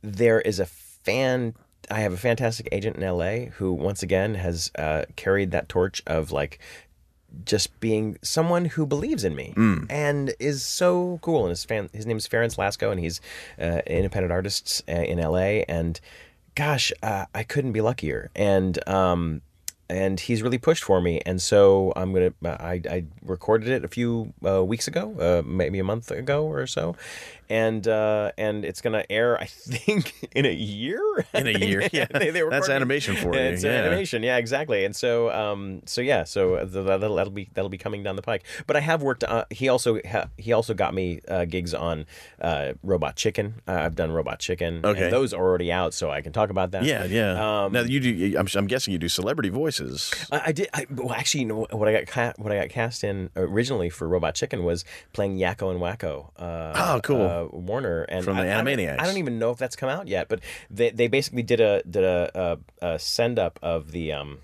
there 0.02 0.40
is 0.40 0.60
a 0.60 0.66
fan. 0.66 1.54
I 1.90 2.00
have 2.00 2.12
a 2.12 2.16
fantastic 2.18 2.68
agent 2.70 2.96
in 2.96 3.02
LA 3.02 3.46
who 3.56 3.72
once 3.72 4.02
again 4.02 4.34
has 4.34 4.70
uh, 4.78 5.04
carried 5.16 5.50
that 5.52 5.68
torch 5.68 6.02
of 6.06 6.30
like 6.32 6.58
just 7.44 7.78
being 7.80 8.18
someone 8.22 8.64
who 8.66 8.86
believes 8.86 9.24
in 9.24 9.34
me 9.34 9.52
and 9.90 10.34
is 10.38 10.64
so 10.64 11.18
cool. 11.22 11.42
And 11.42 11.50
his 11.50 11.64
fan, 11.64 11.88
his 11.92 12.06
name 12.06 12.16
is 12.16 12.26
Ferenc 12.26 12.56
Lasco, 12.56 12.90
and 12.90 13.00
he's 13.00 13.20
uh, 13.58 13.62
an 13.62 13.80
independent 13.86 14.32
artist 14.32 14.82
uh, 14.88 14.92
in 14.92 15.18
LA. 15.18 15.64
And 15.68 16.00
gosh, 16.54 16.92
uh, 17.02 17.26
I 17.34 17.44
couldn't 17.44 17.72
be 17.72 17.80
luckier. 17.80 18.30
And 18.34 18.86
um, 18.88 19.42
and 19.90 20.20
he's 20.20 20.42
really 20.42 20.58
pushed 20.58 20.84
for 20.84 21.00
me. 21.00 21.20
And 21.24 21.40
so 21.40 21.92
I'm 21.96 22.12
gonna. 22.12 22.32
I, 22.44 22.82
I 22.90 23.04
recorded 23.22 23.68
it 23.68 23.84
a 23.84 23.88
few 23.88 24.32
uh, 24.46 24.64
weeks 24.64 24.86
ago, 24.86 25.14
uh, 25.18 25.42
maybe 25.48 25.78
a 25.78 25.84
month 25.84 26.10
ago 26.10 26.44
or 26.44 26.66
so, 26.66 26.94
and 27.50 27.86
uh, 27.88 28.32
and 28.38 28.64
it's 28.64 28.80
gonna 28.80 29.04
air, 29.10 29.38
I 29.40 29.44
think, 29.46 30.28
in 30.34 30.46
a 30.46 30.52
year. 30.52 31.00
In 31.34 31.46
a 31.46 31.58
year, 31.58 31.88
yeah. 31.92 32.06
They- 32.18 32.30
they 32.30 32.42
That's 32.48 32.68
animation 32.68 33.16
for 33.16 33.34
you, 33.34 33.40
It's 33.40 33.64
yeah. 33.64 33.70
animation, 33.72 34.22
yeah, 34.22 34.36
exactly. 34.36 34.84
And 34.84 34.94
so, 34.94 35.30
um, 35.30 35.82
so 35.86 36.00
yeah, 36.00 36.24
so 36.24 36.56
th- 36.58 36.70
that'll, 36.86 37.14
that'll 37.16 37.32
be 37.32 37.48
that'll 37.54 37.68
be 37.68 37.78
coming 37.78 38.02
down 38.02 38.16
the 38.16 38.22
pike. 38.22 38.44
But 38.66 38.76
I 38.76 38.80
have 38.80 39.02
worked. 39.02 39.24
Uh, 39.24 39.44
he 39.50 39.68
also 39.68 40.00
ha- 40.08 40.28
he 40.36 40.52
also 40.52 40.74
got 40.74 40.94
me 40.94 41.20
uh, 41.28 41.44
gigs 41.44 41.74
on 41.74 42.06
uh, 42.40 42.72
Robot 42.82 43.16
Chicken. 43.16 43.54
Uh, 43.66 43.72
I've 43.72 43.94
done 43.94 44.10
Robot 44.12 44.38
Chicken. 44.40 44.84
Okay. 44.84 45.04
and 45.04 45.12
those 45.12 45.32
are 45.32 45.42
already 45.44 45.70
out, 45.72 45.94
so 45.94 46.10
I 46.10 46.20
can 46.20 46.32
talk 46.32 46.50
about 46.50 46.72
that. 46.72 46.84
Yeah, 46.84 47.04
yeah. 47.04 47.64
Um, 47.64 47.72
now 47.72 47.80
you 47.82 48.00
do. 48.00 48.38
I'm, 48.38 48.46
I'm 48.54 48.66
guessing 48.66 48.92
you 48.92 48.98
do 48.98 49.08
celebrity 49.08 49.48
voices. 49.50 50.12
I, 50.30 50.42
I 50.46 50.52
did. 50.52 50.68
I, 50.74 50.86
well, 50.90 51.12
actually, 51.12 51.40
you 51.42 51.46
know 51.46 51.66
what 51.70 51.88
I 51.88 52.02
got 52.04 52.38
what 52.38 52.52
I 52.52 52.56
got 52.60 52.68
cast 52.70 53.04
in 53.04 53.30
originally 53.36 53.90
for 53.90 54.08
Robot 54.08 54.34
Chicken 54.34 54.64
was 54.64 54.84
playing 55.12 55.38
Yakko 55.38 55.70
and 55.70 55.80
Wakko. 55.80 56.30
Uh, 56.36 56.72
Oh, 56.76 57.00
cool. 57.02 57.18
Uh, 57.44 57.48
Warner 57.52 58.02
and 58.02 58.24
From 58.24 58.36
the 58.36 58.42
I, 58.42 58.52
I 58.58 58.62
don't- 58.62 58.66
Animaniacs. 58.66 59.00
I 59.00 59.04
don't 59.06 59.18
even 59.18 59.38
know 59.38 59.50
if 59.50 59.58
that's 59.58 59.76
come 59.76 59.88
out 59.88 60.08
yet, 60.08 60.28
but 60.28 60.40
they 60.70 60.90
they 60.90 61.08
basically 61.08 61.42
did 61.42 61.60
a 61.60 61.82
did 61.82 62.04
a, 62.04 62.58
a, 62.82 62.86
a 62.94 62.98
send 62.98 63.38
up 63.38 63.58
of 63.62 63.92
the 63.92 64.12
um 64.12 64.38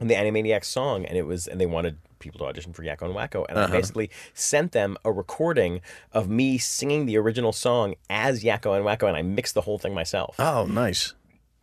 the 0.00 0.14
Animaniacs 0.14 0.64
song, 0.64 1.04
and 1.04 1.16
it 1.16 1.26
was 1.26 1.46
and 1.46 1.60
they 1.60 1.66
wanted 1.66 1.98
people 2.18 2.38
to 2.38 2.44
audition 2.46 2.72
for 2.72 2.82
Yakko 2.82 3.02
and 3.02 3.14
Wakko, 3.14 3.44
and 3.48 3.58
I 3.58 3.62
Uh-huh. 3.64 3.72
basically 3.72 4.10
sent 4.34 4.72
them 4.72 4.96
a 5.04 5.10
recording 5.12 5.80
of 6.12 6.28
me 6.28 6.56
singing 6.58 7.06
the 7.06 7.16
original 7.18 7.52
song 7.52 7.94
as 8.08 8.42
Yakko 8.44 8.76
and 8.76 8.84
Wakko, 8.86 9.08
and 9.08 9.16
I 9.16 9.22
mixed 9.22 9.54
the 9.54 9.62
whole 9.62 9.78
thing 9.78 9.92
myself. 9.94 10.36
Oh, 10.38 10.64
nice. 10.66 11.14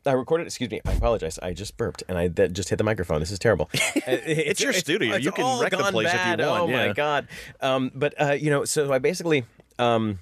I 0.05 0.13
recorded. 0.13 0.47
Excuse 0.47 0.71
me. 0.71 0.79
I 0.85 0.93
apologize. 0.93 1.37
I 1.39 1.51
just 1.53 1.75
burped 1.77 2.03
and 2.07 2.17
I 2.17 2.29
that 2.29 2.53
just 2.53 2.69
hit 2.69 2.77
the 2.77 2.83
microphone. 2.85 3.19
This 3.19 3.31
is 3.31 3.37
terrible. 3.39 3.69
it's, 3.73 4.61
your 4.61 4.71
studio. 4.73 5.17
You 5.17 5.31
can 5.31 5.59
wreck 5.61 5.71
the 5.71 5.77
place 5.91 6.07
if 6.07 6.25
you 6.25 6.45
want, 6.45 6.61
Oh 6.61 6.67
yeah. 6.69 6.87
my 6.87 6.93
god. 6.93 7.27
Um, 7.61 7.91
but 7.93 8.13
uh, 8.19 8.31
you 8.31 8.49
know, 8.49 8.63
so 8.65 8.91
I 8.93 8.99
basically 8.99 9.43
um, 9.77 10.19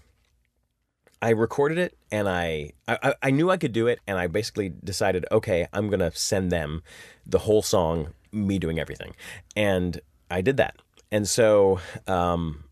I 1.22 1.30
recorded 1.30 1.78
it 1.78 1.98
and 2.12 2.30
I, 2.30 2.72
I 2.88 3.14
I- 3.24 3.32
knew 3.32 3.50
I 3.50 3.58
could 3.58 3.74
do 3.74 3.88
it 3.88 4.00
and 4.08 4.18
I 4.18 4.28
basically 4.28 4.72
decided 4.84 5.26
okay 5.32 5.68
I'm 5.74 5.90
gonna 5.90 6.12
send 6.14 6.52
them 6.52 6.84
the 7.26 7.40
whole 7.40 7.62
song 7.62 8.14
me 8.32 8.60
doing 8.60 8.80
everything 8.80 9.16
and 9.56 10.00
I 10.30 10.42
did 10.42 10.58
that 10.58 10.76
and 11.12 11.28
so 11.28 11.80
um, 12.08 12.66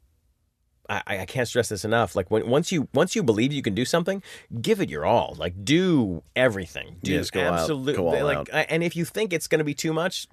I, 0.89 1.01
I 1.07 1.25
can't 1.25 1.47
stress 1.47 1.69
this 1.69 1.83
enough. 1.85 2.15
Like 2.15 2.29
when 2.29 2.47
once 2.47 2.71
you 2.71 2.87
once 2.93 3.15
you 3.15 3.23
believe 3.23 3.51
you 3.51 3.61
can 3.61 3.73
do 3.73 3.85
something, 3.85 4.21
give 4.61 4.81
it 4.81 4.89
your 4.89 5.05
all. 5.05 5.35
Like 5.37 5.63
do 5.65 6.21
everything. 6.35 6.97
Do 7.01 7.13
Yes, 7.13 7.31
absolutely 7.35 8.21
like. 8.21 8.53
out. 8.53 8.65
And 8.69 8.83
if 8.83 8.95
you 8.95 9.05
think 9.05 9.33
it's 9.33 9.47
to 9.59 9.63
be 9.63 9.73
too 9.73 9.93
much, 9.93 10.27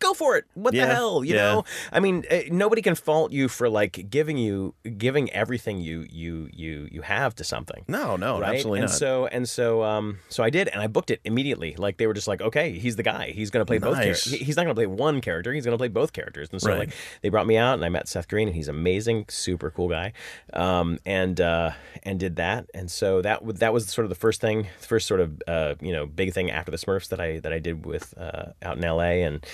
go 0.00 0.12
for 0.14 0.36
it. 0.36 0.44
What 0.54 0.74
Yeah, 0.74 0.86
the 0.86 0.94
hell, 0.94 1.24
you 1.24 1.34
yeah. 1.34 1.42
know? 1.42 1.64
I 1.92 2.00
mean, 2.00 2.24
uh, 2.30 2.40
nobody 2.50 2.82
can 2.82 2.94
fault 2.94 3.32
you 3.32 3.48
for 3.48 3.68
like 3.68 4.06
giving 4.10 4.36
you 4.38 4.74
giving 4.98 5.30
everything 5.30 5.80
you 5.80 6.06
you 6.10 6.48
you 6.52 6.88
you 6.90 7.02
have 7.02 7.34
to 7.36 7.44
something. 7.44 7.84
No, 7.88 8.16
no, 8.16 8.40
Right? 8.40 8.54
absolutely 8.56 8.80
and 8.80 8.88
not. 8.90 8.96
so 8.98 9.26
and 9.26 9.48
so 9.48 9.82
um 9.82 10.18
so 10.28 10.42
I 10.42 10.50
did 10.50 10.68
and 10.68 10.80
I 10.80 10.86
booked 10.86 11.10
it 11.10 11.20
immediately. 11.24 11.74
Like 11.76 11.96
they 11.96 12.06
were 12.06 12.14
just 12.14 12.28
like, 12.28 12.40
okay, 12.40 12.78
he's 12.78 12.96
the 12.96 13.02
guy. 13.02 13.30
He's 13.30 13.50
gonna 13.50 13.64
play 13.64 13.78
both 13.78 13.94
Nice. 13.94 14.24
characters. 14.24 14.32
He's 14.46 14.56
not 14.56 14.62
gonna 14.64 14.74
play 14.74 14.86
one 14.86 15.20
character. 15.20 15.52
He's 15.52 15.64
gonna 15.64 15.78
play 15.78 15.88
both 15.88 16.12
characters. 16.12 16.48
And 16.52 16.60
so 16.60 16.70
Right. 16.70 16.78
like 16.80 16.90
they 17.22 17.28
brought 17.28 17.46
me 17.46 17.56
out 17.56 17.74
and 17.74 17.84
I 17.84 17.88
met 17.88 18.08
Seth 18.08 18.28
Green 18.28 18.48
and 18.48 18.54
he's 18.56 18.68
amazing, 18.68 19.26
super 19.28 19.70
cool 19.70 19.88
guy. 19.88 20.12
Um 20.52 20.98
and 21.06 21.40
uh 21.40 21.70
and 22.02 22.18
did 22.20 22.36
that. 22.36 22.66
And 22.74 22.90
so 22.90 23.22
that 23.22 23.40
that 23.60 23.72
was 23.72 23.86
sort 23.88 24.04
of 24.04 24.08
the 24.08 24.14
first 24.14 24.40
thing, 24.40 24.66
first 24.80 25.06
sort 25.06 25.20
of 25.20 25.42
uh 25.46 25.74
you 25.80 25.92
know 25.92 26.06
big 26.06 26.32
thing 26.32 26.50
after 26.50 26.70
the 26.70 26.76
Smurfs 26.78 27.08
that 27.08 27.20
I 27.20 27.38
that 27.40 27.52
I 27.52 27.58
did 27.58 27.86
with 27.86 28.14
uh 28.18 28.46
out 28.62 28.76
in 28.76 28.84
L.A. 28.84 29.22
and 29.22 29.44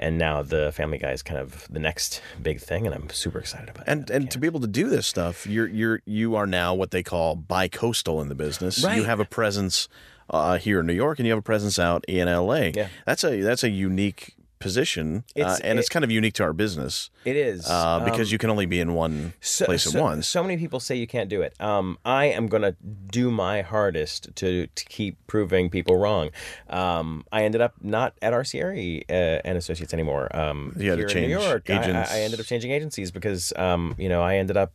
and 0.00 0.18
now 0.18 0.42
the 0.42 0.72
Family 0.72 0.98
Guy 0.98 1.12
is 1.12 1.22
kind 1.22 1.38
of 1.38 1.68
the 1.70 1.78
next 1.78 2.20
big 2.42 2.58
thing 2.60 2.86
and 2.86 2.94
I'm 2.94 3.08
super 3.10 3.38
excited 3.38 3.68
about 3.68 3.86
it. 3.86 3.90
and 3.92 4.10
and 4.10 4.30
to 4.32 4.38
be 4.38 4.46
able 4.48 4.60
to 4.60 4.66
do 4.66 4.88
this 4.88 5.06
stuff, 5.06 5.46
you're 5.46 5.68
you're 5.68 6.02
you 6.06 6.34
are 6.34 6.46
now 6.46 6.74
what 6.74 6.90
they 6.90 7.04
call 7.04 7.36
bi-coastal 7.36 8.20
in 8.20 8.28
the 8.28 8.34
business. 8.34 8.82
You 8.82 9.04
have 9.04 9.20
a 9.20 9.24
presence 9.24 9.88
uh, 10.30 10.58
here 10.58 10.80
in 10.80 10.86
New 10.86 10.94
York, 10.94 11.18
and 11.18 11.26
you 11.26 11.32
have 11.32 11.38
a 11.38 11.42
presence 11.42 11.78
out 11.78 12.04
in 12.08 12.26
L.A. 12.28 12.70
Yeah. 12.70 12.88
That's 13.06 13.22
a 13.24 13.40
that's 13.42 13.62
a 13.62 13.70
unique 13.70 14.34
position, 14.60 15.24
uh, 15.40 15.56
and 15.64 15.78
it's 15.78 15.88
kind 15.88 16.04
of 16.04 16.10
unique 16.10 16.34
to 16.34 16.42
our 16.44 16.52
business 16.52 17.10
It 17.24 17.34
is 17.34 17.68
uh, 17.68 17.96
Um, 17.98 18.04
because 18.04 18.30
you 18.30 18.38
can 18.38 18.50
only 18.50 18.66
be 18.66 18.78
in 18.78 18.92
one 18.94 19.32
so, 19.40 19.64
place 19.64 19.84
so, 19.84 19.98
at 19.98 20.02
once. 20.02 20.28
So 20.28 20.42
many 20.42 20.56
people 20.58 20.78
say 20.78 20.94
you 20.94 21.06
can't 21.06 21.28
do 21.30 21.40
it. 21.42 21.58
Um, 21.60 21.98
I 22.04 22.26
am 22.26 22.46
going 22.46 22.62
to 22.62 22.76
do 23.10 23.30
my 23.30 23.62
hardest 23.62 24.34
to, 24.36 24.66
to 24.68 24.84
keep 24.84 25.16
proving 25.26 25.70
people 25.70 25.96
wrong. 25.96 26.30
Um, 26.68 27.24
I 27.32 27.42
ended 27.44 27.60
up 27.62 27.74
not 27.80 28.14
at 28.22 28.32
RCRE 28.32 29.04
uh, 29.10 29.12
and 29.44 29.56
Associates 29.58 29.92
anymore. 29.94 30.34
Um, 30.36 30.74
You 30.78 30.90
had 30.90 30.96
to 30.96 31.02
in 31.02 31.06
New 31.08 31.12
change 31.14 31.32
York, 31.32 31.70
I- 31.70 31.80
agents. 31.82 32.10
I, 32.12 32.16
I 32.18 32.20
ended 32.20 32.38
up 32.38 32.46
changing 32.46 32.70
agencies 32.70 33.10
because 33.10 33.52
um, 33.56 33.94
you 33.98 34.08
know 34.08 34.22
I 34.22 34.36
ended 34.36 34.56
up. 34.56 34.72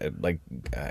Uh, 0.00 0.10
like 0.18 0.38
uh, 0.76 0.90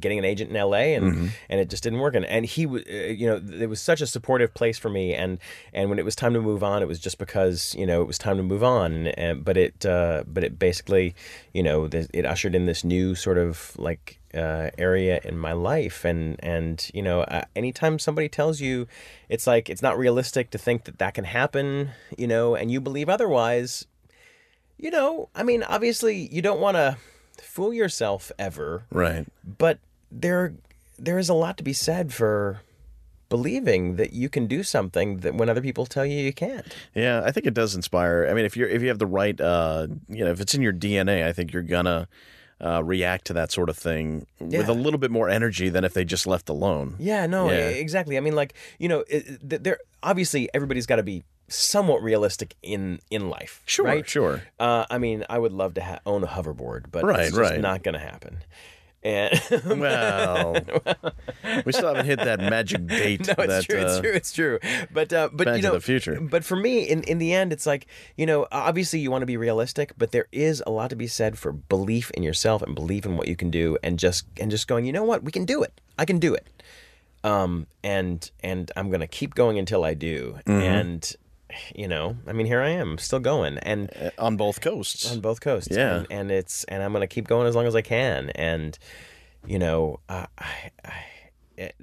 getting 0.00 0.18
an 0.18 0.24
agent 0.24 0.50
in 0.50 0.56
LA 0.56 0.96
and 0.96 1.04
Mm-hmm. 1.12 1.26
and 1.48 1.60
it 1.60 1.70
just 1.70 1.82
didn't 1.82 2.00
work. 2.00 2.14
And 2.14 2.24
and 2.24 2.44
he 2.44 2.66
was 2.66 2.82
uh, 2.90 2.92
you 2.92 3.26
know 3.28 3.40
it 3.64 3.68
was 3.68 3.80
such 3.80 4.00
a 4.00 4.06
supportive 4.06 4.52
place 4.54 4.78
for 4.78 4.88
me. 4.88 5.14
And 5.14 5.38
and 5.72 5.88
when 5.90 5.98
it 5.98 6.04
was 6.04 6.16
time 6.16 6.34
to 6.34 6.40
move 6.40 6.62
on 6.64 6.82
it 6.82 6.88
was 6.88 6.98
just 6.98 7.18
because 7.18 7.74
you 7.78 7.86
know 7.86 8.00
it 8.02 8.06
was 8.06 8.18
time 8.18 8.36
to 8.38 8.42
move 8.42 8.64
on. 8.64 8.92
And, 8.92 9.18
and 9.18 9.44
but 9.44 9.56
it 9.56 9.86
uh, 9.86 10.24
but 10.26 10.42
it 10.44 10.58
basically 10.58 11.14
you 11.52 11.62
know 11.62 11.86
th- 11.88 12.08
it 12.12 12.24
ushered 12.26 12.54
in 12.54 12.66
this 12.66 12.82
new 12.84 13.14
sort 13.14 13.38
of 13.38 13.72
like 13.78 14.18
uh, 14.34 14.70
area 14.78 15.20
in 15.24 15.36
my 15.38 15.52
life. 15.52 16.04
And 16.04 16.36
and 16.42 16.90
you 16.94 17.02
know 17.02 17.20
uh, 17.22 17.44
anytime 17.54 17.98
somebody 17.98 18.28
tells 18.28 18.60
you 18.60 18.86
it's 19.28 19.46
like 19.46 19.70
it's 19.70 19.82
not 19.82 19.96
realistic 19.98 20.50
to 20.50 20.58
think 20.58 20.84
that 20.84 20.98
that 20.98 21.14
can 21.14 21.24
happen 21.24 21.90
you 22.18 22.26
know 22.26 22.54
and 22.54 22.70
you 22.70 22.80
believe 22.80 23.08
otherwise 23.08 23.86
you 24.78 24.90
know 24.90 25.28
I 25.34 25.42
mean 25.42 25.62
obviously 25.62 26.28
you 26.32 26.42
don't 26.42 26.60
want 26.60 26.76
to 26.76 26.96
fool 27.40 27.72
yourself 27.72 28.30
ever 28.38 28.84
right. 28.90 29.26
but 29.58 29.78
there 30.10 30.54
there 30.98 31.18
is 31.18 31.28
a 31.28 31.34
lot 31.34 31.56
to 31.56 31.64
be 31.64 31.72
said 31.72 32.12
for 32.12 32.60
believing 33.32 33.96
that 33.96 34.12
you 34.12 34.28
can 34.28 34.46
do 34.46 34.62
something 34.62 35.20
that 35.20 35.34
when 35.34 35.48
other 35.48 35.62
people 35.62 35.86
tell 35.86 36.04
you 36.04 36.18
you 36.18 36.34
can't. 36.34 36.66
Yeah, 36.94 37.22
I 37.24 37.32
think 37.32 37.46
it 37.46 37.54
does 37.54 37.74
inspire. 37.74 38.28
I 38.30 38.34
mean, 38.34 38.44
if 38.44 38.58
you're 38.58 38.68
if 38.68 38.82
you 38.82 38.88
have 38.88 38.98
the 38.98 39.06
right, 39.06 39.40
uh, 39.40 39.86
you 40.06 40.22
know, 40.22 40.30
if 40.30 40.38
it's 40.38 40.54
in 40.54 40.60
your 40.60 40.74
DNA, 40.74 41.26
I 41.26 41.32
think 41.32 41.50
you're 41.50 41.62
gonna 41.62 42.08
uh, 42.62 42.82
react 42.84 43.24
to 43.26 43.32
that 43.32 43.50
sort 43.50 43.68
of 43.68 43.76
thing 43.76 44.26
with 44.40 44.68
a 44.68 44.72
little 44.74 44.98
bit 44.98 45.10
more 45.10 45.28
energy 45.28 45.68
than 45.68 45.84
if 45.84 45.94
they 45.94 46.04
just 46.04 46.26
left 46.26 46.48
alone. 46.48 46.94
Yeah, 46.98 47.26
no, 47.26 47.50
Yeah. 47.50 47.68
exactly. 47.68 48.16
I 48.16 48.20
mean, 48.20 48.34
like 48.36 48.54
you 48.78 48.88
know, 48.88 49.04
there 49.42 49.78
obviously 50.02 50.48
everybody's 50.54 50.86
got 50.86 50.96
to 50.96 51.02
be 51.02 51.24
somewhat 51.48 52.02
realistic 52.02 52.54
in 52.62 52.98
in 53.10 53.28
life. 53.28 53.62
Sure, 53.66 53.84
right? 53.84 54.08
sure. 54.08 54.42
Uh, 54.58 54.86
I 54.88 54.98
mean, 54.98 55.24
I 55.28 55.38
would 55.38 55.52
love 55.52 55.74
to 55.74 55.82
ha- 55.82 55.98
own 56.06 56.22
a 56.24 56.26
hoverboard, 56.26 56.86
but 56.90 57.04
Right, 57.04 57.20
it's 57.20 57.30
just 57.36 57.40
right. 57.40 57.60
not 57.60 57.82
going 57.82 57.94
to 57.94 58.00
happen. 58.00 58.38
And 59.04 59.40
Well, 59.66 60.54
we 61.64 61.72
still 61.72 61.88
haven't 61.88 62.06
hit 62.06 62.20
that 62.20 62.38
magic 62.38 62.86
date. 62.86 63.26
no, 63.26 63.34
it's 63.38 63.46
that, 63.46 63.64
true, 63.64 63.80
uh, 63.80 63.84
it's 63.84 64.00
true, 64.00 64.12
it's 64.12 64.32
true. 64.32 64.58
But 64.92 65.12
uh, 65.12 65.28
but 65.32 65.56
you 65.56 65.62
know, 65.62 65.72
the 65.72 65.80
Future. 65.80 66.20
But 66.20 66.44
for 66.44 66.56
me, 66.56 66.82
in 66.88 67.02
in 67.04 67.18
the 67.18 67.32
end, 67.34 67.52
it's 67.52 67.66
like 67.66 67.86
you 68.16 68.26
know, 68.26 68.46
obviously 68.52 69.00
you 69.00 69.10
want 69.10 69.22
to 69.22 69.26
be 69.26 69.36
realistic, 69.36 69.92
but 69.98 70.12
there 70.12 70.26
is 70.30 70.62
a 70.66 70.70
lot 70.70 70.90
to 70.90 70.96
be 70.96 71.08
said 71.08 71.36
for 71.36 71.52
belief 71.52 72.10
in 72.12 72.22
yourself 72.22 72.62
and 72.62 72.74
belief 72.74 73.04
in 73.04 73.16
what 73.16 73.26
you 73.26 73.34
can 73.34 73.50
do, 73.50 73.76
and 73.82 73.98
just 73.98 74.24
and 74.38 74.50
just 74.50 74.68
going, 74.68 74.84
you 74.84 74.92
know 74.92 75.04
what, 75.04 75.24
we 75.24 75.32
can 75.32 75.44
do 75.44 75.62
it. 75.62 75.80
I 75.98 76.04
can 76.04 76.18
do 76.18 76.34
it. 76.34 76.46
Um, 77.24 77.66
and 77.82 78.30
and 78.42 78.70
I'm 78.76 78.90
gonna 78.90 79.08
keep 79.08 79.34
going 79.34 79.58
until 79.58 79.84
I 79.84 79.94
do. 79.94 80.38
Mm-hmm. 80.46 80.50
And 80.52 81.16
you 81.74 81.88
know, 81.88 82.16
I 82.26 82.32
mean, 82.32 82.46
here 82.46 82.60
I 82.60 82.70
am, 82.70 82.98
still 82.98 83.20
going, 83.20 83.58
and 83.58 83.90
uh, 84.00 84.10
on 84.18 84.36
both 84.36 84.60
coasts. 84.60 85.10
on 85.12 85.20
both 85.20 85.40
coasts. 85.40 85.74
Yeah. 85.76 85.96
and, 85.98 86.06
and 86.10 86.30
it's 86.30 86.64
and 86.64 86.82
I'm 86.82 86.92
gonna 86.92 87.06
keep 87.06 87.26
going 87.28 87.46
as 87.46 87.54
long 87.54 87.66
as 87.66 87.74
I 87.76 87.82
can. 87.82 88.30
And 88.30 88.78
you 89.46 89.58
know, 89.58 90.00
uh, 90.08 90.26
I, 90.38 90.70
I, 90.84 90.94
it, 91.56 91.74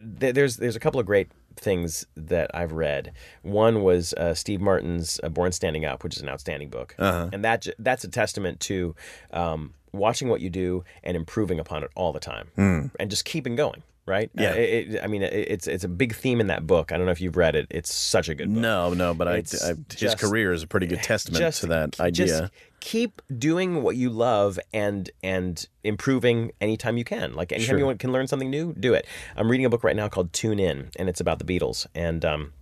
there's 0.00 0.56
there's 0.56 0.76
a 0.76 0.80
couple 0.80 1.00
of 1.00 1.06
great 1.06 1.28
things 1.56 2.06
that 2.16 2.50
I've 2.54 2.72
read. 2.72 3.12
One 3.42 3.82
was 3.82 4.14
uh, 4.14 4.34
Steve 4.34 4.60
Martin's 4.60 5.20
uh, 5.22 5.28
Born 5.28 5.52
Standing 5.52 5.84
Up, 5.84 6.02
which 6.02 6.16
is 6.16 6.22
an 6.22 6.28
outstanding 6.28 6.70
book, 6.70 6.94
Uh-huh. 6.98 7.28
and 7.32 7.44
that 7.44 7.66
that's 7.78 8.04
a 8.04 8.08
testament 8.08 8.60
to 8.60 8.94
um, 9.32 9.74
watching 9.92 10.28
what 10.28 10.40
you 10.40 10.50
do 10.50 10.84
and 11.02 11.16
improving 11.16 11.58
upon 11.60 11.84
it 11.84 11.90
all 11.94 12.12
the 12.12 12.20
time, 12.20 12.48
and 12.56 13.10
just 13.10 13.24
keeping 13.24 13.56
going. 13.56 13.82
Right? 14.04 14.32
Hmm. 14.34 14.40
Yeah. 14.42 14.50
Uh, 14.50 14.54
it, 14.54 14.94
it- 14.94 15.04
I 15.04 15.06
mean, 15.06 15.22
it, 15.22 15.32
it's 15.32 15.68
it's 15.68 15.84
a 15.84 15.88
big 15.88 16.12
theme 16.12 16.40
in 16.40 16.48
that 16.48 16.66
book. 16.66 16.90
I 16.90 16.96
don't 16.96 17.06
know 17.06 17.12
if 17.12 17.20
you've 17.20 17.36
read 17.36 17.54
it. 17.54 17.68
It's 17.70 17.94
such 17.94 18.28
a 18.28 18.34
good 18.34 18.52
book. 18.52 18.60
No, 18.60 18.92
no, 18.94 19.14
but 19.14 19.28
I, 19.28 19.32
I, 19.34 19.36
his 19.36 19.76
just- 19.94 20.18
career 20.18 20.52
is 20.52 20.64
a 20.64 20.66
pretty 20.66 20.88
good 20.88 21.04
testament 21.04 21.38
Just- 21.38 21.60
to 21.60 21.66
that 21.68 22.00
idea. 22.00 22.26
just 22.26 22.52
keep 22.80 23.22
doing 23.38 23.84
what 23.84 23.94
you 23.94 24.10
love 24.10 24.58
and 24.74 25.08
and 25.22 25.68
improving 25.84 26.50
anytime 26.60 26.96
you 26.98 27.04
can. 27.04 27.34
Like 27.34 27.52
anytime 27.52 27.78
Sure. 27.78 27.90
you 27.92 27.96
can 27.96 28.10
learn 28.10 28.26
something 28.26 28.50
new, 28.50 28.74
do 28.74 28.92
it. 28.92 29.06
I'm 29.36 29.48
reading 29.48 29.66
a 29.66 29.70
book 29.70 29.84
right 29.84 29.94
now 29.94 30.08
called 30.08 30.32
Tune 30.32 30.58
In, 30.58 30.90
and 30.96 31.08
it's 31.08 31.20
about 31.20 31.38
the 31.38 31.44
Beatles. 31.44 31.86
And 31.94 32.24
um, 32.24 32.52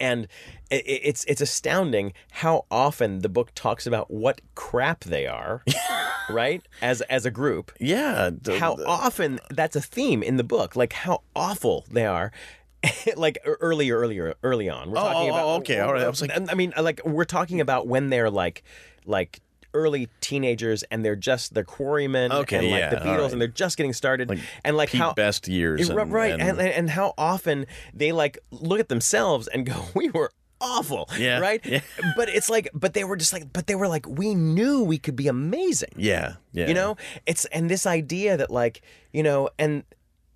and 0.00 0.26
it's 0.70 1.24
it's 1.24 1.40
astounding 1.40 2.12
how 2.32 2.64
often 2.70 3.20
the 3.20 3.28
book 3.28 3.52
talks 3.54 3.86
about 3.86 4.10
what 4.10 4.40
crap 4.54 5.04
they 5.04 5.26
are, 5.26 5.62
right? 6.30 6.66
As 6.80 7.00
as 7.02 7.26
a 7.26 7.30
group, 7.30 7.72
yeah, 7.80 8.30
the- 8.40 8.58
how 8.58 8.76
the- 8.76 8.86
often 8.86 9.38
that's 9.50 9.76
a 9.76 9.80
theme 9.80 10.22
in 10.22 10.36
the 10.36 10.44
book, 10.44 10.74
like 10.76 10.92
how 10.92 11.22
awful 11.36 11.84
they 11.90 12.06
are. 12.06 12.32
like 13.16 13.38
earlier, 13.44 13.96
earlier, 13.98 14.34
early 14.42 14.68
on, 14.68 14.90
we're 14.90 14.98
Oh, 14.98 15.02
talking 15.02 15.30
oh, 15.30 15.34
about. 15.34 15.46
oh, 15.46 15.54
okay, 15.58 15.78
all 15.78 15.92
right. 15.92 16.02
I 16.02 16.08
was 16.08 16.20
like- 16.20 16.32
I 16.50 16.54
mean, 16.54 16.72
like 16.76 17.00
we're 17.04 17.24
talking 17.24 17.60
about 17.60 17.86
when 17.86 18.10
they're 18.10 18.28
like, 18.30 18.64
like 19.06 19.40
early 19.74 20.08
teenagers 20.20 20.82
and 20.84 21.04
they're 21.04 21.16
just 21.16 21.54
the 21.54 21.64
Quarrymen 21.64 22.32
Okay, 22.32 22.58
and 22.58 22.70
like 22.70 22.78
yeah, 22.80 22.90
the 22.90 22.96
Beatles 22.96 23.22
right. 23.22 23.32
and 23.32 23.40
they're 23.40 23.48
just 23.48 23.76
getting 23.76 23.92
started. 23.92 24.40
And 24.64 24.76
like 24.76 24.90
how 24.92 25.12
Best 25.14 25.48
years, 25.48 25.88
Yeah, 25.88 25.96
and- 26.00 26.12
right 26.12 26.32
and- 26.32 26.42
and, 26.42 26.60
and 26.60 26.90
how 26.90 27.14
often 27.16 27.66
they 27.94 28.12
like 28.12 28.38
look 28.50 28.80
at 28.80 28.88
themselves 28.88 29.48
and 29.48 29.66
go 29.66 29.74
we 29.94 30.10
were 30.10 30.30
awful 30.60 31.08
Yeah, 31.18 31.40
right? 31.40 31.60
yeah. 31.66 31.80
but 32.16 32.28
it's 32.28 32.48
like 32.48 32.68
but 32.72 32.94
they 32.94 33.02
were 33.04 33.16
just 33.16 33.32
like 33.32 33.52
but 33.52 33.66
they 33.66 33.74
were 33.74 33.88
like 33.88 34.06
we 34.08 34.34
knew 34.34 34.82
we 34.84 34.98
could 34.98 35.16
be 35.16 35.26
amazing. 35.28 35.90
Yeah, 35.96 36.34
yeah, 36.52 36.68
you 36.68 36.74
know? 36.74 36.96
It's 37.26 37.44
and 37.46 37.68
this 37.70 37.86
idea 37.86 38.36
that 38.36 38.50
like 38.50 38.82
you 39.12 39.22
know 39.22 39.48
and 39.58 39.82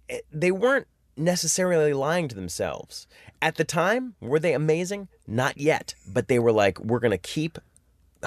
eh, 0.09 0.19
they 0.33 0.51
weren't 0.51 0.87
necessarily 1.17 1.93
lying 1.93 2.29
to 2.29 2.35
themselves. 2.35 3.07
At 3.41 3.55
the 3.57 3.65
time 3.65 4.15
were 4.21 4.39
they 4.39 4.53
amazing? 4.55 5.09
Not 5.27 5.59
yet. 5.59 5.95
But 6.07 6.29
they 6.29 6.39
were 6.39 6.53
like 6.53 6.79
we're 6.81 6.99
gonna 7.01 7.19
keep 7.19 7.59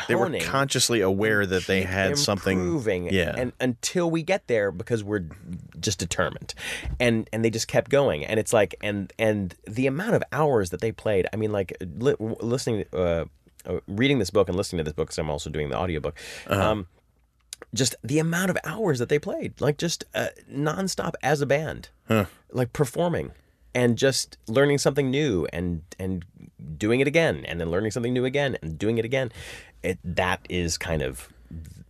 they 0.07 0.15
were 0.15 0.29
consciously 0.39 1.01
aware 1.01 1.45
that 1.45 1.65
they 1.67 1.81
had 1.81 2.17
something. 2.17 2.57
improving 2.59 3.05
Yeah, 3.11 3.33
and 3.35 3.53
until 3.59 4.09
we 4.09 4.23
get 4.23 4.47
there 4.47 4.71
because 4.71 5.03
we're 5.03 5.25
just 5.79 5.99
determined. 5.99 6.53
And 6.99 7.29
and 7.33 7.43
they 7.43 7.49
just 7.49 7.67
kept 7.67 7.89
going. 7.89 8.25
And 8.25 8.39
it's 8.39 8.53
like 8.53 8.75
and 8.81 9.11
and 9.19 9.55
the 9.67 9.87
amount 9.87 10.13
of 10.15 10.23
hours 10.31 10.69
that 10.69 10.81
they 10.81 10.91
played 10.91 11.27
i 11.33 11.35
mean 11.35 11.51
like 11.51 11.75
li- 11.81 12.15
listening 12.19 12.85
uh, 12.93 13.25
uh 13.65 13.79
reading 13.87 14.19
this 14.19 14.29
book 14.29 14.47
and 14.47 14.55
listening 14.57 14.77
to 14.79 14.83
this 14.83 14.93
book 14.93 15.07
because 15.07 15.17
i'm 15.17 15.29
also 15.29 15.49
doing 15.49 15.69
the 15.69 15.77
audiobook 15.77 16.17
Uh-huh. 16.47 16.71
um 16.71 16.87
just 17.73 17.95
the 18.03 18.19
amount 18.19 18.49
of 18.49 18.57
hours 18.63 18.99
that 18.99 19.09
they 19.09 19.19
played 19.19 19.59
like 19.59 19.77
just 19.77 20.05
uh, 20.15 20.27
nonstop 20.51 21.13
as 21.21 21.41
a 21.41 21.45
band. 21.45 21.89
Like 22.51 22.73
performing 22.73 23.31
and 23.75 23.97
just 23.97 24.37
learning 24.47 24.79
something 24.79 25.11
new 25.11 25.47
and 25.53 25.83
and 25.99 26.25
doing 26.77 26.99
it 27.01 27.07
again 27.07 27.45
and 27.45 27.59
then 27.61 27.69
learning 27.69 27.91
something 27.91 28.13
new 28.13 28.25
again 28.25 28.57
and 28.61 28.79
doing 28.79 28.97
it 28.97 29.05
again 29.05 29.31
it 29.83 29.97
that 30.03 30.39
is 30.49 30.77
kind 30.77 31.01
of 31.01 31.29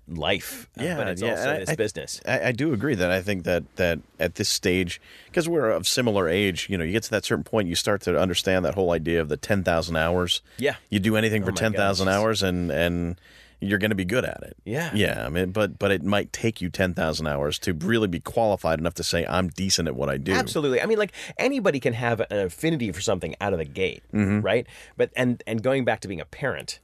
life 0.08 0.68
uh, 0.80 0.84
Yeah, 0.84 0.98
but 0.98 1.08
it's 1.10 1.22
yeah, 1.22 1.32
also 1.32 1.50
I- 1.56 1.60
this 1.60 1.70
I- 1.70 1.76
business 1.76 2.22
I, 2.26 2.40
I 2.48 2.52
do 2.52 2.74
agree 2.74 2.96
that 2.96 3.12
I 3.12 3.22
think 3.22 3.44
that 3.44 3.64
that 3.76 4.00
at 4.20 4.36
this 4.36 4.50
stage, 4.50 5.00
because 5.28 5.48
we're 5.48 5.70
of 5.70 5.88
similar 5.88 6.28
age, 6.28 6.68
you 6.70 6.78
know, 6.78 6.84
you 6.84 6.92
get 6.94 7.04
to 7.04 7.12
that 7.12 7.26
certain 7.26 7.44
point, 7.44 7.68
you 7.68 7.76
start 7.76 8.02
to 8.02 8.20
understand 8.20 8.66
that 8.66 8.74
whole 8.74 8.92
idea 8.92 9.22
of 9.22 9.30
the 9.30 9.38
ten 9.38 9.64
thousand 9.64 9.98
hours. 9.98 10.42
Yeah. 10.58 10.76
you 10.90 11.00
do 11.00 11.16
anything 11.16 11.44
for 11.44 11.52
my 11.52 11.56
ten 11.58 11.74
thousand 11.74 12.08
hours, 12.08 12.42
and 12.42 12.72
and 12.72 13.22
you're 13.62 13.78
going 13.78 13.92
to 13.92 13.96
be 13.96 14.06
good 14.06 14.24
at 14.24 14.42
it. 14.42 14.56
Yeah. 14.64 14.90
yeah. 14.96 15.26
I 15.26 15.30
mean, 15.30 15.52
but 15.52 15.78
but 15.78 15.92
it 15.92 16.02
might 16.02 16.32
take 16.34 16.60
you 16.62 16.70
ten 16.72 16.94
thousand 16.96 17.28
hours 17.28 17.60
to 17.60 17.74
really 17.74 18.08
be 18.08 18.20
qualified 18.20 18.80
enough 18.80 18.96
to 18.96 19.04
say 19.04 19.26
I'm 19.28 19.50
decent 19.50 19.88
at 19.88 19.96
what 19.96 20.10
I 20.10 20.18
do. 20.18 20.32
Absolutely. 20.32 20.82
I 20.82 20.86
mean, 20.88 20.98
like 20.98 21.12
anybody 21.38 21.80
can 21.80 21.94
have 21.94 22.20
an 22.22 22.40
affinity 22.40 22.92
for 22.92 23.02
something 23.02 23.36
out 23.42 23.54
of 23.54 23.60
the 23.60 23.66
gate, 23.66 24.02
Mm-hmm. 24.14 24.42
right? 24.42 24.66
But 24.98 25.12
and 25.16 25.44
and 25.46 25.62
going 25.62 25.86
back 25.86 26.00
to 26.02 26.08
being 26.08 26.22
a 26.22 26.26
parent, 26.26 26.80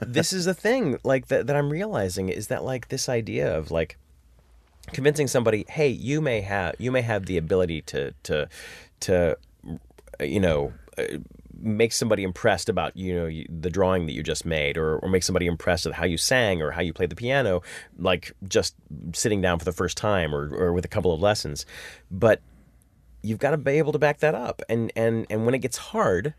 this 0.00 0.32
is 0.32 0.44
the 0.44 0.54
thing 0.54 0.98
like 1.04 1.28
that 1.28 1.46
that 1.46 1.56
I'm 1.56 1.70
realizing 1.70 2.28
is 2.28 2.48
that 2.48 2.64
like 2.64 2.88
this 2.88 3.08
idea 3.08 3.56
of 3.56 3.70
like 3.70 3.98
convincing 4.92 5.26
somebody, 5.26 5.64
hey, 5.68 5.88
you 5.88 6.20
may 6.20 6.40
have 6.42 6.74
you 6.78 6.92
may 6.92 7.02
have 7.02 7.26
the 7.26 7.36
ability 7.36 7.82
to 7.82 8.12
to 8.24 8.48
to 9.00 9.36
you 10.20 10.40
know. 10.40 10.72
Uh, 10.96 11.18
make 11.60 11.92
somebody 11.92 12.24
impressed 12.24 12.68
about 12.68 12.94
you 12.96 13.14
know 13.14 13.44
the 13.48 13.70
drawing 13.70 14.06
that 14.06 14.12
you 14.12 14.22
just 14.22 14.44
made 14.44 14.76
or, 14.76 14.98
or 14.98 15.08
make 15.08 15.22
somebody 15.22 15.46
impressed 15.46 15.86
with 15.86 15.94
how 15.94 16.04
you 16.04 16.18
sang 16.18 16.60
or 16.60 16.72
how 16.72 16.82
you 16.82 16.92
played 16.92 17.08
the 17.08 17.16
piano 17.16 17.62
like 17.96 18.32
just 18.46 18.74
sitting 19.14 19.40
down 19.40 19.58
for 19.58 19.64
the 19.64 19.72
first 19.72 19.96
time 19.96 20.34
or, 20.34 20.52
or 20.54 20.72
with 20.72 20.84
a 20.84 20.88
couple 20.88 21.14
of 21.14 21.20
lessons 21.20 21.64
but 22.10 22.42
you've 23.22 23.38
got 23.38 23.52
to 23.52 23.56
be 23.56 23.72
able 23.72 23.92
to 23.92 23.98
back 23.98 24.18
that 24.18 24.34
up 24.34 24.62
and 24.68 24.92
and 24.94 25.26
and 25.30 25.46
when 25.46 25.54
it 25.54 25.60
gets 25.60 25.78
hard 25.78 26.34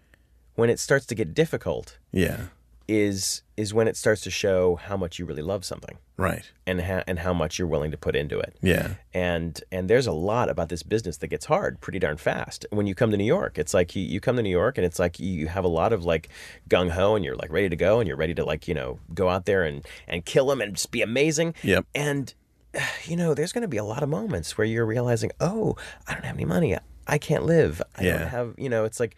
when 0.56 0.70
it 0.70 0.80
starts 0.80 1.06
to 1.06 1.16
get 1.16 1.34
difficult 1.34 1.98
Yeah, 2.12 2.48
is 2.88 3.42
is 3.58 3.74
when 3.74 3.88
it 3.88 3.96
starts 3.98 4.22
to 4.22 4.30
show 4.30 4.76
how 4.76 4.98
much 4.98 5.18
you 5.18 5.26
really 5.26 5.42
love 5.42 5.64
something. 5.66 5.98
Right. 6.18 6.50
and 6.66 6.80
ha- 6.82 7.04
and 7.08 7.20
how 7.20 7.34
much 7.34 7.60
you're 7.60 7.68
willing 7.68 7.92
to 7.92 7.98
put 7.98 8.16
into 8.16 8.40
it. 8.40 8.56
Yeah, 8.62 8.94
and 9.14 9.62
and 9.72 9.90
there's 9.90 10.08
a 10.08 10.14
lot 10.14 10.48
about 10.50 10.70
this 10.70 10.82
business 10.82 11.18
that 11.18 11.28
gets 11.28 11.46
hard 11.46 11.82
pretty 11.82 12.00
darn 12.00 12.16
fast. 12.18 12.66
When 12.70 12.88
you 12.88 12.96
come 12.96 13.12
to 13.12 13.18
new 13.18 13.26
york 13.26 13.58
it's 13.58 13.74
like 13.74 13.96
you, 13.98 14.04
you 14.04 14.22
come 14.22 14.38
to 14.38 14.42
new 14.42 14.50
york 14.50 14.78
and 14.78 14.86
it's 14.86 14.98
like 15.00 15.20
you 15.20 15.48
have 15.48 15.66
a 15.66 15.70
lot 15.70 15.92
of 15.92 16.06
like 16.06 16.30
gung-ho 16.70 17.16
and 17.16 17.26
you're 17.26 17.36
like 17.36 17.52
ready 17.52 17.68
to 17.68 17.76
go 17.76 18.00
and 18.00 18.08
you're 18.08 18.16
ready 18.18 18.34
to 18.36 18.46
like 18.46 18.66
you 18.68 18.74
know 18.74 19.00
go 19.14 19.28
out 19.30 19.46
there 19.46 19.64
and 19.64 19.86
and 20.08 20.24
kill 20.24 20.48
them 20.48 20.62
and 20.62 20.76
just 20.76 20.92
be 20.92 21.02
amazing. 21.02 21.54
Yep. 21.64 21.86
and 21.94 22.34
you 23.06 23.18
know 23.18 23.34
there's 23.34 23.52
going 23.52 23.64
to 23.64 23.68
be 23.68 23.78
a 23.78 23.84
lot 23.84 24.02
of 24.04 24.08
moments 24.10 24.58
where 24.58 24.66
you're 24.66 24.86
realizing 24.86 25.32
oh 25.42 25.76
i 26.08 26.14
don't 26.14 26.24
have 26.26 26.36
any 26.38 26.46
money. 26.46 26.78
I 27.08 27.18
can't 27.20 27.46
live. 27.46 27.82
I 27.98 28.04
Yeah. 28.06 28.18
don't 28.20 28.28
have 28.30 28.54
you 28.58 28.70
know 28.70 28.86
it's 28.86 29.00
like 29.02 29.16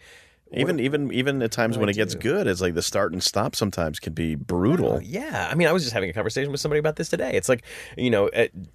even 0.52 0.80
even 0.80 1.12
even 1.12 1.42
at 1.42 1.52
times 1.52 1.76
when 1.76 1.88
it 1.88 1.94
gets 1.94 2.14
do? 2.14 2.20
good, 2.20 2.46
it's 2.46 2.60
like 2.60 2.74
the 2.74 2.82
start 2.82 3.12
and 3.12 3.22
stop 3.22 3.54
sometimes 3.54 4.00
can 4.00 4.12
be 4.14 4.34
brutal. 4.34 5.00
Yeah, 5.02 5.48
I 5.50 5.54
mean, 5.54 5.68
I 5.68 5.72
was 5.72 5.82
just 5.82 5.92
having 5.92 6.10
a 6.10 6.12
conversation 6.12 6.50
with 6.50 6.60
somebody 6.60 6.78
about 6.78 6.96
this 6.96 7.08
today. 7.08 7.32
It's 7.34 7.48
like, 7.48 7.64
you 7.96 8.10
know, 8.10 8.30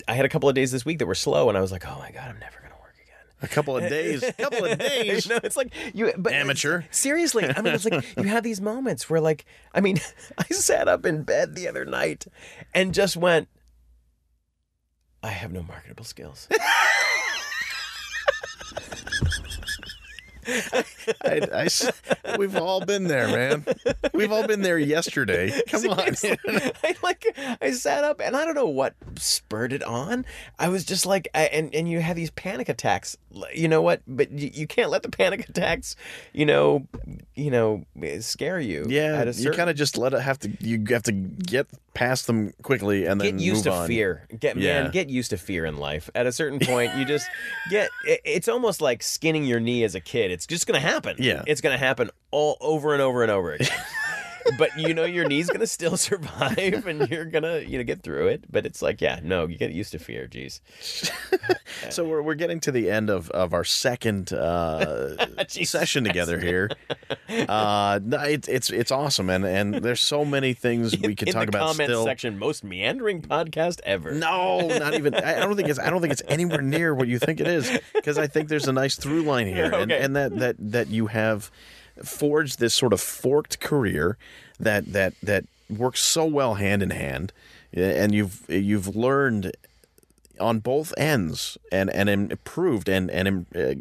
I 0.08 0.14
had 0.14 0.26
a 0.26 0.30
couple 0.30 0.48
of 0.50 0.56
days 0.56 0.72
this 0.72 0.86
week 0.86 1.00
that 1.00 1.06
were 1.06 1.16
slow, 1.16 1.50
and 1.50 1.58
I 1.58 1.62
was 1.62 1.72
like, 1.72 1.88
oh 1.88 1.98
my 2.00 2.12
god, 2.12 2.30
I'm 2.30 2.40
never 2.40 2.58
gonna 2.62 2.76
work 2.80 2.94
again. 3.04 3.26
A 3.42 3.48
couple 3.48 3.76
of 3.76 3.90
days, 3.90 4.22
a 4.24 4.34
couple 4.34 4.66
of 4.66 4.78
days. 4.80 5.26
you 5.26 5.34
know, 5.34 5.40
it's 5.44 5.58
like 5.58 5.74
you, 5.94 6.14
but 6.18 6.34
Amateur. 6.34 6.84
Seriously, 6.92 7.46
I 7.46 7.62
mean, 7.62 7.74
it's 7.74 7.86
like 7.86 8.06
you 8.18 8.24
have 8.26 8.44
these 8.44 8.62
moments 8.62 9.10
where, 9.10 9.22
like, 9.22 9.46
I 9.74 9.82
mean, 9.82 10.00
I 10.38 10.44
sat 10.54 10.88
up 10.88 11.06
in 11.06 11.24
bed 11.24 11.56
the 11.56 11.68
other 11.68 11.86
night 11.86 12.28
and 12.74 12.94
just 12.94 13.18
went, 13.18 13.48
I 15.24 15.30
have 15.30 15.52
no 15.52 15.64
marketable 15.64 16.04
skills. 16.04 16.48
I, 20.48 21.48
I 21.54 21.66
s- 21.66 21.92
we've 22.38 22.56
all 22.56 22.82
been 22.86 23.06
there, 23.06 23.28
man. 23.28 23.66
We've 24.14 24.32
all 24.32 24.46
been 24.48 24.62
there 24.62 24.78
yesterday. 24.80 25.62
Come 25.68 25.90
on. 25.90 26.00
I 26.84 26.96
like 27.04 27.26
I 27.62 27.72
sat 27.72 28.04
up 28.04 28.22
and 28.24 28.36
I 28.36 28.46
don't 28.46 28.56
know 28.56 28.68
what 28.68 28.96
spurred 29.18 29.74
it 29.74 29.84
on. 29.84 30.26
I 30.60 30.70
was 30.70 30.84
just 30.86 31.06
like, 31.06 31.28
I, 31.34 31.44
and 31.46 31.74
and 31.74 31.90
you 31.90 32.00
have 32.02 32.16
these 32.16 32.32
panic 32.32 32.70
attacks. 32.70 33.18
You 33.54 33.68
know 33.68 33.82
what? 33.82 34.02
But 34.08 34.32
you, 34.32 34.50
you 34.54 34.68
can't 34.68 34.90
let 34.90 35.04
the 35.04 35.10
panic 35.10 35.48
attacks, 35.50 35.96
you 36.34 36.46
know, 36.46 36.88
you 37.36 37.52
know, 37.52 37.84
eh, 38.02 38.20
scare 38.20 38.60
you. 38.60 38.86
Yeah, 38.88 39.24
you 39.32 39.52
kind 39.52 39.70
of 39.70 39.76
just 39.76 39.98
let 39.98 40.14
it 40.14 40.22
have 40.22 40.40
to. 40.40 40.52
You 40.60 40.84
have 40.90 41.04
to 41.04 41.12
get 41.12 41.68
past 41.94 42.28
them 42.28 42.54
quickly 42.64 43.06
and 43.06 43.22
then 43.22 43.38
get 43.38 43.44
used 43.46 43.64
to 43.66 43.72
on. 43.72 43.88
fear. 43.88 44.28
Get 44.40 44.58
Yeah. 44.58 44.84
man, 44.84 44.92
get 44.92 45.10
used 45.10 45.30
to 45.30 45.38
fear 45.38 45.66
in 45.66 45.78
life. 45.78 46.10
At 46.16 46.26
a 46.26 46.32
certain 46.32 46.60
point, 46.60 46.96
you 46.98 47.06
just 47.06 47.28
get. 47.70 47.90
it- 48.08 48.22
It's 48.26 48.48
almost 48.48 48.82
like 48.82 49.04
skinning 49.04 49.44
your 49.46 49.60
knee 49.60 49.84
as 49.84 49.94
a 49.96 50.00
kid. 50.02 50.32
It's 50.32 50.48
just 50.48 50.66
gonna 50.68 50.80
happen. 50.80 51.16
Yeah. 51.20 51.44
it's 51.48 51.62
gonna 51.62 51.78
happen 51.78 52.10
all 52.32 52.58
over 52.62 52.94
and 52.94 53.02
over 53.02 53.22
and 53.22 53.32
over 53.32 53.54
again. 53.54 53.68
but 54.58 54.78
you 54.78 54.94
know 54.94 55.06
your 55.06 55.28
knee's 55.28 55.50
gonna 55.50 55.68
still 55.68 55.98
survive, 55.98 56.86
and 56.88 57.10
you're 57.10 57.26
gonna 57.26 57.60
you 57.60 57.78
know 57.78 57.84
get 57.84 58.02
through 58.04 58.28
it. 58.28 58.46
But 58.52 58.66
it's 58.66 58.82
like, 58.82 59.02
yeah, 59.02 59.20
no, 59.24 59.48
you 59.48 59.58
get 59.58 59.72
used 59.72 59.92
to 59.92 60.00
fear. 60.00 60.28
Jeez, 60.28 60.60
So 61.90 62.06
we're, 62.06 62.22
we're 62.22 62.36
getting 62.36 62.60
to 62.62 62.72
the 62.72 62.90
end 62.90 63.10
of, 63.10 63.30
of 63.32 63.54
our 63.54 63.64
second 63.64 64.32
uh, 64.34 65.26
session 65.48 66.04
together 66.04 66.40
here. 66.40 66.70
Uh, 67.30 68.00
no, 68.04 68.20
it, 68.22 68.48
it's 68.48 68.70
it's 68.70 68.92
awesome, 68.92 69.30
and 69.30 69.46
and 69.46 69.76
there's 69.76 70.02
so 70.02 70.24
many 70.26 70.54
things 70.54 70.98
we 71.00 71.16
could 71.16 71.30
talk 71.30 71.48
about 71.48 71.68
comment 71.68 71.90
still. 71.90 72.06
section, 72.06 72.38
most 72.38 72.64
meandering 72.64 73.22
podcast 73.22 73.80
ever. 73.84 74.14
No, 74.14 74.68
not 74.68 74.94
even. 74.94 75.16
I 75.16 75.40
don't 75.40 75.56
think 75.56 75.70
it's. 75.70 75.80
I 75.80 75.90
don't 75.90 76.02
think 76.02 76.14
it's 76.14 76.24
anywhere 76.28 76.62
near 76.62 76.94
what 76.94 77.08
you 77.08 77.20
think 77.20 77.40
it 77.40 77.48
is. 77.48 77.70
Because 77.94 78.18
I 78.18 78.28
think 78.28 78.50
there's 78.50 78.68
a 78.68 78.74
nice 78.74 78.96
through 78.96 79.24
line 79.24 79.48
here, 79.48 79.72
and, 79.74 79.92
and 79.92 80.16
that 80.16 80.38
that 80.40 80.56
that 80.60 80.88
you 80.90 81.08
have 81.08 81.52
forged 82.04 82.60
this 82.60 82.74
sort 82.74 82.94
of 82.94 83.02
forked 83.02 83.60
career 83.60 84.18
that 84.60 84.92
that 84.94 85.14
that 85.22 85.46
works 85.70 86.02
so 86.02 86.26
well 86.26 86.56
hand 86.56 86.82
in 86.82 86.90
hand, 86.90 87.34
and 87.74 88.14
you've 88.14 88.44
you've 88.50 88.96
learned 88.96 89.52
on 90.40 90.60
both 90.60 90.94
ends 90.98 91.58
and 91.72 91.90
and 91.90 92.10
improved 92.10 92.90
and 92.90 93.10
and 93.12 93.46
uh, 93.56 93.76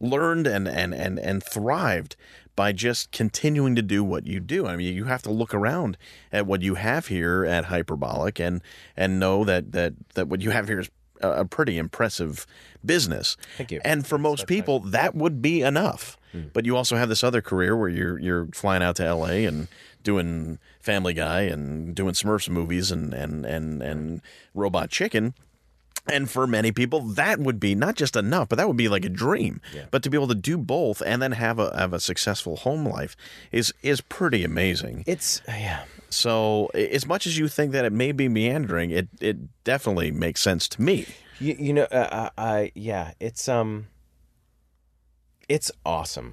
learned 0.00 0.46
and 0.46 0.66
and 0.68 0.94
and 0.94 1.18
and 1.18 1.42
thrived 1.42 2.16
by 2.54 2.72
just 2.72 3.10
continuing 3.12 3.74
to 3.74 3.82
do 3.82 4.04
what 4.04 4.26
you 4.26 4.38
do. 4.38 4.66
I 4.66 4.76
mean, 4.76 4.94
you 4.94 5.04
have 5.04 5.22
to 5.22 5.30
look 5.30 5.54
around 5.54 5.96
at 6.30 6.46
what 6.46 6.60
you 6.62 6.74
have 6.74 7.06
here 7.06 7.44
at 7.44 7.66
Hyperbolic 7.66 8.38
and 8.38 8.60
and 8.96 9.18
know 9.18 9.44
that 9.44 9.72
that 9.72 9.94
that 10.14 10.28
what 10.28 10.42
you 10.42 10.50
have 10.50 10.68
here 10.68 10.80
is 10.80 10.90
a, 11.22 11.30
a 11.30 11.44
pretty 11.44 11.78
impressive 11.78 12.46
business. 12.84 13.36
Thank 13.56 13.72
you. 13.72 13.80
And 13.84 14.06
for 14.06 14.18
most 14.18 14.46
people, 14.46 14.80
that 14.80 15.14
would 15.14 15.40
be 15.40 15.62
enough. 15.62 16.18
But 16.52 16.64
you 16.66 16.76
also 16.76 16.96
have 16.96 17.08
this 17.08 17.22
other 17.22 17.42
career 17.42 17.76
where 17.76 17.88
you're 17.88 18.18
you're 18.18 18.46
flying 18.46 18.82
out 18.82 18.96
to 18.96 19.04
L.A. 19.04 19.44
and 19.44 19.68
doing 20.02 20.58
Family 20.80 21.14
Guy 21.14 21.42
and 21.42 21.94
doing 21.94 22.14
Smurfs 22.14 22.48
movies 22.48 22.90
and 22.90 23.12
and 23.14 23.44
and 23.44 23.82
and 23.82 24.22
Robot 24.54 24.90
Chicken. 24.90 25.34
And 26.10 26.28
for 26.28 26.48
many 26.48 26.72
people, 26.72 27.00
that 27.00 27.38
would 27.38 27.60
be 27.60 27.76
not 27.76 27.94
just 27.94 28.16
enough, 28.16 28.48
but 28.48 28.56
that 28.56 28.66
would 28.66 28.76
be 28.76 28.88
like 28.88 29.04
a 29.04 29.08
dream. 29.08 29.60
But 29.92 30.02
to 30.02 30.10
be 30.10 30.16
able 30.16 30.28
to 30.28 30.34
do 30.34 30.58
both 30.58 31.00
and 31.04 31.22
then 31.22 31.32
have 31.32 31.60
a 31.60 31.76
have 31.76 31.92
a 31.92 32.00
successful 32.00 32.56
home 32.56 32.84
life 32.84 33.16
is 33.52 33.72
is 33.82 34.00
pretty 34.00 34.42
amazing. 34.42 35.04
It's 35.06 35.42
yeah. 35.46 35.84
So, 36.10 36.66
as 36.74 37.06
much 37.06 37.26
as 37.26 37.38
you 37.38 37.48
think 37.48 37.72
that 37.72 37.84
it 37.84 37.92
may 37.92 38.12
be 38.12 38.28
meandering, 38.28 38.90
it 38.90 39.08
it 39.20 39.64
definitely 39.64 40.10
makes 40.10 40.42
sense 40.42 40.68
to 40.68 40.82
me. 40.82 41.06
You, 41.38 41.56
you 41.58 41.72
know, 41.72 41.84
uh, 41.84 42.30
I, 42.36 42.44
I 42.44 42.72
yeah, 42.74 43.12
it's 43.18 43.48
um, 43.48 43.86
it's 45.54 45.70
awesome, 45.84 46.30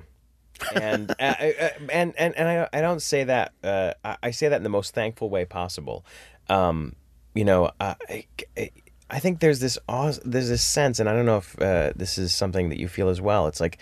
and 0.72 1.12
uh, 1.20 1.24
uh, 1.24 1.70
and 1.92 2.14
and 2.18 2.32
and 2.40 2.48
I 2.54 2.56
I 2.78 2.82
don't 2.82 3.02
say 3.02 3.22
that 3.26 3.48
uh, 3.64 3.94
I 4.10 4.18
I 4.28 4.32
say 4.32 4.48
that 4.50 4.58
in 4.58 4.64
the 4.64 4.70
most 4.80 4.94
thankful 4.94 5.30
way 5.30 5.46
possible. 5.46 6.00
um, 6.50 6.96
you 7.36 7.46
know, 7.46 7.70
I, 7.80 7.96
I, 8.58 8.72
I 9.16 9.20
think 9.20 9.40
there's 9.40 9.60
this 9.60 9.78
aus- 9.88 10.20
there's 10.26 10.50
this 10.50 10.66
sense, 10.68 11.00
and 11.00 11.08
I 11.10 11.14
don't 11.16 11.26
know 11.26 11.38
if 11.38 11.50
uh, 11.62 11.92
this 11.96 12.18
is 12.18 12.34
something 12.34 12.70
that 12.70 12.80
you 12.80 12.88
feel 12.88 13.10
as 13.10 13.22
well. 13.22 13.48
It's 13.48 13.60
like, 13.62 13.78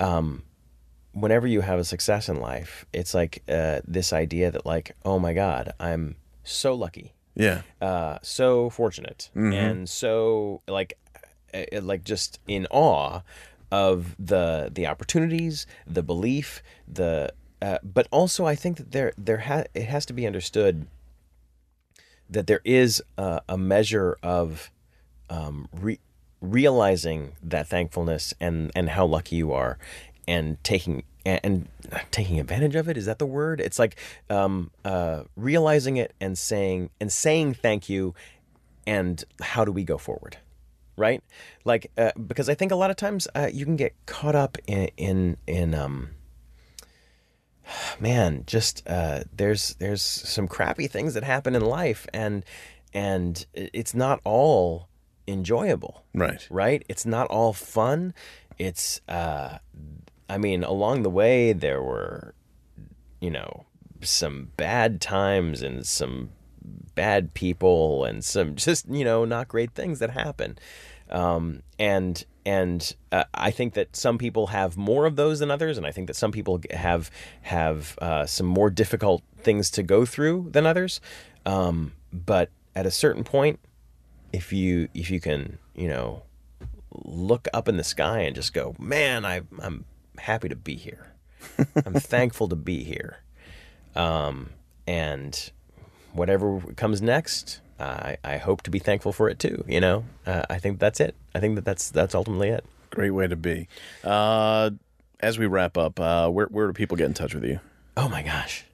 um, 0.00 0.42
whenever 1.12 1.46
you 1.46 1.60
have 1.60 1.78
a 1.78 1.84
success 1.84 2.28
in 2.28 2.36
life, 2.40 2.86
it's 2.92 3.12
like 3.14 3.42
uh, 3.48 3.80
this 3.86 4.12
idea 4.12 4.50
that 4.50 4.64
like, 4.64 4.92
oh 5.04 5.18
my 5.18 5.34
God, 5.34 5.72
I'm 5.78 6.16
so 6.42 6.74
lucky, 6.74 7.12
Yeah. 7.34 7.62
uh, 7.82 8.18
so 8.22 8.70
fortunate, 8.70 9.30
and 9.34 9.88
so 9.88 10.62
like, 10.66 10.94
uh, 11.52 11.82
like 11.82 12.02
just 12.02 12.40
in 12.46 12.66
awe 12.70 13.20
of 13.70 14.16
the 14.18 14.70
the 14.72 14.86
opportunities, 14.86 15.66
the 15.86 16.02
belief, 16.02 16.62
the. 16.86 17.32
Uh, 17.62 17.78
but 17.82 18.08
also, 18.10 18.46
I 18.46 18.54
think 18.54 18.78
that 18.78 18.92
there 18.92 19.12
there 19.18 19.38
ha- 19.38 19.64
it 19.74 19.84
has 19.84 20.06
to 20.06 20.12
be 20.12 20.26
understood 20.26 20.86
that 22.28 22.46
there 22.46 22.62
is 22.64 23.02
a, 23.18 23.42
a 23.48 23.58
measure 23.58 24.16
of 24.22 24.70
um, 25.28 25.68
re- 25.72 26.00
realizing 26.40 27.32
that 27.42 27.68
thankfulness 27.68 28.32
and 28.40 28.70
and 28.74 28.90
how 28.90 29.04
lucky 29.04 29.36
you 29.36 29.52
are, 29.52 29.78
and 30.26 30.62
taking 30.64 31.02
and, 31.26 31.40
and 31.42 31.68
taking 32.10 32.40
advantage 32.40 32.74
of 32.74 32.88
it. 32.88 32.96
Is 32.96 33.06
that 33.06 33.18
the 33.18 33.26
word? 33.26 33.60
It's 33.60 33.78
like 33.78 33.96
um, 34.30 34.70
uh, 34.84 35.24
realizing 35.36 35.96
it 35.96 36.14
and 36.20 36.38
saying 36.38 36.90
and 37.00 37.12
saying 37.12 37.54
thank 37.54 37.88
you, 37.88 38.14
and 38.86 39.22
how 39.40 39.64
do 39.64 39.72
we 39.72 39.84
go 39.84 39.98
forward? 39.98 40.38
Right, 40.96 41.22
like 41.64 41.90
uh, 41.96 42.12
because 42.26 42.48
I 42.48 42.54
think 42.54 42.72
a 42.72 42.76
lot 42.76 42.90
of 42.90 42.96
times 42.96 43.26
uh, 43.34 43.48
you 43.52 43.64
can 43.64 43.76
get 43.76 43.94
caught 44.06 44.34
up 44.34 44.58
in 44.66 44.90
in 44.96 45.36
in 45.46 45.74
um, 45.74 46.10
man, 48.00 48.44
just 48.46 48.82
uh, 48.86 49.24
there's 49.32 49.74
there's 49.74 50.02
some 50.02 50.48
crappy 50.48 50.86
things 50.86 51.14
that 51.14 51.24
happen 51.24 51.54
in 51.54 51.62
life, 51.64 52.06
and 52.12 52.44
and 52.92 53.46
it's 53.54 53.94
not 53.94 54.20
all 54.24 54.88
enjoyable, 55.28 56.04
Right. 56.12 56.46
right? 56.50 56.84
It's 56.88 57.06
not 57.06 57.28
all 57.28 57.52
fun. 57.52 58.12
It's 58.58 59.00
uh, 59.08 59.58
I 60.28 60.38
mean, 60.38 60.64
along 60.64 61.02
the 61.02 61.10
way 61.10 61.52
there 61.52 61.82
were, 61.82 62.34
you 63.20 63.30
know, 63.30 63.64
some 64.02 64.50
bad 64.56 65.00
times 65.00 65.62
and 65.62 65.86
some 65.86 66.30
bad 66.94 67.32
people 67.34 68.04
and 68.04 68.24
some 68.24 68.54
just 68.54 68.88
you 68.88 69.04
know 69.04 69.24
not 69.24 69.48
great 69.48 69.72
things 69.74 69.98
that 69.98 70.10
happen 70.10 70.58
um, 71.10 71.62
and 71.78 72.24
and 72.46 72.94
uh, 73.12 73.24
I 73.34 73.50
think 73.50 73.74
that 73.74 73.94
some 73.94 74.16
people 74.16 74.48
have 74.48 74.76
more 74.76 75.06
of 75.06 75.16
those 75.16 75.40
than 75.40 75.50
others, 75.50 75.76
and 75.76 75.86
I 75.86 75.92
think 75.92 76.06
that 76.06 76.14
some 76.14 76.32
people 76.32 76.60
have 76.70 77.10
have 77.42 77.98
uh, 78.00 78.26
some 78.26 78.46
more 78.46 78.70
difficult 78.70 79.22
things 79.38 79.70
to 79.72 79.82
go 79.82 80.06
through 80.06 80.48
than 80.52 80.66
others. 80.66 81.00
Um, 81.44 81.92
but 82.12 82.50
at 82.74 82.86
a 82.86 82.90
certain 82.90 83.24
point, 83.24 83.60
if 84.32 84.52
you 84.52 84.88
if 84.94 85.10
you 85.10 85.20
can 85.20 85.58
you 85.74 85.88
know 85.88 86.22
look 86.92 87.48
up 87.52 87.68
in 87.68 87.76
the 87.76 87.84
sky 87.84 88.20
and 88.20 88.34
just 88.34 88.54
go, 88.54 88.74
man, 88.78 89.24
I 89.24 89.42
I'm 89.60 89.84
happy 90.18 90.48
to 90.48 90.56
be 90.56 90.76
here. 90.76 91.12
I'm 91.84 91.94
thankful 91.94 92.48
to 92.48 92.56
be 92.56 92.84
here. 92.84 93.18
Um, 93.96 94.50
and 94.86 95.50
whatever 96.12 96.60
comes 96.76 97.00
next, 97.02 97.60
I, 97.78 98.16
I 98.22 98.36
hope 98.36 98.62
to 98.62 98.70
be 98.70 98.78
thankful 98.78 99.12
for 99.12 99.28
it 99.28 99.38
too. 99.38 99.64
You 99.66 99.80
know, 99.80 100.04
uh, 100.26 100.42
I 100.50 100.58
think 100.58 100.78
that's 100.78 101.00
it. 101.00 101.14
I 101.34 101.40
think 101.40 101.54
that 101.56 101.64
that's 101.64 101.90
that's 101.90 102.14
ultimately 102.14 102.48
it. 102.48 102.64
Great 102.90 103.10
way 103.10 103.26
to 103.28 103.36
be. 103.36 103.68
Uh, 104.04 104.70
as 105.20 105.38
we 105.38 105.46
wrap 105.46 105.76
up, 105.78 105.98
uh, 106.00 106.28
where 106.28 106.46
where 106.46 106.66
do 106.66 106.72
people 106.72 106.96
get 106.96 107.06
in 107.06 107.14
touch 107.14 107.34
with 107.34 107.44
you? 107.44 107.60
Oh 107.96 108.08
my 108.08 108.22
gosh. 108.22 108.64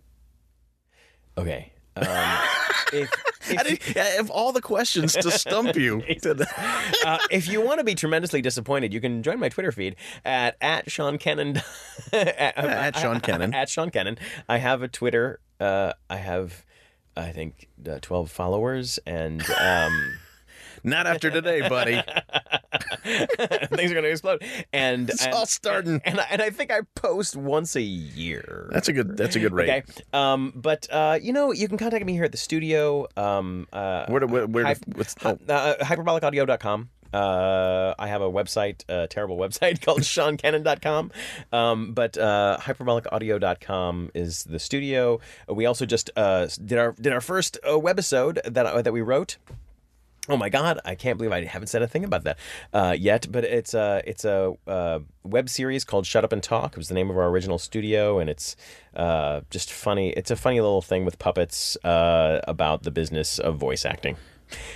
Okay. 1.39 1.73
Um, 1.97 2.07
if, 2.93 3.11
I 3.51 3.63
didn't- 3.63 4.31
all 4.31 4.53
the 4.53 4.61
questions 4.61 5.15
to 5.15 5.31
stump 5.31 5.77
you, 5.77 6.03
uh, 7.05 7.19
if 7.31 7.49
you 7.49 7.61
want 7.61 7.79
to 7.79 7.85
be 7.85 7.95
tremendously 7.95 8.43
disappointed, 8.43 8.93
you 8.93 9.01
can 9.01 9.23
join 9.23 9.39
my 9.39 9.49
Twitter 9.49 9.73
feed 9.73 9.97
at 10.25 10.57
at 10.61 10.91
Sean 10.91 11.19
Kenin. 11.19 11.63
at, 12.13 12.57
At 12.57 12.97
Sean 12.97 13.21
Kenin. 13.21 13.55
At 13.55 13.69
Sean 13.69 13.91
Kenin. 13.91 14.19
I 14.49 14.59
have 14.59 14.83
a 14.83 14.89
Twitter. 14.89 15.41
Uh, 15.59 15.93
I 16.11 16.17
have, 16.17 16.65
I 17.16 17.32
think, 17.32 17.68
uh, 17.88 17.98
twelve 18.02 18.30
followers, 18.30 18.98
and 19.06 19.43
um, 19.60 20.18
not 20.84 21.06
after 21.06 21.30
today, 21.30 21.68
buddy. 21.68 21.94
things 23.05 23.90
are 23.90 23.94
going 23.94 24.05
to 24.05 24.10
explode. 24.10 24.44
And 24.72 25.09
It's 25.10 25.24
and, 25.24 25.34
all 25.34 25.47
starting. 25.47 26.01
And, 26.05 26.20
I- 26.20 26.26
and 26.30 26.43
I 26.43 26.51
think 26.51 26.70
I 26.70 26.80
post 26.94 27.36
once 27.36 27.76
a 27.76 27.80
year. 27.82 28.68
That's 28.72 28.88
a 28.88 28.93
good. 28.93 29.16
That's 29.16 29.36
a 29.36 29.40
good 29.40 29.52
rate. 29.52 29.68
Okay. 29.70 29.82
Um, 30.12 30.52
but 30.55 30.86
uh, 30.90 31.18
you 31.20 31.32
know, 31.32 31.52
you 31.52 31.68
can 31.68 31.78
contact 31.78 32.05
me 32.05 32.12
here 32.12 32.24
at 32.24 32.32
the 32.32 32.38
studio. 32.38 33.06
Um, 33.16 33.66
uh, 33.72 34.06
Where 34.06 34.20
do 34.20 34.26
where, 34.26 34.47
where 34.47 34.64
Hy- 34.64 34.74
do, 34.74 34.80
what's 34.94 35.14
oh, 35.24 35.38
uh, 35.48 35.76
hyperbolicaudio.com. 35.84 36.90
Uh, 37.12 37.95
I 37.99 38.09
have 38.09 38.23
a 38.23 38.31
website, 38.31 38.85
a 38.89 39.07
terrible 39.07 39.37
website 39.37 39.81
called 39.85 40.01
SeanKenin.com. 40.01 41.11
Um, 41.53 41.93
but 41.93 42.19
uh, 42.19 42.59
hyperbolicaudio.com 42.61 44.11
is 44.15 44.45
the 44.45 44.59
studio. 44.59 45.20
We 45.49 45.66
also 45.66 45.87
just 45.87 46.11
uh, 46.16 46.49
did 46.65 46.78
our 46.78 46.93
did 46.93 47.12
our 47.12 47.20
first 47.20 47.59
uh, 47.65 47.70
webisode 47.70 48.41
that 48.45 48.66
uh, 48.66 48.83
that 48.83 48.93
we 48.93 49.01
wrote. 49.01 49.37
Oh 50.28 50.37
my 50.37 50.49
God! 50.49 50.81
I 50.85 50.97
can't 50.97 51.19
believe 51.19 51.33
I 51.33 51.45
haven't 51.45 51.69
said 51.69 51.83
a 51.83 51.87
thing 51.87 52.05
about 52.05 52.24
that 52.24 52.39
uh, 52.73 52.97
yet. 52.99 53.31
But 53.31 53.45
it's 53.45 53.74
a 53.74 54.03
it's 54.05 54.24
a 54.24 54.55
uh, 54.66 55.01
web 55.23 55.49
series 55.49 55.85
called 55.85 56.05
Shut 56.05 56.24
Up 56.24 56.33
and 56.33 56.43
Talk. 56.43 56.73
It 56.73 56.78
was 56.78 56.89
the 56.89 56.95
name 56.95 57.11
of 57.11 57.16
our 57.16 57.28
original 57.28 57.59
studio, 57.59 58.19
and 58.19 58.28
it's 58.28 58.57
uh, 58.97 59.43
just 59.51 59.73
funny. 59.73 60.11
It's 60.11 60.31
a 60.31 60.37
funny 60.37 60.61
little 60.61 60.83
thing 60.83 61.05
with 61.05 61.19
puppets 61.20 61.77
uh, 61.85 62.41
about 62.49 62.83
the 62.83 62.91
business 62.91 63.39
of 63.39 63.57
voice 63.57 63.85
acting. 63.85 64.16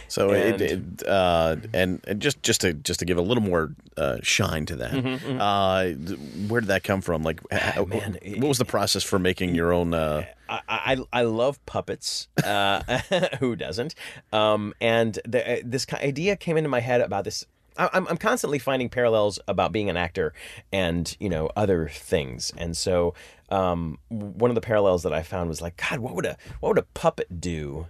So 0.09 0.31
And- 0.31 0.61
it, 0.61 0.73
it 1.01 1.09
uh, 1.09 1.57
and, 1.73 2.01
and 2.07 2.21
just 2.21 2.43
just 2.43 2.61
to 2.63 2.73
just 2.75 3.01
to 3.01 3.07
give 3.07 3.19
a 3.19 3.23
little 3.23 3.43
more 3.43 3.75
uh, 3.97 4.19
shine 4.23 4.67
to 4.67 4.77
that, 4.77 4.93
Uh, 5.41 5.85
th- 5.85 6.19
where 6.49 6.61
did 6.61 6.69
that 6.69 6.83
come 6.85 7.01
from? 7.01 7.23
Like, 7.23 7.41
how, 7.53 7.85
man, 7.85 8.19
what 8.39 8.49
was 8.49 8.59
the 8.59 8.65
process 8.65 9.03
for 9.03 9.19
making 9.19 9.55
your 9.55 9.73
own? 9.73 9.95
Uh, 9.95 10.25
I, 10.49 10.61
I, 10.69 10.97
I 11.13 11.23
love 11.23 11.65
puppets. 11.67 12.29
Uh, 12.43 12.83
who 13.41 13.55
doesn't? 13.57 13.95
Um, 14.33 14.75
and 14.81 15.19
the, 15.25 15.59
uh, 15.59 15.61
this 15.65 15.87
idea 15.93 16.37
came 16.37 16.57
into 16.57 16.69
my 16.71 16.81
head 16.81 17.01
about 17.01 17.25
this. 17.25 17.47
I'm, 17.77 18.09
I'm 18.09 18.17
constantly 18.17 18.59
finding 18.59 18.89
parallels 18.89 19.39
about 19.49 19.71
being 19.73 19.89
an 19.89 19.97
actor 19.97 20.35
and 20.73 21.17
you 21.21 21.29
know 21.29 21.51
other 21.57 21.89
things. 21.89 22.53
And 22.59 22.77
so 22.77 23.15
um, 23.49 23.99
one 24.09 24.51
of 24.51 24.55
the 24.57 24.61
parallels 24.61 25.03
that 25.05 25.13
I 25.15 25.23
found 25.23 25.49
was 25.49 25.63
like, 25.63 25.77
God, 25.89 26.01
what 26.01 26.15
would 26.15 26.27
a 26.27 26.37
what 26.59 26.71
would 26.71 26.79
a 26.79 26.87
puppet 26.95 27.41
do? 27.41 27.87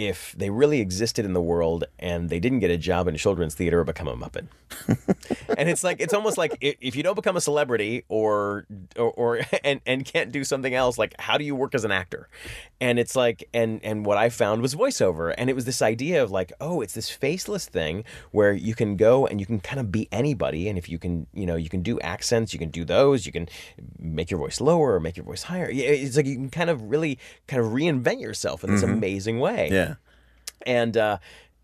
If 0.00 0.34
they 0.38 0.48
really 0.48 0.80
existed 0.80 1.26
in 1.26 1.34
the 1.34 1.42
world 1.42 1.84
and 1.98 2.30
they 2.30 2.40
didn't 2.40 2.60
get 2.60 2.70
a 2.70 2.78
job 2.78 3.06
in 3.06 3.16
children's 3.16 3.54
theater 3.54 3.80
or 3.80 3.84
become 3.84 4.08
a 4.08 4.16
Muppet, 4.16 4.46
and 5.58 5.68
it's 5.68 5.84
like 5.84 6.00
it's 6.00 6.14
almost 6.14 6.38
like 6.38 6.56
if 6.62 6.96
you 6.96 7.02
don't 7.02 7.16
become 7.16 7.36
a 7.36 7.40
celebrity 7.40 8.04
or 8.08 8.66
or, 8.96 9.10
or 9.10 9.40
and 9.64 9.82
and 9.84 10.06
can't 10.06 10.32
do 10.32 10.42
something 10.42 10.74
else 10.74 10.96
like 10.96 11.14
how 11.18 11.36
do 11.36 11.44
you 11.44 11.54
work 11.54 11.74
as 11.74 11.84
an 11.84 11.90
actor? 11.90 12.28
And 12.80 12.98
it's 12.98 13.14
like 13.14 13.46
and 13.52 13.84
and 13.84 14.06
what 14.06 14.16
i 14.16 14.30
found 14.30 14.62
was 14.62 14.74
voiceover. 14.74 15.34
And 15.36 15.50
it 15.50 15.54
was 15.54 15.66
this 15.66 15.82
idea 15.82 16.22
of 16.22 16.30
like 16.30 16.50
oh 16.62 16.80
it's 16.80 16.94
this 16.94 17.10
faceless 17.10 17.66
thing 17.66 18.04
where 18.30 18.54
you 18.54 18.74
can 18.74 18.96
go 18.96 19.26
and 19.26 19.38
you 19.38 19.44
can 19.44 19.60
kind 19.60 19.80
of 19.80 19.92
be 19.92 20.08
anybody. 20.10 20.66
And 20.66 20.78
if 20.78 20.88
you 20.88 20.98
can 20.98 21.26
you 21.34 21.44
know 21.44 21.56
you 21.56 21.68
can 21.68 21.82
do 21.82 22.00
accents 22.00 22.54
you 22.54 22.58
can 22.58 22.70
do 22.70 22.86
those 22.86 23.26
you 23.26 23.32
can 23.32 23.50
make 23.98 24.30
your 24.30 24.40
voice 24.40 24.60
lower 24.60 24.94
or 24.94 25.00
make 25.00 25.16
your 25.16 25.26
voice 25.26 25.42
higher. 25.42 25.70
Yeah, 25.70 25.88
it's 25.88 26.16
like 26.16 26.26
you 26.26 26.36
can 26.36 26.50
kind 26.50 26.70
of 26.70 26.90
really 26.90 27.18
kind 27.46 27.62
of 27.62 27.72
reinvent 27.72 28.20
yourself 28.20 28.64
in 28.64 28.70
this 28.70 28.82
mm-hmm. 28.82 28.94
amazing 28.94 29.40
way. 29.40 29.68
Yeah, 29.70 29.89
and 30.66 30.96
uh, 30.96 31.18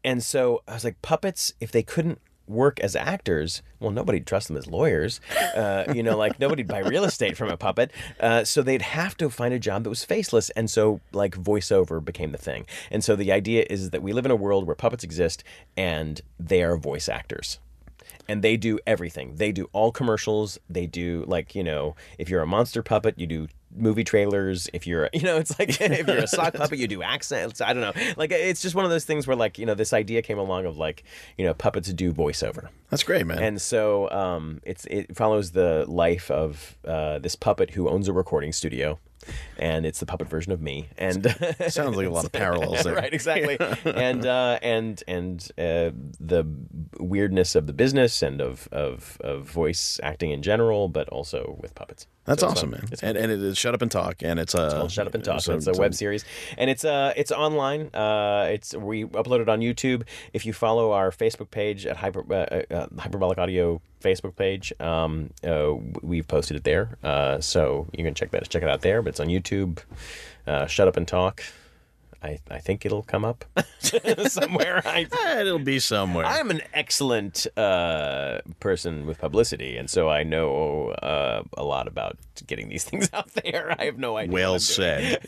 and 0.04 0.22
so 0.22 0.62
I 0.68 0.74
was 0.74 0.84
like, 0.84 1.02
puppets, 1.02 1.52
if 1.60 1.72
they 1.72 1.82
couldn't 1.82 2.20
work 2.48 2.78
as 2.80 2.94
actors, 2.94 3.62
well, 3.80 3.90
nobody'd 3.90 4.26
trust 4.26 4.48
them 4.48 4.56
as 4.56 4.66
lawyers. 4.66 5.20
Uh, 5.56 5.84
you 5.94 6.02
know, 6.02 6.16
like 6.16 6.38
nobody'd 6.38 6.68
buy 6.68 6.78
real 6.78 7.04
estate 7.04 7.36
from 7.36 7.50
a 7.50 7.56
puppet. 7.56 7.90
Uh, 8.20 8.44
so 8.44 8.62
they'd 8.62 8.82
have 8.82 9.16
to 9.16 9.30
find 9.30 9.54
a 9.54 9.58
job 9.58 9.84
that 9.84 9.90
was 9.90 10.04
faceless. 10.04 10.50
And 10.50 10.70
so, 10.70 11.00
like, 11.12 11.34
voiceover 11.34 12.04
became 12.04 12.32
the 12.32 12.38
thing. 12.38 12.66
And 12.90 13.02
so 13.02 13.16
the 13.16 13.32
idea 13.32 13.66
is 13.68 13.90
that 13.90 14.02
we 14.02 14.12
live 14.12 14.24
in 14.24 14.30
a 14.30 14.36
world 14.36 14.66
where 14.66 14.76
puppets 14.76 15.02
exist 15.02 15.42
and 15.76 16.20
they 16.38 16.62
are 16.62 16.76
voice 16.76 17.08
actors. 17.08 17.58
And 18.28 18.42
they 18.42 18.56
do 18.56 18.78
everything. 18.86 19.36
They 19.36 19.52
do 19.52 19.68
all 19.72 19.92
commercials. 19.92 20.58
They 20.68 20.86
do 20.86 21.24
like 21.26 21.54
you 21.54 21.62
know, 21.62 21.94
if 22.18 22.28
you're 22.28 22.42
a 22.42 22.46
monster 22.46 22.82
puppet, 22.82 23.18
you 23.18 23.26
do 23.26 23.48
movie 23.76 24.04
trailers. 24.04 24.68
If 24.72 24.86
you're, 24.86 25.08
you 25.14 25.22
know, 25.22 25.36
it's 25.36 25.58
like 25.58 25.80
if 25.80 26.06
you're 26.06 26.18
a 26.18 26.26
sock 26.26 26.54
puppet, 26.54 26.78
you 26.78 26.88
do 26.88 27.02
accents. 27.02 27.60
I 27.60 27.72
don't 27.72 27.82
know. 27.82 27.92
Like 28.16 28.32
it's 28.32 28.62
just 28.62 28.74
one 28.74 28.84
of 28.84 28.90
those 28.90 29.04
things 29.04 29.26
where 29.26 29.36
like 29.36 29.58
you 29.58 29.66
know, 29.66 29.74
this 29.74 29.92
idea 29.92 30.22
came 30.22 30.38
along 30.38 30.66
of 30.66 30.76
like 30.76 31.04
you 31.36 31.44
know, 31.44 31.54
puppets 31.54 31.92
do 31.92 32.12
voiceover. 32.12 32.68
that's 32.90 33.02
great, 33.02 33.26
man. 33.26 33.38
And 33.38 33.60
so 33.60 34.10
um, 34.10 34.60
it's 34.64 34.86
it 34.86 35.16
follows 35.16 35.52
the 35.52 35.84
life 35.88 36.30
of 36.30 36.76
uh, 36.86 37.18
this 37.18 37.36
puppet 37.36 37.70
who 37.70 37.88
owns 37.88 38.08
a 38.08 38.12
recording 38.12 38.52
studio, 38.52 38.98
and 39.58 39.86
it's 39.86 40.00
the 40.00 40.06
puppet 40.06 40.28
version 40.28 40.52
of 40.52 40.60
me. 40.60 40.88
And 40.98 41.24
Sounds 41.68 41.96
like 41.96 42.06
a 42.06 42.10
lot 42.10 42.24
of 42.24 42.32
parallels 42.32 42.84
there. 42.84 42.94
right, 42.94 43.12
exactly. 43.12 43.58
and 43.84 44.24
uh, 44.26 44.58
and 44.62 45.02
and 45.08 45.42
uh, 45.58 45.90
the 46.20 46.44
weirdness 46.98 47.54
of 47.54 47.66
the 47.66 47.72
business 47.72 48.22
and 48.22 48.40
of, 48.40 48.68
of 48.72 49.18
of 49.20 49.48
voice 49.48 50.00
acting 50.02 50.30
in 50.30 50.42
general, 50.42 50.88
but 50.88 51.08
also 51.08 51.58
with 51.60 51.74
puppets. 51.74 52.06
That's 52.26 52.40
So 52.40 52.48
awesome, 52.48 52.72
fun. 52.72 52.80
man. 52.90 52.98
And, 53.02 53.16
and 53.16 53.32
it 53.32 53.40
is 53.42 53.56
Shut 53.56 53.74
Up 53.74 53.82
and 53.82 53.90
Talk, 53.90 54.16
and 54.22 54.38
it's 54.40 54.54
a 54.54 54.70
called 54.70 54.90
Shut 54.92 55.06
Up 55.06 55.14
and 55.14 55.24
Talk. 55.24 55.40
so- 55.40 55.54
it's 55.54 55.66
a 55.66 55.72
web 55.72 55.94
series, 55.94 56.24
and 56.58 56.68
it's 56.68 56.84
uh 56.84 57.12
it's 57.16 57.30
online. 57.32 57.90
Uh, 57.94 58.48
it's 58.50 58.74
we 58.74 59.04
upload 59.04 59.40
it 59.40 59.48
on 59.48 59.60
YouTube. 59.60 60.02
If 60.32 60.44
you 60.44 60.52
follow 60.52 60.92
our 60.92 61.10
Facebook 61.10 61.50
page 61.50 61.86
at 61.86 61.96
Hyper 61.96 62.24
uh, 62.30 62.62
uh, 62.74 62.86
Hyperbolic 62.98 63.38
Audio 63.38 63.80
Facebook 64.02 64.36
page, 64.36 64.72
um, 64.80 65.30
uh, 65.44 65.74
we've 66.02 66.26
posted 66.28 66.56
it 66.56 66.64
there. 66.64 66.98
Uh, 67.02 67.40
so 67.40 67.86
you 67.96 68.04
can 68.04 68.14
check 68.14 68.30
that 68.32 68.48
check 68.48 68.62
it 68.62 68.68
out 68.68 68.80
there. 68.82 69.02
But 69.02 69.10
it's 69.10 69.20
on 69.20 69.28
YouTube. 69.28 69.78
Uh, 70.46 70.66
Shut 70.66 70.88
Up 70.88 70.96
and 70.96 71.06
Talk. 71.08 71.42
I, 72.22 72.38
I 72.50 72.58
think 72.58 72.84
it'll 72.86 73.02
come 73.02 73.24
up 73.24 73.44
somewhere. 74.28 74.82
I, 74.84 75.06
Eh, 75.24 75.40
it'll 75.42 75.58
be 75.58 75.78
somewhere. 75.78 76.24
I'm 76.24 76.50
an 76.50 76.62
excellent 76.74 77.46
uh, 77.56 78.40
person 78.60 79.06
with 79.06 79.18
publicity, 79.18 79.76
and 79.76 79.88
so 79.90 80.08
I 80.08 80.22
know 80.22 80.88
uh, 80.90 81.42
a 81.56 81.64
lot 81.64 81.86
about 81.86 82.16
getting 82.46 82.68
these 82.68 82.84
things 82.88 83.08
out 83.12 83.30
there. 83.44 83.74
I 83.78 83.84
have 83.84 83.98
no 83.98 84.16
idea. 84.16 84.32
well 84.32 84.58
said. 84.58 85.20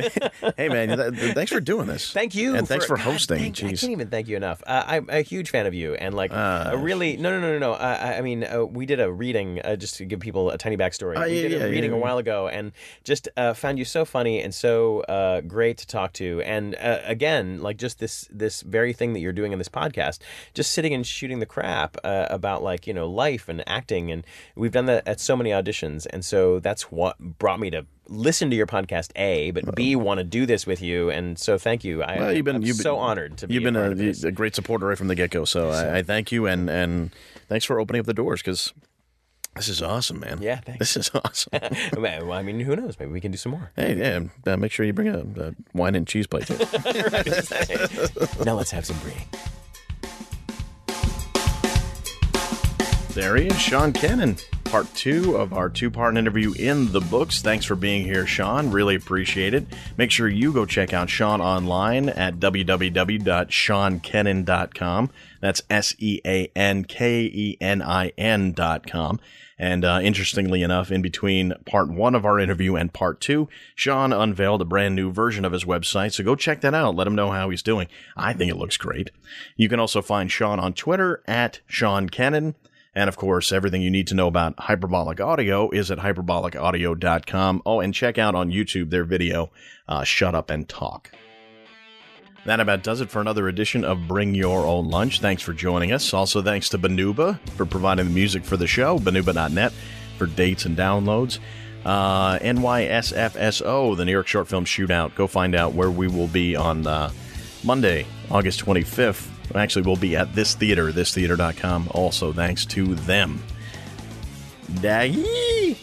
hey, 0.56 0.68
man, 0.68 0.96
th- 0.96 1.14
th- 1.20 1.34
thanks 1.34 1.52
for 1.52 1.60
doing 1.60 1.86
this. 1.86 2.12
Thank 2.12 2.34
you, 2.34 2.54
and 2.54 2.66
thanks 2.66 2.86
for 2.86 2.96
God, 2.96 3.04
hosting. 3.04 3.38
thank- 3.38 3.58
I 3.64 3.68
can't 3.76 3.92
even 3.92 4.08
thank 4.08 4.28
you 4.28 4.36
enough. 4.36 4.62
Uh, 4.66 4.84
I'm 4.86 5.08
a 5.10 5.22
huge 5.22 5.50
fan 5.50 5.66
of 5.66 5.74
you, 5.74 5.94
and 5.94 6.14
like 6.14 6.32
Uh, 6.32 6.70
a 6.72 6.76
really 6.76 7.16
no, 7.16 7.30
no, 7.30 7.40
no, 7.40 7.52
no, 7.52 7.58
no. 7.58 7.72
Uh, 7.74 7.98
I 8.00 8.18
I 8.18 8.20
mean, 8.22 8.44
uh, 8.44 8.64
we 8.64 8.86
did 8.86 9.00
a 9.00 9.10
reading 9.12 9.60
uh, 9.64 9.76
just 9.76 9.96
to 9.96 10.04
give 10.04 10.20
people 10.20 10.50
a 10.50 10.58
tiny 10.58 10.76
backstory. 10.76 11.16
Oh, 11.16 11.22
we 11.26 11.36
yeah, 11.36 11.42
did 11.48 11.52
yeah, 11.52 11.64
a 11.66 11.70
reading 11.70 11.90
yeah, 11.90 11.96
a 11.96 12.00
while 12.00 12.18
ago, 12.18 12.48
and 12.48 12.72
just 13.04 13.28
uh, 13.36 13.54
found 13.54 13.78
you 13.78 13.84
so 13.84 14.04
funny 14.04 14.42
and 14.42 14.54
so 14.54 15.00
uh, 15.02 15.40
great 15.42 15.78
to 15.78 15.86
talk 15.86 16.12
to. 16.14 16.40
And 16.42 16.74
uh, 16.78 17.00
again, 17.04 17.60
like 17.60 17.76
just 17.76 17.98
this 17.98 18.28
this 18.30 18.62
very 18.62 18.92
thing 18.92 19.12
that 19.12 19.20
you're 19.20 19.32
doing 19.32 19.52
in 19.52 19.58
this 19.58 19.68
podcast, 19.68 20.18
just 20.54 20.72
sitting 20.72 20.94
and 20.94 21.06
shooting 21.06 21.38
the 21.38 21.46
crap 21.46 21.96
uh, 22.04 22.26
about 22.30 22.62
like 22.62 22.86
you 22.86 22.94
know 22.94 23.08
life 23.08 23.48
and 23.48 23.62
acting, 23.68 24.10
and 24.10 24.26
we've 24.56 24.72
done 24.72 24.86
that 24.86 25.06
at 25.06 25.20
so 25.20 25.36
many 25.36 25.50
auditions, 25.50 26.06
and 26.10 26.24
so 26.24 26.58
that's 26.60 26.90
what 26.90 27.18
brought 27.18 27.60
me 27.60 27.70
to 27.70 27.86
listen 28.10 28.48
to 28.48 28.56
your 28.56 28.66
podcast 28.66 29.10
a 29.16 29.50
but 29.50 29.74
b 29.74 29.94
want 29.94 30.18
to 30.18 30.24
do 30.24 30.46
this 30.46 30.66
with 30.66 30.80
you. 30.80 31.10
And 31.10 31.38
so 31.38 31.58
thank 31.58 31.84
you. 31.84 32.02
I, 32.02 32.18
Well, 32.18 32.32
you've 32.32 32.44
been 32.44 32.56
I'm 32.56 32.62
you've 32.62 32.78
been, 32.78 32.82
so 32.82 32.96
honored 32.96 33.36
to 33.38 33.46
be 33.46 33.54
You've 33.54 33.64
a 33.64 33.72
been 33.72 33.98
a, 34.24 34.28
a 34.28 34.32
great 34.32 34.54
supporter 34.54 34.86
right 34.86 34.98
from 34.98 35.08
the 35.08 35.14
get 35.14 35.30
go. 35.30 35.44
So 35.44 35.70
I, 35.70 35.98
I 35.98 36.02
thank 36.02 36.32
you 36.32 36.46
and 36.46 36.70
and 36.70 37.10
thanks 37.48 37.64
for 37.64 37.80
opening 37.80 38.00
up 38.00 38.06
the 38.06 38.14
doors 38.14 38.40
because 38.40 38.72
this 39.56 39.68
is 39.68 39.82
awesome, 39.82 40.20
man. 40.20 40.38
Yeah, 40.40 40.60
thanks. 40.60 40.78
This 40.78 40.96
is 40.96 41.10
awesome. 41.24 41.50
well, 41.96 42.32
I 42.32 42.42
mean, 42.42 42.60
who 42.60 42.76
knows? 42.76 42.98
Maybe 42.98 43.10
we 43.12 43.20
can 43.20 43.32
do 43.32 43.38
some 43.38 43.52
more. 43.52 43.70
hey, 43.76 43.96
yeah. 43.96 44.20
Uh, 44.52 44.56
make 44.56 44.72
sure 44.72 44.86
you 44.86 44.92
bring 44.92 45.08
a, 45.08 45.18
a 45.42 45.54
wine 45.74 45.94
and 45.94 46.06
cheese 46.06 46.26
plate. 46.26 46.46
Too. 46.46 46.56
now 48.44 48.54
let's 48.54 48.70
have 48.70 48.86
some 48.86 48.98
brie. 49.00 49.12
There 53.14 53.36
he 53.36 53.46
is, 53.48 53.58
Sean 53.60 53.92
Kenin. 53.92 54.36
Part 54.64 54.86
two 54.94 55.36
of 55.36 55.52
our 55.54 55.68
two 55.70 55.90
part 55.90 56.16
interview 56.16 56.52
in 56.52 56.92
the 56.92 57.00
books. 57.00 57.40
Thanks 57.42 57.64
for 57.64 57.74
being 57.74 58.04
here, 58.04 58.26
Sean. 58.26 58.70
Really 58.70 58.94
appreciate 58.94 59.54
it. 59.54 59.66
Make 59.96 60.10
sure 60.12 60.28
you 60.28 60.52
go 60.52 60.64
check 60.66 60.92
out 60.92 61.08
Sean 61.10 61.40
online 61.40 62.10
at 62.10 62.34
www.seankenin.com. 62.36 65.10
That's 65.40 65.62
S 65.70 65.94
E 65.98 66.20
A 66.26 66.50
N 66.54 66.84
K 66.84 67.22
E 67.22 67.56
N 67.60 67.82
I 67.82 68.12
N 68.18 68.52
dot 68.52 68.86
com. 68.86 69.20
And 69.58 69.84
uh, 69.84 69.98
interestingly 70.02 70.62
enough, 70.62 70.92
in 70.92 71.02
between 71.02 71.52
part 71.66 71.90
one 71.90 72.14
of 72.14 72.24
our 72.24 72.38
interview 72.38 72.76
and 72.76 72.92
part 72.92 73.20
two, 73.20 73.48
Sean 73.74 74.12
unveiled 74.12 74.62
a 74.62 74.64
brand 74.64 74.94
new 74.94 75.10
version 75.10 75.44
of 75.44 75.52
his 75.52 75.64
website. 75.64 76.12
So 76.12 76.22
go 76.22 76.36
check 76.36 76.60
that 76.60 76.74
out. 76.74 76.94
Let 76.94 77.08
him 77.08 77.16
know 77.16 77.32
how 77.32 77.50
he's 77.50 77.62
doing. 77.62 77.88
I 78.16 78.32
think 78.32 78.50
it 78.50 78.56
looks 78.56 78.76
great. 78.76 79.10
You 79.56 79.68
can 79.68 79.80
also 79.80 80.00
find 80.00 80.30
Sean 80.30 80.60
on 80.60 80.74
Twitter 80.74 81.22
at 81.26 81.60
Sean 81.66 82.08
Kenin. 82.08 82.54
And 82.94 83.08
of 83.08 83.16
course, 83.16 83.52
everything 83.52 83.82
you 83.82 83.90
need 83.90 84.06
to 84.08 84.14
know 84.14 84.28
about 84.28 84.58
hyperbolic 84.58 85.20
audio 85.20 85.70
is 85.70 85.90
at 85.90 85.98
hyperbolicaudio.com. 85.98 87.62
Oh, 87.66 87.80
and 87.80 87.94
check 87.94 88.16
out 88.16 88.34
on 88.34 88.50
YouTube 88.50 88.90
their 88.90 89.04
video, 89.04 89.50
uh, 89.88 90.04
Shut 90.04 90.34
Up 90.34 90.50
and 90.50 90.68
Talk. 90.68 91.10
That 92.44 92.60
about 92.60 92.82
does 92.82 93.00
it 93.00 93.10
for 93.10 93.20
another 93.20 93.48
edition 93.48 93.84
of 93.84 94.08
Bring 94.08 94.34
Your 94.34 94.64
Own 94.66 94.88
Lunch. 94.88 95.20
Thanks 95.20 95.42
for 95.42 95.52
joining 95.52 95.92
us. 95.92 96.14
Also, 96.14 96.40
thanks 96.40 96.68
to 96.70 96.78
Banuba 96.78 97.38
for 97.50 97.66
providing 97.66 98.06
the 98.06 98.12
music 98.12 98.44
for 98.44 98.56
the 98.56 98.66
show, 98.66 98.98
banuba.net 98.98 99.72
for 100.16 100.26
dates 100.26 100.64
and 100.64 100.76
downloads. 100.76 101.38
Uh, 101.84 102.38
NYSFSO, 102.38 103.96
the 103.96 104.04
New 104.04 104.12
York 104.12 104.26
Short 104.26 104.48
Film 104.48 104.64
Shootout. 104.64 105.14
Go 105.14 105.26
find 105.26 105.54
out 105.54 105.74
where 105.74 105.90
we 105.90 106.08
will 106.08 106.26
be 106.28 106.56
on 106.56 106.86
uh, 106.86 107.10
Monday, 107.64 108.06
August 108.30 108.64
25th. 108.64 109.26
Actually, 109.54 109.82
we'll 109.82 109.96
be 109.96 110.16
at 110.16 110.34
this 110.34 110.54
theater, 110.54 110.92
thistheater.com. 110.92 111.88
Also, 111.92 112.32
thanks 112.32 112.66
to 112.66 112.94
them. 112.94 113.42
Daggy! 114.72 115.78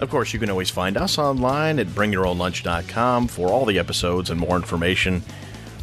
Of 0.00 0.10
course, 0.10 0.32
you 0.32 0.38
can 0.38 0.48
always 0.48 0.70
find 0.70 0.96
us 0.96 1.18
online 1.18 1.78
at 1.78 1.88
bringyourownlunch.com 1.88 3.28
for 3.28 3.48
all 3.48 3.64
the 3.64 3.78
episodes 3.78 4.30
and 4.30 4.38
more 4.38 4.56
information. 4.56 5.22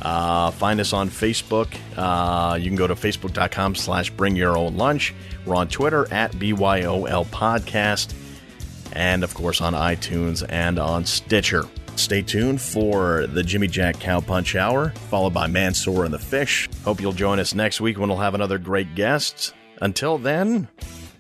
Uh, 0.02 0.52
find 0.52 0.80
us 0.80 0.94
on 0.94 1.10
Facebook. 1.10 1.76
Uh, 1.96 2.56
you 2.56 2.68
can 2.68 2.76
go 2.76 2.88
to 2.88 2.96
facebook.com 2.96 3.76
slash 3.76 4.10
bring 4.12 4.36
your 4.36 4.58
own 4.58 4.78
lunch. 4.78 5.14
We're 5.46 5.56
on 5.56 5.68
Twitter 5.68 6.12
at 6.12 6.32
BYOL 6.34 7.26
Podcast. 7.28 8.14
And 8.94 9.24
of 9.24 9.34
course 9.34 9.62
on 9.62 9.74
iTunes 9.74 10.46
and 10.48 10.80
on 10.80 11.06
Stitcher. 11.06 11.64
Stay 11.96 12.22
tuned 12.22 12.62
for 12.62 13.26
the 13.28 13.42
Jimmy 13.42 13.68
Jack 13.68 14.00
Cow 14.00 14.20
Punch 14.20 14.56
Hour, 14.56 14.90
followed 15.10 15.34
by 15.34 15.48
Mansoor 15.48 16.04
and 16.04 16.14
the 16.14 16.20
Fish. 16.20 16.70
Hope 16.84 17.00
you'll 17.00 17.14
join 17.14 17.40
us 17.40 17.56
next 17.56 17.80
week 17.80 17.98
when 17.98 18.10
we'll 18.10 18.18
have 18.18 18.36
another 18.36 18.58
great 18.58 18.96
guest. 18.96 19.54
Until 19.82 20.18
then, 20.18 20.68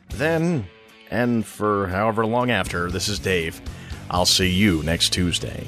then, 0.09 0.65
and 1.11 1.45
for 1.45 1.87
however 1.87 2.25
long 2.25 2.51
after, 2.51 2.91
this 2.91 3.07
is 3.07 3.19
Dave. 3.19 3.61
I'll 4.09 4.25
see 4.25 4.49
you 4.49 4.83
next 4.83 5.13
Tuesday. 5.13 5.67